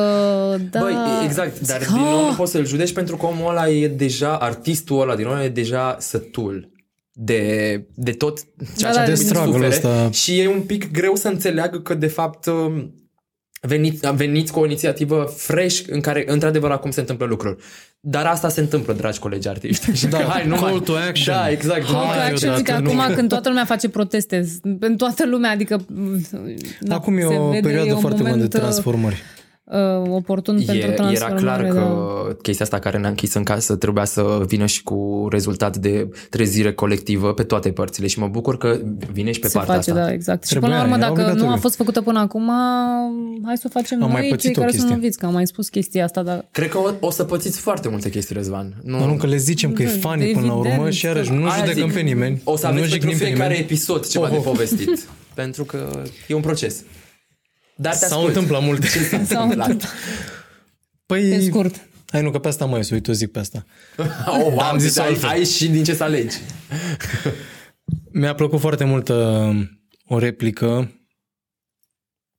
da. 0.72 0.80
Băi, 0.80 0.94
exact, 1.26 1.60
dar 1.68 1.80
Zic, 1.82 1.88
din 1.94 2.02
nou 2.02 2.22
nu 2.22 2.28
"Ah!" 2.30 2.36
poți 2.38 2.52
să-l 2.52 2.66
judești 2.66 2.96
pentru 2.96 3.18
că 3.18 3.26
omul 3.26 3.50
ăla 3.50 3.70
e 3.70 3.88
deja, 3.88 4.36
artistul 4.38 5.02
ăla 5.02 5.16
din 5.16 5.26
ăla 5.26 5.44
e 5.44 5.50
deja 5.50 5.96
sătul 6.00 6.70
de, 7.14 7.84
de 7.96 8.12
tot 8.12 8.38
ceea 8.78 8.92
Da, 8.92 8.92
ce 8.92 8.96
da, 8.96 9.02
a 9.02 9.06
de 9.06 9.12
trebuit 9.12 9.18
să 9.18 9.34
struggle-ul 9.34 9.72
sufere 9.72 9.96
ăsta. 9.98 10.10
și 10.12 10.40
e 10.40 10.48
un 10.48 10.62
pic 10.62 10.92
greu 10.92 11.16
să 11.16 11.28
înțeleagă 11.28 11.80
că 11.80 11.94
de 11.94 12.08
fapt 12.08 12.46
um, 12.46 12.94
veniți, 13.68 14.14
veniți 14.16 14.52
cu 14.52 14.60
o 14.60 14.66
inițiativă 14.66 15.34
fresh 15.38 15.82
în 15.88 16.02
care 16.02 16.24
într-adevăr 16.28 16.72
acum 16.72 16.92
se 16.92 17.00
întâmplă 17.00 17.26
lucruri. 17.26 17.58
Dar 18.00 18.26
asta 18.26 18.50
se 18.50 18.60
întâmplă, 18.60 18.94
dragi 18.94 19.20
colegi 19.20 19.48
artiști. 19.48 19.92
Și 19.94 20.08
Da, 20.14 20.18
că, 20.18 20.24
hai, 20.24 20.48
nu 20.48 20.56
call 20.56 20.72
mai... 20.72 20.82
to 20.82 20.94
action. 20.96 21.36
Da, 21.36 21.50
exact. 21.50 21.86
Call 21.86 21.94
to 21.94 22.06
Hai 22.06 22.30
action, 22.30 22.56
zic, 22.56 22.68
odată, 22.68 22.88
acum 22.88 23.08
nu. 23.10 23.16
când 23.16 23.30
toată 23.30 23.50
lumea 23.50 23.66
face 23.66 23.90
proteste, 23.90 24.46
în 24.80 24.98
toată 24.98 25.26
lumea, 25.26 25.52
adică... 25.52 25.86
na, 26.80 26.96
Acum 26.96 27.18
e 27.18 27.22
se 27.22 27.26
o 27.26 27.50
vede, 27.50 27.60
perioadă 27.68 27.90
e 27.90 27.94
un 27.94 28.00
foarte 28.00 28.18
bună 28.22 28.30
de 28.30 28.36
moment, 28.36 28.54
transformări. 28.54 29.22
Uh, 29.72 30.10
oportun 30.10 30.56
pentru 30.56 30.76
E, 30.76 30.80
era 30.80 30.94
transformare. 30.94 31.42
clar 31.42 31.74
da. 31.74 31.80
că 31.80 32.36
chestia 32.42 32.66
asta 32.66 32.80
care 32.80 32.98
ne-a 32.98 33.10
închis 33.10 33.34
în 33.34 33.44
casă 33.44 33.76
trebuia 33.76 34.06
să 34.06 34.44
vină 34.48 34.66
și 34.66 34.84
cu 34.84 35.28
rezultat 35.30 35.78
de 35.78 36.10
trezire 36.30 36.74
colectivă 36.74 37.34
pe 37.34 37.44
toate 37.44 37.70
părțile 37.72 38.08
și 38.08 38.20
mă 38.20 38.28
bucur 38.28 38.58
că 38.58 38.80
vine 39.12 39.32
și 39.32 39.40
pe 39.40 39.48
se 39.48 39.58
partea 39.58 39.76
face, 39.76 39.92
asta. 39.92 40.04
da, 40.04 40.12
exact. 40.14 40.46
Trebuia, 40.46 40.70
și 40.70 40.76
până 40.76 40.90
la 40.90 40.94
urmă, 40.94 40.96
era 41.06 41.08
dacă 41.08 41.20
nu 41.22 41.26
obligatoriu. 41.28 41.56
a 41.58 41.62
fost 41.62 41.76
făcută 41.76 42.02
până 42.02 42.20
acum, 42.20 42.52
hai 43.46 43.58
să 43.58 43.64
o 43.66 43.70
facem 43.80 44.04
Am 44.04 44.12
mai 44.12 44.22
noi, 44.22 44.30
pățit 44.30 44.42
cei 44.44 44.52
o 44.52 44.60
care 44.60 44.66
chestie. 44.72 44.88
sunt 44.88 45.00
noviți, 45.02 45.18
că 45.18 45.26
am 45.26 45.34
mai 45.34 45.48
spus 45.48 45.70
chestia 45.70 46.04
asta, 46.04 46.24
dar 46.24 46.46
Cred 46.52 46.70
că 46.70 46.78
o, 46.78 46.92
o 47.00 47.12
să 47.12 47.24
pățiți 47.24 47.60
foarte 47.60 47.90
multe 47.90 48.10
chestii, 48.10 48.36
Răzvan. 48.36 48.74
Nu, 48.84 48.98
Dar 49.00 49.08
nu 49.08 49.16
că 49.16 49.28
le 49.28 49.38
zicem 49.38 49.72
că 49.74 49.82
e 49.82 49.86
Da, 49.86 50.10
funny 50.10 50.32
până 50.32 50.46
la 50.46 50.54
urmă 50.54 50.70
evident, 50.72 50.94
și 50.94 51.06
iarăși 51.06 51.32
nu 51.32 51.46
Aia 51.46 51.56
judecăm 51.66 51.88
zic, 51.88 51.94
pe 51.98 52.02
nimeni. 52.02 52.42
O 52.44 52.56
să 52.58 52.66
nu 52.66 52.72
aveți 52.72 52.90
pentru 52.90 53.00
jignim 53.00 53.18
pe 53.18 53.24
fiecare 53.26 53.50
nimeni. 53.54 53.66
episod 53.72 54.08
ceva 54.08 54.26
Oh, 54.26 54.32
de 54.32 54.38
oh. 54.38 54.44
povestit. 54.44 55.08
pentru 55.34 55.64
că 55.64 56.02
e 56.28 56.34
un 56.34 56.42
proces. 56.42 56.84
Dar 57.82 57.92
te 57.98 58.06
S-au 58.06 58.18
ascult. 58.18 58.28
întâmplat 58.36 58.64
multe. 58.64 58.88
Ce 58.88 59.00
s-a 59.04 59.24
S-au 59.24 59.44
întâmplat? 59.44 59.94
Păi, 61.06 61.30
pe 61.30 61.42
scurt. 61.42 61.88
hai 62.08 62.22
nu, 62.22 62.32
că 62.32 62.40
pe 62.40 62.48
asta 62.48 62.66
mai 62.66 62.84
să 62.84 62.94
uite, 62.94 63.12
o 63.12 63.14
zic 63.14 63.32
pe 63.32 63.40
asta. 63.40 63.66
Oh, 64.26 64.36
wow, 64.42 64.60
Am 64.60 64.78
zis 64.78 64.94
deci 64.94 65.04
ai, 65.04 65.10
altfel. 65.10 65.30
ai 65.30 65.46
și 65.46 65.68
din 65.70 65.84
ce 65.84 65.94
să 65.94 66.04
alegi. 66.04 66.38
Mi-a 68.12 68.34
plăcut 68.36 68.60
foarte 68.60 68.84
mult 68.84 69.08
uh, 69.10 69.68
o 70.06 70.18
replică 70.18 70.96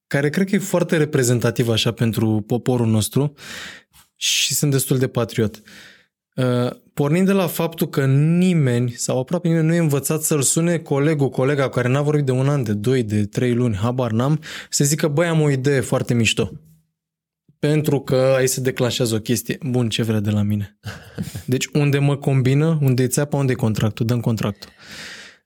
care 0.07 0.31
cred 0.31 0.49
că 0.49 0.55
e 0.55 0.59
foarte 0.59 0.97
reprezentativă 0.97 1.73
așa 1.73 1.93
pentru 1.93 2.41
poporul 2.47 2.87
nostru 2.87 3.33
și 4.17 4.55
sunt 4.55 4.71
destul 4.71 4.99
de 4.99 5.09
patriot. 5.09 5.57
Uh, 5.57 5.63
pornind 6.95 7.27
de 7.27 7.33
la 7.33 7.47
faptul 7.47 7.89
că 7.89 8.07
nimeni 8.07 8.91
sau 8.91 9.19
aproape 9.19 9.49
nimeni 9.49 9.67
nu 9.67 9.75
e 9.75 9.79
învățat 9.79 10.23
să-l 10.23 10.43
sune 10.43 10.79
colegul, 10.79 11.29
colega 11.29 11.69
care 11.69 11.89
n-a 11.89 12.03
vorbit 12.03 12.25
de 12.25 12.33
un 12.33 12.49
an, 12.49 12.63
de 12.63 12.73
doi, 12.73 13.03
de 13.03 13.25
trei 13.25 13.55
luni, 13.55 13.77
habar 13.77 14.11
n-am, 14.11 14.41
să 14.71 14.85
zică, 14.85 15.09
băi, 15.09 15.27
am 15.27 15.41
o 15.41 15.51
idee 15.51 15.81
foarte 15.81 16.15
mișto. 16.15 16.51
Pentru 17.59 18.01
că 18.01 18.35
aici 18.37 18.49
se 18.49 18.61
declanșează 18.61 19.15
o 19.15 19.19
chestie. 19.19 19.59
Bun, 19.67 19.89
ce 19.89 20.03
vrea 20.03 20.21
de 20.21 20.31
la 20.31 20.43
mine? 20.43 20.79
Deci 21.47 21.67
unde 21.73 21.99
mă 21.99 22.17
combină, 22.17 22.79
unde 22.81 23.03
e 23.03 23.07
țeapa, 23.07 23.37
unde 23.37 23.53
e 23.53 23.55
contractul, 23.55 24.07
dăm 24.07 24.21
contractul. 24.21 24.71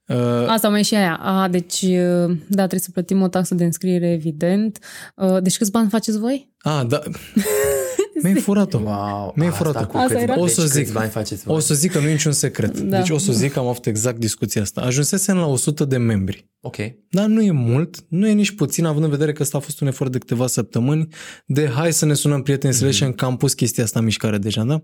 Uh, 0.07 0.47
Asta 0.49 0.69
mai 0.69 0.81
e 0.81 0.83
și 0.83 0.95
aia. 0.95 1.17
A, 1.17 1.49
deci, 1.49 1.83
uh, 1.83 2.37
da, 2.49 2.57
trebuie 2.57 2.81
să 2.81 2.91
plătim 2.91 3.23
o 3.23 3.29
taxă 3.29 3.55
de 3.55 3.65
înscriere, 3.65 4.11
evident. 4.11 4.79
Uh, 5.15 5.43
Deci 5.43 5.57
câți 5.57 5.71
bani 5.71 5.89
faceți 5.89 6.19
voi? 6.19 6.55
a, 6.59 6.85
da. 6.85 7.03
Mi-ai 8.23 8.35
furat-o. 8.35 8.79
Wow, 8.79 9.33
Mi-ai 9.37 9.49
asta 9.49 9.65
furat-o. 9.65 9.87
cu 9.87 9.97
Asta 9.97 10.09
câți 10.09 10.23
era? 10.23 10.33
bani- 10.35 10.43
O 10.43 10.47
să 10.47 10.61
deci 10.61 10.71
zic. 10.71 10.81
câți 10.83 10.93
bani 10.93 11.11
faceți 11.11 11.43
voi? 11.45 11.57
O 11.57 11.59
să 11.59 11.75
zic 11.75 11.93
că 11.93 11.99
nu 11.99 12.09
e 12.09 12.11
niciun 12.13 12.33
secret. 12.33 12.81
Da. 12.81 12.97
Deci 12.99 13.11
o 13.11 13.19
să 13.19 13.33
zic 13.33 13.53
că 13.53 13.59
am 13.59 13.67
avut 13.67 13.87
exact 13.87 14.19
discuția 14.19 14.63
asta. 14.63 14.81
Ajunsesem 14.81 15.37
la 15.37 15.47
100 15.47 15.85
de 15.85 15.97
membri. 15.97 16.49
Ok. 16.61 16.77
Dar 17.11 17.27
nu 17.27 17.43
e 17.43 17.51
mult, 17.51 17.97
nu 18.09 18.29
e 18.29 18.33
nici 18.33 18.51
puțin, 18.55 18.85
având 18.85 19.05
în 19.05 19.11
vedere 19.11 19.33
că 19.33 19.43
ăsta 19.43 19.57
a 19.57 19.61
fost 19.61 19.81
un 19.81 19.87
efort 19.87 20.13
de 20.13 20.19
câteva 20.19 20.47
săptămâni, 20.47 21.09
de 21.47 21.69
hai 21.69 21.93
să 21.93 22.05
ne 22.05 22.15
sunăm 22.15 22.43
prieteni 22.43 22.73
să 22.75 22.89
mm-hmm. 22.89 23.15
că 23.15 23.25
am 23.25 23.37
pus 23.37 23.55
chestia 23.55 23.85
asta 23.85 23.99
în 23.99 24.05
mișcare 24.05 24.39
deja, 24.39 24.65
da? 24.65 24.83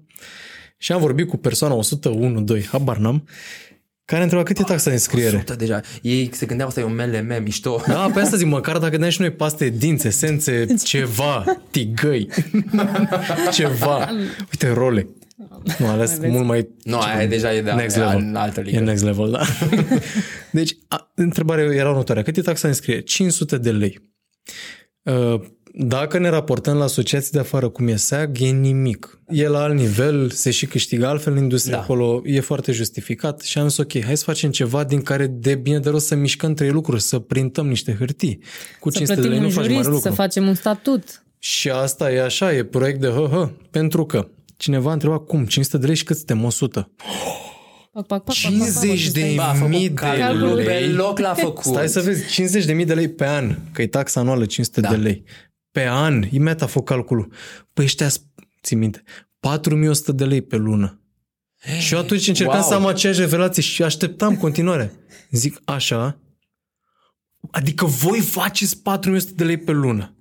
Și 0.79 0.93
am 0.93 1.01
vorbit 1.01 1.29
cu 1.29 1.37
persoana 1.37 1.75
101, 1.75 2.41
2, 2.41 2.65
habar 2.65 2.97
n-am, 2.97 3.25
care 4.13 4.25
întreba 4.25 4.43
cât 4.43 4.59
e 4.59 4.63
taxa 4.63 4.89
de 4.89 4.95
înscriere. 4.95 5.37
100 5.37 5.55
deja. 5.55 5.81
Ei 6.03 6.31
se 6.33 6.47
gândeau 6.47 6.69
asta 6.69 6.81
e 6.81 6.85
un 6.85 6.95
MLM 6.95 7.43
mișto. 7.43 7.83
Da, 7.87 8.11
pe 8.15 8.21
asta 8.21 8.37
zic, 8.37 8.47
măcar 8.47 8.79
dacă 8.79 8.97
dai 8.97 9.11
și 9.11 9.21
noi 9.21 9.31
paste 9.33 9.69
de 9.69 9.77
dinți, 9.77 10.07
esențe, 10.07 10.67
ceva, 10.85 11.45
tigăi, 11.71 12.29
ceva. 13.53 14.09
Uite, 14.39 14.69
role. 14.75 15.07
Nu, 15.79 15.87
alea 15.87 16.07
sunt 16.07 16.19
vezi? 16.21 16.33
mult 16.33 16.47
mai 16.47 16.69
Nu, 16.83 16.99
aia 16.99 17.27
deja 17.27 17.55
e 17.55 17.63
de 17.63 17.71
next 17.71 17.97
e 17.97 17.99
level. 17.99 18.17
în 18.19 18.35
altă 18.35 18.61
E 18.61 18.63
ligă. 18.63 18.81
next 18.81 19.03
level, 19.05 19.31
da. 19.31 19.41
deci, 20.51 20.77
a, 20.89 21.13
întrebarea 21.15 21.65
era 21.65 21.89
următoarea. 21.91 22.23
Cât 22.23 22.37
e 22.37 22.41
taxa 22.41 22.63
de 22.63 22.69
înscriere? 22.69 23.01
500 23.03 23.59
de 23.59 23.71
lei. 23.71 24.11
Uh, 25.03 25.41
Dacă 25.75 26.19
ne 26.19 26.29
raportăm 26.29 26.77
la 26.77 26.85
asociații 26.85 27.31
de 27.33 27.39
afară 27.39 27.69
cum 27.69 27.89
e 27.89 27.97
SEAG, 27.97 28.41
e 28.41 28.47
nimic. 28.49 29.21
E 29.29 29.49
la 29.49 29.63
alt 29.63 29.75
nivel, 29.75 30.31
se 30.31 30.51
și 30.51 30.67
câștigă 30.67 31.07
altfel 31.07 31.33
în 31.33 31.43
industrie 31.43 31.75
Da. 31.75 31.81
acolo, 31.83 32.23
e 32.25 32.41
foarte 32.41 32.73
justificat 32.73 33.41
și 33.41 33.59
am 33.59 33.69
zis 33.69 33.77
ok, 33.79 34.03
hai 34.05 34.17
să 34.17 34.25
facem 34.25 34.51
ceva 34.51 34.85
din 34.85 35.03
care 35.03 35.27
de 35.27 35.55
bine 35.55 35.79
de 35.79 35.89
rost 35.91 36.07
să 36.07 36.15
mișcăm 36.15 36.55
trei 36.55 36.71
lucruri, 36.71 37.03
să 37.03 37.19
printăm 37.19 37.69
niște 37.69 37.95
hârtii. 37.99 38.39
Cu 38.81 38.91
Să 38.91 38.97
500 38.97 39.21
de 39.21 39.27
plătim 39.27 39.31
lei 39.31 39.39
nu 39.41 39.45
un 39.45 39.51
faci 39.53 39.63
mare 39.63 39.73
jurist, 39.73 39.89
lucru. 39.91 40.09
să 40.09 40.15
facem 40.15 40.47
un 40.49 40.55
statut. 40.55 41.25
Și 41.39 41.71
asta 41.71 42.13
e 42.13 42.23
așa, 42.23 42.55
e 42.55 42.65
proiect 42.65 43.01
de 43.01 43.07
hă-hă, 43.09 43.51
pentru 43.71 44.05
că 44.07 44.29
cineva 44.57 44.91
a 44.91 44.93
întrebat 44.93 45.25
cum, 45.25 45.45
500 45.47 45.79
de 45.79 45.87
lei 45.87 45.95
și 45.97 46.05
cât 46.05 46.17
suntem 46.17 46.45
100? 46.45 46.91
Pac, 47.93 48.07
pac, 48.07 48.07
pac, 48.07 48.25
pac, 48.25 48.25
pac, 48.25 48.35
50 48.35 49.05
pac, 49.05 49.13
de 49.13 49.21
pac, 49.21 49.35
Ba, 49.37 49.49
a 49.51 49.53
făcut 49.55 49.69
mii 49.71 49.89
de 49.89 49.95
calculul 49.95 50.55
lei. 50.55 50.65
pe 50.65 50.87
loc 50.87 51.19
l-a 51.19 51.35
făcut. 51.35 51.65
Stai 51.65 51.89
să 51.89 52.01
vezi, 52.01 52.33
50 52.33 52.65
de 52.65 52.73
mii 52.73 52.85
de 52.85 52.95
lei 52.95 53.09
pe 53.09 53.27
an, 53.27 53.57
că 53.73 53.83
e 53.83 53.87
taxa 53.87 54.21
anuală 54.21 54.45
500 54.45 54.81
Da. 54.81 54.89
de 54.91 54.97
lei. 54.97 55.25
Pe 55.73 55.87
an, 55.89 56.25
imediat 56.31 56.63
a 56.63 56.67
făcut 56.67 56.89
calculul. 56.89 57.33
Păi 57.73 57.85
ăștia, 57.85 58.09
ții 58.63 58.77
minte, 58.77 59.03
4100 59.41 60.13
de 60.13 60.25
lei 60.25 60.43
pe 60.43 60.57
lună. 60.57 61.01
Și 61.81 61.95
eu 61.95 62.01
atunci 62.01 62.29
încercam 62.29 62.59
wow. 62.59 62.69
să 62.69 62.75
am 62.75 62.87
aceeași 62.87 63.21
revelație 63.21 63.63
și 63.63 63.83
așteptam 63.83 64.37
continuare. 64.37 64.93
Zic, 65.31 65.61
așa, 65.65 66.21
adică 67.51 67.85
voi 67.85 68.21
faceți 68.21 68.83
4100 68.83 69.33
de 69.37 69.45
lei 69.45 69.57
pe 69.57 69.73
lună. 69.73 70.17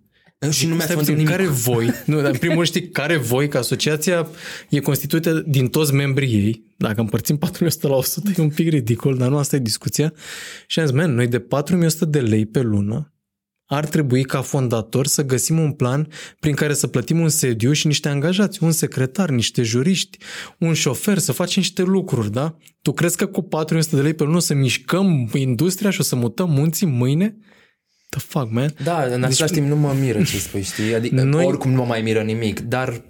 Și 0.50 0.66
nu 0.66 0.76
mi-ați 0.76 0.92
Stai 0.92 0.96
vândut 0.96 1.16
puțin, 1.16 1.16
nimic. 1.16 1.30
care 1.30 1.48
voi, 1.48 1.94
nu, 2.06 2.22
dar 2.22 2.32
în 2.32 2.38
primul 2.38 2.56
rând 2.56 2.68
știi, 2.68 2.90
care 2.90 3.18
voi, 3.18 3.48
că 3.48 3.58
asociația 3.58 4.28
e 4.70 4.80
constituită 4.80 5.34
din 5.48 5.68
toți 5.68 5.94
membrii 5.94 6.34
ei, 6.34 6.64
dacă 6.78 7.00
împărțim 7.00 7.38
4100 7.38 7.88
la 7.88 7.96
100 7.96 8.32
e 8.38 8.42
un 8.42 8.50
pic 8.50 8.70
ridicol, 8.70 9.18
dar 9.18 9.30
nu 9.30 9.38
asta 9.38 9.56
e 9.56 9.60
discuția. 9.60 10.14
Și 10.68 10.80
am 10.80 10.86
zis, 10.86 10.96
man, 10.96 11.14
noi 11.14 11.28
de 11.28 11.40
4100 11.40 12.06
de 12.06 12.20
lei 12.20 12.46
pe 12.46 12.62
lună 12.62 13.11
ar 13.74 13.86
trebui 13.86 14.24
ca 14.24 14.42
fondator 14.42 15.08
să 15.08 15.26
găsim 15.26 15.60
un 15.60 15.72
plan 15.72 16.08
prin 16.40 16.56
care 16.56 16.74
să 16.74 16.88
plătim 16.88 17.20
un 17.20 17.30
sediu 17.30 17.72
și 17.72 17.88
niște 17.88 18.10
angajați, 18.10 18.64
un 18.64 18.72
secretar, 18.72 19.30
niște 19.30 19.64
juriști, 19.64 20.18
un 20.58 20.74
șofer, 20.74 21.18
să 21.18 21.32
facem 21.32 21.62
niște 21.62 21.82
lucruri, 21.82 22.32
da? 22.32 22.58
Tu 22.82 22.92
crezi 22.92 23.18
că 23.18 23.26
cu 23.26 23.42
400 23.42 23.96
de 23.96 24.02
lei 24.02 24.14
pe 24.14 24.24
lună 24.24 24.36
o 24.36 24.40
să 24.40 24.54
mișcăm 24.54 25.30
industria 25.34 25.90
și 25.90 26.00
o 26.00 26.04
să 26.04 26.16
mutăm 26.16 26.50
munții 26.50 26.88
mâine? 26.88 27.38
The 28.10 28.20
fuck, 28.20 28.52
man? 28.52 28.74
Da, 28.84 29.04
în 29.04 29.24
același 29.24 29.54
timp 29.54 29.68
nu 29.68 29.76
mă 29.76 29.96
miră 30.00 30.24
ce 30.24 30.38
spui, 30.38 30.62
știi? 30.62 30.94
Adică 30.96 31.16
Noi- 31.16 31.26
Noi... 31.26 31.46
oricum 31.46 31.72
nu 31.72 31.78
mă 31.78 31.86
mai 31.86 32.02
miră 32.02 32.22
nimic, 32.22 32.60
dar 32.60 33.02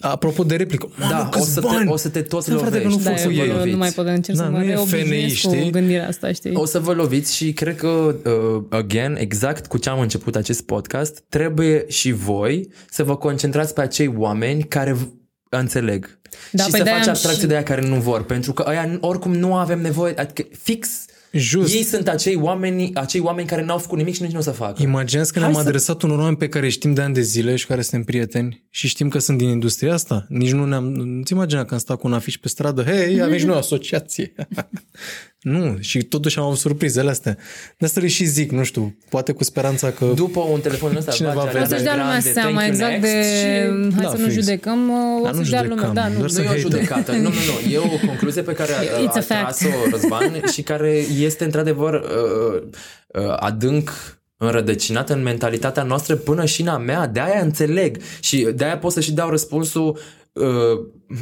Apropo 0.00 0.42
de 0.44 0.56
replică, 0.56 0.88
da, 0.98 1.06
mamă, 1.06 1.24
o 1.26 1.28
câți 1.28 1.52
să, 1.52 1.60
te, 1.60 1.66
bani! 1.66 1.90
o 1.90 1.96
să 1.96 2.08
te 2.08 2.22
tot 2.22 2.42
Să 2.42 2.54
frate 2.56 2.82
că 2.82 2.88
nu 2.88 2.90
lovești. 2.90 3.02
fac 3.02 3.12
Da, 3.14 3.20
să 3.22 3.26
vă 3.28 3.32
eu 3.34 3.46
loviți. 3.54 3.70
nu 3.70 3.76
mai 3.76 3.90
pot 3.90 4.06
încerc 4.06 4.38
Da, 4.38 4.44
să 4.44 4.50
mă 4.50 4.56
nu 4.58 4.64
e 4.64 4.66
reobișnuiesc 4.68 5.34
FNI, 5.40 5.50
cu 5.50 5.56
știi? 5.56 5.70
gândirea 5.70 6.08
asta, 6.08 6.32
știi? 6.32 6.54
O 6.54 6.64
să 6.64 6.78
vă 6.78 6.92
loviți 6.92 7.34
și 7.36 7.52
cred 7.52 7.76
că, 7.76 8.14
uh, 8.24 8.62
again, 8.68 9.16
exact 9.18 9.66
cu 9.66 9.78
ce 9.78 9.88
am 9.88 10.00
început 10.00 10.36
acest 10.36 10.62
podcast, 10.62 11.22
trebuie 11.28 11.84
și 11.88 12.12
voi 12.12 12.68
să 12.90 13.04
vă 13.04 13.16
concentrați 13.16 13.74
pe 13.74 13.80
acei 13.80 14.14
oameni 14.16 14.62
care 14.62 14.92
v- 14.92 15.06
înțeleg. 15.48 16.18
Da, 16.50 16.62
și 16.62 16.70
păi 16.70 16.78
să 16.78 16.84
de-aia 16.84 16.98
faci 16.98 17.06
am 17.06 17.12
abstracție 17.12 17.42
și- 17.42 17.48
de 17.48 17.54
aia 17.54 17.62
care 17.62 17.80
nu 17.86 17.94
vor, 18.00 18.24
pentru 18.24 18.52
că 18.52 18.62
aia 18.62 18.98
oricum 19.00 19.34
nu 19.34 19.54
avem 19.54 19.80
nevoie, 19.80 20.14
adică 20.16 20.48
fix 20.62 20.88
Just. 21.32 21.74
ei 21.74 21.82
sunt 21.82 22.08
acei 22.08 22.34
oameni, 22.36 22.90
acei 22.94 23.20
oameni 23.20 23.48
care 23.48 23.64
n-au 23.64 23.78
făcut 23.78 23.98
nimic 23.98 24.14
și 24.14 24.22
nici 24.22 24.32
nu 24.32 24.38
o 24.38 24.42
să 24.42 24.50
facă. 24.50 24.82
Imaginează 24.82 25.30
că 25.32 25.38
Hai 25.38 25.48
ne-am 25.50 25.62
să- 25.62 25.68
adresat 25.68 26.02
unor 26.02 26.18
oameni 26.18 26.36
pe 26.36 26.48
care 26.48 26.68
știm 26.68 26.94
de 26.94 27.00
ani 27.00 27.14
de 27.14 27.20
zile 27.20 27.56
și 27.56 27.66
care 27.66 27.82
suntem 27.82 28.04
prieteni 28.04 28.64
și 28.70 28.88
știm 28.88 29.08
că 29.08 29.18
sunt 29.18 29.38
din 29.38 29.48
industria 29.48 29.92
asta. 29.92 30.26
Nici 30.28 30.52
nu 30.52 30.64
ne-am... 30.66 30.84
Nu-ți 30.92 31.32
imagina 31.32 31.64
că 31.64 31.74
am 31.74 31.80
stat 31.80 31.98
cu 31.98 32.06
un 32.06 32.12
afiș 32.12 32.36
pe 32.38 32.48
stradă, 32.48 32.82
hei, 32.82 33.20
avem 33.22 33.38
și 33.38 33.44
noi 33.44 33.54
o 33.54 33.58
asociație. 33.58 34.32
nu, 35.42 35.76
și 35.80 36.02
totuși 36.02 36.38
am 36.38 36.44
avut 36.44 36.58
surprizele 36.58 37.10
astea. 37.10 37.36
De 37.78 37.84
asta 37.86 38.00
le 38.00 38.06
și 38.08 38.24
zic, 38.24 38.50
nu 38.50 38.62
știu, 38.64 38.96
poate 39.08 39.32
cu 39.32 39.44
speranța 39.44 39.90
că... 39.90 40.04
După 40.14 40.40
un 40.40 40.60
telefon 40.60 40.96
ăsta, 40.96 41.10
Cineva 41.12 41.40
face 41.40 41.50
vrea 41.50 41.62
O 41.62 41.66
să-și 41.66 41.82
dea 41.82 41.92
Ariana 41.92 42.06
lumea 42.06 42.20
Grande, 42.20 42.40
seama 42.40 42.60
thank 42.60 42.76
you 42.78 42.88
exact 42.88 43.00
de... 43.00 43.08
next 43.08 43.30
și- 43.30 43.94
Hai 43.94 44.02
Da, 44.04 44.10
să 44.10 44.16
nu 44.16 44.28
fix. 44.28 44.34
judecăm, 44.34 44.90
o 44.90 45.22
Dar 45.22 45.32
nu 45.32 45.38
să-și 45.38 45.50
dea 45.50 45.62
lumea... 45.62 45.76
judecăm, 45.86 45.94
Da, 45.94 46.08
nu, 46.08 46.16
doar 46.18 46.30
să 46.30 46.38
Nu 46.38 46.44
e 46.44 46.46
o 46.46 46.50
hate. 46.50 46.60
judecată, 46.60 47.12
nu, 47.12 47.18
nu, 47.18 47.28
nu. 47.28 47.72
E 47.72 47.78
o 47.78 48.06
concluzie 48.06 48.42
pe 48.42 48.52
care 48.52 48.72
a, 48.72 48.82
It's 48.82 49.14
a, 49.14 49.18
a 49.18 49.20
fact. 49.20 49.26
tras-o 49.26 49.68
Răzvan 49.90 50.42
și 50.52 50.62
care 50.62 51.04
este 51.20 51.44
într-adevăr 51.44 51.94
uh, 51.94 52.62
uh, 53.06 53.34
adânc 53.36 53.90
înrădăcinată 54.36 55.12
în 55.12 55.22
mentalitatea 55.22 55.82
noastră 55.82 56.14
până 56.16 56.44
și 56.44 56.60
în 56.60 56.68
a 56.68 56.76
mea. 56.78 57.06
De-aia 57.06 57.40
înțeleg 57.42 57.96
și 58.20 58.48
de-aia 58.54 58.78
pot 58.78 58.92
să 58.92 59.00
și 59.00 59.12
dau 59.12 59.30
răspunsul 59.30 59.88
uh, 59.88 60.00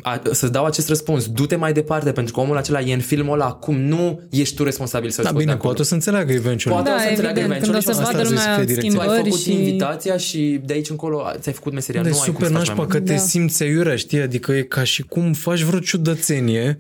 a, 0.03 0.21
să-ți 0.31 0.53
dau 0.53 0.65
acest 0.65 0.89
răspuns, 0.89 1.27
du-te 1.29 1.57
mai 1.57 1.73
departe, 1.73 2.13
pentru 2.13 2.33
că 2.33 2.41
omul 2.41 2.57
acela 2.57 2.81
e 2.81 2.93
în 2.95 3.01
filmul 3.01 3.33
ăla 3.35 3.45
acum, 3.45 3.77
nu 3.81 4.21
ești 4.31 4.55
tu 4.55 4.65
responsabil 4.65 5.11
să-l 5.11 5.25
Da, 5.25 5.29
scoți 5.29 5.43
bine, 5.45 5.53
de 5.53 5.59
acolo. 5.59 5.69
poate 5.69 5.83
o 5.83 5.85
să 5.85 5.95
înțeleagă 5.95 6.33
eventual. 6.33 6.75
Poate 6.75 6.91
Da, 6.91 6.97
o 6.97 6.99
să 6.99 7.09
înțeleagă 7.09 7.39
evident, 7.39 7.63
când 7.63 7.75
o 7.75 7.77
eventual 7.77 7.95
să 7.95 8.01
și 8.03 8.07
asta 8.09 8.19
vadă 8.19 8.29
zic 8.29 8.39
să 8.39 8.45
lumea 8.45 8.57
fie 8.65 8.75
direct. 8.75 8.95
tu 8.95 9.01
ai 9.01 9.07
schimbări 9.07 9.31
făcut 9.31 9.41
și... 9.41 9.53
invitația 9.53 10.17
și 10.17 10.61
de 10.65 10.73
aici 10.73 10.89
încolo 10.91 11.31
ți-ai 11.39 11.55
făcut 11.55 11.73
meseria, 11.73 12.01
Dar 12.03 12.11
e 12.11 12.15
nu 12.15 12.21
ai 12.21 12.27
cum 12.27 12.35
super 12.35 12.47
să 12.49 12.53
faci 12.59 12.67
nașpa 12.67 12.83
mai 12.83 12.91
că 12.91 12.97
mult. 12.97 13.09
te 13.09 13.15
Da. 13.15 13.19
simți 13.21 13.63
aiurea, 13.63 13.97
știi? 13.97 14.21
Adică 14.21 14.53
e 14.53 14.63
ca 14.63 14.83
și 14.85 15.03
cum 15.03 15.33
faci 15.33 15.61
vreo 15.61 15.79
ciudățenie 15.79 16.79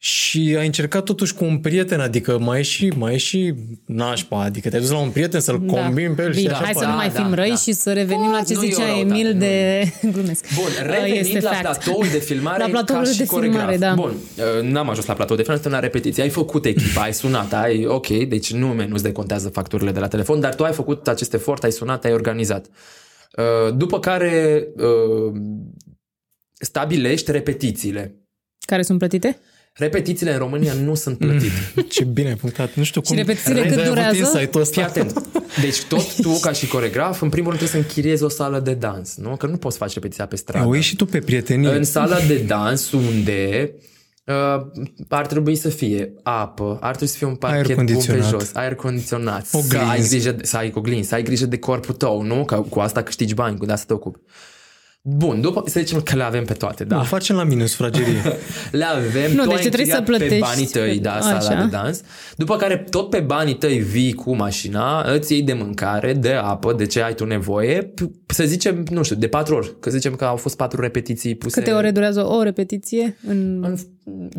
și 0.00 0.56
ai 0.58 0.66
încercat 0.66 1.04
totuși 1.04 1.34
cu 1.34 1.44
un 1.44 1.58
prieten, 1.58 2.00
adică 2.00 2.38
mai 2.38 2.58
e 2.58 2.62
și, 2.62 2.92
mai 2.96 3.14
e 3.14 3.16
și 3.16 3.54
nașpa, 3.86 4.42
adică 4.42 4.68
te-ai 4.68 4.80
dus 4.80 4.90
la 4.90 4.98
un 4.98 5.10
prieten 5.10 5.40
să-l 5.40 5.62
Da. 5.66 5.80
combini 5.82 6.14
pe 6.14 6.22
el 6.22 6.32
și 6.34 6.40
Bine, 6.40 6.52
așa 6.52 6.62
hai 6.62 6.72
să 6.72 6.78
poate. 6.78 6.90
nu 6.90 6.96
mai 6.96 7.08
Da, 7.08 7.20
fim 7.20 7.28
da, 7.28 7.34
răi 7.34 7.48
da. 7.48 7.56
și 7.56 7.72
să 7.72 7.92
revenim 7.92 8.30
la 8.30 8.42
ce 8.42 8.54
nu 8.54 8.62
e 8.62 8.66
o 8.66 8.70
zicea 8.70 8.84
răutate, 8.86 9.00
Emil 9.14 9.32
nu. 9.32 9.38
de... 9.38 9.82
Glumesc. 10.12 10.44
Bun, 10.54 10.64
Uh, 10.64 10.82
revenind 10.82 11.26
este 11.26 11.40
la 11.40 11.50
fact. 11.50 11.60
platoul 11.62 12.06
de 12.12 12.18
filmare 12.18 12.62
La 12.62 12.68
platoul 12.68 13.02
ca 13.04 13.10
și 13.10 13.18
de 13.18 13.24
filmare, 13.24 13.48
coregraf. 13.48 13.78
da. 13.78 13.94
Bun, 13.94 14.12
uh, 14.36 14.62
n-am 14.70 14.88
ajuns 14.90 15.06
la 15.06 15.14
platoul 15.14 15.36
de 15.36 15.42
filmare, 15.42 15.62
suntem 15.62 15.80
la 15.80 15.86
repetiție. 15.86 16.22
Ai 16.22 16.28
făcut 16.28 16.64
echipa, 16.64 17.02
ai 17.02 17.14
sunat, 17.14 17.52
ai, 17.52 17.86
ok, 17.86 18.06
deci 18.08 18.52
nu, 18.52 18.72
nu-ți 18.88 19.02
decontează 19.02 19.48
facturile 19.48 19.90
de 19.92 20.00
la 20.00 20.08
telefon, 20.08 20.40
dar 20.40 20.54
tu 20.54 20.64
ai 20.64 20.72
făcut 20.72 21.08
acest 21.08 21.34
efort, 21.34 21.64
ai 21.64 21.72
sunat, 21.72 22.04
ai 22.04 22.12
organizat. 22.12 22.66
Uh, 23.36 23.74
După 23.76 24.00
care 24.00 24.66
uh, 24.76 25.32
stabilești 26.60 27.30
repetițiile. 27.30 28.14
Care 28.66 28.82
sunt 28.82 28.98
plătite? 28.98 29.38
Repetițiile 29.78 30.32
în 30.32 30.38
România 30.38 30.72
nu 30.72 30.94
sunt 30.94 31.18
plătite. 31.18 31.72
Ce 31.88 32.04
bine 32.04 32.28
ai 32.28 32.34
punctat. 32.34 32.74
Nu 32.74 32.82
știu 32.82 33.00
cum... 33.00 33.16
repetițiile 33.16 33.60
cât 33.60 33.74
de-aia 33.74 33.82
ai 33.82 33.88
avut 33.90 34.04
durează? 34.04 34.18
insight-ul 34.18 34.60
ăsta. 34.60 34.72
Fii 34.74 34.82
atent. 34.82 35.22
Deci 35.60 35.82
tot 35.82 36.14
tu, 36.20 36.38
ca 36.40 36.52
și 36.52 36.66
coregraf, 36.66 37.20
în 37.20 37.28
primul 37.28 37.48
rând 37.48 37.60
trebuie 37.60 37.82
să 37.82 37.88
închiriezi 37.88 38.22
o 38.22 38.28
sală 38.28 38.60
de 38.60 38.74
dans, 38.74 39.16
nu? 39.16 39.36
Că 39.36 39.46
nu 39.46 39.56
poți 39.56 39.76
face 39.76 39.94
repetiția 39.94 40.26
pe 40.26 40.36
stradă. 40.36 40.64
Au 40.64 40.72
ieșit 40.74 40.90
și 40.90 40.96
tu 40.96 41.04
pe 41.04 41.18
prietenie. 41.18 41.68
În 41.70 41.84
sala 41.84 42.18
de 42.26 42.36
dans 42.36 42.92
unde 42.92 43.72
uh, 44.24 44.66
ar 45.08 45.26
trebui 45.26 45.56
să 45.56 45.68
fie 45.68 46.12
apă, 46.22 46.78
ar 46.80 46.90
trebui 46.90 47.08
să 47.08 47.16
fie 47.16 47.26
un 47.26 47.36
Aer 47.40 47.54
parchet 47.54 47.76
bun 47.76 47.84
pe 47.84 47.92
condiționat. 47.92 48.28
jos, 48.28 48.50
aer 48.54 48.74
condiționat, 48.74 49.46
să 49.46 49.56
Oglinzi. 49.56 49.90
ai 49.90 50.08
grijă, 50.08 50.30
de, 50.32 50.44
să 50.44 50.56
ai 50.56 50.72
oglinzi, 50.74 51.08
să 51.08 51.14
ai 51.14 51.22
grijă 51.22 51.46
de 51.46 51.58
corpul 51.58 51.94
tău, 51.94 52.22
nu? 52.22 52.44
Că 52.44 52.56
cu 52.68 52.80
asta 52.80 53.02
câștigi 53.02 53.34
bani, 53.34 53.58
cu 53.58 53.66
de 53.66 53.72
asta 53.72 53.84
te 53.86 53.92
ocupi. 53.92 54.18
Bun, 55.02 55.40
după, 55.40 55.62
să 55.66 55.80
zicem 55.80 56.00
că 56.00 56.16
le 56.16 56.22
avem 56.22 56.44
pe 56.44 56.52
toate, 56.52 56.84
da? 56.84 56.96
Da. 56.96 57.02
facem 57.02 57.36
la 57.36 57.42
mine 57.44 57.66
sufragerie. 57.66 58.22
Le 58.70 58.84
avem, 58.84 59.32
Nu, 59.34 59.42
tu 59.42 59.48
deci 59.48 59.58
ai 59.58 59.62
trebuie 59.70 59.86
să 59.86 59.96
închiriat 59.96 60.04
pe 60.04 60.10
plătești. 60.10 60.38
banii 60.38 60.66
tăi, 60.66 60.98
da, 60.98 61.18
sala 61.20 61.36
Așa. 61.36 61.54
de 61.54 61.68
dans. 61.70 62.00
După 62.36 62.56
care 62.56 62.76
tot 62.90 63.10
pe 63.10 63.20
banii 63.20 63.54
tăi 63.54 63.78
vii 63.78 64.12
cu 64.12 64.34
mașina, 64.36 65.12
îți 65.12 65.32
iei 65.32 65.42
de 65.42 65.52
mâncare, 65.52 66.12
de 66.12 66.32
apă, 66.32 66.72
de 66.72 66.86
ce 66.86 67.02
ai 67.02 67.14
tu 67.14 67.24
nevoie, 67.24 67.82
p- 67.82 68.27
să 68.34 68.44
zicem, 68.44 68.84
nu 68.90 69.02
știu, 69.02 69.16
de 69.16 69.28
patru 69.28 69.54
ori. 69.54 69.74
Că 69.80 69.90
zicem 69.90 70.14
că 70.14 70.24
au 70.24 70.36
fost 70.36 70.56
patru 70.56 70.80
repetiții 70.80 71.34
puse... 71.34 71.60
Câte 71.60 71.72
ore 71.72 71.90
durează 71.90 72.24
o 72.26 72.42
repetiție? 72.42 73.16
În... 73.26 73.62
În 73.64 73.76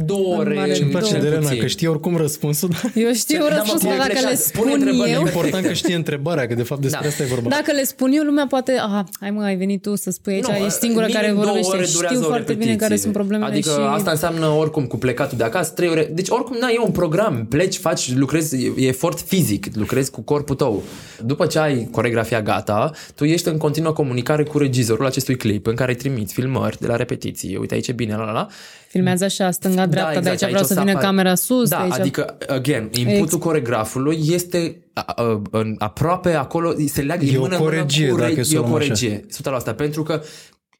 două 0.05 0.35
ore. 0.37 0.53
mare- 0.53 0.73
Și 0.73 0.81
îmi 0.81 0.91
place 0.91 1.09
Două. 1.09 1.21
de 1.21 1.27
Elena, 1.27 1.41
puțin. 1.47 1.59
că 1.59 1.67
știe 1.67 1.87
oricum 1.87 2.15
răspunsul, 2.17 2.69
dar 2.69 2.91
Eu 2.95 3.13
știu 3.13 3.37
Da, 3.37 3.43
mă, 3.43 3.49
răspunsul, 3.49 3.79
cum 3.79 3.97
dar 3.97 3.97
dacă 3.97 4.07
le 4.07 4.13
reflexează? 4.19 4.43
Spune 4.53 4.69
spun 4.71 4.79
întrebările 4.79 5.13
eu... 5.15 5.19
e 5.21 5.25
important 5.25 5.65
că 5.65 5.73
știe 5.73 5.95
întrebarea, 5.95 6.47
că 6.47 6.53
de 6.53 6.63
fapt 6.63 6.81
despre 6.81 6.99
Da. 7.03 7.07
asta 7.07 7.23
e 7.23 7.25
vorba. 7.25 7.49
Dacă 7.49 7.71
le 7.71 7.83
spun 7.83 8.11
eu, 8.11 8.23
lumea 8.23 8.45
poate... 8.49 8.71
Aha, 8.71 9.03
hai 9.19 9.31
mă, 9.31 9.41
ai 9.43 9.55
venit 9.55 9.81
tu 9.81 9.95
să 9.95 10.11
spui 10.11 10.33
aici, 10.33 10.45
Nu, 10.45 10.53
ești 10.65 10.69
singura 10.79 11.05
minim 11.05 11.19
care 11.21 11.31
două 11.31 11.43
vorbește. 11.43 11.75
ore 11.75 11.85
durează 11.93 12.15
Știu 12.15 12.25
o 12.27 12.29
foarte 12.29 12.53
bine 12.53 12.65
repetiție. 12.65 12.87
care 12.87 12.95
sunt 12.95 13.13
problemele 13.13 13.51
Adică 13.51 13.69
și... 13.69 13.75
asta 13.79 14.11
înseamnă 14.11 14.45
oricum 14.47 14.85
cu 14.85 14.97
plecatul 14.97 15.37
de 15.37 15.43
acasă, 15.43 15.71
trei 15.75 15.89
ore. 15.89 16.09
Deci 16.13 16.29
oricum, 16.29 16.57
na, 16.59 16.67
e 16.69 16.79
un 16.85 16.91
program. 16.91 17.45
Pleci, 17.49 17.77
faci, 17.77 18.13
lucrezi, 18.15 18.65
e 18.65 18.73
e 18.77 18.87
efort 18.87 19.19
fizic, 19.19 19.65
lucrezi 19.75 20.11
cu 20.11 20.21
corpul 20.21 20.55
tău. 20.55 20.83
După 21.25 21.45
ce 21.45 21.59
ai 21.59 21.87
coregrafia 21.91 22.41
gata, 22.41 22.91
tu 23.15 23.23
ești 23.23 23.47
în 23.47 23.57
continuă 23.79 24.05
comunicare 24.07 24.43
cu 24.43 24.57
regizorul 24.57 25.05
acestui 25.05 25.35
clip 25.37 25.67
în 25.67 25.75
care 25.75 25.91
îi 25.91 25.97
trimiți 25.97 26.33
filmări 26.33 26.77
de 26.79 26.87
la 26.87 26.95
repetiție. 26.95 27.57
Uite 27.57 27.73
aici 27.73 27.87
e 27.87 27.91
bine, 27.91 28.15
la 28.15 28.23
la 28.23 28.31
la. 28.31 28.47
Filmează 28.87 29.23
așa, 29.23 29.51
stânga-dreapta, 29.51 30.13
Da, 30.13 30.19
de 30.19 30.29
exact, 30.29 30.29
aici 30.29 30.39
vreau 30.39 30.55
aici 30.55 30.63
o 30.63 30.67
să 30.67 30.73
să 30.73 30.79
vină 30.79 30.91
apare- 30.91 31.05
camera 31.05 31.35
sus, 31.35 31.69
Da, 31.69 31.77
de 31.77 31.83
aici... 31.83 31.93
adică, 31.99 32.37
again, 32.47 32.89
inputul 32.97 33.23
Ex- 33.37 33.43
coregrafului 33.45 34.19
este 34.29 34.81
a, 34.93 35.01
a, 35.15 35.41
în, 35.51 35.75
aproape 35.77 36.33
acolo, 36.33 36.73
se 36.87 37.01
leagă 37.01 37.25
E 37.25 37.31
e 37.33 37.37
o 37.37 37.41
mână 37.41 37.55
în 37.55 37.61
mână 37.63 37.75
coregie, 37.75 38.09
cu 38.09 38.17
dacă 38.17 38.33
re- 38.33 38.43
să 38.43 38.53
e 38.55 38.57
o 38.57 38.61
o 38.61 38.67
luăm 38.67 38.75
așa. 38.75 38.85
coregie, 38.87 39.25
100%, 39.71 39.75
pentru 39.75 40.03
că 40.03 40.21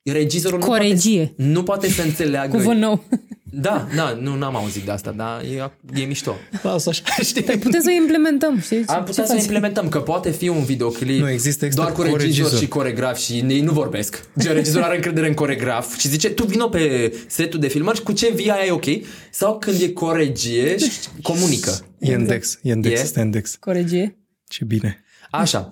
regizorul 0.04 0.60
nu 0.60 0.66
Coregie. 0.66 1.26
poate, 1.26 1.52
nu 1.52 1.64
poate 1.64 1.90
să 1.90 2.02
înțeleagă 2.02 2.58
Cuvânt 2.58 2.80
nou. 2.80 3.04
Da, 3.52 3.88
da, 3.96 4.18
nu 4.22 4.36
n-am 4.36 4.56
auzit 4.56 4.84
de 4.84 4.92
asta, 4.92 5.12
dar 5.12 5.42
e, 5.42 5.72
e 6.02 6.06
mișto. 6.06 6.36
Lasă 6.62 6.90
așa, 6.90 7.04
știi? 7.24 7.42
Putem 7.42 7.82
să 7.82 7.90
o 7.94 8.02
implementăm, 8.02 8.60
știi? 8.60 8.84
Am 8.86 8.98
Ce 8.98 9.04
putea 9.04 9.26
să 9.26 9.32
faci? 9.34 9.42
implementăm, 9.42 9.90
că 9.90 10.00
poate 10.00 10.32
fi 10.32 10.48
un 10.48 10.64
videoclip 10.64 11.20
Nu, 11.20 11.30
există 11.30 11.66
extra 11.66 11.84
doar 11.84 11.96
cu 11.96 12.02
regizor, 12.02 12.22
coregizor. 12.28 12.60
și 12.60 12.68
coregraf 12.68 13.18
și 13.20 13.34
ei 13.48 13.62
nu 13.62 13.72
vorbesc. 13.72 14.24
Gen, 14.40 14.54
regizorul 14.54 14.86
are 14.86 14.96
încredere 14.96 15.28
în 15.28 15.34
coregraf 15.34 15.98
și 15.98 16.08
zice, 16.08 16.30
tu 16.30 16.46
vino 16.46 16.68
pe 16.68 17.14
setul 17.28 17.60
de 17.60 17.68
filmări 17.68 17.98
și 17.98 18.04
cu 18.04 18.12
ce 18.12 18.32
vii 18.36 18.50
aia 18.52 18.66
e 18.66 18.72
ok. 18.72 18.86
Sau 19.32 19.58
când 19.58 19.82
e 19.82 19.90
coregie 19.92 20.78
și 20.78 20.90
comunică. 21.22 21.72
E 22.00 22.12
index, 22.12 22.60
e 22.62 22.70
index, 22.72 23.00
E? 23.00 23.04
este 23.04 23.20
index. 23.20 23.56
Coregie. 23.60 24.18
Ce 24.48 24.66
bine. 24.66 25.04
Așa. 25.32 25.70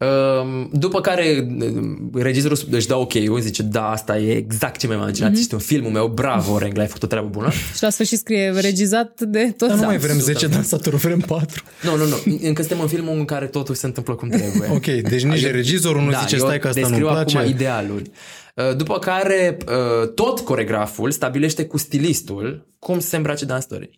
Um, 0.00 0.70
După 0.72 1.00
care 1.00 1.46
um, 1.60 2.10
regizorul 2.14 2.58
își 2.70 2.86
dă 2.86 2.94
ok-ul, 2.94 3.40
zice, 3.40 3.62
da, 3.62 3.90
asta 3.90 4.18
e 4.18 4.36
exact 4.36 4.78
ce 4.80 4.86
mi-am 4.86 4.98
imaginat, 5.00 5.30
Mhm. 5.30 5.38
este 5.40 5.54
un 5.54 5.60
filmul 5.60 5.90
meu, 5.90 6.06
bravo, 6.08 6.58
Rengla, 6.58 6.80
ai 6.80 6.86
făcut 6.86 7.02
o 7.02 7.06
treabă 7.06 7.28
bună. 7.28 7.50
Și 7.76 7.82
la 7.82 7.90
sfârșit 7.90 8.18
scrie 8.18 8.50
regizat 8.50 9.20
de 9.20 9.54
tot. 9.56 9.68
Dar 9.68 9.76
nu 9.76 9.82
Da, 9.82 9.86
mai 9.86 9.98
vrem 9.98 10.16
100%. 10.18 10.20
10 10.20 10.46
dansatori, 10.46 10.96
vrem 10.96 11.18
4. 11.20 11.62
Nu, 11.82 11.96
nu, 11.96 12.04
nu, 12.06 12.16
încă 12.42 12.62
suntem 12.62 12.80
în 12.80 12.88
filmul 12.88 13.18
în 13.18 13.24
care 13.24 13.46
totul 13.46 13.74
se 13.74 13.86
întâmplă 13.86 14.14
cum 14.14 14.28
trebuie. 14.28 14.68
Ok, 14.72 14.84
deci 15.10 15.22
nici 15.24 15.42
Eu- 15.42 15.50
regizorul 15.50 16.02
nu 16.02 16.10
zice 16.20 16.34
eu 16.36 16.40
stai 16.44 16.58
că 16.58 16.68
asta 16.68 16.80
nu-mi 16.80 16.92
descriu 16.92 17.12
place. 17.14 17.36
acum 17.38 17.50
idealul. 17.50 18.02
Uh, 18.54 18.76
După 18.76 18.98
care 18.98 19.56
uh, 19.68 20.08
tot 20.14 20.40
coregraful 20.40 21.10
stabilește 21.10 21.64
cu 21.64 21.78
stilistul 21.78 22.66
cum 22.78 22.98
se 22.98 23.16
îmbrace 23.16 23.44
danstorii. 23.44 23.90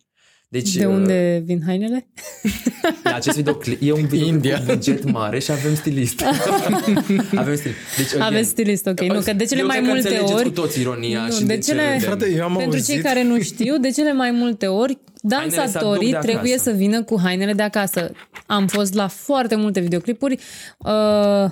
Deci, 0.53 0.75
De 0.75 0.85
uh, 0.85 0.93
unde 0.93 1.41
vin 1.45 1.61
hainele? 1.65 2.05
La 3.03 3.15
acest 3.15 3.35
videoclip 3.35 3.79
e 3.83 3.91
un 3.91 4.05
video 4.05 4.27
India. 4.27 4.59
cu 4.59 4.63
buget 4.73 5.11
mare 5.11 5.39
și 5.39 5.51
avem 5.51 5.75
stilist. 5.75 6.21
avem 7.35 7.55
stilist. 7.55 7.77
Deci, 7.97 8.07
again, 8.13 8.21
Aveți 8.21 8.49
stilist, 8.49 8.85
ok. 8.85 9.01
Nu, 9.01 9.19
că 9.21 9.33
de 9.33 9.45
cele 9.45 9.59
eu 9.59 9.65
mai 9.65 9.75
cred 9.75 9.87
că 9.87 9.93
multe 9.93 10.07
înțelegeți 10.07 10.33
ori... 10.33 10.43
cu 10.43 10.49
toți 10.61 10.79
ironia 10.79 11.25
Nu, 11.27 11.31
și 11.33 11.39
de 11.43 11.55
de, 11.55 11.57
cele- 11.61 11.81
ce 11.81 11.93
râdem. 11.93 11.99
Frate, 12.09 12.33
eu 12.35 12.43
am 12.43 12.55
Pentru 12.55 12.75
auzit... 12.77 12.93
cei 12.93 13.01
care 13.03 13.23
nu 13.23 13.41
știu, 13.41 13.77
de 13.77 13.89
cele 13.89 14.13
mai 14.13 14.31
multe 14.31 14.65
ori, 14.65 14.93
Hainele 14.93 14.97
se 14.97 14.99
aduc 14.99 15.12
dansatorii 15.27 16.11
de 16.11 16.17
trebuie 16.21 16.53
acasă. 16.53 16.69
să 16.69 16.75
vină 16.75 17.03
cu 17.03 17.19
hainele 17.23 17.53
de 17.53 17.61
acasă. 17.61 18.11
Am 18.45 18.67
fost 18.67 18.93
la 18.93 19.07
foarte 19.07 19.55
multe 19.55 19.79
videoclipuri 19.79 20.33
uh, 20.77 20.89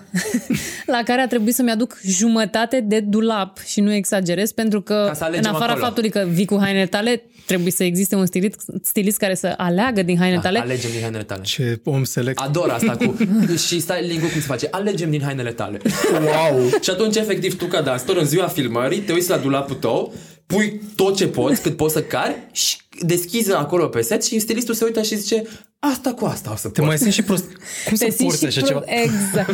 la 0.96 1.02
care 1.06 1.22
a 1.22 1.28
trebuit 1.28 1.56
să-mi 1.56 1.72
aduc 1.72 1.98
jumătate 2.04 2.80
de 2.80 3.00
dulap 3.00 3.60
și 3.66 3.82
nu 3.82 3.94
exagerez, 3.94 4.52
pentru 4.52 4.82
că 4.82 5.04
Ca 5.08 5.14
să 5.14 5.24
în 5.24 5.28
alegem 5.30 5.54
afara 5.54 5.72
acolo. 5.72 5.86
faptului 5.86 6.10
că 6.10 6.26
vii 6.30 6.46
cu 6.46 6.58
hainele 6.60 6.86
tale, 6.86 7.24
trebuie 7.46 7.72
să 7.72 7.84
existe 7.84 8.16
un 8.16 8.26
stilist, 8.26 8.62
stilist 8.84 9.18
care 9.18 9.36
să 9.36 9.54
aleagă 9.58 10.04
din 10.04 10.18
hainele 10.18 10.42
Da, 10.42 10.48
tale. 10.48 10.60
alegem 10.60 10.90
din 10.92 11.02
hainele 11.02 11.24
tale. 11.24 11.42
Ce 11.42 11.80
om 11.84 12.04
select. 12.04 12.40
Ador 12.40 12.70
asta 12.70 12.98
cu... 12.98 13.18
și 13.68 13.80
styling 13.80 14.20
cum 14.20 14.30
se 14.30 14.40
face? 14.40 14.68
Alegem 14.72 15.10
din 15.10 15.22
hainele 15.24 15.52
tale. 15.52 15.78
Wow! 16.12 16.70
și 16.82 16.90
atunci, 16.90 17.16
efectiv, 17.16 17.58
tu 17.58 17.66
ca 17.66 17.82
danstor, 17.82 18.18
în 18.18 18.26
ziua 18.26 18.48
filmării, 18.48 19.00
te 19.00 19.14
uiți 19.14 19.30
la 19.30 19.38
dulapul 19.38 19.76
tău, 19.76 20.14
pui 20.52 20.82
tot 20.96 21.16
ce 21.16 21.28
poți, 21.28 21.62
cât 21.62 21.76
poți 21.76 21.94
să 21.94 22.04
cari 22.04 22.36
și 22.52 22.78
deschizi 23.00 23.54
acolo 23.54 23.88
pe 23.88 24.02
set 24.02 24.24
și 24.24 24.40
stilistul 24.40 24.74
se 24.74 24.84
uită 24.86 25.02
și 25.02 25.16
zice 25.18 25.48
asta 25.80 26.14
cu 26.14 26.26
asta 26.26 26.52
o 26.52 26.56
să 26.56 26.68
Te 26.70 26.80
pot. 26.80 26.88
mai 26.90 26.98
simți 26.98 27.16
și 27.16 27.24
prost. 27.24 27.46
Cum 27.88 27.96
să 27.96 28.04
Te 28.06 28.12
simți 28.12 28.24
porți 28.24 28.40
și 28.40 28.46
așa 28.46 28.60
pro- 28.62 28.68
ceva? 28.68 29.02
Exact. 29.02 29.50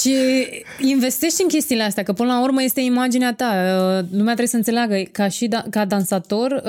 și 0.00 0.14
investești 0.80 1.42
în 1.42 1.48
chestiile 1.48 1.82
astea, 1.82 2.02
că 2.02 2.12
până 2.12 2.32
la 2.32 2.42
urmă 2.42 2.62
este 2.62 2.80
imaginea 2.80 3.34
ta. 3.34 3.46
Uh, 3.46 4.06
Lumea 4.10 4.24
trebuie 4.24 4.46
să 4.46 4.56
înțeleagă, 4.56 5.02
ca 5.12 5.28
și 5.28 5.46
da, 5.46 5.64
ca 5.70 5.84
dansator, 5.84 6.62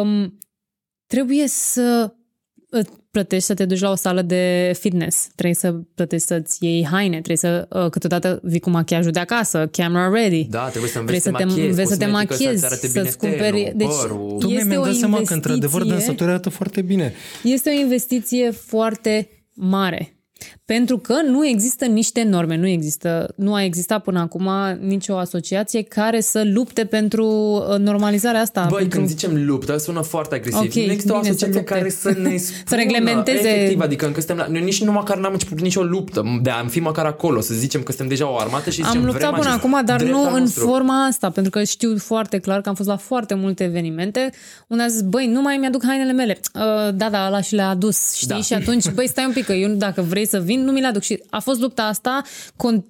um, 0.00 0.38
trebuie 1.06 1.48
să 1.48 2.12
îți 2.12 2.23
plătești 3.10 3.44
să 3.46 3.54
te 3.54 3.64
duci 3.64 3.80
la 3.80 3.90
o 3.90 3.94
sală 3.94 4.22
de 4.22 4.72
fitness, 4.78 5.26
trebuie 5.34 5.54
să 5.56 5.72
plătești 5.94 6.26
să-ți 6.26 6.64
iei 6.64 6.86
haine, 6.90 7.20
trebuie 7.20 7.36
să 7.36 7.66
uh, 7.70 7.90
câteodată 7.90 8.40
vii 8.42 8.60
cu 8.60 8.70
machiajul 8.70 9.12
de 9.12 9.18
acasă, 9.20 9.68
camera 9.72 10.08
ready. 10.08 10.44
Da, 10.50 10.68
trebuie 10.68 10.90
să 10.90 10.98
înveți 10.98 11.20
Trebuie 11.20 11.20
să 11.20 11.44
te, 11.44 11.44
machiezi, 11.44 11.68
înveți 11.70 11.90
să 11.90 11.96
te 11.96 12.04
cosmetică, 12.04 12.34
machiezi, 12.34 12.60
să-ți 12.60 12.72
arate 12.72 12.86
bine 12.92 13.04
să-ți 13.04 13.18
cumperi... 13.18 13.62
tenul, 13.62 13.72
Deci 13.76 13.88
părul. 13.88 14.36
Tu 14.38 14.48
este 14.48 14.64
mi-am 14.68 14.80
o 14.80 14.84
dat 14.84 14.94
seama 14.94 15.22
că 15.22 15.34
într-adevăr 15.34 15.80
investiție- 15.80 15.90
dansatorii 15.90 16.32
arată 16.32 16.48
foarte 16.48 16.82
bine. 16.82 17.12
este 17.42 17.70
o 17.70 17.80
investiție 17.80 18.50
foarte 18.50 19.28
mare. 19.54 20.08
Pentru 20.66 20.98
că 20.98 21.14
nu 21.28 21.46
există 21.46 21.84
niște 21.84 22.22
norme, 22.22 22.56
nu 22.56 22.66
există, 22.66 23.32
nu 23.36 23.54
a 23.54 23.62
existat 23.62 24.02
până 24.02 24.20
acum 24.20 24.48
nicio 24.80 25.16
asociație 25.16 25.82
care 25.82 26.20
să 26.20 26.42
lupte 26.52 26.84
pentru 26.84 27.26
uh, 27.26 27.78
normalizarea 27.78 28.40
asta. 28.40 28.66
Băi, 28.70 28.78
pentru... 28.80 28.96
când 28.98 29.08
zicem 29.10 29.44
luptă, 29.46 29.76
sună 29.76 30.00
foarte 30.00 30.34
agresiv. 30.34 30.60
Ok, 30.60 30.74
nu 30.74 30.92
există 30.92 31.12
o 31.12 31.18
bine, 31.20 31.26
să 31.26 31.30
asociație 31.30 31.58
lupte. 31.60 31.74
care 31.74 31.88
să 31.90 32.08
ne 32.08 32.36
spună, 32.36 32.62
Să 32.66 32.74
reglementeze- 32.74 33.48
Efectiv, 33.48 33.80
adică 33.80 34.06
încă 34.06 34.18
suntem 34.20 34.36
la... 34.36 34.46
Noi 34.50 34.62
nici 34.62 34.82
nu 34.82 34.92
măcar 34.92 35.18
n-am 35.18 35.32
început 35.32 35.60
nicio 35.60 35.82
luptă 35.82 36.22
de 36.42 36.50
a 36.50 36.66
fi 36.66 36.80
măcar 36.80 37.04
acolo, 37.06 37.40
să 37.40 37.54
zicem 37.54 37.82
că 37.82 37.90
suntem 37.92 38.08
deja 38.08 38.30
o 38.30 38.36
armată 38.38 38.70
și 38.70 38.82
zicem 38.84 39.00
Am 39.00 39.04
luptat 39.04 39.20
vrem 39.20 39.30
până 39.32 39.44
acest 39.50 39.64
acum, 39.64 39.84
dar 39.84 39.96
drept 39.96 40.12
nu 40.12 40.26
al 40.26 40.34
în 40.34 40.40
nostru. 40.40 40.66
forma 40.66 41.04
asta, 41.06 41.30
pentru 41.30 41.50
că 41.50 41.62
știu 41.64 41.96
foarte 41.98 42.38
clar 42.38 42.60
că 42.60 42.68
am 42.68 42.74
fost 42.74 42.88
la 42.88 42.96
foarte 42.96 43.34
multe 43.34 43.64
evenimente 43.64 44.30
unde 44.68 44.82
a 44.82 44.86
zis, 44.86 45.00
băi, 45.02 45.26
nu 45.26 45.40
mai 45.40 45.56
mi-aduc 45.56 45.84
hainele 45.86 46.12
mele. 46.12 46.38
Uh, 46.54 46.60
da, 46.94 47.08
da, 47.10 47.26
ăla 47.26 47.40
și 47.40 47.54
le-a 47.54 47.68
adus, 47.68 48.14
știi? 48.14 48.26
Da. 48.28 48.36
Și 48.40 48.54
atunci, 48.54 48.90
băi, 48.90 49.08
stai 49.08 49.24
un 49.26 49.32
pic, 49.32 49.44
că 49.44 49.52
eu 49.52 49.68
dacă 49.68 50.02
vrei 50.02 50.26
să 50.26 50.38
vin, 50.38 50.53
nu 50.60 50.72
mi 50.72 50.80
le 50.80 50.86
aduc. 50.86 51.02
Și 51.02 51.22
a 51.30 51.40
fost 51.40 51.60
lupta 51.60 51.82
asta 51.82 52.22
con- 52.52 52.84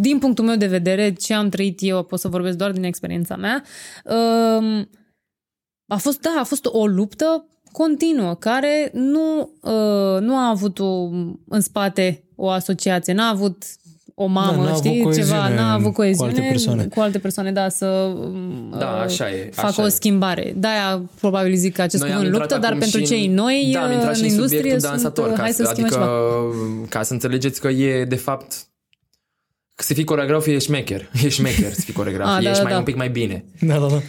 din 0.00 0.18
punctul 0.18 0.44
meu 0.44 0.56
de 0.56 0.66
vedere, 0.66 1.12
ce 1.12 1.34
am 1.34 1.48
trăit 1.48 1.78
eu, 1.82 2.02
pot 2.02 2.18
să 2.20 2.28
vorbesc 2.28 2.56
doar 2.56 2.72
din 2.72 2.84
experiența 2.84 3.36
mea, 3.36 3.62
um, 4.04 4.90
a 5.86 5.96
fost, 5.96 6.20
da, 6.20 6.36
a 6.38 6.44
fost 6.44 6.64
o 6.66 6.86
luptă 6.86 7.48
continuă, 7.72 8.34
care 8.34 8.90
nu, 8.94 9.38
uh, 9.62 10.20
nu 10.20 10.36
a 10.36 10.48
avut 10.48 10.78
o, 10.78 11.04
în 11.48 11.60
spate 11.60 12.24
o 12.36 12.48
asociație, 12.48 13.12
n-a 13.12 13.28
avut 13.28 13.64
o 14.14 14.26
mamă, 14.26 14.56
Da, 14.56 14.62
n-a 14.62 14.70
avut 14.70 14.84
știi, 14.84 15.02
coeziune 15.02 15.28
ceva, 15.28 15.48
n-a 15.48 15.72
avut 15.72 15.92
cu 15.94 16.00
alte 16.02 16.16
coeziune 16.18 16.48
persoane. 16.48 16.84
cu 16.84 17.00
alte 17.00 17.18
persoane, 17.18 17.52
da, 17.52 17.68
să 17.68 18.12
Da, 18.78 18.86
uh, 18.86 19.02
așa 19.04 19.30
e, 19.30 19.50
facă 19.52 19.68
așa 19.68 19.82
o 19.82 19.86
e. 19.86 19.88
schimbare. 19.88 20.52
De-aia 20.56 21.02
probabil 21.20 21.54
zic 21.54 21.74
că 21.74 21.82
acest 21.82 22.02
Noi 22.02 22.10
am 22.12 22.16
cuvânt 22.16 22.34
intrat 22.34 22.50
luptă, 22.50 22.66
dar 22.66 22.76
acum 22.76 22.80
pentru 22.90 22.98
și 22.98 23.04
în- 23.14 23.18
cei 23.18 23.26
noi 23.28 23.70
da, 23.72 23.84
am 23.84 23.92
intrat 23.92 24.08
în 24.08 24.14
și 24.14 24.22
în 24.22 24.28
industrie 24.28 24.58
subiectul 24.58 24.80
sunt, 24.88 24.92
dansator, 24.92 25.28
uh, 25.28 25.34
ca 25.34 25.40
hai 25.42 25.50
să 25.52 25.62
să, 25.64 25.70
schimbăm 25.72 25.98
adică, 26.02 26.12
ceva. 26.72 26.86
ca 26.88 27.02
să 27.02 27.12
înțelegeți 27.12 27.60
că 27.60 27.68
e, 27.68 28.04
de 28.04 28.16
fapt, 28.16 28.52
că 29.74 29.82
să 29.82 29.94
fii 29.94 30.04
coregraf 30.04 30.46
e 30.46 30.58
șmecher. 30.58 31.08
E 31.24 31.28
șmecher 31.28 31.72
să 31.72 31.80
fii 31.80 31.92
coregraf. 31.92 32.28
Ah, 32.36 32.42
da, 32.42 32.48
Ești 32.48 32.56
da, 32.56 32.62
mai 32.62 32.72
da. 32.72 32.78
un 32.78 32.84
pic 32.84 32.96
mai 32.96 33.08
bine. 33.10 33.44
Da, 33.60 33.74
da, 33.78 33.86
da. 33.86 34.00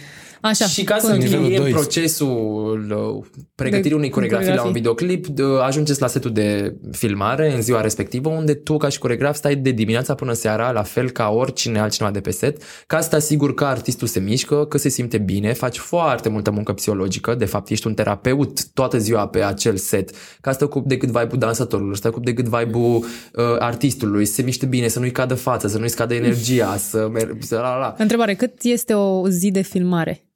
Așa, 0.42 0.64
și 0.66 0.84
ca 0.84 0.98
să 0.98 1.06
continuu. 1.10 1.24
Nivelul 1.24 1.44
încheiem 1.44 1.62
doi. 1.62 1.72
procesul 1.72 3.16
uh, 3.18 3.24
pregătirii 3.54 3.96
unei 3.96 4.10
coregrafii 4.10 4.46
la 4.46 4.52
un 4.52 4.72
coregrafii. 4.72 4.80
videoclip, 5.04 5.26
de- 5.26 5.42
ajungeți 5.66 6.00
la 6.00 6.06
setul 6.06 6.32
de 6.32 6.76
filmare 6.92 7.54
în 7.54 7.62
ziua 7.62 7.80
respectivă, 7.80 8.28
unde 8.28 8.54
tu 8.54 8.76
ca 8.76 8.88
și 8.88 8.98
coregraf 8.98 9.36
stai 9.36 9.54
de 9.56 9.70
dimineața 9.70 10.14
până 10.14 10.32
seara, 10.32 10.70
la 10.70 10.82
fel 10.82 11.10
ca 11.10 11.28
oricine 11.28 11.78
altcineva 11.80 12.12
de 12.12 12.20
pe 12.20 12.30
set, 12.30 12.62
ca 12.86 13.00
să 13.00 13.08
te 13.08 13.16
asiguri 13.16 13.54
că 13.54 13.64
artistul 13.64 14.06
se 14.08 14.20
mișcă, 14.20 14.64
că 14.64 14.78
se 14.78 14.88
simte 14.88 15.18
bine, 15.18 15.52
faci 15.52 15.78
foarte 15.78 16.28
multă 16.28 16.50
muncă 16.50 16.72
psihologică, 16.72 17.34
de 17.34 17.44
fapt 17.44 17.68
ești 17.70 17.86
un 17.86 17.94
terapeut 17.94 18.64
toată 18.72 18.98
ziua 18.98 19.26
pe 19.28 19.42
acel 19.42 19.76
set, 19.76 20.10
ca 20.40 20.52
să 20.52 20.58
te 20.58 20.64
ocupi 20.64 20.88
de 20.88 20.96
cât 20.96 21.08
vibe-ul 21.08 21.38
dansatorului, 21.38 21.94
să 21.96 22.02
te 22.02 22.08
ocupi 22.08 22.24
de 22.24 22.32
cât 22.34 22.44
vibe-ul 22.46 22.96
uh, 22.96 23.04
artistului, 23.58 24.24
să 24.24 24.32
se 24.32 24.42
miște 24.42 24.66
bine, 24.66 24.88
să 24.88 24.98
nu-i 24.98 25.10
cadă 25.12 25.34
fața, 25.34 25.68
să 25.68 25.78
nu-i 25.78 25.88
scadă 25.88 26.14
energia, 26.14 26.76
să, 26.76 27.08
mer- 27.12 27.36
să 27.40 27.54
la 27.54 27.60
la 27.62 27.78
la. 27.78 27.94
Întrebare, 27.98 28.34
cât 28.34 28.52
este 28.62 28.94
o 28.94 29.28
zi 29.28 29.50
de 29.50 29.60
filmare? 29.62 30.26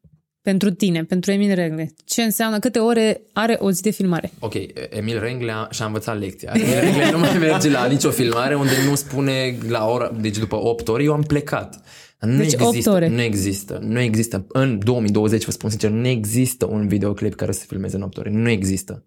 Pentru 0.51 0.71
tine, 0.71 1.05
pentru 1.05 1.31
Emil 1.31 1.55
Regle. 1.55 1.93
Ce 2.05 2.23
înseamnă, 2.23 2.59
câte 2.59 2.79
ore 2.79 3.21
are 3.33 3.57
o 3.61 3.71
zi 3.71 3.83
de 3.83 3.91
filmare? 3.91 4.31
Ok, 4.39 4.55
Emil 4.91 5.19
Rengle 5.21 5.53
a- 5.53 5.69
și-a 5.71 5.85
învățat 5.85 6.19
lecția. 6.19 6.53
Emil 6.55 6.81
Rengle 6.81 7.11
nu 7.11 7.19
mai 7.19 7.37
merge 7.39 7.71
la 7.71 7.87
nicio 7.87 8.11
filmare 8.11 8.55
unde 8.55 8.73
nu 8.89 8.95
spune 8.95 9.57
la 9.69 9.87
ora, 9.87 10.13
deci 10.21 10.39
după 10.39 10.57
8 10.57 10.89
ore, 10.89 11.03
eu 11.03 11.13
am 11.13 11.23
plecat. 11.23 11.81
Nu 12.21 12.37
Deci 12.37 12.53
opt 12.53 12.63
există, 12.63 12.91
ore. 12.91 13.09
nu 13.09 13.21
există, 13.21 13.79
nu 13.83 14.01
există. 14.01 14.47
În 14.49 14.79
2020, 14.85 15.45
vă 15.45 15.51
spun 15.51 15.71
sincer, 15.71 15.91
nu 15.91 16.07
există 16.07 16.67
un 16.71 16.89
videoclip 16.89 17.35
care 17.35 17.53
să 17.53 17.59
se 17.59 17.65
filmeze 17.69 17.97
în 17.97 18.03
8 18.03 18.17
ore. 18.17 18.31
Nu 18.31 18.49
există. 18.51 19.05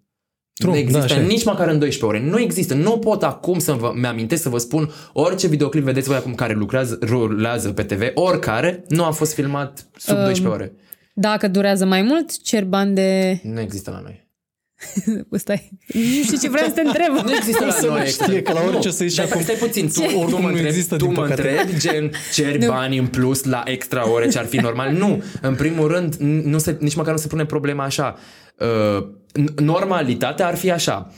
True, 0.52 0.70
nu 0.70 0.76
da, 0.76 0.80
există 0.82 1.02
așa 1.14 1.20
e. 1.22 1.26
nici 1.26 1.44
măcar 1.44 1.68
în 1.68 1.78
12 1.78 2.04
ore. 2.04 2.30
Nu 2.30 2.40
există. 2.40 2.74
Nu 2.74 2.98
pot 2.98 3.22
acum 3.22 3.58
să 3.58 3.72
vă, 3.72 3.92
mi-amintesc 3.96 4.42
să 4.42 4.48
vă 4.48 4.58
spun 4.58 4.90
orice 5.12 5.46
videoclip 5.46 5.82
vedeți 5.84 6.08
voi 6.08 6.16
acum 6.16 6.34
care 6.34 6.52
lucrează, 6.54 6.98
rulează 7.02 7.72
pe 7.72 7.82
TV, 7.82 8.02
oricare, 8.14 8.84
nu 8.88 9.04
a 9.04 9.10
fost 9.10 9.34
filmat 9.34 9.86
sub 9.96 10.16
Um, 10.16 10.22
12 10.24 10.54
ore. 10.62 10.72
Dacă 11.14 11.48
durează 11.48 11.84
mai 11.84 12.02
mult, 12.02 12.42
cer 12.42 12.64
bani 12.64 12.94
de... 12.94 13.40
Nu 13.42 13.60
există 13.60 13.90
la 13.90 14.00
noi. 14.00 14.28
Stai, 15.32 15.70
nu 15.92 16.22
știu 16.24 16.38
ce 16.38 16.48
vreau 16.48 16.66
să 16.66 16.72
te 16.72 16.80
întreb. 16.80 17.24
Nu 17.24 17.34
există 17.36 17.64
la 17.64 17.70
Să 17.72 17.86
nu 17.86 17.92
noi. 17.92 18.06
știe 18.06 18.42
că 18.42 18.52
la 18.52 18.60
orice 18.60 18.72
Nu. 18.72 18.78
o 18.88 18.90
să 18.90 19.04
zici 19.04 19.14
Dar 19.14 19.26
acum- 19.26 19.42
Stai 19.42 19.54
puțin, 19.54 19.86
tu, 19.92 20.00
Ce? 20.00 20.06
tu 20.08 20.18
Oricum 20.18 20.32
mă 20.34 20.40
nu 20.40 20.46
întrebi, 20.46 20.68
există, 20.68 20.96
tu 20.96 21.04
din 21.04 21.14
mă 21.14 21.20
păcate. 21.22 21.48
întrebi, 21.48 21.78
gen, 21.80 22.10
ceri 22.34 22.58
Nu. 22.58 22.66
bani 22.66 22.98
în 22.98 23.06
plus 23.06 23.44
la 23.44 23.62
extra 23.66 24.10
ore 24.10 24.28
ce 24.28 24.38
ar 24.38 24.44
fi 24.46 24.56
normal? 24.56 24.92
Nu. 24.92 25.22
În 25.40 25.54
primul 25.54 25.88
rând, 25.88 26.14
n- 26.16 26.44
nu 26.44 26.58
se, 26.58 26.76
nici 26.80 26.94
măcar 26.94 27.12
nu 27.12 27.18
se 27.18 27.26
pune 27.26 27.44
problema 27.44 27.84
așa. 27.84 28.16
Uh, 28.58 29.06
n- 29.40 29.54
normalitatea 29.54 30.46
ar 30.46 30.56
fi 30.56 30.70
așa. 30.70 31.12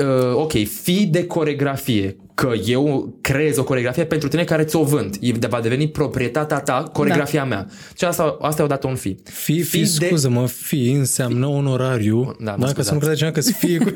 Uh, 0.00 0.34
ok, 0.34 0.52
fii 0.82 1.06
de 1.06 1.26
coregrafie, 1.26 2.16
că 2.34 2.52
eu 2.66 3.14
creez 3.20 3.56
o 3.56 3.64
coregrafie 3.64 4.04
pentru 4.04 4.28
tine 4.28 4.44
care 4.44 4.64
ți-o 4.64 4.82
vând. 4.82 5.16
E 5.20 5.30
de 5.32 5.46
va 5.46 5.60
deveni 5.60 5.88
proprietatea 5.88 6.60
ta, 6.60 6.82
coregrafia 6.92 7.40
Da. 7.40 7.46
mea. 7.46 7.66
Și 7.96 8.04
asta, 8.04 8.36
asta 8.40 8.62
e 8.62 8.64
odată 8.64 8.86
un 8.86 8.94
fi. 8.94 9.16
Fi, 9.24 9.62
fi, 9.62 9.84
scuză-mă, 9.84 10.46
fi 10.46 10.90
înseamnă 10.90 11.46
onorariu. 11.46 12.36
Da, 12.40 12.54
mă 12.58 12.66
da, 12.66 12.72
ca 12.72 12.82
să 12.82 12.94
nu 12.94 13.00
scuzați. 13.00 13.00
crede 13.00 13.14
cineva 13.14 13.34
că 13.34 13.40
să 13.40 13.52
fie 13.52 13.78
cu... 13.78 13.92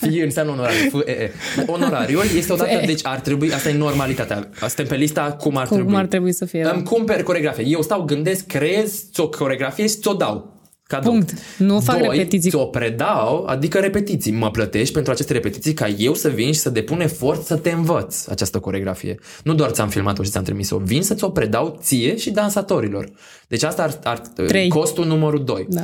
Fie 0.08 0.24
înseamnă 0.24 0.52
onorariu. 0.52 0.88
F- 1.02 1.06
e, 1.08 1.10
e. 1.10 1.32
Onorariul 1.66 2.22
este 2.36 2.52
odată, 2.52 2.70
F- 2.78 2.82
e. 2.82 2.86
deci 2.86 3.00
ar 3.02 3.20
trebui, 3.20 3.52
asta 3.52 3.68
e 3.68 3.74
normalitatea. 3.76 4.48
Suntem 4.58 4.86
pe 4.86 4.94
lista 4.96 5.22
cum 5.40 5.56
ar 5.56 5.66
Cum 5.66 5.76
trebui. 5.76 5.96
ar 5.96 6.06
trebui 6.06 6.32
să 6.32 6.44
fie, 6.44 6.62
da. 6.62 6.70
Îmi 6.70 6.82
cumperi 6.84 7.22
coregrafie. 7.22 7.64
Eu 7.68 7.82
stau, 7.82 8.02
gândesc, 8.02 8.46
creez, 8.46 9.04
ți-o 9.12 9.28
coregrafie 9.28 9.86
și 9.86 9.94
ți-o 9.96 10.12
dau. 10.12 10.54
Cadou. 10.86 11.12
Punct. 11.12 11.32
Nu 11.58 11.80
fac 11.80 11.98
Doi, 11.98 12.16
repetiții. 12.16 12.50
ți-o 12.50 12.64
predau, 12.64 13.44
adică 13.46 13.78
repetiții. 13.78 14.32
Mă 14.32 14.50
plătești 14.50 14.92
pentru 14.94 15.12
aceste 15.12 15.32
repetiții 15.32 15.72
ca 15.74 15.88
eu 15.88 16.14
să 16.14 16.28
vin 16.28 16.52
și 16.52 16.58
să 16.58 16.70
depun 16.70 17.00
efort 17.00 17.44
să 17.44 17.56
te 17.56 17.70
învăț 17.70 18.26
această 18.26 18.58
coregrafie. 18.58 19.14
Nu 19.44 19.54
doar 19.54 19.70
ți-am 19.70 19.88
filmat-o 19.88 20.22
și 20.22 20.30
ți-am 20.30 20.42
trimis-o. 20.44 20.78
Vin 20.78 21.02
să 21.02 21.14
ți-o 21.14 21.28
predau 21.30 21.78
ție 21.82 22.16
și 22.16 22.30
dansatorilor. 22.30 23.08
Deci 23.48 23.62
asta 23.62 23.82
ar, 23.82 23.98
ar 24.02 24.18
Trei. 24.46 24.68
costul 24.68 25.06
numărul 25.06 25.44
2. 25.44 25.66
Da. 25.68 25.82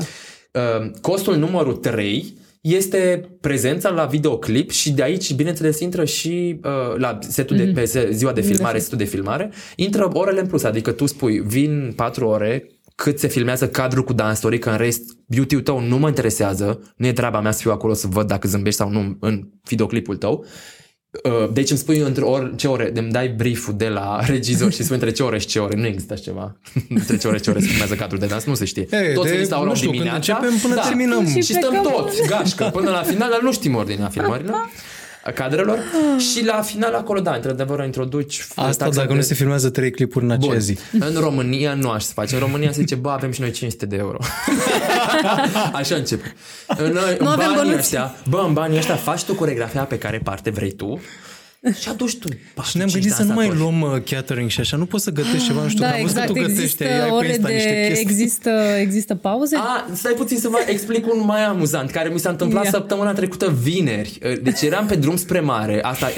Uh, 0.53 0.91
costul 1.01 1.37
numărul 1.37 1.75
3 1.75 2.35
este 2.61 3.29
prezența 3.41 3.89
la 3.91 4.05
videoclip 4.05 4.71
și 4.71 4.93
de 4.93 5.03
aici, 5.03 5.33
bineînțeles, 5.35 5.81
intră 5.81 6.05
și 6.05 6.61
uh, 6.65 6.97
la 6.99 7.19
setul 7.21 7.57
de, 7.57 7.65
pe 7.75 7.85
se- 7.85 8.09
ziua 8.13 8.33
de 8.33 8.41
filmare, 8.41 8.79
setul 8.79 8.99
de 8.99 9.05
filmare, 9.05 9.51
intră 9.77 10.11
orele 10.13 10.41
în 10.41 10.47
plus, 10.47 10.63
adică 10.63 10.91
tu 10.93 11.07
spui, 11.07 11.39
vin 11.39 11.93
4 11.97 12.27
ore, 12.27 12.67
cât 13.03 13.19
se 13.19 13.27
filmează 13.29 13.69
cadrul 13.69 14.05
cu 14.05 14.13
dansatorii, 14.13 14.59
că 14.59 14.71
în 14.71 14.77
rest 14.77 15.03
beauty-ul 15.27 15.63
tău 15.63 15.81
nu 15.81 15.97
mă 15.99 16.09
interesează, 16.09 16.93
nu 16.97 17.07
e 17.07 17.13
treaba 17.13 17.41
mea 17.41 17.51
să 17.53 17.61
fiu 17.61 17.71
acolo 17.71 17.95
să 17.95 18.07
văd 18.07 18.27
dacă 18.27 18.49
zâmbești 18.49 18.79
sau 18.79 18.91
nu 18.91 19.17
în 19.21 19.49
videoclipul 19.65 20.17
tău. 20.17 20.45
Uh, 21.25 21.53
Deci 21.53 21.71
îmi 21.71 21.79
spui 21.79 21.99
între 21.99 22.25
ori, 22.25 22.57
ce 22.57 22.69
ore, 22.69 22.91
îmi 22.95 23.11
dai 23.11 23.29
brief-ul 23.29 23.75
de 23.77 23.89
la 23.89 24.21
regizor 24.27 24.73
și 24.73 24.83
spui 24.83 24.95
între 24.95 25.11
ce 25.11 25.23
ore 25.23 25.39
și 25.39 25.47
ce 25.47 25.59
ore. 25.59 25.77
Nu 25.77 25.87
există 25.87 26.13
așa 26.13 26.23
ceva. 26.23 26.57
între 26.89 27.17
ce 27.17 27.27
ore 27.29 27.37
și 27.37 27.43
ce 27.43 27.51
ore 27.51 27.61
se 27.61 27.67
filmează 27.67 27.95
cadrul 27.95 28.19
de 28.19 28.27
dans, 28.27 28.45
nu 28.45 28.55
se 28.55 28.65
știe. 28.65 28.87
E, 28.91 29.13
Toți 29.13 29.31
de- 29.31 29.37
vin 29.37 29.47
la 29.51 29.57
ora 29.57 29.65
nu 29.65 29.71
8 29.71 29.77
știu, 29.79 29.91
când 29.91 30.03
dimineața. 30.03 30.37
începem 30.37 30.59
până 30.69 30.83
terminăm. 30.83 31.27
Și, 31.27 31.33
Și 31.41 31.53
stăm 31.53 31.71
plecăm. 31.71 31.93
toți, 31.93 32.27
gașcă, 32.27 32.71
până 32.73 32.91
la 32.91 33.03
final, 33.03 33.31
dar 33.31 33.41
nu 33.43 33.53
știm 33.53 33.75
ordinea 33.75 34.09
filmărilor, 34.09 34.55
a 34.55 34.69
cadrelor. 35.31 35.79
și 36.33 36.45
la 36.45 36.61
final 36.63 36.95
acolo, 36.95 37.21
da, 37.21 37.35
într-adevăr, 37.35 37.85
introduci 37.85 38.41
Asta 38.55 38.85
taxa 38.85 38.95
dacă 39.01 39.09
de- 39.09 39.15
nu 39.15 39.21
se 39.21 39.35
filmează 39.35 39.71
trei 39.71 39.91
clipuri 39.91 40.25
în 40.25 40.31
acea 40.31 40.47
Bun. 40.47 40.61
zi. 40.61 40.79
În 40.99 41.15
România 41.21 41.75
nu 41.75 41.91
aș 41.91 42.03
să 42.03 42.13
face. 42.13 42.35
În 42.35 42.41
România 42.41 42.73
se 42.73 42.81
zice, 42.81 42.95
bă, 42.95 43.11
avem 43.11 43.31
și 43.33 43.41
noi 43.41 43.51
500 43.51 43.87
de 43.87 43.97
euro. 43.97 44.19
Așa 45.73 45.95
începe. 45.95 46.35
În, 46.67 46.87
în 46.87 47.17
Nu 47.21 47.29
avem 47.29 47.37
banii 47.47 47.57
bănuți. 47.57 47.77
ăștia, 47.79 48.15
bă, 48.29 48.45
în 48.47 48.53
banii 48.53 48.79
ăștia 48.79 48.95
faci 48.97 49.23
tu 49.23 49.35
coregrafia 49.35 49.83
pe 49.85 49.99
care 49.99 50.19
parte 50.25 50.51
vrei 50.51 50.71
tu 50.73 51.01
și 51.81 51.89
aduci 51.89 52.19
tu. 52.19 52.29
Și 52.63 52.77
ne-am 52.77 52.89
gândit 52.93 53.13
să 53.13 53.23
nu 53.23 53.35
mai 53.35 53.55
luăm 53.55 53.81
uh, 53.81 54.03
catering 54.05 54.51
și 54.51 54.61
așa. 54.61 54.77
Nu 54.77 54.87
poți 54.87 55.05
să 55.05 55.11
gătești 55.11 55.47
ceva, 55.47 55.63
nu 55.63 55.69
știu, 55.69 55.81
Da, 55.81 55.91
că 55.91 55.95
am 55.95 56.01
văzut 56.03 56.17
că 56.17 56.23
exact. 56.23 56.39
tu 56.39 56.47
gătești, 56.47 56.63
Există 56.63 56.85
ai 56.85 57.09
pe 57.09 57.15
ore 57.15 57.29
Insta 57.29 57.49
niște 57.49 57.69
de... 57.69 57.87
chestii. 57.89 58.11
Există, 58.11 58.51
există 58.81 59.15
pauze? 59.15 59.57
A, 59.57 59.87
stai 59.95 60.13
puțin 60.13 60.39
să 60.39 60.49
vă 60.49 60.59
explic 60.67 61.13
un 61.13 61.23
mai 61.25 61.45
amuzant 61.45 61.91
care 61.91 62.09
mi 62.09 62.19
s-a 62.19 62.31
întâmplat 62.31 62.65
Ia. 62.65 62.71
săptămâna 62.71 63.13
trecută 63.13 63.51
vineri. 63.51 64.19
Deci 64.43 64.61
eram 64.61 64.87
pe 64.87 64.97
drum 64.97 65.17
spre 65.17 65.41
mare. 65.41 65.83
Asta, 65.83 66.09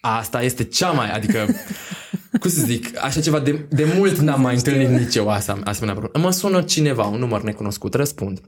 asta 0.00 0.42
este 0.42 0.64
cea 0.64 0.90
mai, 0.90 1.10
adică 1.10 1.46
cum 2.40 2.50
să 2.50 2.60
zic, 2.60 3.04
așa 3.04 3.20
ceva 3.20 3.38
de, 3.40 3.66
de 3.68 3.86
mult 3.96 4.18
n-am 4.18 4.40
mai 4.40 4.54
întâlnit 4.54 4.88
nici 4.88 5.14
eu 5.14 5.28
asta, 5.28 5.58
asemenea 5.64 6.00
problemă. 6.00 6.26
Mă 6.26 6.32
sună 6.32 6.62
cineva, 6.62 7.04
un 7.04 7.18
număr 7.18 7.42
necunoscut, 7.42 7.94
răspund. 7.94 8.40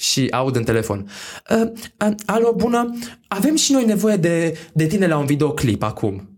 Și 0.00 0.26
aud 0.30 0.56
în 0.56 0.64
telefon. 0.64 1.10
Uh, 1.50 1.70
uh, 2.06 2.14
alo, 2.26 2.52
bună, 2.56 2.98
avem 3.28 3.56
și 3.56 3.72
noi 3.72 3.84
nevoie 3.84 4.16
de, 4.16 4.56
de 4.72 4.86
tine 4.86 5.06
la 5.06 5.18
un 5.18 5.26
videoclip 5.26 5.82
acum. 5.82 6.28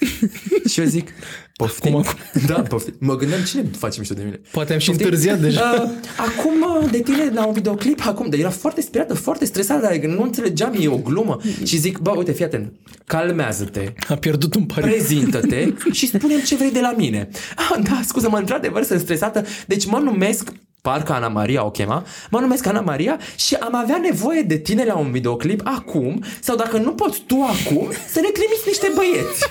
și 0.70 0.80
eu 0.80 0.86
zic, 0.86 1.08
poftim? 1.56 1.94
Acum, 1.94 2.10
Da, 2.48 2.62
poftim. 2.62 2.94
Mă 2.98 3.16
gândeam, 3.16 3.42
cine 3.42 3.64
face 3.78 3.98
mișto 3.98 4.14
de 4.14 4.22
mine? 4.22 4.40
Poate 4.50 4.72
am 4.72 4.78
și 4.78 4.86
Poftim? 4.86 5.04
întârziat 5.06 5.40
deja. 5.40 5.82
Uh, 5.82 5.90
acum 6.16 6.82
uh, 6.82 6.90
de 6.90 6.98
tine 7.00 7.30
la 7.34 7.46
un 7.46 7.52
videoclip, 7.52 8.00
acum, 8.06 8.28
dar 8.28 8.38
era 8.38 8.50
foarte 8.50 8.80
speriată, 8.80 9.14
foarte 9.14 9.44
stresată, 9.44 9.86
adică 9.86 10.06
nu 10.06 10.22
înțelegeam, 10.22 10.76
e 10.80 10.88
o 10.88 10.98
glumă. 10.98 11.38
Și 11.64 11.76
zic, 11.76 11.98
bă, 11.98 12.10
uite, 12.16 12.32
fii 12.32 12.44
atent, 12.44 12.72
calmează-te, 13.04 13.92
A 14.08 14.14
pierdut 14.14 14.54
un 14.54 14.64
pariu. 14.64 14.90
prezintă-te 14.90 15.72
și 15.98 16.06
spune 16.06 16.42
ce 16.42 16.56
vrei 16.56 16.72
de 16.72 16.80
la 16.80 16.94
mine. 16.96 17.28
Ah, 17.56 17.78
da, 17.82 18.00
scuză-mă, 18.06 18.38
într-adevăr 18.38 18.82
sunt 18.82 19.00
stresată, 19.00 19.44
deci 19.66 19.86
mă 19.86 19.98
numesc 19.98 20.52
parcă 20.86 21.12
Ana 21.12 21.28
Maria 21.28 21.64
o 21.64 21.70
chema, 21.70 22.04
mă 22.30 22.40
numesc 22.40 22.66
Ana 22.66 22.80
Maria 22.80 23.18
și 23.36 23.54
am 23.54 23.74
avea 23.74 23.98
nevoie 24.02 24.42
de 24.42 24.56
tine 24.56 24.84
la 24.84 24.96
un 24.96 25.10
videoclip 25.10 25.60
acum 25.64 26.22
sau 26.40 26.56
dacă 26.56 26.76
nu 26.78 26.92
poți 26.92 27.20
tu 27.26 27.34
acum, 27.42 27.90
să 28.12 28.20
ne 28.20 28.28
trimiți 28.28 28.62
niște 28.66 28.92
băieți. 28.94 29.48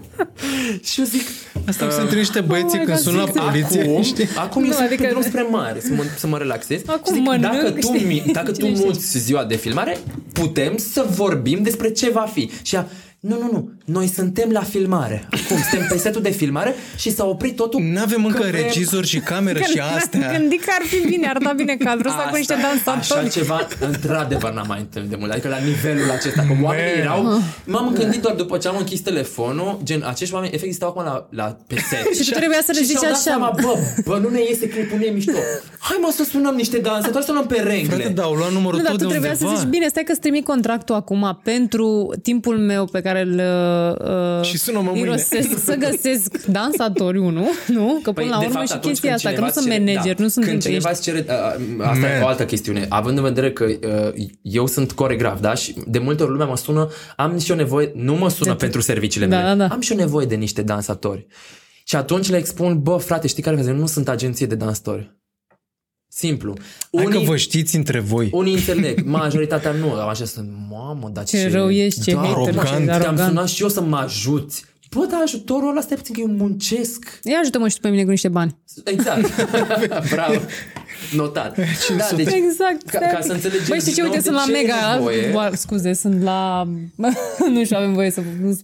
și 0.90 1.00
eu 1.00 1.06
zic, 1.06 1.22
Asta 1.68 1.90
sunt 1.90 2.14
niște 2.14 2.40
băieții 2.40 2.78
Oh 2.78 2.84
my 2.86 2.92
când 2.92 2.96
God, 2.96 3.06
sună 3.06 3.18
la 3.18 3.24
zic, 3.30 3.40
poliție. 3.42 3.80
Acum, 3.82 4.02
știi? 4.02 4.28
acum 4.36 4.60
Nu, 4.62 4.66
eu 4.68 4.72
sunt 4.74 4.86
adică- 4.86 5.02
pe 5.02 5.08
drum 5.08 5.22
spre 5.22 5.42
mare 5.42 5.80
să 5.80 5.92
mă, 5.96 6.02
să 6.16 6.26
mă 6.26 6.38
relaxez. 6.38 6.80
Acum 6.86 7.04
Și 7.06 7.12
zic, 7.12 7.22
mănânc, 7.22 7.52
dacă 7.52 7.70
tu, 7.70 7.80
știi? 7.80 8.04
mi, 8.06 8.22
dacă 8.38 8.50
tu 8.50 8.56
Cine 8.58 8.74
știe? 8.74 8.84
muți 8.86 9.18
ziua 9.18 9.44
de 9.44 9.54
filmare, 9.56 9.98
putem 10.32 10.76
să 10.76 11.06
vorbim 11.10 11.62
despre 11.62 11.90
ce 11.90 12.10
va 12.10 12.28
fi. 12.32 12.50
Și 12.62 12.74
ea, 12.74 12.88
nu, 13.20 13.38
nu, 13.38 13.48
nu, 13.52 13.70
noi 13.84 14.06
suntem 14.06 14.50
la 14.50 14.60
filmare. 14.62 15.28
Acum 15.30 15.56
suntem 15.70 15.86
pe 15.88 15.96
setul 15.98 16.22
de 16.22 16.30
filmare 16.30 16.74
și 16.96 17.10
s-a 17.12 17.24
oprit 17.24 17.56
totul. 17.56 17.80
Nu 17.80 18.00
avem 18.00 18.24
încă 18.24 18.38
că 18.42 18.48
vrem- 18.48 18.62
regizor 18.62 19.04
și 19.04 19.18
cameră 19.18 19.58
și 19.58 19.80
astea. 19.96 20.32
Gândi 20.36 20.56
că 20.56 20.70
ar 20.80 20.86
fi 20.86 21.06
bine, 21.06 21.26
ar 21.28 21.38
da 21.42 21.52
bine 21.56 21.76
că 21.76 21.88
a 21.88 21.94
vrut 21.96 22.12
să 22.12 22.18
cu 22.30 22.36
niște 22.36 22.52
Așa 22.52 22.62
dansatori. 22.84 23.28
ceva, 23.30 23.66
într-adevăr, 23.80 24.52
n-am 24.52 24.64
mai 24.68 24.78
întâlnit 24.78 25.10
de 25.10 25.16
mult. 25.18 25.30
Adică 25.32 25.48
la 25.48 25.58
nivelul 25.58 26.10
acesta, 26.10 26.42
că 26.42 26.52
oamenii 26.62 26.92
Man. 26.92 27.00
erau... 27.04 27.42
M-am 27.64 27.92
gândit 27.94 28.20
doar 28.20 28.34
după 28.34 28.56
ce 28.58 28.68
am 28.68 28.76
închis 28.78 29.00
telefonul, 29.00 29.78
gen, 29.82 30.04
acești 30.06 30.34
oameni 30.34 30.52
efectiv 30.54 30.74
stau 30.76 30.88
acum 30.88 31.02
la, 31.04 31.26
la 31.30 31.56
pe 31.66 31.74
set. 31.88 32.14
Și 32.24 32.30
tu 32.30 32.38
trebuia 32.38 32.60
să 32.64 32.70
le 32.72 32.78
și 32.78 32.84
zici 32.84 32.98
și-au 32.98 33.10
dat 33.10 33.20
așa. 33.20 33.20
Seama, 33.30 33.54
bă, 33.62 33.72
bă, 34.04 34.18
nu 34.22 34.28
ne 34.28 34.40
iese 34.48 34.68
clipul, 34.68 34.98
nu 34.98 35.04
e 35.04 35.10
mișto. 35.10 35.32
Hai 35.78 35.98
mă 36.00 36.10
să 36.16 36.24
sunăm 36.24 36.54
niște 36.54 36.78
dansatori, 36.78 37.24
să 37.24 37.32
luăm 37.32 37.46
pe 37.46 37.60
rengle. 37.64 37.94
Frate, 37.96 38.08
da, 38.08 38.22
au 38.22 38.34
luat 38.34 38.52
numărul 38.52 38.78
Nu, 38.78 38.82
dar 38.84 38.92
tot 38.92 39.00
tu 39.00 39.06
de 39.06 39.10
trebuia 39.10 39.30
undeva. 39.32 39.50
să 39.54 39.60
zici, 39.60 39.68
bine, 39.68 39.86
stai 39.88 40.02
că-ți 40.02 40.20
trimit 40.20 40.44
contractul 40.44 40.94
acum 40.94 41.40
pentru 41.44 42.14
timpul 42.22 42.58
meu 42.58 42.84
pe 42.84 43.00
care 43.00 43.20
îl 43.20 43.40
uh, 44.38 44.44
Și 44.44 44.58
sună-mă 44.58 44.90
mâine. 44.90 45.06
irosesc 45.06 45.64
să 45.64 45.74
găsesc 45.90 46.44
dansatori, 46.46 47.18
nu? 47.18 47.46
Nu? 47.68 48.00
Că 48.02 48.12
până 48.12 48.28
la 48.28 48.38
urmă 48.38 48.64
și 48.64 48.72
atunci 48.72 49.00
chestia 49.00 49.10
când 49.10 49.14
asta, 49.14 49.28
că 49.28 49.34
cineva 49.34 49.46
nu 49.46 49.52
sunt 49.52 49.66
îți 49.66 49.74
cere- 49.74 49.84
manager, 49.84 50.14
da, 50.16 50.22
nu 50.22 50.28
sunt 50.28 50.44
Când 50.44 50.56
ești- 50.56 50.66
cineva 50.66 50.90
îți 50.90 51.02
cere, 51.02 51.24
a, 51.28 51.32
a, 51.34 51.90
asta 51.90 52.06
e 52.06 52.12
Man. 52.12 52.22
o 52.22 52.26
altă 52.26 52.44
chestiune. 52.44 52.86
Având 52.88 53.16
în 53.18 53.22
vedere 53.24 53.52
că 53.52 53.64
uh, 53.64 54.24
eu 54.42 54.66
sunt 54.66 54.92
coregraf, 54.92 55.40
da? 55.40 55.54
Și 55.54 55.74
de 55.86 55.98
multe 55.98 56.22
ori 56.22 56.30
lumea 56.32 56.46
mă 56.46 56.56
sună, 56.56 56.88
am 57.16 57.38
și 57.38 57.50
o 57.50 57.54
nevoie, 57.54 57.92
nu 57.94 58.14
mă 58.14 58.28
sună 58.30 58.54
pentru 58.54 58.80
serviciile 58.80 59.26
Da, 59.26 59.36
mele, 59.36 59.48
da, 59.48 59.54
da. 59.66 59.74
am 59.74 59.80
și 59.80 59.92
o 59.92 59.96
nevoie 59.96 60.26
de 60.26 60.34
niște 60.34 60.62
dansatori. 60.62 61.26
Și 61.86 61.96
atunci 61.96 62.30
le 62.30 62.36
expun, 62.36 62.82
bă, 62.82 62.96
frate, 62.96 63.26
știi 63.26 63.42
care 63.42 63.72
nu 63.72 63.86
sunt 63.86 64.08
agenție 64.08 64.46
de 64.46 64.54
dansatori. 64.54 65.16
Simplu. 66.14 66.54
Hai 66.96 67.04
că 67.04 67.18
vă 67.18 67.36
știți 67.36 67.76
între 67.76 68.00
voi. 68.00 68.28
Unii 68.32 68.54
înțeleg, 68.54 69.04
majoritatea 69.04 69.72
nu. 69.72 69.92
Am 69.92 70.08
așa 70.08 70.24
sunt, 70.24 70.50
mamă, 70.70 71.10
dar 71.12 71.24
ce... 71.24 71.36
Ce 71.36 71.50
rău 71.50 71.70
ești, 71.70 72.02
ce 72.02 72.12
da, 72.12 72.20
hater, 72.20 72.54
mă, 72.54 72.62
ce 72.62 72.70
Te-am 72.70 72.88
arogant. 72.88 73.18
sunat 73.18 73.48
și 73.48 73.62
eu 73.62 73.68
să 73.68 73.80
mă 73.80 73.96
ajuți. 73.96 74.64
Bă, 74.90 75.06
dar 75.10 75.20
ajutorul 75.24 75.68
ăla, 75.70 75.80
stai 75.80 75.96
puțin 75.96 76.14
că 76.14 76.20
eu 76.20 76.26
muncesc. 76.26 77.18
Ia 77.22 77.38
ajută-mă 77.38 77.68
și 77.68 77.74
tu 77.74 77.80
pe 77.80 77.88
mine 77.88 78.04
cu 78.04 78.10
niște 78.10 78.28
bani. 78.28 78.56
Exact. 78.84 79.30
Bravo. 80.14 80.40
Notat. 81.12 81.56
Da, 81.96 82.16
deci, 82.16 82.26
Exact. 82.32 82.90
ca, 82.90 82.98
ca 82.98 83.18
să 83.20 83.32
înțelegem 83.32 83.64
Băi, 83.68 83.78
știi 83.80 83.92
ce? 83.92 84.00
din 84.02 84.04
nou 84.04 84.12
Uite, 84.12 84.22
de 84.22 84.28
sunt 84.28 84.36
la 84.36 84.52
ce 84.52 84.58
e 84.58 84.62
Mega. 84.62 84.94
nevoie. 84.94 85.28
Boa, 85.32 85.50
scuze, 85.54 85.92
sunt 85.92 86.22
la... 86.22 86.68
nu 87.54 87.64
știu, 87.64 87.76
avem 87.76 87.92
voie 87.94 88.10
să 88.10 88.20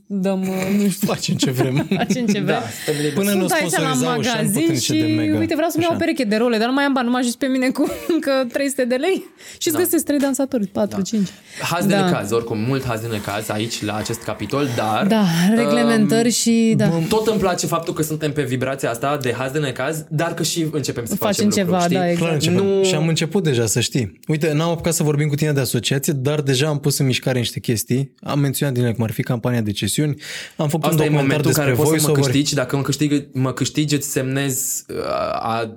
dăm... 0.07 0.39
Nu 0.79 0.89
știu, 0.89 1.07
Facem 1.09 1.35
ce 1.35 1.51
vrem. 1.51 1.87
facem 2.03 2.27
ce 2.27 2.33
vrem. 2.41 2.45
Da, 2.45 2.63
suntem 2.85 3.03
liberi. 3.05 3.15
Până 3.15 3.31
nu 3.33 3.39
Sunt 3.39 3.51
aici 3.53 3.71
la 3.71 3.79
sponsorizau 3.79 4.23
și 4.23 4.29
am 4.29 4.35
magazin 4.37 4.53
puternice 4.61 4.93
de 4.93 4.99
și 5.09 5.15
mega. 5.15 5.39
uite, 5.39 5.55
vreau 5.55 5.71
să-mi 5.71 5.83
iau 5.85 5.93
o 5.93 5.95
Așa. 5.97 6.05
pereche 6.05 6.25
de 6.25 6.37
role, 6.37 6.59
dar 6.59 6.67
nu 6.67 6.73
mai 6.75 6.85
am 6.85 6.93
bani, 6.93 7.07
nu 7.07 7.13
mă 7.13 7.19
ajut 7.19 7.35
pe 7.35 7.47
mine 7.47 7.69
cu 7.71 7.85
încă 8.09 8.31
300 8.53 8.85
de 8.85 8.95
lei 8.95 9.25
și 9.59 9.69
îți 9.69 9.77
Da. 9.77 9.83
găsesc 9.83 10.05
3 10.05 10.19
dansatori, 10.19 10.67
4, 10.67 11.01
5. 11.03 11.29
Haz 11.71 11.85
de 11.87 11.95
Da. 11.95 12.05
necaz, 12.05 12.31
oricum, 12.31 12.59
mult 12.59 12.85
haz 12.87 13.01
de 13.01 13.07
necaz 13.11 13.49
aici, 13.49 13.83
la 13.85 13.95
acest 13.97 14.23
capitol, 14.23 14.69
dar... 14.77 15.07
Da, 15.07 15.25
reglementări 15.55 16.31
și 16.31 16.75
da. 16.77 16.89
Tot 17.09 17.27
îmi 17.27 17.39
place 17.39 17.67
faptul 17.67 17.95
că 17.95 18.03
suntem 18.03 18.33
pe 18.33 18.43
vibrația 18.43 18.91
asta 18.91 19.19
de 19.23 19.35
haz 19.39 19.51
de 19.53 19.59
necaz, 19.59 20.05
dar 20.09 20.35
că 20.35 20.43
și 20.43 20.67
începem 20.73 21.05
să 21.05 21.15
Facem 21.15 21.45
facem 21.45 21.65
ceva, 21.65 21.77
lucruri, 21.77 21.95
da, 21.95 22.05
știi? 22.07 22.17
Exact. 22.23 22.43
Clar 22.43 22.63
începem. 22.63 22.77
Nu- 22.79 22.85
Și 22.85 22.95
am 22.95 23.09
început 23.09 23.43
deja, 23.43 23.67
să 23.67 23.81
știi. 23.81 24.21
Uite, 24.29 24.53
n-am 24.53 24.71
apucat 24.71 24.93
să 24.95 25.03
vorbim 25.03 25.29
cu 25.29 25.35
tine 25.35 25.53
de 25.53 25.61
asociație, 25.61 26.13
dar 26.13 26.41
deja 26.41 26.69
am 26.69 26.79
pus 26.81 26.99
în 26.99 27.07
mișcare 27.07 27.39
niște 27.39 27.61
chestii. 27.61 28.15
Am 28.21 28.39
menționat 28.39 28.75
din 28.75 28.83
ele 28.85 28.93
cum 28.93 29.05
ar 29.05 29.11
fi 29.11 29.23
campania 29.23 29.61
de 29.61 29.71
cesiuni. 29.71 30.15
Am 30.57 30.69
făcut 30.69 30.85
Asta 30.85 31.03
un 31.03 31.09
e 31.09 31.11
documentar 31.11 31.23
momentul 31.23 31.37
în 31.37 31.43
despre 31.43 31.63
care 31.65 31.75
poți 31.77 31.89
să 31.89 31.95
mă 31.95 32.13
voice-over. 32.13 32.25
câștigi. 32.33 32.55
Dacă 32.55 32.77
mă 32.77 32.83
câștigi, 32.83 33.23
mă 33.33 33.53
câștigi 33.53 33.95
îți 33.95 34.11
semnez 34.11 34.85
uh, 34.89 35.05
a, 35.33 35.77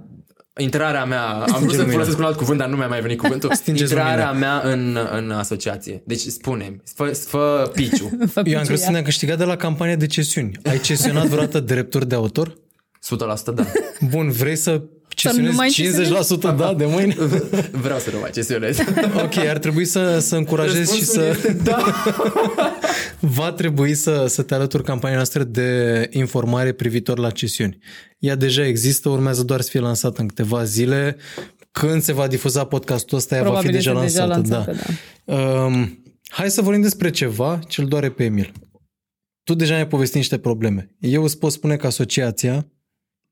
intrarea 0.57 1.05
mea. 1.05 1.23
Am 1.27 1.59
vrut 1.59 1.69
să 1.71 1.75
lumina. 1.77 1.91
folosesc 1.91 2.17
un 2.17 2.23
alt 2.23 2.35
cuvânt, 2.37 2.59
dar 2.59 2.67
nu 2.69 2.75
mi-a 2.75 2.87
mai 2.87 3.01
venit 3.01 3.17
cuvântul. 3.17 3.53
Stingeți 3.63 3.91
intrarea 3.91 4.31
mea 4.31 4.61
în, 4.63 4.97
în 5.11 5.31
asociație. 5.31 6.01
Deci 6.05 6.19
spune 6.21 6.81
fă, 6.95 7.03
fă 7.25 7.71
piciu. 7.73 8.09
Fă 8.33 8.41
Eu 8.45 8.57
am 8.57 8.63
crezut 8.63 8.67
piciuia. 8.67 8.85
că 8.85 8.91
ne-am 8.91 9.03
câștigat 9.03 9.37
de 9.37 9.43
la 9.43 9.55
campania 9.55 9.95
de 9.95 10.05
cesiuni. 10.05 10.51
Ai 10.63 10.79
cesionat 10.79 11.25
vreodată 11.27 11.59
drepturi 11.59 12.07
de 12.07 12.15
autor? 12.15 12.53
100% 12.53 13.53
da. 13.55 13.65
Bun, 14.09 14.31
vrei 14.31 14.55
să 14.55 14.81
nu 15.31 15.51
mai 15.51 15.69
cesionezi 15.69 16.35
50% 16.35 16.39
da 16.39 16.73
de 16.77 16.85
mâine? 16.85 17.15
Vreau 17.85 17.99
să 17.99 18.09
nu 18.13 18.19
mai 18.19 18.29
cesionez. 18.33 18.77
Ok, 19.23 19.37
ar 19.37 19.57
trebui 19.57 19.85
să, 19.85 20.19
să 20.19 20.35
încurajezi 20.35 20.95
și 20.97 21.03
să... 21.03 21.37
da. 21.63 21.83
Va 23.19 23.51
trebui 23.51 23.93
să, 23.93 24.25
să 24.27 24.41
te 24.41 24.53
alături 24.53 24.83
campania 24.83 25.15
noastră 25.15 25.43
de 25.43 26.07
informare 26.11 26.71
privitor 26.71 27.17
la 27.17 27.29
cesiuni. 27.29 27.77
Ea 28.19 28.35
deja 28.35 28.65
există, 28.65 29.09
urmează 29.09 29.43
doar 29.43 29.61
să 29.61 29.69
fie 29.69 29.79
lansată 29.79 30.21
în 30.21 30.27
câteva 30.27 30.63
zile. 30.63 31.17
Când 31.71 32.01
se 32.01 32.13
va 32.13 32.27
difuza 32.27 32.63
podcastul 32.63 33.17
ăsta, 33.17 33.35
ea 33.35 33.41
va 33.41 33.47
fi 33.47 33.53
Probabil 33.53 33.71
deja 33.71 33.91
este 33.91 34.03
deja 34.03 34.25
lansată. 34.25 34.71
lansată, 34.71 34.97
da. 35.25 35.35
Um, 35.35 36.03
hai 36.27 36.49
să 36.49 36.61
vorbim 36.61 36.81
despre 36.81 37.09
ceva 37.09 37.59
ce 37.67 37.81
îl 37.81 37.87
doare 37.87 38.09
pe 38.09 38.23
Emil. 38.23 38.51
Tu 39.43 39.53
deja 39.53 39.73
ne-ai 39.73 39.87
povestit 39.87 40.15
niște 40.15 40.37
probleme. 40.37 40.95
Eu 40.99 41.23
îți 41.23 41.37
pot 41.37 41.51
spune 41.51 41.75
că 41.75 41.87
asociația, 41.87 42.67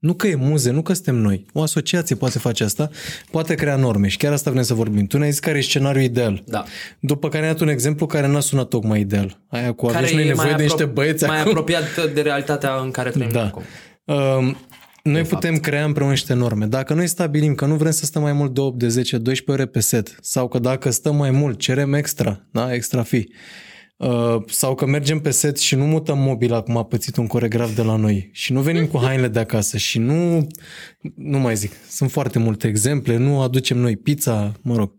nu 0.02 0.14
că 0.14 0.28
e 0.28 0.36
muze, 0.36 0.72
nu 0.72 0.82
că 0.82 0.94
suntem 0.94 1.16
noi, 1.16 1.46
o 1.54 1.62
asociație 1.62 2.16
poate 2.16 2.40
face 2.40 2.64
asta, 2.64 2.90
poate 3.32 3.56
crea 3.56 3.76
norme 3.76 4.08
și 4.08 4.18
chiar 4.18 4.32
asta 4.34 4.52
vrem 4.52 4.64
să 4.64 4.74
vorbim. 4.74 5.06
Tu 5.06 5.18
ne-ai 5.18 5.30
zis 5.32 5.40
care 5.40 5.58
e 5.58 5.62
scenariul 5.62 6.04
ideal. 6.04 6.44
Da. 6.48 6.64
După 7.00 7.28
care 7.30 7.42
ne-ai 7.42 7.54
dat 7.54 7.62
un 7.62 7.68
exemplu 7.68 8.06
care 8.06 8.28
n-a 8.28 8.40
sunat 8.40 8.68
tocmai 8.68 9.00
ideal. 9.00 9.40
Aia 9.48 9.72
cu 9.74 9.86
Care 9.86 9.98
aveți 9.98 10.14
noi 10.14 10.24
e 10.24 10.28
nevoie 10.28 10.48
mai 10.48 10.58
de 10.58 10.64
niște 10.64 10.84
apro- 10.84 10.94
băieți 10.94 11.26
mai 11.26 11.38
acum. 11.40 11.52
apropiat 11.52 12.14
de 12.14 12.22
realitatea 12.22 12.76
în 12.84 12.92
care 12.92 13.10
trăim 13.10 13.30
Da. 13.32 13.46
acum. 13.46 13.64
Um, 14.06 14.58
noi 15.04 15.22
putem 15.22 15.58
crea 15.58 15.84
împreună 15.86 16.12
niște 16.12 16.34
norme. 16.34 16.66
Dacă 16.66 16.94
noi 16.94 17.08
stabilim 17.08 17.56
că 17.56 17.66
nu 17.66 17.76
vrem 17.76 17.92
să 17.92 18.06
stăm 18.06 18.22
mai 18.22 18.34
mult 18.34 18.54
de 18.54 18.60
8, 18.60 18.78
de 18.80 18.88
10, 18.88 19.18
12 19.18 19.52
ore 19.64 19.72
pe 19.72 19.80
set 19.80 20.16
sau 20.22 20.48
că 20.48 20.60
dacă 20.60 20.90
stăm 20.90 21.16
mai 21.16 21.32
mult 21.32 21.60
cerem 21.60 21.94
extra, 21.94 22.40
da, 22.52 22.74
extra 22.74 23.04
fi, 23.04 23.30
uh, 24.08 24.44
sau 24.48 24.76
că 24.76 24.86
mergem 24.86 25.20
pe 25.20 25.32
set 25.32 25.58
și 25.58 25.76
nu 25.76 25.86
mutăm 25.86 26.18
mobila 26.18 26.62
cum 26.62 26.78
a 26.78 26.84
pățit 26.84 27.16
un 27.18 27.28
coregraf 27.28 27.76
de 27.76 27.82
la 27.82 27.96
noi 27.96 28.30
și 28.32 28.52
nu 28.54 28.62
venim 28.62 28.86
cu 28.88 28.98
hainele 28.98 29.28
de 29.28 29.40
acasă 29.40 29.78
și 29.78 30.00
nu, 30.00 30.48
nu 31.16 31.40
mai 31.40 31.56
zic, 31.56 31.72
sunt 31.90 32.12
foarte 32.12 32.40
multe 32.40 32.68
exemple, 32.68 33.18
nu 33.18 33.42
aducem 33.42 33.78
noi 33.78 33.96
pizza, 33.98 34.52
mă 34.62 34.76
rog. 34.76 34.92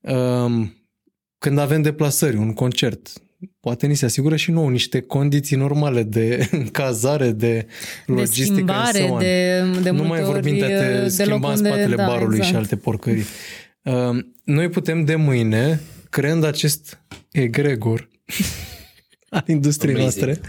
Um, 0.00 0.74
când 1.38 1.58
avem 1.58 1.82
deplasări, 1.82 2.36
un 2.36 2.52
concert, 2.52 3.08
poate 3.60 3.86
ni 3.86 3.94
se 3.94 4.04
asigură 4.04 4.36
și 4.36 4.50
nouă 4.50 4.70
niște 4.70 5.00
condiții 5.00 5.56
normale 5.56 6.02
de 6.02 6.48
cazare, 6.72 7.30
de 7.30 7.66
De 8.06 8.12
logistică 8.12 8.52
schimbare, 8.54 8.98
and 9.00 9.08
so 9.08 9.12
on. 9.14 9.18
de, 9.18 9.60
de 9.82 9.90
nu 9.90 9.96
multe 9.96 10.08
mai 10.12 10.22
vorbim 10.22 10.52
ori, 10.52 10.60
de 10.66 10.74
a 10.74 10.80
te 10.80 11.00
de 11.02 11.08
schimba 11.08 11.32
loc 11.34 11.42
în 11.44 11.50
unde- 11.56 11.68
spatele 11.68 11.94
da, 11.94 12.06
barului 12.06 12.36
exact. 12.36 12.50
și 12.52 12.56
alte 12.58 12.76
porcării. 12.76 13.24
Uh, 13.82 14.24
Noi 14.44 14.68
putem 14.68 15.04
de 15.04 15.14
mâine, 15.14 15.80
creând 16.10 16.44
acest 16.44 17.00
egregor 17.32 18.08
al 19.30 19.42
industriei 19.46 19.94
Amazing. 19.94 20.24
noastre, 20.24 20.48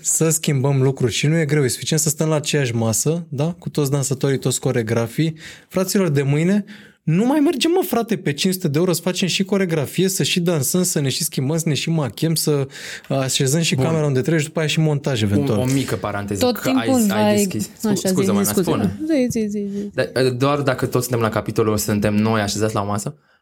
să 0.00 0.28
schimbăm 0.30 0.82
lucruri. 0.82 1.12
Și 1.12 1.26
nu 1.26 1.36
e 1.38 1.44
greu, 1.44 1.64
e 1.64 1.68
suficient 1.68 2.02
să 2.02 2.08
stăm 2.08 2.28
la 2.28 2.34
aceeași 2.34 2.74
masă, 2.74 3.26
da? 3.28 3.52
cu 3.58 3.68
toți 3.68 3.90
dansatorii, 3.90 4.38
toți 4.38 4.60
coregrafii. 4.60 5.36
Fraților, 5.68 6.08
de 6.08 6.22
mâine 6.22 6.64
nu 7.06 7.24
mai 7.24 7.40
mergem, 7.40 7.70
mă, 7.70 7.82
frate, 7.86 8.16
pe 8.16 8.32
500 8.32 8.68
de 8.68 8.78
euro 8.78 8.92
să 8.92 9.00
facem 9.00 9.28
și 9.28 9.44
coregrafie, 9.44 10.08
să 10.08 10.22
și 10.22 10.40
dansăm, 10.40 10.82
să 10.82 11.00
ne 11.00 11.08
și 11.08 11.24
schimbăm, 11.24 11.56
să 11.58 11.68
ne 11.68 11.74
și 11.74 11.90
machem, 11.90 12.34
să 12.34 12.66
așezăm 13.08 13.60
și 13.60 13.74
camera 13.74 14.06
unde 14.06 14.20
trebuie 14.20 14.40
și 14.40 14.46
după 14.46 14.58
aia 14.58 14.68
și 14.68 14.80
montaj 14.80 15.22
Un, 15.22 15.28
eventual. 15.28 15.58
o 15.58 15.64
mică 15.64 15.96
paranteză. 15.96 16.44
Tot 16.44 16.56
că 16.56 16.68
timpul 16.68 17.10
ai, 17.10 17.22
ai 17.22 17.28
ai... 17.28 17.36
deschis. 17.36 17.70
Scu- 17.78 17.88
Așa, 17.88 18.08
scuză, 18.08 18.30
zi, 18.30 18.36
mă, 18.36 18.42
zi, 18.42 18.48
scuze. 18.48 18.70
spune. 18.70 18.98
Zi, 19.06 19.26
zi, 19.30 19.46
zi, 19.48 19.66
zi. 19.72 19.90
Da, 19.94 20.30
Doar 20.30 20.60
dacă 20.60 20.86
toți 20.86 21.06
suntem 21.06 21.22
la 21.24 21.28
capitolul 21.28 21.76
suntem 21.76 22.14
noi 22.14 22.40
așezați 22.40 22.74
la 22.74 22.80
o 22.82 22.86
masă, 22.86 23.14
uh, 23.16 23.35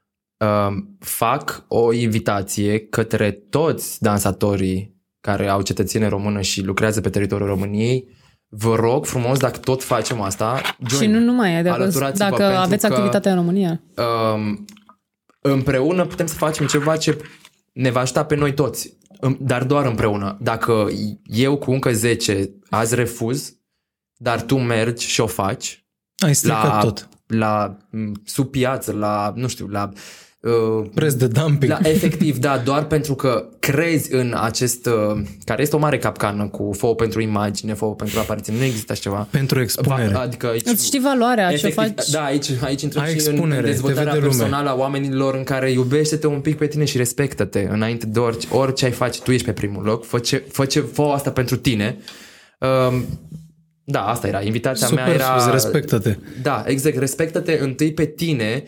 fac 0.98 1.64
o 1.68 1.92
invitație 1.92 2.78
către 2.80 3.30
toți 3.30 4.02
dansatorii 4.02 4.94
care 5.20 5.48
au 5.48 5.62
cetățenie 5.62 6.08
română 6.08 6.40
și 6.40 6.62
lucrează 6.62 7.00
pe 7.00 7.10
teritoriul 7.10 7.48
României. 7.48 8.08
Vă 8.48 8.74
rog 8.74 9.06
frumos, 9.06 9.38
dacă 9.38 9.58
tot 9.58 9.82
facem 9.82 10.20
asta, 10.20 10.60
join. 10.88 11.02
Și 11.02 11.08
nu 11.08 11.18
numai, 11.18 11.62
dacă, 11.62 11.82
Alăturați-vă 11.82 12.18
dacă 12.24 12.36
pentru 12.36 12.56
aveți 12.56 12.86
că- 12.86 12.92
activitate 12.92 13.28
în 13.28 13.34
România. 13.34 13.80
um, 14.34 14.64
împreună 15.40 16.06
putem 16.06 16.26
să 16.26 16.34
facem 16.34 16.66
ceva 16.66 16.96
ce 16.96 17.18
ne 17.72 17.90
va 17.90 18.00
ajuta 18.00 18.24
pe 18.24 18.34
noi 18.34 18.54
toți, 18.54 18.96
Îm- 19.20 19.36
dar 19.40 19.64
doar 19.64 19.86
împreună. 19.86 20.36
Dacă 20.40 20.88
eu 21.24 21.56
cu 21.58 21.70
încă 21.70 21.92
10 21.92 22.50
azi 22.70 22.94
refuz, 22.94 23.56
dar 24.16 24.42
tu 24.42 24.58
mergi 24.58 25.06
și 25.06 25.20
o 25.20 25.26
faci, 25.26 25.84
Ai 26.24 26.34
stricat 26.34 26.64
la, 26.64 26.78
tot. 26.80 27.08
la 27.26 27.76
m, 27.90 28.12
sub 28.24 28.50
piață, 28.50 28.92
la, 28.92 29.32
nu 29.36 29.48
știu, 29.48 29.66
la 29.68 29.88
uh, 30.44 30.86
Preț 30.94 31.12
de 31.12 31.26
dumping. 31.26 31.72
da, 31.72 31.88
efectiv, 31.88 32.38
da, 32.38 32.58
doar 32.64 32.86
pentru 32.86 33.14
că 33.14 33.48
crezi 33.58 34.14
în 34.14 34.34
acest, 34.40 34.86
uh, 34.86 35.22
care 35.44 35.62
este 35.62 35.76
o 35.76 35.78
mare 35.78 35.98
capcană 35.98 36.46
cu 36.48 36.70
foul 36.76 36.94
pentru 36.94 37.20
imagine, 37.20 37.74
foul 37.74 37.94
pentru 37.94 38.18
apariție, 38.18 38.54
nu 38.58 38.64
există 38.64 38.92
așa 38.92 39.00
ceva. 39.00 39.28
Pentru 39.30 39.60
expunere. 39.60 40.12
Va, 40.12 40.20
adică 40.20 40.46
aici, 40.46 40.66
Îți 40.66 40.86
știi 40.86 41.00
valoarea, 41.00 41.48
ce 41.48 41.54
Efectiv, 41.54 41.94
faci. 41.94 42.10
Da, 42.10 42.24
aici, 42.24 42.50
aici 42.60 42.82
intrăm 42.82 43.02
Ai 43.02 43.08
și 43.08 43.26
în, 43.26 43.32
expunere, 43.32 43.58
în 43.58 43.64
te 43.64 43.70
dezvoltarea 43.70 44.12
vede 44.12 44.24
lumea. 44.24 44.36
personală 44.38 44.70
a 44.70 44.74
oamenilor 44.74 45.34
în 45.34 45.44
care 45.44 45.70
iubește-te 45.70 46.26
un 46.26 46.40
pic 46.40 46.56
pe 46.56 46.66
tine 46.66 46.84
și 46.84 46.96
respectă-te 46.96 47.66
înainte 47.70 48.06
de 48.06 48.18
orice, 48.18 48.48
orice 48.50 48.84
ai 48.84 48.90
face, 48.90 49.20
tu 49.20 49.32
ești 49.32 49.46
pe 49.46 49.52
primul 49.52 49.82
loc, 49.84 50.04
fă, 50.06 50.18
ce, 50.18 50.44
fă, 50.50 50.64
ce, 50.64 50.80
fă 50.80 51.02
asta 51.02 51.30
pentru 51.30 51.56
tine. 51.56 51.96
Um, 52.88 53.04
da, 53.84 54.00
asta 54.04 54.26
era, 54.26 54.42
invitația 54.42 54.86
Super 54.86 55.04
mea 55.04 55.14
era... 55.14 55.38
sus, 55.38 55.52
respectă-te. 55.52 56.16
Da, 56.42 56.64
exact, 56.66 56.98
respectă-te 56.98 57.58
întâi 57.60 57.92
pe 57.92 58.04
tine 58.04 58.64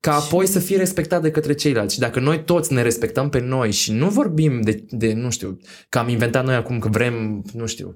ca 0.00 0.14
apoi 0.14 0.46
să 0.46 0.58
fie 0.58 0.76
respectat 0.76 1.22
de 1.22 1.30
către 1.30 1.54
ceilalți. 1.54 1.94
Și 1.94 2.00
dacă 2.00 2.20
noi 2.20 2.44
toți 2.44 2.72
ne 2.72 2.82
respectăm 2.82 3.28
pe 3.28 3.40
noi 3.40 3.70
și 3.72 3.92
nu 3.92 4.08
vorbim 4.08 4.60
de, 4.60 4.84
de 4.90 5.12
nu 5.12 5.30
știu, 5.30 5.58
că 5.88 5.98
am 5.98 6.08
inventat 6.08 6.44
noi 6.44 6.54
acum 6.54 6.78
că 6.78 6.88
vrem, 6.88 7.44
nu 7.52 7.66
știu, 7.66 7.92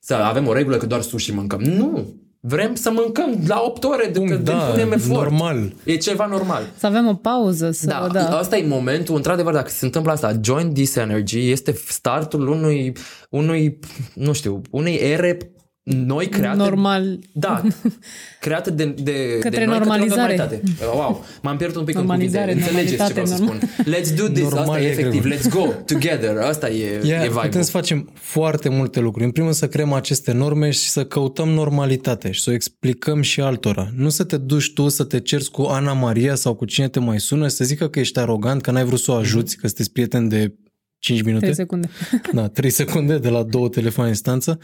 să 0.00 0.14
avem 0.14 0.46
o 0.46 0.52
regulă 0.52 0.76
că 0.76 0.86
doar 0.86 1.00
sushi 1.00 1.32
mâncăm. 1.32 1.60
Nu! 1.60 2.20
Vrem 2.44 2.74
să 2.74 2.90
mâncăm 2.90 3.44
la 3.46 3.62
8 3.64 3.84
ore 3.84 4.10
de 4.12 4.18
când 4.18 4.44
da, 4.44 4.52
punem 4.52 4.92
efort. 4.92 5.30
normal. 5.30 5.74
E 5.84 5.96
ceva 5.96 6.26
normal. 6.26 6.62
Să 6.76 6.86
avem 6.86 7.06
o 7.06 7.14
pauză. 7.14 7.70
Să, 7.70 7.86
Da, 7.86 8.08
da. 8.12 8.22
da, 8.22 8.38
asta 8.38 8.56
e 8.56 8.66
momentul, 8.66 9.16
într-adevăr, 9.16 9.52
dacă 9.52 9.70
se 9.70 9.84
întâmplă 9.84 10.12
asta, 10.12 10.40
Join 10.42 10.72
This 10.72 10.96
Energy 10.96 11.50
este 11.50 11.74
startul 11.88 12.48
unui, 12.48 12.92
unui 13.30 13.78
nu 14.14 14.32
știu, 14.32 14.60
unei 14.70 14.96
ere 14.96 15.38
noi 15.84 16.28
create. 16.28 16.56
Normal. 16.56 17.18
Da, 17.32 17.62
creată 18.40 18.70
de, 18.70 18.84
de, 18.84 19.38
Către 19.40 19.58
de 19.58 19.64
noi 19.64 19.78
normalizare. 19.78 20.34
Către 20.36 20.44
o 20.44 20.56
normalitate. 20.56 20.96
Wow, 20.96 21.24
m-am 21.42 21.56
pierdut 21.56 21.76
un 21.78 21.84
pic 21.84 21.94
Normalizare, 21.94 22.52
în 22.52 22.58
cuvinte. 22.58 22.80
Înțelegeți 22.80 23.06
ce 23.06 23.12
vreau 23.12 23.26
să 23.26 23.34
normalitate, 23.38 23.72
spun. 23.82 23.94
Let's 23.94 24.16
do 24.16 24.32
this, 24.32 24.42
Normal 24.42 24.62
asta 24.62 24.80
e 24.80 24.86
e 24.86 24.90
efectiv. 24.90 25.22
greu. 25.22 25.36
Let's 25.36 25.48
go 25.50 25.66
together. 25.86 26.36
Asta 26.36 26.70
e, 26.70 27.00
Yeah, 27.04 27.24
e 27.24 27.28
vibe 27.28 27.40
putem 27.40 27.62
să 27.62 27.70
facem 27.70 28.10
foarte 28.14 28.68
multe 28.68 29.00
lucruri. 29.00 29.24
În 29.24 29.30
primul 29.30 29.48
rând 29.50 29.62
să 29.62 29.68
creăm 29.68 29.92
aceste 29.92 30.32
norme 30.32 30.70
și 30.70 30.88
să 30.88 31.04
căutăm 31.04 31.48
normalitate 31.48 32.30
și 32.30 32.40
să 32.40 32.50
o 32.50 32.52
explicăm 32.52 33.22
și 33.22 33.40
altora. 33.40 33.88
Nu 33.96 34.08
să 34.08 34.24
te 34.24 34.36
duci 34.36 34.72
tu 34.72 34.88
să 34.88 35.04
te 35.04 35.20
cerți 35.20 35.50
cu 35.50 35.62
Ana 35.62 35.92
Maria 35.92 36.34
sau 36.34 36.54
cu 36.54 36.64
cine 36.64 36.88
te 36.88 37.00
mai 37.00 37.20
sună 37.20 37.48
și 37.48 37.54
să 37.54 37.64
zică 37.64 37.88
că 37.88 37.98
ești 37.98 38.18
arogant, 38.18 38.62
că 38.62 38.70
n-ai 38.70 38.84
vrut 38.84 38.98
să 39.00 39.10
o 39.10 39.14
ajuți, 39.14 39.56
că 39.56 39.66
sunteți 39.66 39.92
prieteni 39.92 40.28
de 40.28 40.54
5 41.02 41.22
minute. 41.22 41.44
3 41.44 41.54
secunde. 41.54 41.88
Da, 42.32 42.48
3 42.48 42.70
secunde 42.70 43.18
de 43.18 43.28
la 43.28 43.42
două 43.42 43.68
telefoane 43.68 44.08
în 44.08 44.14
instanță, 44.14 44.58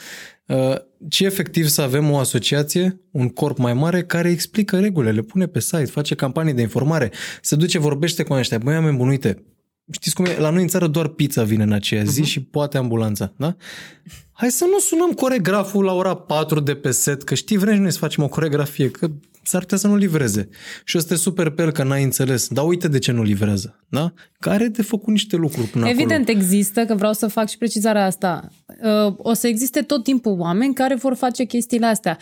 uh, 0.46 0.74
ci 1.08 1.20
efectiv 1.20 1.66
să 1.66 1.82
avem 1.82 2.10
o 2.10 2.18
asociație, 2.18 3.00
un 3.10 3.28
corp 3.28 3.58
mai 3.58 3.74
mare 3.74 4.02
care 4.02 4.30
explică 4.30 4.80
regulile, 4.80 5.12
le 5.12 5.20
pune 5.20 5.46
pe 5.46 5.60
site, 5.60 5.84
face 5.84 6.14
campanii 6.14 6.52
de 6.52 6.60
informare, 6.60 7.10
se 7.42 7.56
duce, 7.56 7.78
vorbește 7.78 8.22
cu 8.22 8.32
ăștia, 8.32 8.58
băi, 8.58 8.74
oameni 8.74 8.96
buni, 8.96 9.10
uite, 9.10 9.42
știți 9.90 10.14
cum 10.14 10.24
e, 10.24 10.38
la 10.38 10.50
noi 10.50 10.62
în 10.62 10.68
țară 10.68 10.86
doar 10.86 11.08
pizza 11.08 11.42
vine 11.42 11.62
în 11.62 11.72
aceea 11.72 12.04
zi 12.04 12.24
și 12.24 12.42
poate 12.42 12.76
ambulanța, 12.76 13.32
da? 13.36 13.56
Hai 14.32 14.50
să 14.50 14.64
nu 14.64 14.78
sunăm 14.78 15.12
coregraful 15.12 15.84
la 15.84 15.92
ora 15.92 16.14
4 16.14 16.60
de 16.60 16.74
pe 16.74 16.90
set, 16.90 17.22
că 17.22 17.34
știi, 17.34 17.56
vrem 17.56 17.74
și 17.74 17.80
noi 17.80 17.92
să 17.92 17.98
facem 17.98 18.24
o 18.24 18.28
coregrafie, 18.28 18.90
că 18.90 19.10
s-ar 19.42 19.60
putea 19.60 19.76
să 19.76 19.86
nu 19.86 19.96
livreze. 19.96 20.48
Și 20.84 20.96
o 20.96 20.98
să 20.98 21.06
te 21.06 21.14
super 21.14 21.50
pe 21.50 21.62
el 21.62 21.70
că 21.70 21.82
n-ai 21.82 22.02
înțeles. 22.02 22.48
Dar 22.48 22.66
uite 22.66 22.88
de 22.88 22.98
ce 22.98 23.12
nu 23.12 23.22
livrează, 23.22 23.84
da? 23.88 24.12
Care 24.38 24.66
de 24.66 24.82
făcut 24.82 25.12
niște 25.12 25.36
lucruri 25.36 25.66
până 25.66 25.84
acolo. 25.84 26.00
Evident 26.00 26.28
există, 26.28 26.84
că 26.84 26.94
vreau 26.94 27.12
să 27.12 27.26
fac 27.26 27.48
și 27.48 27.58
precizarea 27.58 28.04
asta. 28.04 28.48
Uh, 28.82 29.14
O 29.16 29.32
să 29.32 29.46
existe 29.46 29.80
tot 29.80 30.04
timpul 30.04 30.38
oameni 30.38 30.74
care 30.74 30.94
vor 30.94 31.14
face 31.14 31.44
chestiile 31.44 31.86
astea. 31.86 32.18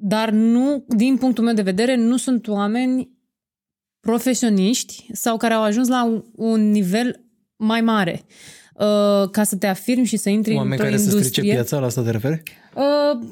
Dar 0.00 0.30
nu, 0.30 0.84
din 0.88 1.16
punctul 1.16 1.44
meu 1.44 1.54
de 1.54 1.62
vedere, 1.62 1.96
nu 1.96 2.16
sunt 2.16 2.48
oameni 2.48 3.10
profesioniști 4.00 5.06
sau 5.12 5.36
care 5.36 5.54
au 5.54 5.62
ajuns 5.62 5.88
la 5.88 6.04
un, 6.04 6.24
un 6.34 6.70
nivel 6.70 7.24
mai 7.56 7.80
mare 7.80 8.24
uh, 8.74 9.30
ca 9.30 9.42
să 9.42 9.56
te 9.56 9.66
afirmi 9.66 10.06
și 10.06 10.16
să 10.16 10.28
intri 10.28 10.54
Oameni 10.54 10.70
într-o 10.72 10.86
care 10.86 10.96
să 10.96 11.02
strice 11.02 11.16
industrie. 11.18 11.52
piața, 11.52 11.78
la 11.78 11.86
asta 11.86 12.02
te 12.02 12.10
referi? 12.10 12.42
Uh, 12.74 13.26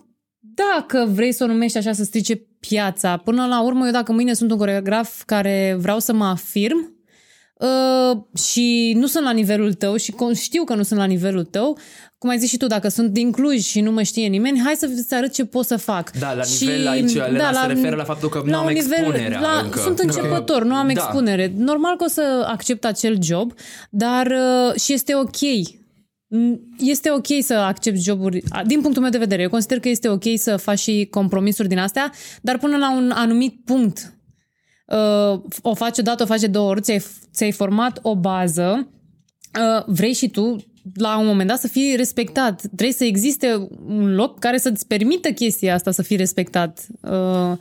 dacă 0.55 1.09
vrei 1.13 1.33
să 1.33 1.45
o 1.45 1.47
numești 1.47 1.79
așa, 1.79 1.93
să 1.93 2.05
strice 2.05 2.47
piața. 2.69 3.17
Până 3.17 3.47
la 3.47 3.63
urmă, 3.63 3.85
eu 3.87 3.93
dacă 3.93 4.13
mâine 4.13 4.33
sunt 4.33 4.51
un 4.51 4.57
coreograf 4.59 5.23
care 5.25 5.77
vreau 5.81 5.99
să 5.99 6.13
mă 6.13 6.25
afirm 6.25 6.95
uh, 7.55 8.17
și 8.43 8.93
nu 8.97 9.07
sunt 9.07 9.25
la 9.25 9.31
nivelul 9.31 9.73
tău 9.73 9.97
și 9.97 10.13
con- 10.13 10.41
știu 10.41 10.65
că 10.65 10.75
nu 10.75 10.83
sunt 10.83 10.99
la 10.99 11.05
nivelul 11.05 11.45
tău, 11.45 11.79
cum 12.19 12.31
ai 12.31 12.39
zis 12.39 12.49
și 12.49 12.57
tu, 12.57 12.67
dacă 12.67 12.89
sunt 12.89 13.11
din 13.11 13.33
Cluj 13.33 13.63
și 13.63 13.81
nu 13.81 13.91
mă 13.93 14.03
știe 14.03 14.27
nimeni, 14.27 14.61
hai 14.65 14.75
să-ți 14.75 15.15
arăt 15.15 15.33
ce 15.33 15.45
pot 15.45 15.67
să 15.67 15.77
fac. 15.77 16.11
Da, 16.19 16.35
la 16.35 16.43
nivel 16.61 16.89
aici, 16.89 17.15
Elena 17.15 17.53
se 17.53 17.67
referă 17.67 17.97
la 17.97 18.05
faptul 18.05 18.29
că 18.29 18.43
nu 18.45 18.57
am 18.57 18.65
un 18.65 18.71
expunerea 18.71 19.41
la, 19.41 19.61
încă. 19.65 19.79
Sunt 19.79 19.97
Că- 19.97 20.03
începător, 20.03 20.65
nu 20.65 20.75
am 20.75 20.87
Da. 20.87 20.93
expunere. 20.93 21.53
Normal 21.57 21.97
că 21.97 22.05
o 22.05 22.09
să 22.09 22.47
accept 22.51 22.85
acel 22.85 23.23
job, 23.23 23.53
dar 23.91 24.27
uh, 24.27 24.81
și 24.81 24.93
este 24.93 25.15
ok. 25.15 25.37
Mm, 26.29 26.61
Este 26.79 27.11
ok 27.11 27.27
să 27.41 27.55
accepti 27.55 28.01
joburi, 28.01 28.43
a, 28.49 28.65
din 28.65 28.81
punctul 28.81 29.03
meu 29.03 29.11
de 29.11 29.19
vedere. 29.19 29.43
Eu 29.43 29.49
consider 29.49 29.81
că 29.81 29.89
este 29.89 30.09
ok 30.09 30.23
să 30.35 30.57
faci 30.57 30.79
și 30.79 31.07
compromisuri 31.11 31.69
din 31.69 31.79
astea, 31.79 32.13
dar 32.43 32.59
până 32.59 32.77
la 32.77 32.97
un 32.97 33.11
anumit 33.11 33.61
punct. 33.65 34.15
Uh, 34.87 35.41
o 35.63 35.75
faci 35.75 35.99
odată, 35.99 36.23
o 36.23 36.27
faci 36.27 36.41
de 36.41 36.47
două 36.47 36.69
ori, 36.69 36.81
ți-ai, 36.81 37.03
ți-ai 37.33 37.53
format 37.53 37.99
o 38.03 38.17
bază, 38.17 38.89
uh, 39.61 39.85
vrei 39.87 40.13
și 40.13 40.29
tu 40.29 40.57
la 40.95 41.19
un 41.19 41.27
moment 41.27 41.49
dat 41.49 41.59
să 41.59 41.69
fii 41.69 41.95
respectat. 41.97 42.61
Trebuie 42.61 42.93
să 42.93 43.05
existe 43.05 43.69
un 43.87 44.15
loc 44.15 44.39
care 44.39 44.59
să-ți 44.59 44.87
permită 44.87 45.29
chestia 45.29 45.75
asta 45.75 45.91
să 45.91 46.03
fii 46.03 46.17
respectat. 46.17 46.87
Uh, 47.01 47.11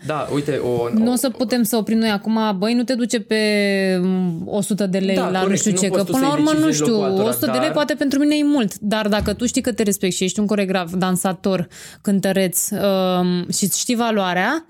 Da, 0.05 0.27
uite, 0.33 0.57
o, 0.57 0.89
nu 0.93 1.11
o 1.11 1.15
să 1.15 1.29
putem 1.29 1.63
să 1.63 1.75
oprim 1.77 1.97
noi 1.97 2.09
acum, 2.09 2.55
băi, 2.57 2.73
nu 2.73 2.83
te 2.83 2.93
duce 2.93 3.19
pe 3.19 3.39
mm, 4.01 4.43
100 4.45 4.85
de 4.85 4.97
lei 4.97 5.15
Da, 5.15 5.29
la 5.29 5.39
corect, 5.39 5.49
nu 5.49 5.55
știu 5.55 5.71
nu 5.71 5.77
ce, 5.77 5.87
poți 5.87 5.99
că 5.99 6.05
tu 6.05 6.11
până 6.11 6.25
la 6.25 6.31
să 6.31 6.37
iei 6.37 6.45
urmă, 6.45 6.59
nu 6.59 6.65
decizii 6.65 6.83
în 6.83 6.85
știu, 6.85 6.93
locul 6.93 7.09
altora, 7.09 7.29
100 7.29 7.45
de 7.45 7.51
lei 7.51 7.59
dar- 7.59 7.71
poate 7.71 7.93
pentru 7.93 8.19
mine 8.19 8.35
e 8.35 8.43
mult, 8.43 8.79
dar 8.79 9.07
dacă 9.07 9.33
tu 9.33 9.45
știi 9.45 9.61
că 9.61 9.71
te 9.71 9.83
respecti 9.83 10.15
și 10.15 10.23
ești 10.23 10.39
un 10.39 10.45
coregraf, 10.45 10.93
dansator, 10.93 11.67
cântăreț 12.01 12.69
um, 12.69 13.49
și 13.49 13.69
știi 13.73 13.95
valoarea, 13.95 14.65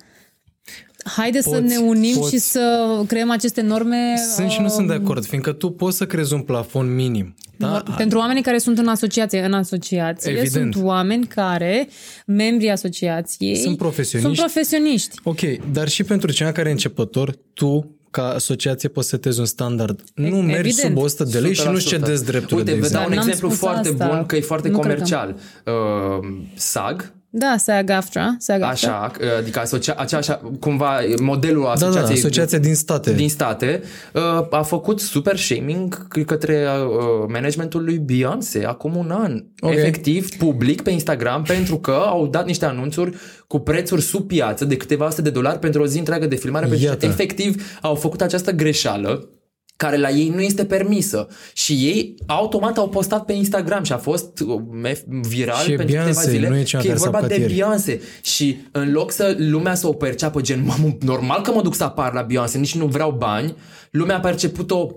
haide 1.05 1.41
să 1.41 1.49
Poți, 1.49 1.61
ne 1.61 1.77
unim 1.77 2.15
poți. 2.15 2.31
și 2.33 2.37
să 2.39 2.85
creăm 3.07 3.31
aceste 3.31 3.61
norme 3.61 4.13
Sunt 4.35 4.49
și 4.49 4.61
nu 4.61 4.67
sunt 4.67 4.87
de 4.87 4.93
um, 4.95 5.03
acord, 5.03 5.25
fiindcă 5.25 5.51
tu 5.51 5.69
poți 5.71 5.97
să 5.97 6.05
crezi 6.05 6.33
un 6.33 6.41
plafon 6.41 6.95
minim. 6.95 7.35
Da? 7.57 7.83
Pentru 7.97 8.17
oamenii 8.17 8.41
care 8.41 8.57
sunt 8.57 8.77
în 8.77 8.87
asociație, 8.87 9.43
în 9.45 9.53
asociație 9.53 10.31
Evident. 10.31 10.73
sunt 10.73 10.85
oameni 10.85 11.25
care, 11.25 11.87
membrii 12.25 12.69
asociației, 12.69 13.55
Sunt 13.55 13.77
profesioniști. 13.77 14.35
Sunt 14.35 14.51
profesioniști. 14.51 15.15
Ok, 15.23 15.39
dar 15.71 15.87
și 15.87 16.03
pentru 16.03 16.31
cineva 16.31 16.53
care 16.53 16.69
e 16.69 16.71
începător, 16.71 17.35
tu 17.53 17.89
ca 18.11 18.29
asociație 18.29 18.89
poți 18.89 19.09
să 19.09 19.15
setezi 19.15 19.39
un 19.39 19.45
standard. 19.45 20.03
Nu 20.15 20.25
Evident. 20.25 20.47
mergi 20.47 20.71
sub 20.71 20.97
100 20.97 21.23
de 21.23 21.39
lei 21.39 21.53
și 21.53 21.67
nu 21.67 21.77
100%. 21.77 21.79
cedezi 21.87 22.25
drepturile 22.25 22.57
Uite, 22.71 22.71
de 22.71 22.87
vă 22.87 22.93
dau 22.93 23.01
exemplu. 23.01 23.09
un 23.11 23.15
N-am 23.17 23.27
exemplu 23.27 23.47
spus 23.49 23.59
foarte 23.59 23.89
asta. 23.89 24.07
bun, 24.07 24.25
că 24.25 24.35
e 24.35 24.39
foarte 24.41 24.67
Nu 24.69 24.79
cred 24.79 24.97
că- 24.97 25.01
comercial. 25.03 25.35
Uh, 25.65 26.37
SAG, 26.53 27.13
Da, 27.37 27.55
SAG-AFTRA. 27.57 28.35
SAG-AFTRA. 28.39 28.67
așa, 28.69 29.11
adică 29.37 29.59
asocia, 29.59 29.93
acea, 29.97 30.17
așa, 30.17 30.41
cumva 30.59 30.99
modelul 31.21 31.61
Da, 31.63 31.67
da, 31.67 31.85
asociației 31.87 32.17
asociația 32.17 32.57
din 32.57 32.75
state. 32.75 33.13
din 33.13 33.29
state 33.29 33.81
uh, 34.13 34.21
a 34.49 34.61
făcut 34.61 34.99
super 34.99 35.37
shaming 35.37 36.07
către 36.25 36.67
uh, 36.67 37.25
managementul 37.27 37.83
lui 37.83 37.97
Beyoncé 37.97 38.65
acum 38.65 38.95
un 38.95 39.11
an. 39.11 39.43
Ok. 39.59 39.71
Efectiv, 39.71 40.35
public 40.37 40.81
pe 40.81 40.89
Instagram 40.89 41.43
pentru 41.43 41.77
că 41.77 41.91
au 41.91 42.27
dat 42.27 42.45
niște 42.45 42.65
anunțuri 42.65 43.15
cu 43.47 43.59
prețuri 43.59 44.01
sub 44.01 44.27
piață 44.27 44.65
de 44.65 44.77
câteva 44.77 45.09
sute 45.09 45.21
de 45.21 45.29
dolari 45.29 45.59
pentru 45.59 45.81
o 45.81 45.85
zi 45.85 45.97
întreagă 45.97 46.25
de 46.25 46.35
filmare. 46.35 46.65
Pentru 46.65 46.85
Iată. 46.85 46.97
că 46.97 47.05
efectiv 47.05 47.77
au 47.81 47.95
făcut 47.95 48.21
această 48.21 48.51
greșeală 48.51 49.29
care 49.75 49.97
la 49.97 50.09
ei 50.09 50.29
nu 50.29 50.41
este 50.41 50.65
permisă. 50.65 51.27
Și 51.53 51.73
ei 51.73 52.15
automat 52.25 52.77
au 52.77 52.89
postat 52.89 53.25
pe 53.25 53.33
Instagram 53.33 53.83
și 53.83 53.91
a 53.93 53.97
fost 53.97 54.39
uh, 54.39 54.61
mef- 54.87 55.05
viral 55.07 55.63
Și 55.63 55.71
e 55.71 55.75
pentru 55.75 55.95
câteva 55.95 56.11
Beyoncé, 56.11 56.29
zile 56.29 56.49
nu 56.49 56.57
e 56.57 56.63
cineva 56.63 56.87
că 56.87 56.87
e 56.87 56.95
care 56.95 56.99
s-a 56.99 57.09
vorba 57.09 57.17
apucat 57.17 57.37
de 57.37 57.41
ieri. 57.41 57.53
Beyoncé. 57.53 58.01
Și 58.21 58.57
în 58.71 58.91
loc 58.91 59.11
să 59.11 59.35
lumea 59.37 59.75
să 59.75 59.87
o 59.87 59.93
perceapă 59.93 60.41
gen, 60.41 60.63
mamă, 60.65 60.97
normal 60.99 61.41
că 61.41 61.51
mă 61.51 61.61
duc 61.61 61.75
să 61.75 61.83
apar 61.83 62.13
la 62.13 62.21
Beyoncé, 62.21 62.57
nici 62.57 62.75
nu 62.75 62.85
vreau 62.85 63.11
bani, 63.11 63.55
lumea 63.91 64.15
a 64.15 64.19
perceput-o 64.19 64.89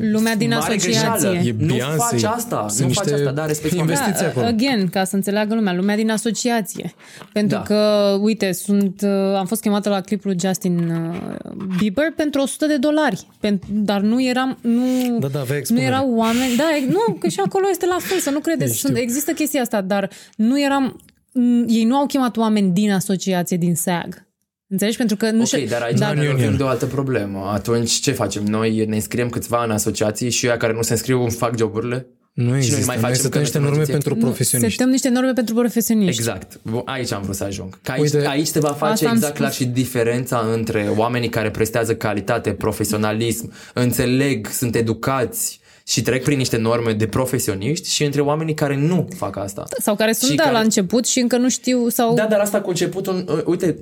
Lumea 0.00 0.36
din 0.36 0.48
mare 0.48 0.60
asociație. 0.74 0.90
greșeală. 1.00 1.38
E 1.46 1.54
Nu 1.58 1.66
Beyoncé. 1.66 1.96
faci 1.96 2.22
asta, 2.22 2.66
Sunt 2.68 2.80
nu 2.80 2.86
niște 2.86 3.02
faci 3.10 3.18
asta, 3.18 3.30
da, 3.32 3.46
respect 3.46 3.74
investiții 3.74 4.12
oamenii. 4.12 4.30
acolo. 4.30 4.46
again, 4.46 4.88
ca 4.88 5.04
să 5.04 5.16
înțeleagă 5.16 5.54
lumea, 5.54 5.74
lumea 5.74 5.96
din 5.96 6.10
asociație. 6.10 6.94
Pentru 7.32 7.56
Da. 7.56 7.62
că, 7.62 7.76
uite, 8.20 8.52
sunt, 8.52 9.00
uh, 9.02 9.10
am 9.36 9.46
fost 9.46 9.60
chemată 9.60 9.88
la 9.88 10.00
clipul 10.00 10.34
Justin 10.40 10.78
uh, 10.90 11.50
Bieber 11.78 12.12
pentru 12.16 12.40
100 12.40 12.66
de 12.66 12.76
dolari. 12.76 13.26
Pen- 13.46 13.58
dar 13.70 14.00
nu 14.00 14.22
eram... 14.22 14.58
Nu, 14.60 15.18
Da, 15.18 15.26
da, 15.28 15.38
avea 15.38 15.50
nu 15.52 15.56
expunere. 15.56 15.86
erau 15.86 16.10
oameni... 16.14 16.56
Da, 16.56 16.64
e- 16.82 16.90
nu, 16.90 17.12
că 17.18 17.28
și 17.28 17.40
acolo 17.46 17.64
este 17.70 17.86
la 17.86 17.96
fel, 18.00 18.18
să 18.18 18.30
nu 18.30 18.38
credeți. 18.38 18.76
Știu. 18.76 18.88
Sunt, 18.88 19.00
există 19.00 19.32
chestia 19.32 19.60
asta, 19.60 19.80
dar 19.80 20.10
nu 20.36 20.60
eram... 20.62 21.00
m, 21.32 21.64
Ei 21.68 21.84
nu 21.84 21.96
au 21.96 22.06
chemat 22.06 22.36
oameni 22.36 22.70
din 22.70 22.92
asociație, 22.92 23.56
din 23.56 23.74
SAG. 23.74 24.25
Înțelegi? 24.68 24.96
Pentru 24.96 25.16
că 25.16 25.30
nu 25.30 25.40
Ok, 25.40 25.46
știu- 25.46 25.66
dar 25.66 25.82
aici 25.82 25.98
Dar- 25.98 26.14
ne 26.14 26.20
lovim 26.22 26.36
union. 26.36 26.56
de 26.56 26.62
o 26.62 26.66
altă 26.66 26.86
problemă. 26.86 27.50
Atunci 27.52 27.90
ce 27.92 28.12
facem? 28.12 28.44
Noi 28.44 28.84
ne 28.84 28.94
înscriem 28.94 29.28
câțiva 29.28 29.64
în 29.64 29.70
asociații 29.70 30.30
și 30.30 30.46
ăia 30.46 30.56
care 30.56 30.72
nu 30.72 30.82
se 30.82 30.92
înscriu 30.92 31.28
fac 31.28 31.56
joburile? 31.58 32.06
Nu 32.32 32.56
există. 32.56 32.76
mai 32.86 32.94
Noi 32.94 32.96
facem 33.04 33.14
setăm 33.16 33.30
că 33.30 33.38
niște 33.38 33.58
noi 33.58 33.66
norme 33.68 33.84
suntem 33.84 34.00
pentru 34.02 34.20
nu, 34.20 34.26
profesioniști. 34.26 34.76
setăm 34.76 34.90
niște 34.92 35.08
norme 35.08 35.32
pentru 35.32 35.54
profesioniști. 35.54 36.20
Exact. 36.20 36.58
Bun, 36.62 36.82
Aici 36.84 37.12
am 37.12 37.22
vrut 37.22 37.34
să 37.34 37.44
ajung. 37.44 37.78
Că 37.82 37.90
aici, 37.90 38.00
Uite- 38.02 38.26
aici 38.26 38.46
se 38.46 38.58
va 38.58 38.68
face 38.72 38.92
Asta 38.92 39.08
am 39.08 39.14
exact 39.14 39.34
spus. 39.34 39.38
clar 39.46 39.52
și 39.52 39.64
diferența 39.64 40.48
între 40.52 40.92
oamenii 40.96 41.28
care 41.28 41.50
prestează 41.50 41.94
calitate, 41.96 42.50
profesionalism, 42.52 43.52
înțeleg, 43.74 44.46
sunt 44.46 44.74
educați 44.76 45.60
și 45.86 46.02
trec 46.02 46.22
prin 46.24 46.38
niște 46.38 46.56
norme 46.56 46.92
de 46.92 47.06
profesioniști 47.06 47.90
și 47.90 48.04
între 48.04 48.20
oamenii 48.20 48.54
care 48.54 48.76
nu 48.76 49.08
fac 49.16 49.36
asta. 49.36 49.64
Sau 49.82 49.96
care 49.96 50.12
sunt, 50.12 50.30
Și 50.30 50.36
da, 50.36 50.42
care- 50.42 50.54
la 50.54 50.60
început 50.62 51.06
și 51.06 51.18
încă 51.20 51.36
nu 51.36 51.48
știu 51.48 51.88
sau... 51.88 52.14
Da, 52.14 52.26
dar 52.26 52.40
asta 52.40 52.56
a 52.56 52.60
conceput 52.60 53.06
un... 53.06 53.24
uh, 53.28 53.42
Uite, 53.44 53.76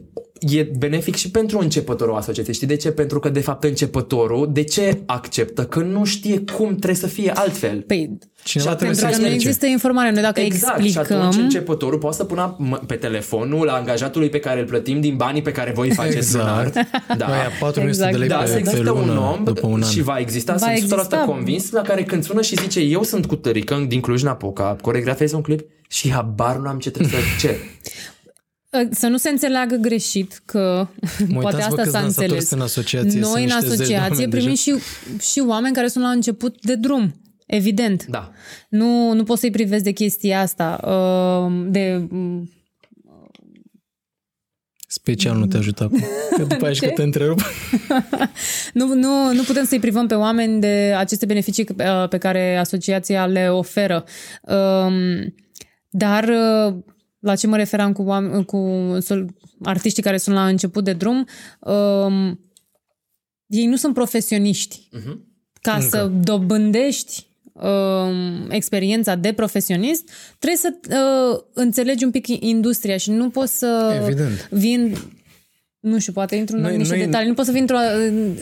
e 0.49 0.70
benefic 0.78 1.14
și 1.14 1.30
pentru 1.30 1.59
începătorul 1.59 2.14
asociației. 2.16 2.55
Știi 2.55 2.66
de 2.66 2.76
ce? 2.76 2.90
Pentru 2.90 3.18
că, 3.18 3.28
de 3.28 3.40
fapt, 3.40 3.64
începătorul, 3.64 4.49
de 4.53 4.62
ce 4.62 4.99
acceptă? 5.07 5.64
Că 5.64 5.80
nu 5.80 6.05
știe 6.05 6.38
cum 6.57 6.68
trebuie 6.68 6.95
să 6.95 7.07
fie 7.07 7.30
altfel. 7.34 7.80
Păi, 7.86 8.18
Cineva 8.45 8.70
Și 8.70 8.76
trebuie 8.76 8.97
să 8.97 9.03
pentru 9.05 9.20
că 9.20 9.26
nu 9.26 9.32
explice. 9.32 9.49
există 9.49 9.66
informare. 9.66 10.11
Noi 10.11 10.22
dacă 10.22 10.40
Exact, 10.40 10.80
și 10.80 10.86
explicăm... 10.86 11.20
atunci 11.20 11.42
începătorul 11.42 11.99
poate 11.99 12.16
să 12.16 12.24
pună 12.24 12.57
m- 12.61 12.86
pe 12.86 12.95
telefonul 12.95 13.68
angajatului 13.68 14.28
pe 14.28 14.38
care 14.38 14.61
îl 14.61 14.66
plătim 14.66 15.01
din 15.01 15.16
banii 15.16 15.42
pe 15.42 15.53
care 15.53 15.72
voi 15.74 15.88
îi 15.88 15.95
faceți 15.95 16.16
Exact. 16.16 16.47
lunar. 16.47 16.88
Da. 17.18 17.26
Aia 17.26 17.49
400 17.61 17.86
Exact. 17.86 18.12
de 18.12 18.18
lei 18.18 18.28
Da, 18.28 18.36
pe, 18.36 18.47
să 18.47 18.53
pe 18.53 18.59
există 18.59 18.80
lună 18.82 19.01
un 19.12 19.16
om 19.16 19.45
după 19.45 19.66
un 19.66 19.82
an. 19.82 19.88
și 19.90 20.03
va 20.03 20.16
exista, 20.18 20.53
Va 20.53 20.59
sunt 20.59 20.70
100% 20.70 20.76
exista. 20.76 21.16
convins, 21.16 21.70
la 21.70 21.80
care 21.82 22.03
când 22.05 22.24
sună 22.24 22.42
și 22.42 22.57
zice 22.57 22.80
eu 22.80 23.03
sunt 23.03 23.26
cu 23.26 23.36
tărică 23.36 23.84
din 23.88 24.01
Cluj-Napoca, 24.01 24.76
coregrafez 24.80 25.32
un 25.32 25.40
clip 25.40 25.61
și 25.88 26.11
habar 26.12 26.57
nu 26.57 26.68
am 26.68 26.78
ce 26.78 26.90
trebuie 26.90 27.12
să 27.20 27.47
ce. 27.47 27.57
Să 28.91 29.07
nu 29.07 29.16
se 29.16 29.29
înțeleagă 29.29 29.77
greșit 29.77 30.43
că 30.45 30.89
Mă 31.29 31.41
poate 31.41 31.57
uitați, 31.57 31.75
bă, 31.75 31.81
asta 31.81 31.83
câți 31.83 31.91
s-a 31.91 32.01
dansatori 32.01 32.07
înțeles. 32.07 32.49
sunt 32.49 32.61
în 32.61 32.66
asociație, 32.66 33.11
sunt 33.11 33.22
Noi 33.22 33.43
în 33.43 33.51
niște 33.55 33.68
zeci 33.68 33.77
de 33.77 33.83
asociație 33.83 34.25
oameni 34.25 34.31
primim 34.31 34.55
și, 34.55 34.75
și 35.33 35.43
oameni 35.47 35.75
care 35.75 35.89
sunt 35.89 36.05
la 36.05 36.11
început 36.11 36.61
de 36.61 36.75
drum. 36.75 37.14
Evident. 37.47 38.07
Da. 38.07 38.33
Nu, 38.68 39.12
nu 39.12 39.22
poți 39.22 39.41
să-i 39.41 39.51
privezi 39.51 39.83
de 39.83 39.91
chestia 39.91 40.41
asta. 40.41 40.81
uh, 40.85 41.66
De, 41.70 42.07
mm, 42.09 42.49
Special 44.95 45.37
nu 45.37 45.47
te 45.47 45.57
ajută 45.57 45.85
acum. 45.85 46.05
Că 46.37 46.43
după 46.55 46.64
aia 46.64 46.75
și 46.75 46.81
că 46.81 46.89
te 46.89 47.03
întrerup. 47.03 47.41
nu, 48.79 48.95
nu, 48.95 49.33
nu 49.33 49.43
putem 49.43 49.64
să-i 49.64 49.79
privăm 49.79 50.07
pe 50.07 50.14
oameni 50.14 50.61
de 50.61 50.95
aceste 50.97 51.27
beneficii 51.27 51.66
uh, 51.79 52.09
pe 52.09 52.18
care 52.18 52.57
asociația 52.57 53.27
le 53.27 53.49
oferă. 53.49 54.05
Um, 54.43 55.35
Dar 55.91 56.29
uh, 56.29 56.75
la 57.25 57.35
ce 57.35 57.47
mă 57.47 57.57
referam 57.57 57.93
cu, 57.93 58.03
oameni, 58.03 58.45
cu 58.45 58.59
sol- 59.01 59.35
artiștii 59.62 60.03
care 60.03 60.16
sunt 60.16 60.35
la 60.35 60.47
început 60.47 60.85
de 60.85 60.93
drum, 60.93 61.27
um, 61.61 62.41
ei 63.47 63.66
nu 63.66 63.77
sunt 63.77 63.95
profesioniști. 63.95 64.89
Mhm. 64.91 65.27
Ca 65.61 65.81
să 65.81 66.11
dobândești 66.22 67.27
um, 67.53 68.51
experiența 68.51 69.14
de 69.14 69.33
profesionist, 69.33 70.11
trebuie 70.39 70.59
să 70.59 70.75
uh, 70.91 71.41
înțelegi 71.53 72.05
un 72.05 72.11
pic 72.11 72.27
industria 72.29 72.97
și 72.97 73.11
nu 73.11 73.31
poți 73.31 73.59
să 73.59 74.01
Evident. 74.03 74.49
vin 74.51 74.97
nu 75.85 75.99
știu, 75.99 76.12
poate 76.12 76.37
intru 76.37 76.57
în 76.57 76.62
Noi- 76.62 76.76
niște 76.76 76.95
noi- 76.97 77.05
detalii. 77.05 77.28
Nu 77.28 77.35
pot 77.35 77.45
să 77.45 77.51
vin 77.53 77.61
într-o... 77.61 77.76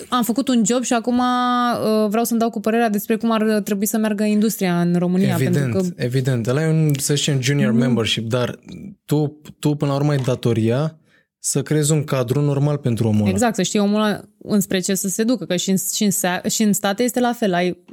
Am 0.08 0.22
făcut 0.22 0.48
un 0.48 0.62
job 0.66 0.82
și 0.82 0.92
acum 0.92 1.18
uh, 1.18 2.08
vreau 2.08 2.24
să-mi 2.24 2.40
dau 2.40 2.50
cu 2.50 2.60
părerea 2.60 2.88
despre 2.88 3.16
cum 3.16 3.30
ar 3.30 3.60
trebui 3.64 3.86
să 3.86 3.96
meargă 3.98 4.24
industria 4.24 4.80
în 4.80 4.94
România. 4.98 5.32
Evident, 5.40 5.54
Pentru 5.72 5.80
că 5.80 6.02
evident. 6.02 6.46
Ăla 6.46 6.62
e 6.62 6.68
un, 6.68 6.90
să 6.98 7.14
zicem, 7.14 7.40
junior 7.40 7.72
membership, 7.72 8.28
dar 8.28 8.58
tu, 9.04 9.40
tu 9.58 9.74
până 9.74 9.90
la 9.90 9.96
urmă 9.96 10.10
ai 10.10 10.18
datoria 10.18 10.96
să 11.38 11.62
creezi 11.62 11.92
un 11.92 12.04
cadru 12.04 12.40
normal 12.40 12.76
pentru 12.76 13.08
omul 13.08 13.20
ăla. 13.20 13.30
Exact, 13.30 13.54
să 13.54 13.62
știi 13.62 13.78
omul 13.78 13.94
ăla 14.00 14.20
înspre 14.38 14.78
ce 14.80 14.94
să 14.94 15.08
se 15.08 15.22
ducă, 15.24 15.44
că 15.44 15.56
și 15.56 15.70
în, 15.70 15.76
și 15.94 16.04
în, 16.04 16.10
sa- 16.10 16.42
și 16.50 16.62
în 16.62 16.72
state 16.72 17.02
este 17.02 17.20
la 17.20 17.32
fel, 17.32 17.54
ai 17.54 17.84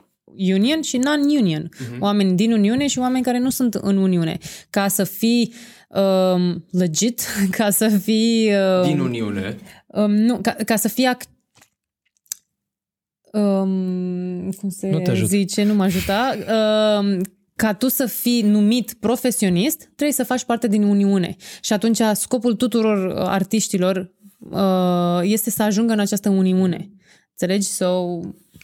union 0.54 0.82
și 0.82 0.98
non-union. 0.98 1.70
Mhm. 1.80 1.96
Uh-huh. 1.96 2.00
Oameni 2.00 2.36
din 2.36 2.52
Uniune 2.52 2.88
și 2.88 3.00
oameni 3.00 3.24
care 3.24 3.40
nu 3.40 3.50
sunt 3.50 3.74
în 3.74 3.98
Uniune. 3.98 4.38
Ca 4.70 4.88
să 4.88 5.04
fii 5.04 5.54
um, 5.90 6.66
legit, 6.72 7.22
ca 7.58 7.70
să 7.70 7.88
fii... 7.88 8.52
Um, 8.56 8.84
Din 8.84 9.00
Uniune. 9.00 9.58
um, 9.88 10.12
nu, 10.12 10.40
ca, 10.42 10.52
ca 10.52 10.76
să 10.76 10.88
fii 10.88 11.08
ac- 11.16 11.30
um, 13.34 14.50
cum 14.52 14.70
se 14.70 14.90
Nu 14.90 15.00
te 15.00 15.12
ajut. 15.12 15.28
zice, 15.28 15.64
nu 15.64 15.74
mă 15.74 15.84
ajuta, 15.84 16.36
um, 17.00 17.22
ca 17.56 17.74
tu 17.74 17.88
să 17.88 18.06
fii 18.06 18.42
numit 18.42 18.94
profesionist, 19.00 19.78
trebuie 19.78 20.12
să 20.12 20.24
faci 20.24 20.44
parte 20.44 20.68
din 20.68 20.84
Uniune. 20.84 21.36
Și 21.62 21.74
atunci 21.74 22.00
scopul 22.14 22.56
tuturor 22.56 23.08
uh, 23.08 23.16
artiștilor 23.28 24.12
uh, 24.40 25.20
este 25.22 25.50
să 25.50 25.64
ajungă 25.64 25.94
în 25.94 26.00
această 26.00 26.30
Uniune. 26.30 26.90
Înțelegi? 27.30 27.68
So, 27.68 28.20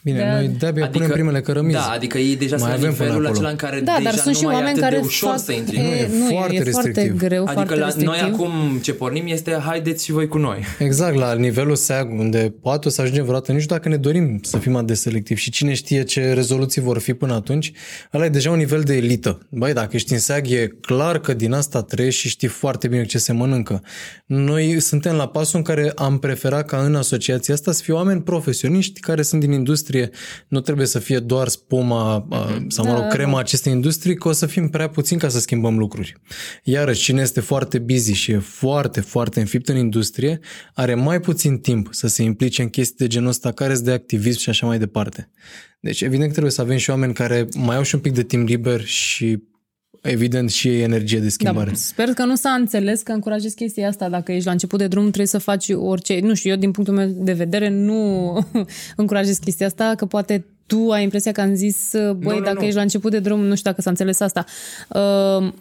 Bine, 0.06 0.18
de- 0.18 0.24
noi 0.24 0.48
de-abia 0.58 0.82
adică, 0.82 0.98
punem 0.98 1.12
primele 1.12 1.40
cărămizi. 1.40 1.74
Da, 1.76 1.90
adică 1.94 2.18
ei 2.18 2.36
deja 2.36 2.56
Mai 2.56 2.60
sunt 2.70 2.72
avem 2.72 2.88
în 2.88 2.94
până 2.94 3.08
nivelul 3.08 3.26
acolo. 3.26 3.38
acela 3.38 3.50
în 3.50 3.56
care 3.56 3.80
Da, 3.80 3.94
deja 3.96 4.04
dar 4.10 4.14
sunt 4.18 4.26
nu 4.34 4.40
și 4.40 4.44
mai 4.44 4.54
e 4.54 4.56
oameni 4.56 4.70
atât 4.72 4.82
care 4.82 4.96
de 4.96 5.02
ușor 5.06 5.28
fac... 5.30 5.38
să 5.38 5.52
intri. 5.52 5.76
E, 5.76 5.80
Nu, 5.80 5.88
e 5.94 6.08
nu, 6.18 6.26
foarte 6.36 6.54
e, 6.54 6.58
e 6.58 6.62
foarte 6.62 6.88
restrictiv. 6.88 7.18
greu, 7.18 7.42
Adică 7.44 7.52
foarte 7.54 7.74
la 7.74 7.84
restrictiv. 7.84 8.20
noi 8.20 8.30
acum 8.32 8.78
ce 8.82 8.92
pornim 8.92 9.26
este 9.26 9.58
haideți 9.64 10.04
și 10.04 10.12
voi 10.12 10.28
cu 10.28 10.38
noi. 10.38 10.58
Exact, 10.78 11.14
la 11.16 11.34
nivelul 11.34 11.76
SEAG, 11.76 12.10
unde 12.18 12.54
poate 12.62 12.88
o 12.88 12.90
să 12.90 13.00
ajungem 13.00 13.22
vreodată, 13.24 13.52
nici 13.52 13.66
dacă 13.66 13.88
ne 13.88 13.96
dorim 13.96 14.40
să 14.42 14.58
fim 14.58 14.74
atât 14.74 14.86
de 14.86 14.94
selectivi 14.94 15.40
și 15.40 15.50
cine 15.50 15.74
știe 15.74 16.02
ce 16.02 16.32
rezoluții 16.32 16.80
vor 16.80 16.98
fi 16.98 17.14
până 17.14 17.34
atunci, 17.34 17.72
ăla 18.14 18.24
e 18.24 18.28
deja 18.28 18.50
un 18.50 18.56
nivel 18.56 18.80
de 18.82 18.96
elită. 18.96 19.38
Băi, 19.48 19.72
dacă 19.72 19.90
ești 19.96 20.12
în 20.12 20.18
SEAG, 20.18 20.50
e 20.50 20.72
clar 20.80 21.18
că 21.18 21.34
din 21.34 21.52
asta 21.52 21.82
trăiești 21.82 22.20
și 22.20 22.28
știi 22.28 22.48
foarte 22.48 22.88
bine 22.88 23.04
ce 23.04 23.18
se 23.18 23.32
mănâncă. 23.32 23.82
Noi 24.26 24.80
suntem 24.80 25.14
la 25.14 25.28
pasul 25.28 25.58
în 25.58 25.64
care 25.64 25.92
am 25.94 26.18
preferat 26.18 26.66
ca 26.66 26.76
în 26.76 26.94
asociația 26.94 27.54
asta 27.54 27.72
să 27.72 27.82
fie 27.82 27.94
oameni 27.94 28.22
profesioniști 28.22 29.00
care 29.00 29.22
sunt 29.22 29.40
din 29.40 29.52
industrie, 29.52 29.95
nu 30.48 30.60
trebuie 30.60 30.86
să 30.86 30.98
fie 30.98 31.18
doar 31.18 31.48
spuma 31.48 32.26
uh, 32.30 32.56
sau, 32.68 32.84
mă 32.84 32.90
Da, 32.90 32.96
rog, 32.96 33.12
crema 33.12 33.38
acestei 33.38 33.72
industrii, 33.72 34.14
că 34.16 34.28
o 34.28 34.32
să 34.32 34.46
fim 34.46 34.68
prea 34.68 34.88
puțini 34.88 35.20
ca 35.20 35.28
să 35.28 35.40
schimbăm 35.40 35.78
lucruri. 35.78 36.14
Iarăși, 36.62 37.02
cine 37.02 37.20
este 37.20 37.40
foarte 37.40 37.78
busy 37.78 38.12
și 38.12 38.30
e 38.30 38.38
foarte, 38.38 39.00
foarte 39.00 39.40
înfipt 39.40 39.68
în 39.68 39.76
industrie, 39.76 40.40
are 40.74 40.94
mai 40.94 41.20
puțin 41.20 41.58
timp 41.58 41.88
să 41.90 42.06
se 42.06 42.22
implice 42.22 42.62
în 42.62 42.68
chestii 42.68 42.96
de 42.96 43.06
genul 43.06 43.28
ăsta, 43.28 43.52
care 43.52 43.74
sunt 43.74 43.86
de 43.86 43.92
activism 43.92 44.38
și 44.38 44.48
așa 44.48 44.66
mai 44.66 44.78
departe. 44.78 45.30
Deci, 45.80 46.00
evident, 46.00 46.26
că 46.26 46.30
trebuie 46.30 46.52
să 46.52 46.60
avem 46.60 46.76
și 46.76 46.90
oameni 46.90 47.14
care 47.14 47.46
mai 47.56 47.76
au 47.76 47.82
și 47.82 47.94
un 47.94 48.00
pic 48.00 48.12
de 48.12 48.22
timp 48.22 48.48
liber 48.48 48.84
și, 48.84 49.42
evident, 50.02 50.50
și 50.50 50.68
ei 50.68 50.80
energie 50.80 51.18
de 51.18 51.28
schimbare. 51.28 51.70
Da, 51.70 51.76
sper 51.76 52.08
că 52.08 52.24
nu 52.24 52.34
s-a 52.34 52.50
înțeles 52.50 53.02
că 53.02 53.12
încurajez 53.12 53.52
chestia 53.52 53.88
asta. 53.88 54.08
Dacă 54.08 54.32
ești 54.32 54.46
la 54.46 54.52
început 54.52 54.78
de 54.78 54.86
drum, 54.86 55.02
trebuie 55.02 55.26
să 55.26 55.38
faci 55.38 55.68
orice. 55.68 56.20
Nu 56.20 56.34
știu, 56.34 56.50
eu 56.50 56.56
din 56.56 56.70
punctul 56.70 56.96
meu 56.96 57.08
de 57.16 57.32
vedere 57.32 57.68
nu 57.68 58.32
încurajez 58.96 59.36
chestia 59.36 59.66
asta, 59.66 59.94
că 59.96 60.06
poate 60.06 60.46
tu 60.66 60.90
ai 60.90 61.02
impresia 61.02 61.32
că 61.32 61.40
am 61.40 61.54
zis, 61.54 61.90
băi, 61.92 62.12
Nu, 62.18 62.34
nu, 62.34 62.40
dacă 62.40 62.58
nu. 62.58 62.64
ești 62.64 62.76
la 62.76 62.82
început 62.82 63.10
de 63.10 63.18
drum, 63.18 63.40
nu 63.40 63.54
știu 63.54 63.70
dacă 63.70 63.82
s-a 63.82 63.90
înțeles 63.90 64.20
asta. 64.20 64.44
Uh, 64.88 65.52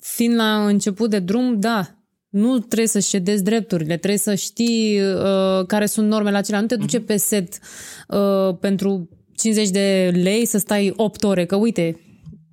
fiind 0.00 0.34
la 0.34 0.66
început 0.66 1.10
de 1.10 1.18
drum, 1.18 1.60
da, 1.60 1.98
nu 2.28 2.58
trebuie 2.58 2.88
să 2.88 3.00
cedezi 3.00 3.42
drepturile, 3.42 3.96
trebuie 3.96 4.18
să 4.18 4.34
știi 4.34 5.00
uh, 5.00 5.66
care 5.66 5.86
sunt 5.86 6.08
normele 6.08 6.36
acelea. 6.36 6.60
Nu 6.60 6.66
te 6.66 6.76
duce 6.76 7.00
pe 7.00 7.16
set 7.16 7.58
uh, 8.08 8.56
pentru 8.60 9.08
50 9.34 9.68
de 9.68 10.10
lei 10.22 10.46
să 10.46 10.58
stai 10.58 10.92
8 10.96 11.24
ore, 11.24 11.44
că 11.44 11.56
uite, 11.56 12.00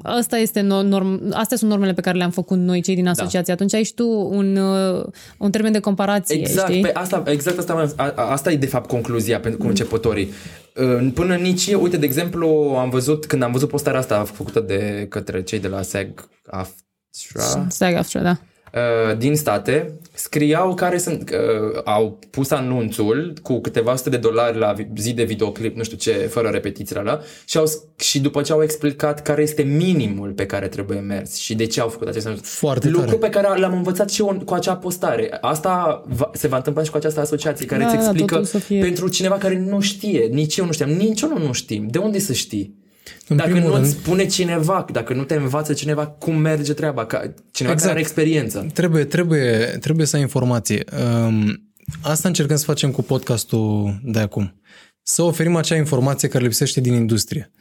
Asta 0.05 0.37
este 0.37 0.61
norm, 0.61 1.21
astea 1.33 1.57
sunt 1.57 1.69
normele 1.69 1.93
pe 1.93 2.01
care 2.01 2.17
le-am 2.17 2.29
făcut 2.29 2.57
noi, 2.57 2.81
cei 2.81 2.95
din 2.95 3.07
asociație. 3.07 3.43
Da. 3.43 3.53
Atunci 3.53 3.73
ai 3.73 3.83
și 3.83 3.93
tu 3.93 4.07
un, 4.31 4.55
uh, 4.55 5.05
un 5.37 5.51
termen 5.51 5.71
de 5.71 5.79
comparație, 5.79 6.35
Exact, 6.39 6.69
știi? 6.69 6.81
pe 6.81 6.91
asta, 6.93 7.23
exact 7.27 7.57
asta, 7.57 7.73
am- 7.73 7.93
a, 7.95 8.13
a- 8.15 8.31
asta 8.31 8.51
e 8.51 8.55
de 8.55 8.65
fapt 8.65 8.87
concluzia 8.87 9.39
pentru 9.39 9.59
cu 9.59 9.67
începătorii. 9.67 10.29
Uh, 10.75 11.07
Până 11.13 11.35
nici 11.35 11.67
eu, 11.67 11.81
uite, 11.81 11.97
de 11.97 12.05
exemplu, 12.05 12.47
am 12.79 12.89
văzut, 12.89 13.25
când 13.25 13.41
am 13.43 13.51
văzut 13.51 13.69
postarea 13.69 13.99
asta 13.99 14.23
făcută 14.23 14.59
de 14.59 15.05
către 15.09 15.43
cei 15.43 15.59
de 15.59 15.67
la 15.67 15.81
SEG 15.81 16.29
Aftra, 16.45 17.65
Stai, 17.69 17.93
Aftra, 17.95 18.21
da. 18.21 18.37
Uh, 18.75 19.17
din 19.17 19.35
state, 19.35 19.93
scriau 20.13 20.73
care 20.73 20.97
sunt, 20.97 21.29
uh, 21.29 21.81
au 21.83 22.19
pus 22.29 22.51
anunțul 22.51 23.33
cu 23.41 23.59
câteva 23.61 23.95
sute 23.95 24.09
de 24.09 24.17
dolari 24.17 24.57
la 24.57 24.71
vi- 24.71 24.87
zi 24.97 25.13
de 25.13 25.23
videoclip, 25.23 25.75
nu 25.75 25.83
știu 25.83 25.97
ce, 25.97 26.11
fără 26.11 26.49
repetițiile 26.49 26.99
alea, 27.01 27.19
și, 27.45 27.57
au, 27.57 27.65
și 27.95 28.19
după 28.19 28.41
ce 28.41 28.51
au 28.51 28.63
explicat 28.63 29.21
care 29.21 29.41
este 29.41 29.61
minimul 29.61 30.31
pe 30.31 30.45
care 30.45 30.67
trebuie 30.67 30.99
mers 30.99 31.35
și 31.35 31.55
de 31.55 31.65
ce 31.65 31.81
au 31.81 31.87
făcut 31.87 32.07
acest 32.07 32.25
anunț. 32.25 32.47
Foarte 32.47 32.89
Lucru 32.89 33.05
tare. 33.05 33.17
pe 33.17 33.29
care 33.29 33.59
l-am 33.59 33.73
învățat 33.73 34.09
și 34.09 34.21
eu 34.21 34.41
cu 34.45 34.53
acea 34.53 34.75
postare. 34.75 35.37
Asta 35.41 36.03
va, 36.07 36.29
se 36.33 36.47
va 36.47 36.55
întâmpla 36.57 36.83
și 36.83 36.91
cu 36.91 36.97
această 36.97 37.19
asociație 37.19 37.65
care 37.65 37.81
Da, 37.81 37.87
îți 37.87 37.95
da, 37.95 38.01
explică 38.01 38.33
totul 38.33 38.45
să 38.49 38.57
fie- 38.59 38.79
pentru 38.81 39.07
cineva 39.07 39.35
care 39.37 39.59
nu 39.69 39.79
știe, 39.79 40.27
nici 40.31 40.57
eu 40.57 40.65
nu 40.65 40.71
știam, 40.71 40.89
nici 40.89 41.21
eu 41.21 41.29
nu, 41.29 41.45
nu 41.45 41.51
știm. 41.51 41.87
De 41.87 41.97
unde 41.97 42.19
să 42.19 42.33
știi? 42.33 42.83
În 43.27 43.37
dacă 43.37 43.49
primul 43.51 43.69
nu 43.69 43.75
rând- 43.75 43.85
îți 43.85 43.93
spune 43.93 44.25
cineva, 44.25 44.85
dacă 44.91 45.13
nu 45.13 45.23
te 45.23 45.35
învață 45.35 45.73
cineva 45.73 46.07
cum 46.07 46.35
merge 46.37 46.73
treaba, 46.73 47.05
ca, 47.05 47.17
cineva 47.51 47.73
Exact. 47.73 47.79
care 47.79 47.91
are 47.91 47.99
experiență. 47.99 48.67
Trebuie, 48.73 49.03
trebuie, 49.03 49.65
trebuie 49.79 50.05
să 50.05 50.15
ai 50.15 50.21
informație. 50.21 50.83
Um, 51.25 51.71
asta 52.01 52.27
încercăm 52.27 52.55
să 52.57 52.63
facem 52.65 52.91
cu 52.91 53.01
podcastul 53.01 53.99
de 54.03 54.19
acum. 54.19 54.61
Să 55.03 55.21
oferim 55.21 55.55
acea 55.55 55.75
informație 55.75 56.27
care 56.27 56.43
lipsește 56.43 56.81
din 56.81 56.93
industrie. 56.93 57.51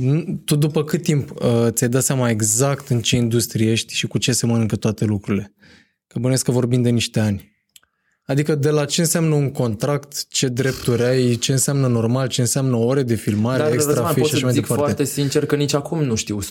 N- 0.00 0.24
Tu 0.44 0.56
după 0.56 0.84
cât 0.84 1.02
timp 1.02 1.30
uh, 1.30 1.66
ți-ai 1.70 1.90
dat 1.90 2.02
seama 2.02 2.30
exact 2.30 2.88
în 2.88 3.00
ce 3.00 3.16
industrie 3.16 3.70
ești 3.70 3.94
și 3.94 4.06
cu 4.06 4.18
ce 4.18 4.32
se 4.32 4.46
mănâncă 4.46 4.76
toate 4.76 5.04
lucrurile? 5.04 5.54
Că 6.06 6.18
bănesc 6.18 6.44
că 6.44 6.50
vorbim 6.50 6.82
de 6.82 6.88
niște 6.90 7.20
ani. 7.20 7.56
Adică 8.30 8.54
de 8.54 8.70
la 8.70 8.84
ce 8.84 9.00
înseamnă 9.00 9.34
un 9.34 9.50
contract, 9.50 10.28
ce 10.28 10.48
drepturi 10.48 11.02
ai, 11.02 11.34
ce 11.34 11.52
înseamnă 11.52 11.86
normal, 11.86 12.28
ce 12.28 12.40
înseamnă 12.40 12.76
ore 12.76 13.02
de 13.02 13.14
filmare, 13.14 13.62
Dar 13.62 13.72
extra 13.72 13.92
Răzvan, 13.92 14.12
fee 14.12 14.22
pot 14.22 14.28
și 14.30 14.34
așa 14.34 14.38
să 14.38 14.44
mai 14.44 14.52
zic 14.54 14.62
departe. 14.62 14.82
foarte 14.84 15.04
sincer 15.04 15.46
că 15.46 15.56
nici 15.56 15.74
acum 15.74 16.04
nu 16.04 16.14
știu 16.14 16.38
100%. 16.40 16.42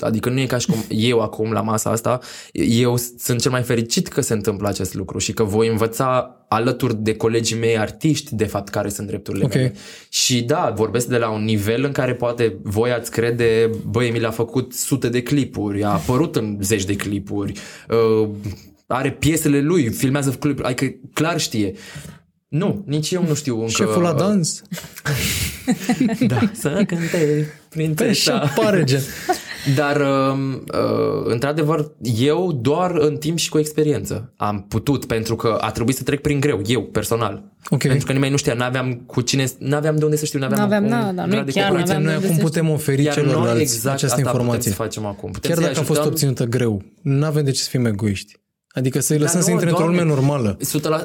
Adică 0.00 0.28
nu 0.28 0.40
e 0.40 0.46
ca 0.46 0.58
și 0.58 0.66
cum 0.66 0.84
eu 0.88 1.20
acum 1.20 1.52
la 1.52 1.60
masa 1.60 1.90
asta, 1.90 2.18
eu 2.52 2.96
sunt 3.18 3.40
cel 3.40 3.50
mai 3.50 3.62
fericit 3.62 4.08
că 4.08 4.20
se 4.20 4.32
întâmplă 4.32 4.68
acest 4.68 4.94
lucru 4.94 5.18
și 5.18 5.32
că 5.32 5.42
voi 5.42 5.68
învăța 5.68 6.36
alături 6.48 6.96
de 7.02 7.14
colegii 7.16 7.58
mei 7.58 7.78
artiști 7.78 8.34
de 8.34 8.44
fapt 8.44 8.68
care 8.68 8.88
sunt 8.88 9.06
drepturile 9.06 9.44
Ok. 9.44 9.54
mele. 9.54 9.74
Și 10.08 10.42
da, 10.42 10.72
vorbesc 10.76 11.06
de 11.06 11.16
la 11.16 11.30
un 11.30 11.44
nivel 11.44 11.84
în 11.84 11.92
care 11.92 12.14
poate 12.14 12.56
voi 12.62 12.90
ați 12.92 13.10
crede, 13.10 13.70
băi, 13.90 14.10
mi 14.10 14.20
l-a 14.20 14.30
făcut 14.30 14.72
sute 14.72 15.08
de 15.08 15.22
clipuri, 15.22 15.82
a 15.84 15.88
apărut 15.88 16.36
în 16.36 16.58
zeci 16.60 16.84
de 16.84 16.96
clipuri, 16.96 17.52
uh, 18.22 18.28
are 18.92 19.10
piesele 19.10 19.60
lui, 19.60 19.88
filmează 19.88 20.30
clipuri, 20.30 20.66
adică 20.66 20.94
clar 21.12 21.40
știe. 21.40 21.72
Nu, 22.48 22.82
nici 22.86 23.10
eu 23.10 23.24
nu 23.28 23.34
știu 23.34 23.58
încă. 23.58 23.70
Șeful 23.70 24.02
la 24.02 24.12
dans? 24.12 24.62
Da, 26.26 26.38
să 26.52 26.82
cânte 26.86 27.52
prințesa. 27.68 28.34
Așa 28.34 28.52
pare 28.62 28.84
gen. 28.84 29.00
Dar, 29.74 29.96
uh, 30.00 30.36
uh, 30.72 31.22
într-adevăr, 31.24 31.92
eu 32.18 32.52
doar 32.60 32.90
în 32.94 33.16
timp 33.16 33.38
și 33.38 33.48
cu 33.48 33.58
experiență 33.58 34.32
am 34.36 34.64
putut, 34.68 35.04
pentru 35.04 35.36
că 35.36 35.58
a 35.60 35.70
trebuit 35.70 35.96
să 35.96 36.02
trec 36.02 36.20
prin 36.20 36.40
greu, 36.40 36.60
eu, 36.66 36.82
personal. 36.82 37.42
Ok. 37.70 37.80
Pentru 37.80 38.06
că 38.06 38.12
nimeni 38.12 38.30
nu 38.30 38.36
știa, 38.36 38.54
n-aveam 38.54 38.94
cu 39.06 39.20
cine, 39.20 39.44
n-aveam 39.58 39.96
de 39.96 40.04
unde 40.04 40.16
să 40.16 40.24
știu, 40.24 40.38
n-aveam, 40.38 40.60
N-aveam, 40.60 40.82
un 40.82 40.88
na, 40.88 41.12
da, 41.12 41.24
nu 41.24 41.30
grad 41.30 41.44
de 41.44 41.52
chiar 41.52 41.64
comparație. 41.68 41.94
n-aveam 41.94 42.12
Noi 42.12 42.20
de 42.20 42.26
acum 42.26 42.28
unde 42.28 42.42
să 42.42 42.48
putem 42.48 42.70
oferi 42.70 43.02
Iar 43.02 43.14
celorlalți 43.14 43.52
noi 43.52 43.60
exact 43.62 43.94
această 43.96 44.06
asta 44.06 44.18
informație. 44.28 44.56
putem 44.56 44.72
să 44.72 44.82
facem 44.82 45.06
acum. 45.06 45.30
Putem 45.30 45.50
Chiar 45.50 45.58
să-i 45.58 45.66
dacă 45.68 45.78
a 45.78 45.82
fost 45.82 45.98
ajutăm. 46.00 46.12
obținută 46.12 46.44
greu, 46.44 46.82
nu 47.02 47.24
avem 47.24 47.44
de 47.44 47.50
ce 47.50 47.62
să 47.62 47.68
fim 47.68 47.86
egoiști. 47.86 48.40
Adică 48.74 49.00
să-i 49.00 49.18
lăsăm 49.18 49.34
Dar 49.34 49.42
să 49.42 49.48
nu, 49.48 49.54
intre 49.54 49.68
într-o 49.70 49.86
lume 49.86 49.96
Doamne, 50.02 50.14
normală. 50.14 50.56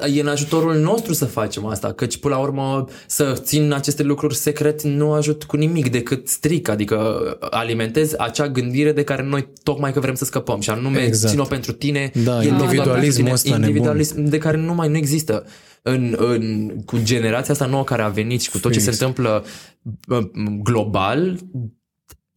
100%, 0.10 0.16
e 0.16 0.22
în 0.22 0.28
ajutorul 0.28 0.76
nostru 0.76 1.14
să 1.14 1.26
facem 1.26 1.66
asta, 1.66 1.94
căci 1.94 2.18
până 2.18 2.36
la 2.36 2.42
urmă 2.42 2.86
să 3.08 3.34
țin 3.44 3.72
aceste 3.74 4.04
lucruri 4.04 4.36
secret 4.36 4.82
nu 4.84 5.12
ajut 5.12 5.44
cu 5.44 5.56
nimic 5.56 5.92
decât 5.92 6.28
stric, 6.28 6.70
adică 6.70 7.22
alimentez 7.40 8.14
acea 8.18 8.48
gândire 8.50 8.92
de 8.92 9.04
care 9.04 9.24
noi 9.24 9.48
tocmai 9.64 9.94
că 9.94 10.00
vrem 10.00 10.16
să 10.16 10.26
scăpăm 10.26 10.60
și 10.60 10.70
anume 10.70 11.00
Exact. 11.00 11.32
țin-o 11.34 11.44
pentru 11.46 11.72
tine, 11.72 12.12
Da, 12.14 12.22
e 12.22 12.24
doar 12.24 12.44
individualismul 12.44 12.96
pentru 12.96 13.22
tine. 13.22 13.32
ăsta 13.34 13.50
nebun. 13.50 13.66
individualism 13.68 14.24
de 14.24 14.38
care 14.38 14.58
nu 14.58 14.74
mai 14.74 14.90
nu 14.90 14.98
există. 14.98 15.46
În, 15.82 16.16
în, 16.20 16.70
cu 16.86 16.98
generația 17.04 17.54
asta 17.54 17.66
nouă 17.66 17.84
care 17.84 18.02
a 18.02 18.08
venit 18.08 18.42
și 18.42 18.50
cu 18.52 18.60
tot 18.60 18.72
ce 18.72 18.80
se 18.80 18.90
Fix. 18.90 19.00
întâmplă 19.00 19.44
uh, 20.08 20.20
global, 20.64 21.40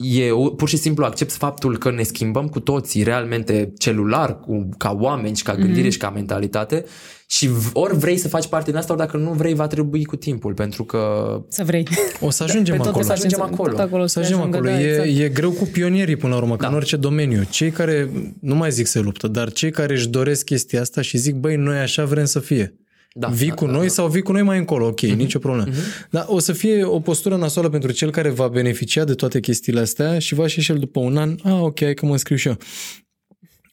e 0.02 0.30
o- 0.30 0.48
pur 0.50 0.68
și 0.68 0.76
simplu 0.76 1.04
accept 1.04 1.32
faptul 1.32 1.78
că 1.78 1.90
ne 1.90 2.02
schimbăm 2.02 2.48
cu 2.48 2.60
toții 2.60 3.02
realmente 3.02 3.72
celular, 3.78 4.40
cu, 4.40 4.68
ca 4.78 4.96
oameni 5.00 5.36
și 5.36 5.42
ca 5.42 5.54
gândire 5.54 5.80
Mhm. 5.80 5.90
și 5.90 5.98
ca 5.98 6.10
mentalitate 6.10 6.84
și 7.26 7.48
v- 7.48 7.70
ori 7.72 7.96
vrei 7.98 8.16
să 8.16 8.28
faci 8.28 8.46
parte 8.46 8.70
din 8.70 8.78
asta, 8.78 8.92
ori 8.92 9.00
dacă 9.02 9.16
nu 9.16 9.30
vrei, 9.32 9.54
va 9.54 9.66
trebui 9.66 10.04
cu 10.04 10.16
timpul, 10.16 10.54
pentru 10.54 10.84
că 10.84 11.00
să 11.48 11.64
vrei. 11.64 11.86
O 12.20 12.30
să 12.30 12.42
ajungem 12.42 12.76
Pe 12.76 12.80
tot 12.82 12.86
acolo. 12.90 13.04
o 13.04 13.06
să 13.06 13.12
ajungem 13.12 13.38
Tot 13.38 13.48
acolo. 13.52 13.78
acolo 13.80 14.06
Să 14.06 14.18
ajungem 14.18 14.38
ajungă, 14.40 14.56
acolo. 14.56 14.72
da, 14.72 14.80
E, 14.80 14.88
exact. 14.90 15.08
e 15.18 15.28
greu 15.28 15.50
cu 15.50 15.64
pionierii 15.64 16.16
până 16.16 16.32
la 16.34 16.38
urmă, 16.40 16.56
ca 16.56 16.62
Da. 16.62 16.68
în 16.68 16.74
orice 16.74 16.96
domeniu. 16.96 17.42
Cei 17.50 17.70
care, 17.70 18.10
nu 18.40 18.54
mai 18.54 18.70
zic 18.70 18.86
se 18.86 18.98
luptă, 19.00 19.28
dar 19.28 19.52
cei 19.52 19.70
care 19.70 19.92
își 19.92 20.08
doresc 20.08 20.44
chestia 20.44 20.80
asta 20.80 21.00
și 21.00 21.16
zic, 21.18 21.34
băi, 21.34 21.56
noi 21.56 21.76
așa 21.78 22.04
vrem 22.04 22.24
să 22.24 22.38
fie. 22.40 22.74
Da, 23.14 23.28
vii 23.28 23.48
da, 23.48 23.54
cu 23.54 23.64
da, 23.64 23.70
noi 23.70 23.86
da. 23.86 23.92
sau 23.92 24.08
vii 24.08 24.22
cu 24.22 24.32
noi 24.32 24.42
mai 24.42 24.58
încolo, 24.58 24.86
ok, 24.86 25.00
nicio 25.00 25.38
problemă. 25.38 25.72
Dar 26.10 26.24
o 26.28 26.38
să 26.38 26.52
fie 26.52 26.84
o 26.84 27.00
postură 27.00 27.36
nasoală 27.36 27.68
pentru 27.68 27.92
cel 27.92 28.10
care 28.10 28.28
va 28.28 28.48
beneficia 28.48 29.04
de 29.04 29.14
toate 29.14 29.40
chestiile 29.40 29.80
astea 29.80 30.18
și 30.18 30.34
va 30.34 30.46
și 30.46 30.60
și 30.60 30.70
el 30.70 30.78
după 30.78 31.00
un 31.00 31.16
an, 31.16 31.36
a, 31.42 31.60
ok, 31.60 31.80
hai 31.80 31.94
că 31.94 32.06
mă 32.06 32.16
scriu 32.16 32.36
și 32.36 32.48
eu. 32.48 32.56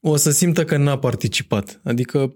O 0.01 0.15
să 0.15 0.31
simtă 0.31 0.63
că 0.63 0.77
n-a 0.77 0.97
participat. 0.97 1.79
Adică 1.83 2.35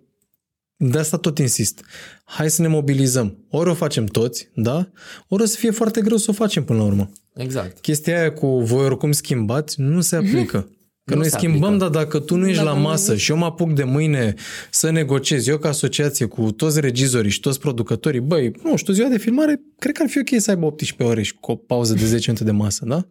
de 0.78 0.97
asta 0.97 1.18
tot 1.18 1.38
insist. 1.38 1.86
Hai 2.24 2.49
să 2.49 2.62
ne 2.62 2.68
mobilizăm. 2.68 3.45
Ori 3.49 3.70
o 3.70 3.74
facem 3.74 4.06
toți, 4.06 4.49
da? 4.56 4.89
Ori 5.28 5.41
o 5.41 5.45
să 5.45 5.58
fie 5.58 5.72
foarte 5.72 6.02
greu 6.02 6.18
să 6.18 6.30
o 6.30 6.34
facem 6.34 6.64
până 6.64 6.80
la 6.80 6.86
urmă. 6.86 7.12
exact. 7.36 7.80
Chestia 7.80 8.20
aia 8.20 8.34
cu 8.34 8.47
voi 8.47 8.84
oricum 8.86 9.12
schimbați 9.12 9.82
nu 9.82 10.02
se 10.02 10.16
aplică. 10.16 10.70
Că 11.12 11.18
Nu 11.18 11.22
noi 11.24 11.30
se 11.32 11.38
schimbăm, 11.38 11.64
aplică. 11.74 11.89
dar 11.89 12.03
dacă 12.03 12.20
tu 12.20 12.36
nu 12.36 12.47
ești 12.47 12.64
Dacă 12.64 12.70
la 12.70 12.76
nu 12.82 12.88
masă 12.88 13.16
și 13.16 13.32
eu 13.32 13.38
mă 13.38 13.45
apuc 13.45 13.74
de 13.74 13.84
mâine 13.84 14.34
să 14.70 14.89
negociez, 14.89 15.47
eu 15.47 15.57
ca 15.57 15.70
asociație 15.70 16.26
cu 16.26 16.51
toți 16.51 16.80
regizorii 16.80 17.32
și 17.32 17.39
toți 17.39 17.59
producătorii, 17.59 18.20
băi, 18.20 18.51
nu 18.64 18.76
știu, 18.76 18.93
ziua 18.93 19.07
de 19.07 19.18
filmare, 19.18 19.62
cred 19.80 19.95
că 19.95 20.01
ar 20.03 20.09
fi 20.09 20.20
ok 20.20 20.41
să 20.41 20.49
aibă 20.49 20.66
18 20.66 21.03
ore 21.03 21.22
și 21.22 21.34
cu 21.39 21.51
o 21.51 21.55
pauză 21.55 21.93
de 21.93 22.05
10 22.05 22.32
minute 22.32 22.43
de 22.43 22.51
masă, 22.57 22.86
da? 22.88 23.07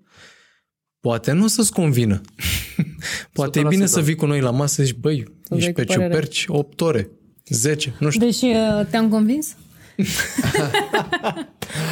Poate 1.00 1.32
nu 1.32 1.44
o 1.44 1.46
să-ți 1.46 1.72
convină. 1.72 2.20
Poate 3.32 3.58
e 3.58 3.62
100%. 3.64 3.68
bine 3.68 3.86
să 3.86 4.00
vii 4.00 4.14
cu 4.14 4.26
noi 4.26 4.40
la 4.40 4.50
masă 4.50 4.82
și 4.82 4.88
zici, 4.88 4.96
băi, 5.00 5.24
dai 5.48 5.58
ești 5.58 5.72
cu 5.72 5.80
pe 5.80 5.84
părere. 5.84 6.04
ciuperci 6.08 6.44
8 6.48 6.80
ore, 6.80 7.10
10, 7.48 7.94
nu 7.98 8.10
știu. 8.10 8.24
Deci 8.26 8.40
uh, 8.42 8.86
te-am 8.90 9.08
convins? 9.08 9.56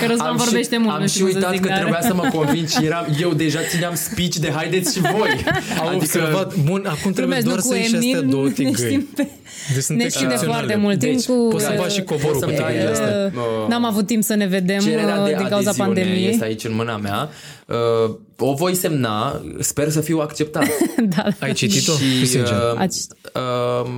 Că 0.01 0.07
Răzvan 0.07 0.37
vorbește 0.37 0.75
și, 0.75 0.81
mult, 0.81 0.95
am 0.95 1.01
nu 1.01 1.07
și 1.07 1.13
știu 1.13 1.25
cum 1.25 1.33
să 1.33 1.37
uitat 1.39 1.53
zic, 1.53 1.61
că 1.63 1.69
dar- 1.69 1.79
trebuia 1.79 2.01
să 2.01 2.15
mă 2.15 2.29
convingi 2.33 2.73
și 2.77 2.85
eram, 2.85 3.07
eu 3.21 3.33
deja 3.33 3.59
țineam 3.71 3.95
speech 3.95 4.37
de 4.37 4.51
haideți 4.51 4.95
și 4.95 5.01
voi. 5.01 5.45
Au 5.81 5.95
observat, 5.95 6.55
bun, 6.57 6.87
acum 6.87 7.13
trebuie 7.13 7.41
Glumesc, 7.41 7.45
doar 7.45 7.57
nu 7.57 7.63
să 7.63 7.69
cu 7.69 7.75
ieși 7.75 7.95
astea 7.95 8.09
Emil, 8.19 8.29
două 8.31 8.45
ne 8.47 8.51
tigăi. 8.53 8.75
știm, 8.87 9.09
pe, 9.17 9.27
Deci 9.75 9.83
sunt 9.83 9.99
ne 9.99 10.09
știm 10.09 10.27
de 10.29 10.33
excepționale. 10.35 10.59
foarte 10.67 10.77
mult 10.77 10.99
timp 10.99 11.15
Deci, 11.15 11.25
cu... 11.27 11.49
poți 11.51 11.65
să 11.65 11.71
uh, 11.75 11.79
faci 11.81 11.93
și 11.93 12.03
coborul 12.03 12.29
poți 12.31 12.39
să-mi 12.41 12.53
cu 12.53 12.59
dai, 12.61 12.71
tigăile 12.71 12.91
astea. 12.91 13.33
uh, 13.35 13.69
N-am 13.69 13.85
avut 13.85 14.07
timp 14.07 14.23
să 14.23 14.35
ne 14.35 14.47
vedem 14.47 14.79
Cererea 14.81 15.19
uh, 15.21 15.25
de 15.27 15.35
din 15.37 15.49
cauza 15.49 15.71
adeziune 15.71 15.93
pandemiei. 15.95 16.29
este 16.31 16.45
aici 16.45 16.65
în 16.65 16.75
mâna 16.75 16.97
mea. 16.97 17.29
Uh, 17.67 18.15
o 18.39 18.55
voi 18.55 18.75
semna, 18.75 19.43
sper 19.59 19.91
să 19.91 20.01
fiu 20.01 20.19
acceptat. 20.19 20.67
da, 20.97 21.05
da. 21.23 21.47
Ai 21.47 21.53
citit-o? 21.53 21.93
Fii 21.93 22.19
și 22.19 22.27
sincer. 22.27 22.55
uh, 22.73 22.79
Ați- 22.81 23.09
uh, 23.35 23.91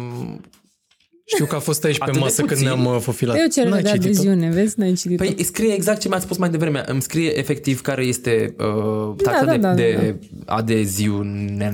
Știu 1.35 1.45
că 1.45 1.57
a 1.57 1.59
fost 1.59 1.85
aici 1.85 1.97
pe 1.97 2.03
Atât 2.03 2.15
de 2.15 2.21
masă 2.21 2.37
când 2.43 2.49
puțin. 2.49 2.65
ne-am 2.65 2.85
uh, 2.85 3.01
fofilat. 3.01 3.37
E 3.37 3.45
o 3.45 3.49
cerere 3.49 3.71
N-ai 3.71 3.83
de 3.83 3.89
citit-o? 3.89 4.09
adeziune, 4.09 4.49
vezi? 4.51 4.79
N-ai 4.79 4.93
citit 4.93 5.17
Păi 5.17 5.45
scrie 5.45 5.73
exact 5.73 6.01
ce 6.01 6.09
mi-ați 6.09 6.25
spus 6.25 6.37
mai 6.37 6.49
devreme. 6.51 6.83
Îmi 6.87 7.03
scrie 7.03 7.39
efectiv 7.39 7.81
care 7.81 8.03
este 8.05 8.55
uh, 8.59 9.15
taxa 9.23 9.45
da, 9.45 9.51
de, 9.53 9.57
da, 9.57 9.75
de 9.75 10.17
adeziune. 10.47 11.73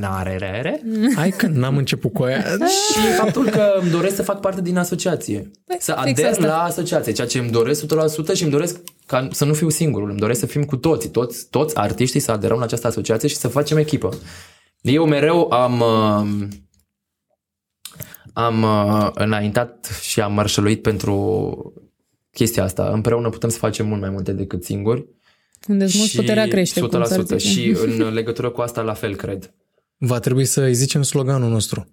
Hai 1.15 1.31
că 1.31 1.47
n-am 1.47 1.77
început 1.77 2.13
cu 2.13 2.23
aia. 2.23 2.43
Și 2.93 3.09
faptul 3.19 3.49
că 3.49 3.79
îmi 3.81 3.91
doresc 3.91 4.15
să 4.17 4.23
fac 4.23 4.41
parte 4.41 4.61
din 4.61 4.77
asociație. 4.77 5.51
Să 5.79 5.93
Păi, 5.93 6.05
fix 6.07 6.19
ader 6.19 6.31
asta. 6.31 6.47
la 6.47 6.63
asociație, 6.63 7.13
ceea 7.13 7.27
ce 7.27 7.39
îmi 7.39 7.51
doresc 7.51 7.85
100% 7.85 7.87
și 8.35 8.43
îmi 8.43 8.53
doresc 8.53 8.77
ca 9.07 9.29
să 9.33 9.45
nu 9.45 9.53
fiu 9.53 9.69
singurul. 9.69 10.11
Îmi 10.11 10.19
doresc 10.19 10.41
să 10.41 10.47
fim 10.47 10.65
cu 10.65 10.77
toții, 10.77 11.09
toți, 11.11 11.47
toți 11.51 11.77
artiștii 11.77 12.21
să 12.21 12.31
aderăm 12.31 12.59
la 12.59 12.65
această 12.65 12.87
asociație 12.87 13.29
și 13.29 13.37
să 13.37 13.49
facem 13.49 13.77
echipă. 13.77 14.09
Eu 14.81 15.07
mereu 15.07 15.51
am 15.53 15.81
uh, 15.81 16.47
am 18.39 18.63
uh, 18.63 19.11
înaintat 19.15 19.99
și 20.03 20.21
am 20.21 20.33
mărșăluit 20.33 20.83
pentru 20.83 21.73
chestia 22.31 22.63
asta. 22.63 22.89
Împreună 22.93 23.29
putem 23.29 23.49
să 23.49 23.59
facem 23.59 23.87
mult 23.87 24.01
mai 24.01 24.11
multe 24.11 24.33
decât 24.33 24.65
singuri. 24.65 25.07
Unde 25.69 25.85
mulți 25.95 26.09
Și 26.09 26.17
puterea 26.17 26.47
crește, 26.49 26.81
cum 26.81 27.05
s-ar 27.05 27.19
100% 27.21 27.23
zice. 27.23 27.37
și 27.49 27.77
în 27.85 28.13
legătură 28.13 28.51
cu 28.51 28.61
asta 28.61 28.81
la 28.83 28.93
fel 28.95 29.17
cred. 29.17 29.55
Va 29.97 30.19
trebui 30.19 30.45
să 30.45 30.61
îi 30.63 30.75
zicem 30.75 31.03
sloganul 31.03 31.51
nostru. 31.51 31.87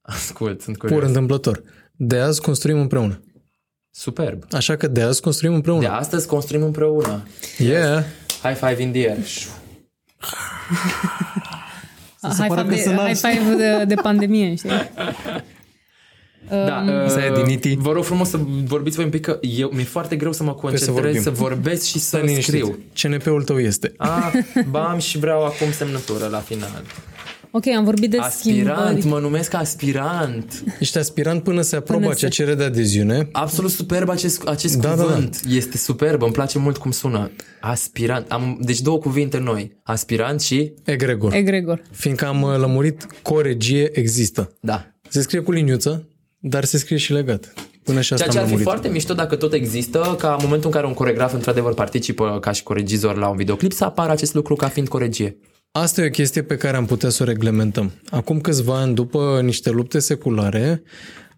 Ascult, 0.00 0.60
sunt 0.60 0.76
Pur 0.78 0.88
curios. 0.88 1.08
întâmplător. 1.08 1.62
De 1.92 2.18
azi 2.18 2.40
construim 2.40 2.78
împreună. 2.80 3.20
Superb. 3.90 4.42
Așa 4.52 4.76
că 4.76 4.86
de 4.86 5.02
azi 5.02 5.20
construim 5.20 5.50
De 5.50 5.56
împreună. 5.56 5.88
astăzi 5.88 6.26
construim 6.26 6.62
împreună. 6.62 7.22
Yeah. 7.58 8.04
High 8.42 8.56
five 8.56 8.82
in 8.82 8.92
the 8.92 9.08
air. 9.10 9.18
High 12.22 12.46
pară 12.48 12.60
five 12.62 12.68
că 12.68 12.74
de, 12.74 12.80
sunt 12.82 12.98
high 12.98 13.16
five 13.16 13.54
de, 13.56 13.84
de 13.84 13.94
pandemie, 13.94 14.54
știi? 14.54 14.70
Da, 16.48 17.04
Asta 17.04 17.24
e 17.24 17.30
uh, 17.30 17.36
Dignity. 17.36 17.74
Vă 17.76 17.92
rog 17.92 18.04
frumos 18.04 18.28
să 18.28 18.38
vorbiți 18.64 18.96
voi 18.96 19.04
un 19.04 19.10
pic 19.10 19.20
că 19.20 19.38
eu, 19.40 19.70
mi-e 19.74 19.84
foarte 19.84 20.16
greu 20.16 20.32
să 20.32 20.42
mă 20.42 20.54
concentrez, 20.54 20.94
vorbim. 20.94 21.22
să, 21.22 21.30
vorbesc 21.30 21.84
și 21.86 21.98
să 21.98 22.06
Stai 22.06 22.20
liniștit. 22.26 22.44
scriu. 22.54 22.78
CNP-ul 23.02 23.42
tău 23.42 23.58
este. 23.60 23.92
A, 23.96 24.32
bam 24.70 24.98
și 24.98 25.18
vreau 25.18 25.44
acum 25.44 25.72
semnătură 25.72 26.26
la 26.30 26.38
final. 26.38 26.82
Ok, 27.50 27.66
am 27.66 27.84
vorbit 27.84 28.10
de 28.10 28.18
Aspirant, 28.18 28.78
schimbări. 28.88 29.06
mă 29.06 29.18
numesc 29.18 29.54
aspirant. 29.54 30.64
Ești 30.78 30.98
aspirant 30.98 31.42
până 31.42 31.60
se 31.60 31.76
aprobă 31.76 32.00
Până 32.00 32.12
acea 32.12 32.26
se- 32.26 32.32
cerere 32.32 32.54
de 32.56 32.64
adeziune. 32.64 33.28
Absolut 33.32 33.70
superb 33.70 34.08
acest, 34.08 34.42
acest 34.46 34.76
Da, 34.80 34.88
da, 34.88 34.94
da. 34.96 35.02
cuvânt. 35.02 35.40
Este 35.48 35.76
superb, 35.76 36.22
îmi 36.22 36.32
place 36.32 36.58
mult 36.58 36.76
cum 36.76 36.90
sună. 36.90 37.30
Aspirant. 37.60 38.30
Am, 38.30 38.58
deci 38.60 38.80
două 38.80 38.98
cuvinte 38.98 39.38
noi. 39.38 39.76
Aspirant 39.82 40.40
și... 40.40 40.72
Egregor. 40.84 41.32
Egregor. 41.34 41.82
Fiindcă 41.90 42.26
am 42.26 42.42
uh, 42.42 42.56
lămurit, 42.58 43.06
coregie 43.22 43.98
există. 43.98 44.52
Da. 44.60 44.86
Se 45.08 45.20
scrie 45.20 45.40
cu 45.40 45.52
liniuță, 45.52 46.08
dar 46.46 46.64
se 46.64 46.78
scrie 46.78 46.98
și 46.98 47.12
legat. 47.12 47.52
Până 47.82 48.00
și 48.00 48.12
asta 48.12 48.24
Ceea 48.24 48.28
ce 48.34 48.38
am 48.38 48.44
ar 48.44 48.50
fi 48.50 48.54
lămurit. 48.56 48.62
foarte 48.72 48.88
mișto 48.88 49.14
dacă 49.14 49.36
tot 49.36 49.52
există, 49.52 50.14
ca 50.18 50.28
în 50.32 50.38
momentul 50.42 50.66
în 50.70 50.74
care 50.74 50.86
un 50.86 50.94
coregraf 50.94 51.32
într-adevăr 51.34 51.74
participă 51.74 52.38
ca 52.40 52.52
și 52.52 52.62
coregizor 52.62 53.16
la 53.16 53.28
un 53.28 53.36
videoclip, 53.36 53.72
să 53.72 53.84
apară 53.84 54.12
acest 54.12 54.34
lucru 54.34 54.54
ca 54.54 54.68
fiind 54.68 54.88
coregie. 54.88 55.36
Asta 55.72 56.02
e 56.02 56.06
o 56.06 56.10
chestie 56.10 56.42
pe 56.42 56.56
care 56.56 56.76
am 56.76 56.86
putea 56.86 57.08
să 57.08 57.22
o 57.22 57.26
reglementăm. 57.26 57.92
Acum 58.10 58.40
câțiva 58.40 58.80
ani, 58.80 58.94
după 58.94 59.40
niște 59.44 59.70
lupte 59.70 59.98
seculare, 59.98 60.82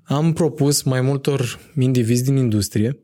am 0.03 0.33
propus 0.33 0.83
mai 0.83 1.01
multor 1.01 1.59
indivizi 1.81 2.25
din 2.25 2.37
industrie 2.37 2.99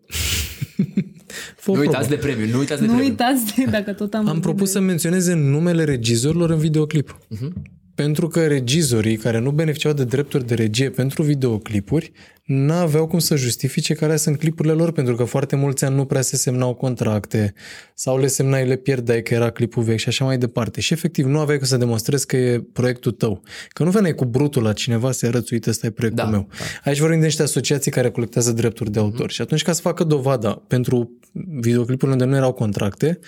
Fă 1.56 1.70
o 1.70 1.74
Nu 1.74 1.80
probă. 1.80 1.80
uitați 1.80 2.08
de 2.08 2.14
premiu, 2.16 2.46
nu 2.52 2.58
uitați 2.58 2.80
de 2.80 2.86
Nu 2.86 2.92
premiu. 2.92 3.10
uitați 3.10 3.54
de, 3.56 3.64
dacă 3.70 3.92
tot 3.92 4.14
am... 4.14 4.18
Am 4.20 4.24
vorbit 4.26 4.42
propus 4.42 4.66
de- 4.66 4.72
să 4.72 4.80
menționeze 4.80 5.34
numele 5.34 5.84
regizorilor 5.84 6.50
în 6.50 6.58
videoclip. 6.58 7.18
Mhm. 7.28 7.52
Pentru 7.94 8.28
că 8.28 8.46
regizorii 8.46 9.16
care 9.16 9.38
nu 9.38 9.50
beneficiau 9.50 9.92
de 9.92 10.04
drepturi 10.04 10.46
de 10.46 10.54
regie 10.54 10.90
pentru 10.90 11.22
videoclipuri 11.22 12.12
n-aveau 12.44 13.06
cum 13.06 13.18
să 13.18 13.36
justifice 13.36 13.94
care 13.94 14.16
sunt 14.16 14.38
clipurile 14.38 14.74
lor, 14.74 14.92
pentru 14.92 15.14
că 15.14 15.24
foarte 15.24 15.56
mulți 15.56 15.84
ani 15.84 15.94
nu 15.94 16.04
prea 16.04 16.20
se 16.20 16.36
semnau 16.36 16.74
contracte 16.74 17.54
sau 17.94 18.18
le 18.18 18.26
semnai, 18.26 18.66
le 18.66 18.76
pierdeai 18.76 19.22
că 19.22 19.34
era 19.34 19.50
clipul 19.50 19.82
vechi 19.82 19.98
și 19.98 20.08
așa 20.08 20.24
mai 20.24 20.38
departe. 20.38 20.80
Și 20.80 20.92
efectiv 20.92 21.26
nu 21.26 21.38
aveai 21.38 21.58
cum 21.58 21.66
să 21.66 21.76
demonstrezi 21.76 22.26
că 22.26 22.36
e 22.36 22.60
proiectul 22.72 23.12
tău. 23.12 23.42
Că 23.68 23.84
nu 23.84 23.90
veneai 23.90 24.14
cu 24.14 24.24
brutul 24.24 24.62
la 24.62 24.72
cineva 24.72 25.12
să-i 25.12 25.28
arăți, 25.28 25.52
uite, 25.52 25.70
ăsta 25.70 25.86
e 25.86 25.90
proiectul 25.90 26.24
Da, 26.24 26.30
meu. 26.30 26.48
da. 26.58 26.64
Aici 26.90 26.98
vorbim 26.98 27.18
de 27.18 27.24
niște 27.24 27.42
asociații 27.42 27.90
care 27.90 28.10
colectează 28.10 28.52
drepturi 28.52 28.90
de 28.90 28.98
autor. 28.98 29.30
Și 29.30 29.40
atunci 29.42 29.62
ca 29.62 29.72
să 29.72 29.80
facă 29.80 30.04
dovada 30.04 30.62
pentru 30.66 31.18
videoclipurile 31.60 32.12
unde 32.12 32.24
nu 32.24 32.36
erau 32.36 32.52
contracte, 32.52 33.18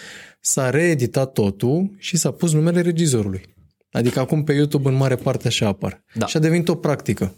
s-a 0.40 0.70
reeditat 0.70 1.32
totul 1.32 1.94
și 1.98 2.16
s-a 2.16 2.30
pus 2.30 2.52
numele 2.52 2.80
regizorului. 2.80 3.53
Adică 3.94 4.20
acum 4.20 4.44
pe 4.44 4.52
YouTube 4.52 4.88
în 4.88 4.94
mare 4.94 5.16
parte 5.16 5.46
așa 5.46 5.66
apar. 5.66 6.04
Da. 6.14 6.26
Și 6.26 6.36
a 6.36 6.40
devenit 6.40 6.68
o 6.68 6.74
practică. 6.74 7.34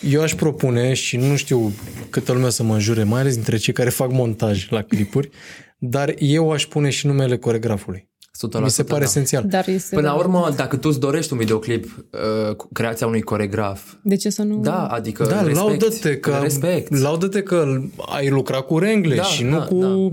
Eu 0.00 0.22
aș 0.22 0.34
propune, 0.34 0.94
și 0.94 1.16
nu 1.16 1.36
știu 1.36 1.72
câtă 2.10 2.32
lume 2.32 2.50
să 2.50 2.62
mă 2.62 2.74
înjure, 2.74 3.02
mai 3.02 3.20
ales 3.20 3.34
dintre 3.34 3.56
cei 3.56 3.72
care 3.72 3.90
fac 3.90 4.12
montaj 4.12 4.70
la 4.70 4.82
clipuri, 4.82 5.30
dar 5.78 6.14
eu 6.18 6.50
aș 6.50 6.66
pune 6.66 6.90
și 6.90 7.06
numele 7.06 7.36
coregrafului. 7.36 8.10
100%, 8.58 8.60
Mi 8.62 8.70
se 8.70 8.82
pare 8.82 9.00
da. 9.00 9.06
esențial. 9.06 9.44
Dar 9.46 9.68
este 9.68 9.94
Până 9.94 10.08
la 10.08 10.14
urmă, 10.14 10.52
dacă 10.56 10.76
tu 10.76 10.88
îți 10.88 11.00
dorești 11.00 11.32
un 11.32 11.38
videoclip 11.38 12.04
uh, 12.48 12.54
cu 12.54 12.68
creația 12.72 13.06
unui 13.06 13.20
coregraf, 13.20 13.92
De 14.02 14.16
ce 14.16 14.30
să 14.30 14.42
nu... 14.42 14.60
da, 14.60 14.86
adică 14.86 15.24
Da, 15.24 15.42
respect, 15.42 15.56
laudă-te 15.56 16.16
că, 16.16 16.38
respect. 16.42 16.96
laudă-te 16.98 17.42
că 17.42 17.80
ai 17.98 18.28
lucrat 18.28 18.66
cu 18.66 18.78
Rengle 18.78 19.14
Da, 19.14 19.22
și 19.22 19.44
nu 19.44 19.58
da, 19.58 19.64
cu 19.64 20.10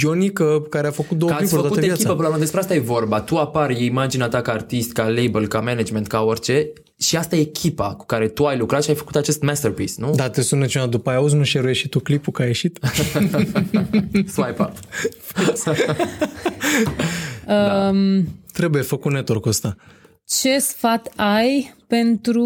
Ionica 0.00 0.62
care 0.70 0.86
a 0.86 0.90
făcut 0.90 1.18
două 1.18 1.30
Că 1.30 1.36
ați 1.36 1.46
clipuri 1.46 1.62
făcut 1.62 1.80
toată 1.80 1.86
echipă, 1.86 1.96
viața. 1.96 2.12
până 2.14 2.22
la 2.22 2.28
urmă, 2.28 2.38
despre 2.40 2.60
asta 2.60 2.74
e 2.74 2.78
vorba. 2.78 3.20
Tu 3.20 3.36
apari, 3.36 3.74
e 3.74 3.84
imaginea 3.84 4.28
ta 4.28 4.40
ca 4.40 4.52
artist, 4.52 4.92
ca 4.92 5.08
label, 5.08 5.46
ca 5.46 5.60
management, 5.60 6.06
ca 6.06 6.22
orice 6.22 6.72
și 6.98 7.16
asta 7.16 7.36
e 7.36 7.40
echipa 7.40 7.94
cu 7.94 8.06
care 8.06 8.28
tu 8.28 8.46
ai 8.46 8.56
lucrat 8.58 8.82
și 8.82 8.90
ai 8.90 8.96
făcut 8.96 9.16
acest 9.16 9.42
masterpiece, 9.42 9.92
nu? 9.96 10.12
Da, 10.14 10.28
te 10.28 10.42
sună 10.42 10.66
cineva 10.66 10.88
după 10.88 11.10
aia, 11.10 11.18
auzi, 11.18 11.34
nu 11.34 11.44
share 11.44 11.72
și 11.72 11.88
tu 11.88 11.98
clipul 12.00 12.32
că 12.32 12.42
a 12.42 12.44
ieșit? 12.44 12.78
Swipe 14.34 14.56
up. 14.58 14.72
Um, 17.52 18.24
Trebuie 18.52 18.82
făcut 18.82 19.12
network 19.12 19.46
ăsta. 19.46 19.76
ce 20.24 20.58
sfat 20.58 21.12
ai 21.16 21.74
pentru 21.86 22.44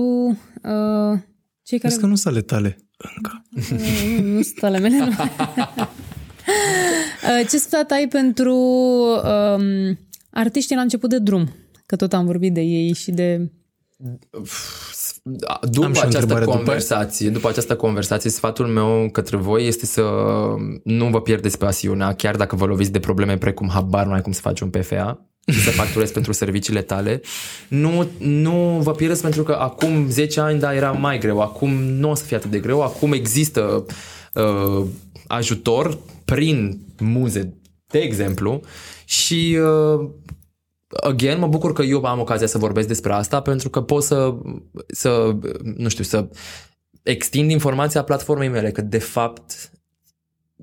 uh, 0.62 1.18
cei 1.62 1.78
care... 1.78 1.88
Vezi 1.88 2.00
că 2.00 2.06
nu 2.06 2.14
sunt 2.14 2.34
ale 2.34 2.42
tale. 2.42 2.78
Nu, 4.18 4.32
nu 4.34 4.42
sunt 4.42 4.62
ale 4.62 4.78
mele, 4.78 4.98
nu. 4.98 5.10
Uh, 7.22 7.48
Ce 7.48 7.58
sfat 7.58 7.90
ai 7.90 8.08
pentru 8.08 8.56
um, 8.56 9.98
artiștii 10.30 10.76
la 10.76 10.82
început 10.82 11.10
de 11.10 11.18
drum? 11.18 11.48
Că 11.86 11.96
tot 11.96 12.12
am 12.12 12.26
vorbit 12.26 12.54
de 12.54 12.60
ei 12.60 12.92
și 12.92 13.10
de... 13.10 13.50
Da, 15.28 15.58
Am 15.62 15.70
După 15.70 15.86
și 15.86 16.00
o 16.02 16.06
această 16.06 16.18
întrebare 16.18 16.44
după 16.44 16.56
conversație, 16.56 17.28
după 17.28 17.48
această 17.48 17.76
conversație, 17.76 18.30
sfatul 18.30 18.66
meu 18.66 19.08
către 19.12 19.36
voi 19.36 19.66
este 19.66 19.86
să 19.86 20.02
nu 20.84 21.06
vă 21.06 21.20
pierdeți 21.20 21.58
pasiunea, 21.58 22.12
chiar 22.12 22.36
dacă 22.36 22.56
vă 22.56 22.64
loviți 22.64 22.92
de 22.92 22.98
probleme 22.98 23.36
precum 23.36 23.68
habar 23.68 24.06
nu 24.06 24.12
ai 24.12 24.22
cum 24.22 24.32
să 24.32 24.40
faci 24.40 24.60
un 24.60 24.68
PFA 24.68 25.26
și 25.52 25.60
să 25.60 25.70
facturezi 25.70 26.12
pentru 26.12 26.32
serviciile 26.32 26.82
tale. 26.82 27.20
Nu, 27.68 28.08
nu 28.18 28.80
vă 28.82 28.92
pierdeți 28.92 29.22
pentru 29.22 29.42
că 29.42 29.52
acum 29.52 30.10
10 30.10 30.40
ani, 30.40 30.58
da, 30.58 30.74
era 30.74 30.90
mai 30.90 31.18
greu. 31.18 31.40
Acum 31.40 31.72
nu 31.72 32.10
o 32.10 32.14
să 32.14 32.24
fie 32.24 32.36
atât 32.36 32.50
de 32.50 32.58
greu. 32.58 32.82
Acum 32.82 33.12
există 33.12 33.84
uh, 34.34 34.86
ajutor 35.26 35.98
prin 36.24 36.80
muze, 36.98 37.54
de 37.86 37.98
exemplu, 37.98 38.60
și 39.04 39.58
uh, 39.60 40.08
again, 40.88 41.38
mă 41.38 41.46
bucur 41.46 41.72
că 41.72 41.82
eu 41.82 42.04
am 42.04 42.20
ocazia 42.20 42.46
să 42.46 42.58
vorbesc 42.58 42.88
despre 42.88 43.12
asta 43.12 43.40
pentru 43.40 43.70
că 43.70 43.82
pot 43.82 44.02
să, 44.02 44.34
să 44.86 45.36
nu 45.76 45.88
știu, 45.88 46.04
să 46.04 46.28
extind 47.02 47.50
informația 47.50 48.02
platformei 48.02 48.48
mele, 48.48 48.70
că 48.70 48.80
de 48.80 48.98
fapt 48.98 49.70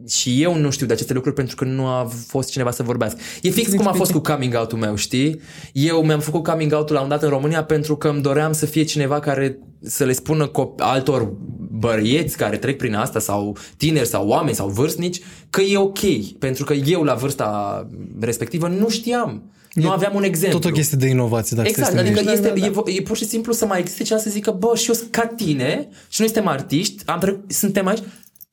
și 0.08 0.42
eu 0.42 0.56
nu 0.56 0.70
știu 0.70 0.86
de 0.86 0.94
aceste 0.94 1.14
lucruri 1.14 1.36
pentru 1.36 1.56
că 1.56 1.66
nu 1.66 1.88
a 1.88 2.10
fost 2.28 2.52
cineva 2.52 2.72
să 2.72 2.84
vorbească. 2.84 3.20
E 3.42 3.50
fix 3.50 3.74
cum 3.74 3.88
a 3.88 3.92
fost 3.92 4.12
cu 4.12 4.20
coming 4.20 4.56
out-ul 4.56 4.78
meu, 4.78 4.96
știi? 4.96 5.42
Eu 5.74 6.04
mi-am 6.04 6.20
făcut 6.20 6.44
coming 6.44 6.74
out-ul 6.74 6.96
la 6.96 7.02
un 7.02 7.08
dat 7.08 7.24
în 7.24 7.30
România 7.30 7.64
pentru 7.64 7.96
că 7.96 8.08
îmi 8.08 8.22
doream 8.22 8.52
să 8.52 8.66
fie 8.66 8.84
cineva 8.84 9.20
care 9.20 9.60
să 9.82 10.04
le 10.04 10.14
spună 10.14 10.48
cop- 10.48 10.78
altor 10.78 11.34
băieți 11.72 12.38
care 12.38 12.58
trec 12.58 12.78
prin 12.78 12.96
asta 12.96 13.20
sau 13.20 13.58
tineri 13.78 14.08
sau 14.08 14.28
oameni 14.28 14.56
sau 14.56 14.70
vârstnici 14.70 15.22
că 15.50 15.62
e 15.62 15.78
ok. 15.78 16.00
Pentru 16.40 16.64
că 16.64 16.74
eu 16.74 17.04
la 17.04 17.14
vârsta 17.14 17.88
respectivă 18.20 18.68
nu 18.68 18.90
știam. 18.90 19.53
Nu 19.74 19.90
aveam 19.90 20.16
un 20.16 20.24
exemplu. 20.24 20.60
Tot 20.60 20.70
o 20.72 20.74
chestie 20.74 20.98
de 20.98 21.08
inovație, 21.08 21.56
dacă 21.56 21.68
Exact, 21.68 21.90
stai 21.90 22.00
să 22.00 22.04
te 22.04 22.10
adică 22.10 22.26
gândești. 22.32 22.64
este, 22.72 22.92
E, 22.92 22.96
e 22.96 23.02
pur 23.02 23.18
și 23.18 23.26
simplu 23.26 23.54
să 23.54 23.66
mai 23.66 23.80
existe 23.80 24.04
cineva 24.04 24.22
să 24.24 24.30
zică, 24.30 24.52
bă, 24.52 24.76
și 24.76 24.88
eu 24.90 24.96
sunt 24.96 25.12
ca 25.12 25.26
tine 25.36 25.88
și 26.10 26.22
noi 26.22 26.30
suntem 26.30 26.48
artiști, 26.48 27.04
am 27.06 27.20
tre- 27.20 27.40
suntem 27.48 27.88
aici, 27.88 28.00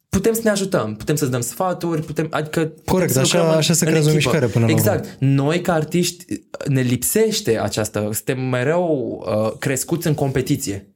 putem 0.09 0.33
să 0.33 0.41
ne 0.45 0.51
ajutăm, 0.51 0.97
putem 0.97 1.17
să-ți 1.17 1.31
dăm 1.31 1.41
sfaturi, 1.41 2.03
putem, 2.03 2.27
adică 2.31 2.61
putem 2.61 2.83
Corect, 2.85 3.13
să 3.13 3.19
așa- 3.19 3.37
lucrăm 3.37 3.53
în- 3.53 3.59
așa 3.59 3.73
se 3.73 3.85
în 3.85 3.91
creează 3.91 4.09
o 4.11 4.13
echipă. 4.13 4.31
mișcare 4.31 4.53
până 4.53 4.65
la 4.67 4.73
urmă. 4.73 4.85
Exact. 4.91 5.17
Noi 5.19 5.61
ca 5.61 5.73
artiști 5.73 6.25
ne 6.67 6.81
lipsește 6.81 7.59
această, 7.61 8.09
suntem 8.13 8.41
mereu 8.41 9.23
uh, 9.27 9.53
crescuți 9.59 10.07
în 10.07 10.15
competiție. 10.15 10.90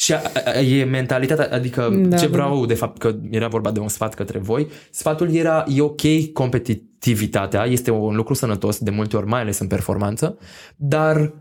Și 0.00 0.12
a, 0.12 0.20
a, 0.44 0.60
e 0.60 0.84
mentalitatea, 0.84 1.48
adică 1.52 1.88
Da, 1.92 2.08
da, 2.08 2.16
ce 2.16 2.26
da. 2.26 2.32
vreau 2.32 2.66
de 2.66 2.74
fapt 2.74 2.98
că 2.98 3.14
era 3.30 3.48
vorba 3.48 3.70
de 3.70 3.80
un 3.80 3.88
sfat 3.88 4.14
către 4.14 4.38
voi, 4.38 4.68
sfatul 4.90 5.34
era 5.34 5.64
e 5.68 5.80
ok 5.80 6.32
competitivitatea, 6.32 7.64
este 7.64 7.90
un 7.90 8.16
lucru 8.16 8.34
sănătos 8.34 8.78
de 8.78 8.90
multe 8.90 9.16
ori, 9.16 9.26
mai 9.26 9.40
ales 9.40 9.58
în 9.58 9.66
performanță, 9.66 10.38
dar 10.76 11.32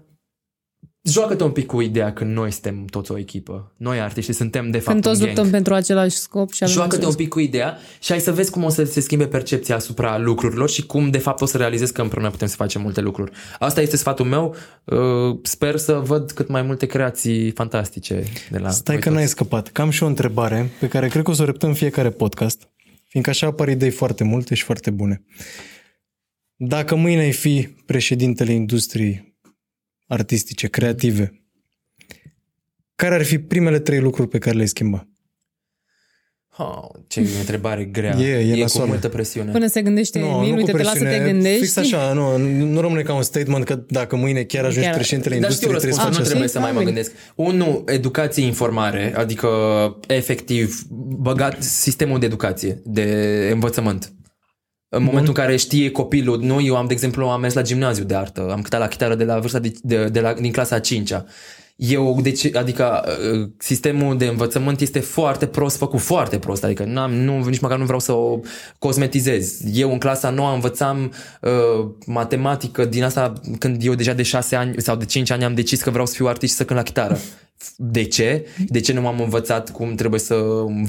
joacă-te 1.12 1.44
un 1.44 1.52
pic 1.52 1.66
cu 1.66 1.82
ideea 1.82 2.14
că 2.14 2.24
noi 2.24 2.52
suntem 2.52 2.86
toți 2.86 3.12
o 3.12 3.18
echipă. 3.18 3.74
Noi 3.78 4.00
artiștii 4.00 4.34
suntem 4.34 4.70
de 4.72 4.78
fapt 4.78 4.92
Când 4.92 5.04
toți 5.04 5.20
un 5.20 5.26
gang. 5.26 5.36
luptăm 5.38 5.52
pentru 5.54 5.74
același 5.74 6.16
scop 6.16 6.52
și 6.52 6.64
avem 6.64 6.76
Joacă-te 6.76 6.96
un 6.96 7.00
același... 7.02 7.18
pic 7.24 7.30
cu 7.30 7.40
ideea 7.40 7.78
și 8.00 8.10
hai 8.12 8.20
să 8.20 8.32
vezi 8.32 8.52
cum 8.52 8.64
o 8.64 8.70
să 8.70 8.84
se 8.84 9.00
schimbe 9.00 9.28
percepția 9.28 9.76
asupra 9.76 10.18
lucrurilor 10.18 10.70
și 10.70 10.86
cum 10.86 11.10
de 11.10 11.18
fapt 11.18 11.42
o 11.42 11.46
să 11.46 11.58
realizezi 11.58 11.94
că 11.94 12.02
împreună 12.02 12.30
putem 12.30 12.48
să 12.48 12.56
facem 12.56 12.82
multe 12.82 13.02
lucruri. 13.02 13.32
Asta 13.60 13.82
este 13.82 13.98
sfatul 13.98 14.26
meu. 14.26 14.56
Uh, 14.84 14.98
Sper 15.42 15.78
să 15.78 15.94
văd 15.94 16.32
cât 16.32 16.48
mai 16.48 16.62
multe 16.62 16.86
creații 16.86 17.52
fantastice 17.52 18.24
de 18.52 18.58
la 18.58 18.70
Stai 18.70 18.96
voi 18.96 19.04
că 19.04 19.10
n-ai 19.10 19.20
toți. 19.20 19.32
scăpat. 19.32 19.68
Cam 19.68 19.90
și 19.90 20.04
o 20.04 20.08
întrebare 20.08 20.72
pe 20.80 20.88
care 20.88 21.08
cred 21.08 21.24
că 21.24 21.30
o 21.32 21.34
să 21.34 21.42
o 21.42 21.46
repetăm 21.46 21.70
în 21.70 21.76
fiecare 21.76 22.10
podcast, 22.10 22.70
fiindcă 23.08 23.32
așa 23.32 23.48
apar 23.48 23.68
idei 23.68 23.90
foarte 23.90 24.24
multe 24.24 24.56
și 24.56 24.64
foarte 24.64 24.90
bune. 24.90 25.24
Dacă 26.56 26.96
mâine 26.96 27.22
ai 27.22 27.32
fi 27.32 27.68
președintele 27.86 28.52
industriei 28.52 29.27
artistice, 30.08 30.68
creative, 30.68 31.42
care 32.96 33.16
ar 33.16 33.24
fi 33.24 33.40
primele 33.40 33.80
trei 33.80 34.00
lucruri 34.00 34.28
pe 34.30 34.38
care 34.38 34.56
le-ai 34.56 34.68
schimba? 34.68 35.08
Oh, 36.60 36.90
ce 37.08 37.20
întrebare 37.40 37.84
grea. 37.84 38.18
E, 38.20 38.26
e 38.26 38.52
e 38.52 38.54
cu 38.54 38.60
nasoală. 38.60 38.90
multă 38.90 39.10
presiune. 39.10 39.52
Până 39.52 39.68
se 39.68 39.82
gândește 39.82 40.20
Nu, 40.20 40.26
Emil, 40.26 40.48
nu 40.48 40.54
cu 40.54 40.58
uite, 40.58 40.72
te 40.72 40.78
lasă 40.84 40.98
să 40.98 41.04
te 41.04 41.10
presiune, 41.10 41.32
gândești. 41.32 41.60
Fix 41.60 41.76
așa, 41.76 42.14
nu, 42.14 42.38
nu 42.66 42.82
rămâne 42.82 43.02
ca 43.02 43.14
un 43.14 43.22
statement 43.22 43.66
că 43.66 43.76
dacă 43.76 44.16
mâine 44.16 44.44
chiar 44.44 44.66
ajungi 44.66 44.88
Chiar. 44.88 44.96
președintele 44.96 45.40
Dar 45.40 45.52
știu 45.52 45.68
industriei 45.68 45.94
trebuie 45.94 45.94
să 45.94 46.10
răspunsul, 46.10 46.14
faci 46.14 46.18
nu 46.18 46.22
asta. 46.22 46.30
trebuie 46.30 46.50
să 46.50 46.60
mai 46.60 46.72
mă 46.72 46.80
Bine. 46.80 46.92
gândesc. 46.92 47.12
Unu, 47.36 47.84
educație, 47.94 48.44
informare, 48.46 49.14
adică 49.16 49.48
efectiv 50.08 50.82
băgat 51.18 51.64
sistemul 51.64 52.20
de 52.20 52.26
educație, 52.26 52.82
de 52.86 53.04
învățământ. 53.54 54.12
În 54.89 55.03
momentul 55.03 55.27
în 55.27 55.43
care 55.43 55.55
știe 55.55 55.91
copilul, 55.91 56.41
nu, 56.41 56.61
eu 56.61 56.76
am, 56.76 56.88
de 56.88 56.93
exemplu, 56.93 57.26
am 57.26 57.41
mers 57.41 57.53
la 57.53 57.61
gimnaziu 57.61 58.03
de 58.03 58.15
artă, 58.15 58.41
am 58.41 58.61
cântat 58.61 58.80
la 58.80 58.88
chitară 58.88 59.15
de 59.15 59.23
la 59.23 59.39
vârsta 59.39 59.59
de, 59.59 59.73
de, 59.81 60.09
de 60.09 60.19
la, 60.19 60.34
din 60.34 60.51
clasa 60.51 60.76
a 60.76 60.80
5-a. 60.80 61.26
Eu, 61.76 62.19
deci, 62.22 62.55
adică 62.55 63.03
uh, 63.34 63.49
sistemul 63.57 64.18
de 64.18 64.26
învățământ 64.26 64.80
este 64.80 64.99
foarte 64.99 65.45
prost 65.45 65.77
făcut, 65.77 65.99
foarte 65.99 66.39
prost, 66.39 66.64
adică 66.64 66.84
n-am, 66.84 67.14
nu, 67.14 67.43
nici 67.43 67.59
măcar 67.59 67.77
nu 67.77 67.84
vreau 67.84 67.99
să 67.99 68.11
o 68.11 68.39
cosmetizez. 68.80 69.59
Eu 69.73 69.91
în 69.91 69.97
clasa 69.97 70.30
nouă 70.30 70.53
învățam 70.53 71.14
uh, 71.41 71.89
matematică 72.05 72.85
din 72.85 73.03
asta 73.03 73.34
când 73.59 73.84
eu 73.84 73.93
deja 73.93 74.14
de 74.14 74.23
6 74.23 74.55
ani 74.55 74.81
sau 74.81 74.95
de 74.95 75.05
5 75.05 75.30
ani 75.30 75.43
am 75.43 75.53
decis 75.53 75.81
că 75.81 75.89
vreau 75.89 76.05
să 76.05 76.14
fiu 76.14 76.27
artist 76.27 76.51
și 76.51 76.57
să 76.57 76.65
cânt 76.65 76.77
la 76.77 76.85
chitară. 76.85 77.18
De 77.76 78.04
ce? 78.04 78.46
De 78.68 78.80
ce 78.80 78.94
nu 78.94 79.02
m-am 79.02 79.20
învățat 79.20 79.72
cum 79.72 79.96
trebuie 79.96 80.20
să 80.20 80.36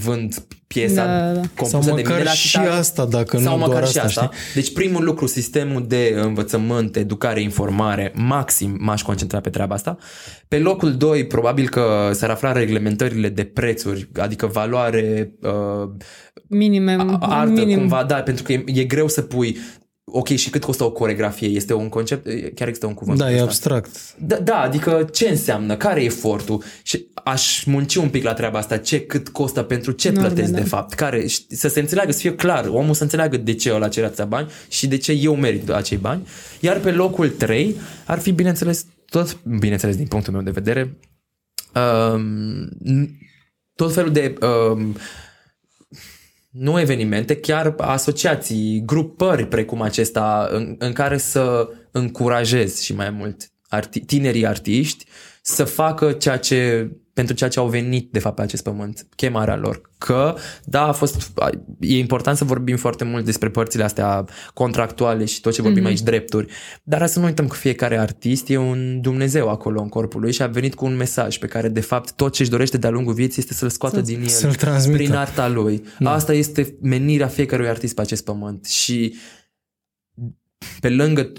vând 0.02 0.34
piesa 0.66 1.04
Da, 1.06 1.18
da, 1.26 1.32
da. 1.32 1.40
compusă 1.56 1.68
Sau 1.70 1.80
de 1.80 1.90
mine 1.90 2.02
măcar 2.08 2.24
la 2.24 2.30
și 2.30 2.58
chitară? 2.58 2.70
asta, 2.72 3.04
dacă 3.04 3.38
sau 3.38 3.52
nu 3.52 3.58
măcar 3.58 3.72
doar 3.80 3.88
și 3.88 3.98
asta, 3.98 4.22
asta. 4.22 4.30
știi? 4.34 4.60
Deci 4.62 4.72
primul 4.72 5.04
lucru, 5.04 5.26
sistemul 5.26 5.84
de 5.86 6.14
învățământ, 6.22 6.96
educare, 6.96 7.40
informare, 7.40 8.12
maxim 8.14 8.76
m-aș 8.80 9.02
concentra 9.02 9.40
pe 9.40 9.50
treaba 9.50 9.74
asta. 9.74 9.96
Pe 10.48 10.58
locul 10.58 10.96
2, 10.96 11.26
probabil 11.26 11.68
că 11.68 12.10
s-ar 12.12 12.30
afla 12.30 12.52
reglementările 12.52 13.28
de 13.28 13.44
prețuri, 13.44 14.08
adică 14.16 14.46
valoare, 14.46 15.32
uh, 15.42 15.90
Minime, 16.48 16.96
artă, 17.20 17.50
minim. 17.60 17.78
cumva, 17.78 18.04
da, 18.04 18.14
pentru 18.14 18.42
că 18.42 18.52
e, 18.52 18.64
e 18.66 18.84
greu 18.84 19.08
să 19.08 19.22
pui 19.22 19.58
Ok, 20.10 20.28
și 20.28 20.50
cât 20.50 20.64
costă 20.64 20.84
o 20.84 20.90
coregrafie? 20.90 21.48
Este 21.48 21.74
un 21.74 21.88
concept? 21.88 22.26
Chiar 22.54 22.68
există 22.68 22.86
un 22.86 22.94
cuvânt? 22.94 23.18
Da, 23.18 23.30
e 23.30 23.32
ăsta? 23.32 23.44
abstract. 23.44 24.14
Da, 24.18 24.36
da, 24.36 24.60
adică 24.60 25.08
ce 25.12 25.28
înseamnă? 25.28 25.76
Care 25.76 26.02
e 26.02 26.04
efortul? 26.04 26.62
Și 26.82 27.06
aș 27.24 27.64
munci 27.64 27.94
un 27.94 28.08
pic 28.08 28.24
la 28.24 28.34
treaba 28.34 28.58
asta. 28.58 28.76
Ce, 28.76 29.00
cât 29.00 29.28
costă, 29.28 29.62
pentru 29.62 29.92
ce 29.92 30.10
Norme, 30.10 30.26
plătesc 30.26 30.52
da. 30.52 30.58
de 30.58 30.64
fapt? 30.64 30.92
Care, 30.92 31.26
și 31.26 31.40
să 31.48 31.68
se 31.68 31.80
înțeleagă, 31.80 32.12
să 32.12 32.18
fie 32.18 32.34
clar, 32.34 32.66
omul 32.66 32.94
să 32.94 33.02
înțeleagă 33.02 33.36
de 33.36 33.54
ce 33.54 33.72
ăla 33.72 33.88
cere 33.88 34.06
atâția 34.06 34.24
bani 34.24 34.50
și 34.68 34.86
de 34.86 34.96
ce 34.96 35.12
eu 35.12 35.34
merit 35.34 35.70
acei 35.70 35.98
bani. 35.98 36.26
Iar 36.60 36.78
pe 36.78 36.90
locul 36.90 37.28
3 37.28 37.76
ar 38.06 38.18
fi, 38.18 38.32
bineînțeles, 38.32 38.86
tot, 39.10 39.38
bineînțeles, 39.58 39.96
din 39.96 40.06
punctul 40.06 40.32
meu 40.32 40.42
de 40.42 40.50
vedere, 40.50 40.98
um, 42.14 42.68
tot 43.74 43.94
felul 43.94 44.12
de 44.12 44.34
um, 44.40 44.96
nu 46.50 46.80
evenimente, 46.80 47.36
chiar 47.36 47.74
asociații, 47.78 48.82
grupări 48.86 49.46
precum 49.46 49.82
acesta 49.82 50.48
în, 50.50 50.74
în 50.78 50.92
care 50.92 51.18
să 51.18 51.68
încurajez 51.90 52.80
și 52.80 52.94
mai 52.94 53.10
mult 53.10 53.42
arti- 53.76 54.04
tinerii 54.06 54.46
artiști 54.46 55.04
să 55.42 55.64
facă 55.64 56.12
ceea 56.12 56.36
ce 56.36 56.90
pentru 57.18 57.36
ceea 57.36 57.50
ce 57.50 57.58
au 57.58 57.68
venit, 57.68 58.12
de 58.12 58.18
fapt, 58.18 58.34
pe 58.34 58.42
acest 58.42 58.62
pământ, 58.62 59.06
chemarea 59.16 59.56
lor. 59.56 59.80
Că, 59.98 60.34
da, 60.64 60.86
a 60.86 60.92
fost, 60.92 61.32
e 61.80 61.98
important 61.98 62.36
să 62.36 62.44
vorbim 62.44 62.76
foarte 62.76 63.04
mult 63.04 63.24
despre 63.24 63.48
părțile 63.48 63.84
astea 63.84 64.24
contractuale 64.54 65.24
și 65.24 65.40
tot 65.40 65.52
ce 65.52 65.62
vorbim 65.62 65.82
mm-hmm. 65.82 65.86
aici, 65.86 66.00
drepturi, 66.00 66.52
dar 66.82 67.06
să 67.06 67.18
nu 67.18 67.24
uităm 67.24 67.46
că 67.46 67.56
fiecare 67.56 67.98
artist 67.98 68.48
e 68.48 68.56
un 68.56 69.00
Dumnezeu 69.00 69.48
acolo 69.48 69.80
în 69.80 69.88
corpul 69.88 70.20
lui 70.20 70.32
și 70.32 70.42
a 70.42 70.46
venit 70.46 70.74
cu 70.74 70.84
un 70.84 70.96
mesaj 70.96 71.38
pe 71.38 71.46
care, 71.46 71.68
de 71.68 71.80
fapt, 71.80 72.12
tot 72.12 72.32
ce 72.32 72.42
își 72.42 72.50
dorește 72.50 72.78
de-a 72.78 72.90
lungul 72.90 73.14
vieții 73.14 73.42
este 73.42 73.54
să-l 73.54 73.68
scoată 73.68 74.00
din 74.00 74.20
el, 74.20 74.28
Să-l 74.28 74.54
transmită. 74.54 74.96
prin 74.96 75.14
arta 75.14 75.48
lui. 75.48 75.84
Da. 75.98 76.12
Asta 76.12 76.32
este 76.32 76.76
menirea 76.80 77.26
fiecărui 77.26 77.68
artist 77.68 77.94
pe 77.94 78.00
acest 78.00 78.24
pământ 78.24 78.66
și 78.66 79.14
pe 80.80 80.88
lângă 80.88 81.32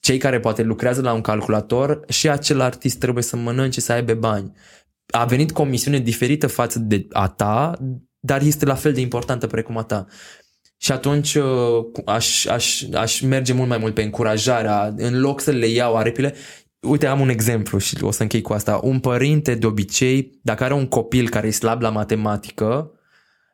cei 0.00 0.18
care 0.18 0.40
poate 0.40 0.62
lucrează 0.62 1.00
la 1.00 1.12
un 1.12 1.20
calculator 1.20 2.00
și 2.08 2.28
acel 2.28 2.60
artist 2.60 2.98
trebuie 2.98 3.22
să 3.22 3.36
mănânce, 3.36 3.80
să 3.80 3.92
aibă 3.92 4.14
bani. 4.14 4.52
A 5.16 5.24
venit 5.24 5.52
cu 5.52 5.60
o 5.60 5.64
misiune 5.64 5.98
diferită 5.98 6.46
față 6.46 6.78
de 6.78 7.06
a 7.12 7.28
ta, 7.28 7.78
dar 8.18 8.42
este 8.42 8.64
la 8.64 8.74
fel 8.74 8.92
de 8.92 9.00
importantă 9.00 9.46
precum 9.46 9.76
a 9.76 9.82
ta. 9.82 10.06
Și 10.76 10.92
atunci 10.92 11.34
uh, 11.34 11.84
aș, 12.04 12.46
aș, 12.46 12.82
aș 12.94 13.20
merge 13.20 13.52
mult 13.52 13.68
mai 13.68 13.78
mult 13.78 13.94
pe 13.94 14.02
încurajarea, 14.02 14.94
în 14.96 15.20
loc 15.20 15.40
să 15.40 15.50
le 15.50 15.66
iau 15.66 15.96
aripile. 15.96 16.34
Uite, 16.80 17.06
am 17.06 17.20
un 17.20 17.28
exemplu 17.28 17.78
și 17.78 17.96
o 18.00 18.10
să 18.10 18.22
închei 18.22 18.42
cu 18.42 18.52
asta. 18.52 18.80
Un 18.82 19.00
părinte, 19.00 19.54
de 19.54 19.66
obicei, 19.66 20.38
dacă 20.42 20.64
are 20.64 20.74
un 20.74 20.86
copil 20.86 21.28
care 21.28 21.46
e 21.46 21.50
slab 21.50 21.80
la 21.80 21.90
matematică, 21.90 22.90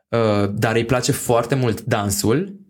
uh, 0.08 0.50
dar 0.52 0.74
îi 0.74 0.84
place 0.84 1.12
foarte 1.12 1.54
mult 1.54 1.80
dansul, 1.80 2.60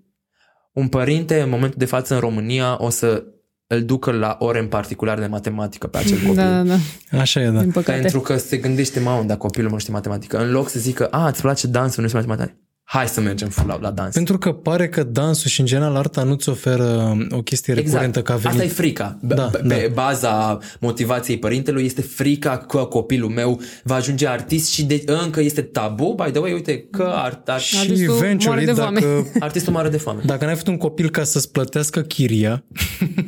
un 0.73 0.89
părinte, 0.89 1.41
în 1.41 1.49
momentul 1.49 1.79
de 1.79 1.85
față 1.85 2.15
în 2.15 2.21
România, 2.21 2.77
o 2.81 2.89
să 2.89 3.25
îl 3.73 3.83
ducă 3.83 4.11
la 4.11 4.37
ore 4.39 4.59
în 4.59 4.67
particular 4.67 5.19
de 5.19 5.27
matematică 5.27 5.87
pe 5.87 5.99
acel 5.99 6.19
copil. 6.27 6.35
Da, 6.35 6.63
da, 6.63 6.77
da. 7.11 7.19
Așa 7.21 7.41
e, 7.41 7.51
da. 7.51 7.61
Din 7.61 7.71
păcate. 7.71 8.01
Pentru 8.01 8.21
că 8.21 8.37
se 8.37 8.57
gândește, 8.57 9.01
mamă, 9.01 9.23
dacă 9.23 9.39
copilul 9.39 9.71
nu 9.71 9.79
știe 9.79 9.93
matematică, 9.93 10.39
în 10.39 10.51
loc 10.51 10.69
să 10.69 10.79
zică, 10.79 11.07
a, 11.07 11.29
îți 11.29 11.41
place 11.41 11.67
dansul, 11.67 12.03
nu 12.03 12.09
știi 12.09 12.21
matematică, 12.21 12.59
hai 12.93 13.09
să 13.09 13.21
mergem 13.21 13.49
full 13.49 13.69
la, 13.69 13.79
la 13.81 13.91
dans. 13.91 14.15
Pentru 14.15 14.39
că 14.39 14.53
pare 14.53 14.89
că 14.89 15.03
dansul 15.03 15.51
și 15.51 15.61
în 15.61 15.67
general 15.67 15.97
arta 15.97 16.23
nu-ți 16.23 16.49
oferă 16.49 17.17
o 17.31 17.43
chestie 17.43 17.75
recurentă 17.75 18.23
ca 18.23 18.35
venit. 18.35 18.51
Asta 18.59 18.65
e 18.65 18.69
frica. 18.69 19.19
Pe 19.29 19.35
Da, 19.35 19.43
pe 19.43 19.63
da. 19.65 19.75
baza 19.93 20.59
motivației 20.81 21.39
părintelui 21.39 21.85
este 21.85 22.03
frica 22.03 22.57
că 22.59 22.79
copilul 22.79 23.29
meu 23.31 23.61
va 23.85 23.95
ajunge 23.95 24.29
artist 24.29 24.71
și 24.71 24.85
de, 24.85 25.03
încă 25.07 25.41
este 25.41 25.63
tabu. 25.63 26.15
By 26.25 26.31
the 26.31 26.41
way, 26.41 26.53
uite 26.53 26.79
că 26.91 27.13
art, 27.15 27.49
art, 27.49 27.63
Și 27.63 27.77
Artistul 27.79 28.15
eventually, 28.17 28.65
moare 28.65 28.65
de 28.65 28.73
foame. 28.73 29.01
dacă, 29.01 29.27
artistul 29.41 29.73
mare 29.73 29.89
de 29.89 29.97
foame. 29.99 30.21
dacă 30.25 30.45
n-ai 30.45 30.55
făcut 30.55 30.69
un 30.73 30.77
copil 30.77 31.11
ca 31.11 31.25
să-ți 31.25 31.51
plătească 31.53 32.01
chiria, 32.01 32.65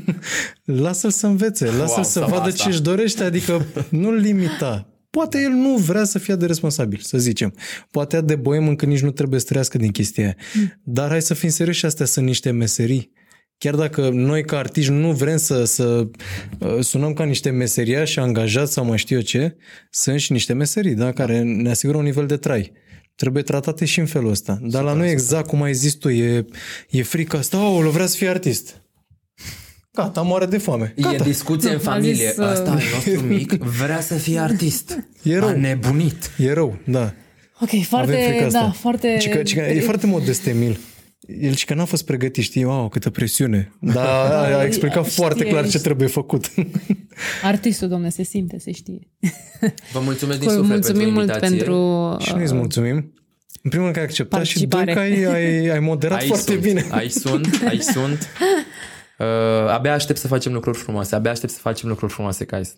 lasă-l 0.64 1.10
să 1.10 1.26
învețe, 1.26 1.64
lasă-l 1.64 1.86
Wow, 1.94 2.02
să 2.05 2.10
sau 2.10 2.28
vadă 2.28 2.48
asta. 2.48 2.62
ce 2.62 2.68
își 2.68 2.82
dorește, 2.82 3.24
adică 3.24 3.64
nu-l 3.89 4.14
limita. 4.14 4.86
Poate 5.16 5.40
el 5.40 5.51
nu 5.51 5.76
vrea 5.76 6.05
să 6.05 6.18
fie 6.18 6.34
de 6.34 6.47
responsabil, 6.47 6.98
să 6.98 7.18
zicem. 7.18 7.55
Poate 7.90 8.20
de 8.20 8.36
boem 8.36 8.68
încă 8.68 8.86
nici 8.86 9.01
nu 9.01 9.10
trebuie 9.10 9.40
să 9.40 9.47
trăiască 9.47 9.78
din 9.78 9.90
chestia 9.90 10.24
aia. 10.24 10.36
Dar 10.82 11.09
hai 11.09 11.22
să 11.22 11.34
fim 11.34 11.48
serioși, 11.48 11.86
astea 11.86 12.06
sunt 12.06 12.26
niște 12.26 12.51
meserii. 12.51 13.12
Chiar 13.59 13.74
dacă 13.74 14.09
noi 14.09 14.44
ca 14.44 14.59
artiști 14.59 14.90
nu 14.90 15.12
vrem 15.12 15.36
să, 15.36 15.64
să 15.64 16.09
uh, 16.59 16.78
sunăm 16.80 17.12
ca 17.12 17.24
niște 17.24 17.51
meseriași 17.51 18.18
angajați 18.18 18.72
sau 18.72 18.84
mai 18.84 18.98
știu 18.98 19.16
eu 19.16 19.22
ce, 19.22 19.56
sunt 19.90 20.20
și 20.20 20.32
niște 20.32 20.52
meserii 20.52 20.94
da, 20.94 21.12
care 21.12 21.43
ne 21.43 21.70
asigură 21.70 21.98
un 21.98 22.05
nivel 22.05 22.26
de 22.26 22.36
trai. 22.36 22.72
Trebuie 23.14 23.43
tratate 23.43 23.84
și 23.84 24.01
în 24.01 24.06
felul 24.06 24.30
ăsta. 24.30 24.59
Dar 24.62 24.82
la 24.82 24.93
noi 24.93 25.10
exact 25.10 25.47
cum 25.47 25.62
ai 25.62 25.74
zis 25.74 25.94
tu, 25.94 26.09
e, 26.09 26.44
e 26.90 27.02
frica 27.02 27.39
asta, 27.39 27.68
oh, 27.68 27.89
vrea 27.93 28.06
să 28.06 28.16
fie 28.16 28.28
artist. 28.28 28.82
Gata, 29.94 30.20
moare 30.23 30.47
de 30.47 30.59
foame. 30.59 30.94
E 30.97 31.16
discuție 31.23 31.70
în 31.70 31.77
A 31.77 31.78
familie. 31.78 32.14
zis, 32.14 32.36
uh, 32.36 32.51
Ăsta 32.51 32.70
al 32.70 32.81
nostru 32.94 33.20
mic 33.35 33.52
vrea 33.52 34.01
să 34.01 34.14
fie 34.14 34.39
artist. 34.39 35.06
E 35.23 35.39
rău. 35.39 35.48
A 35.48 35.52
nebunit. 35.52 36.31
E 36.39 36.52
rău, 36.52 36.78
da. 36.86 37.14
Ok, 37.60 37.69
Avem 37.69 37.81
foarte, 37.81 38.12
frica 38.28 38.44
asta. 38.47 38.60
da, 38.60 38.70
foarte... 38.70 39.16
Cică, 39.20 39.43
cică, 39.43 39.60
e 39.60 39.81
foarte 39.81 40.06
modest 40.06 40.47
Emil. 40.47 40.78
El 41.40 41.55
și 41.55 41.64
că 41.64 41.74
n-a 41.74 41.85
fost 41.85 42.05
pregătit, 42.05 42.44
știi, 42.44 42.64
wow, 42.64 42.89
câtă 42.89 43.10
presiune. 43.10 43.73
Dar 43.81 44.06
a, 44.06 44.56
a 44.59 44.64
explicat 44.64 45.05
Știe, 45.06 45.23
foarte 45.23 45.44
clar 45.44 45.62
ce 45.62 45.69
știe. 45.69 45.81
trebuie 45.81 46.09
făcut. 46.09 46.51
Artistul, 47.43 47.89
domne, 47.89 48.09
se 48.09 48.23
simte, 48.23 48.59
se 48.59 48.73
știe. 48.73 49.09
Vă 49.93 50.01
mulțumesc 50.01 50.39
din 50.39 50.48
Vă 50.48 50.55
suflet 50.55 50.70
mulțumim 50.70 50.98
pentru 51.14 51.14
mult 51.14 51.28
invitație. 51.28 51.56
pentru... 51.56 52.16
și 52.20 52.32
noi 52.32 52.43
îți 52.43 52.55
mulțumim. 52.55 53.12
În 53.62 53.70
primul 53.70 53.82
rând 53.85 53.93
că 53.93 53.98
ai 53.98 54.05
acceptat 54.06 54.44
și 54.44 54.66
doi 54.66 54.69
că 54.69 54.77
Participare. 54.93 55.27
ai, 55.35 55.44
ai, 55.44 55.69
ai 55.69 55.81
moderat 55.81 56.19
Aici 56.19 56.27
foarte 56.28 56.51
sunt, 56.51 56.62
bine. 56.62 56.86
Aici 56.90 57.10
sunt, 57.10 57.60
aici 57.69 57.82
sunt. 57.82 58.28
Uh, 59.23 59.69
abia 59.69 59.93
aștept 59.93 60.19
să 60.19 60.27
facem 60.27 60.53
lucruri 60.53 60.78
frumoase. 60.78 61.15
Abia 61.15 61.31
aștept 61.31 61.53
să 61.53 61.59
facem 61.59 61.89
lucruri 61.89 62.12
frumoase, 62.12 62.44
guys. 62.44 62.77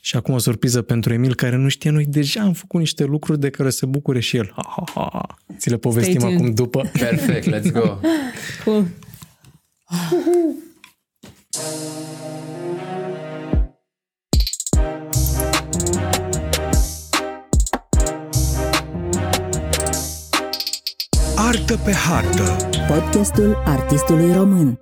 Și 0.00 0.16
acum 0.16 0.34
o 0.34 0.38
surpriză 0.38 0.82
pentru 0.82 1.12
Emil 1.12 1.34
care 1.34 1.56
nu 1.56 1.68
știe, 1.68 1.90
noi 1.90 2.04
deja 2.04 2.40
am 2.40 2.52
făcut 2.52 2.80
niște 2.80 3.04
lucruri 3.04 3.40
de 3.40 3.50
care 3.50 3.70
se 3.70 3.86
bucure 3.86 4.20
și 4.20 4.36
el. 4.36 4.52
Ha, 4.54 4.84
ha, 4.94 5.08
ha. 5.12 5.26
Ți 5.58 5.70
le 5.70 5.76
povestim 5.76 6.18
tuned. 6.18 6.34
acum 6.34 6.54
după. 6.54 6.90
Perfect, 6.98 7.54
let's 7.54 7.72
go. 7.72 7.98
Cool. 8.64 8.86
Artă 21.36 21.76
pe 21.84 21.92
hartă 21.92 22.68
Podcastul 22.88 23.62
artistului 23.64 24.32
român. 24.32 24.78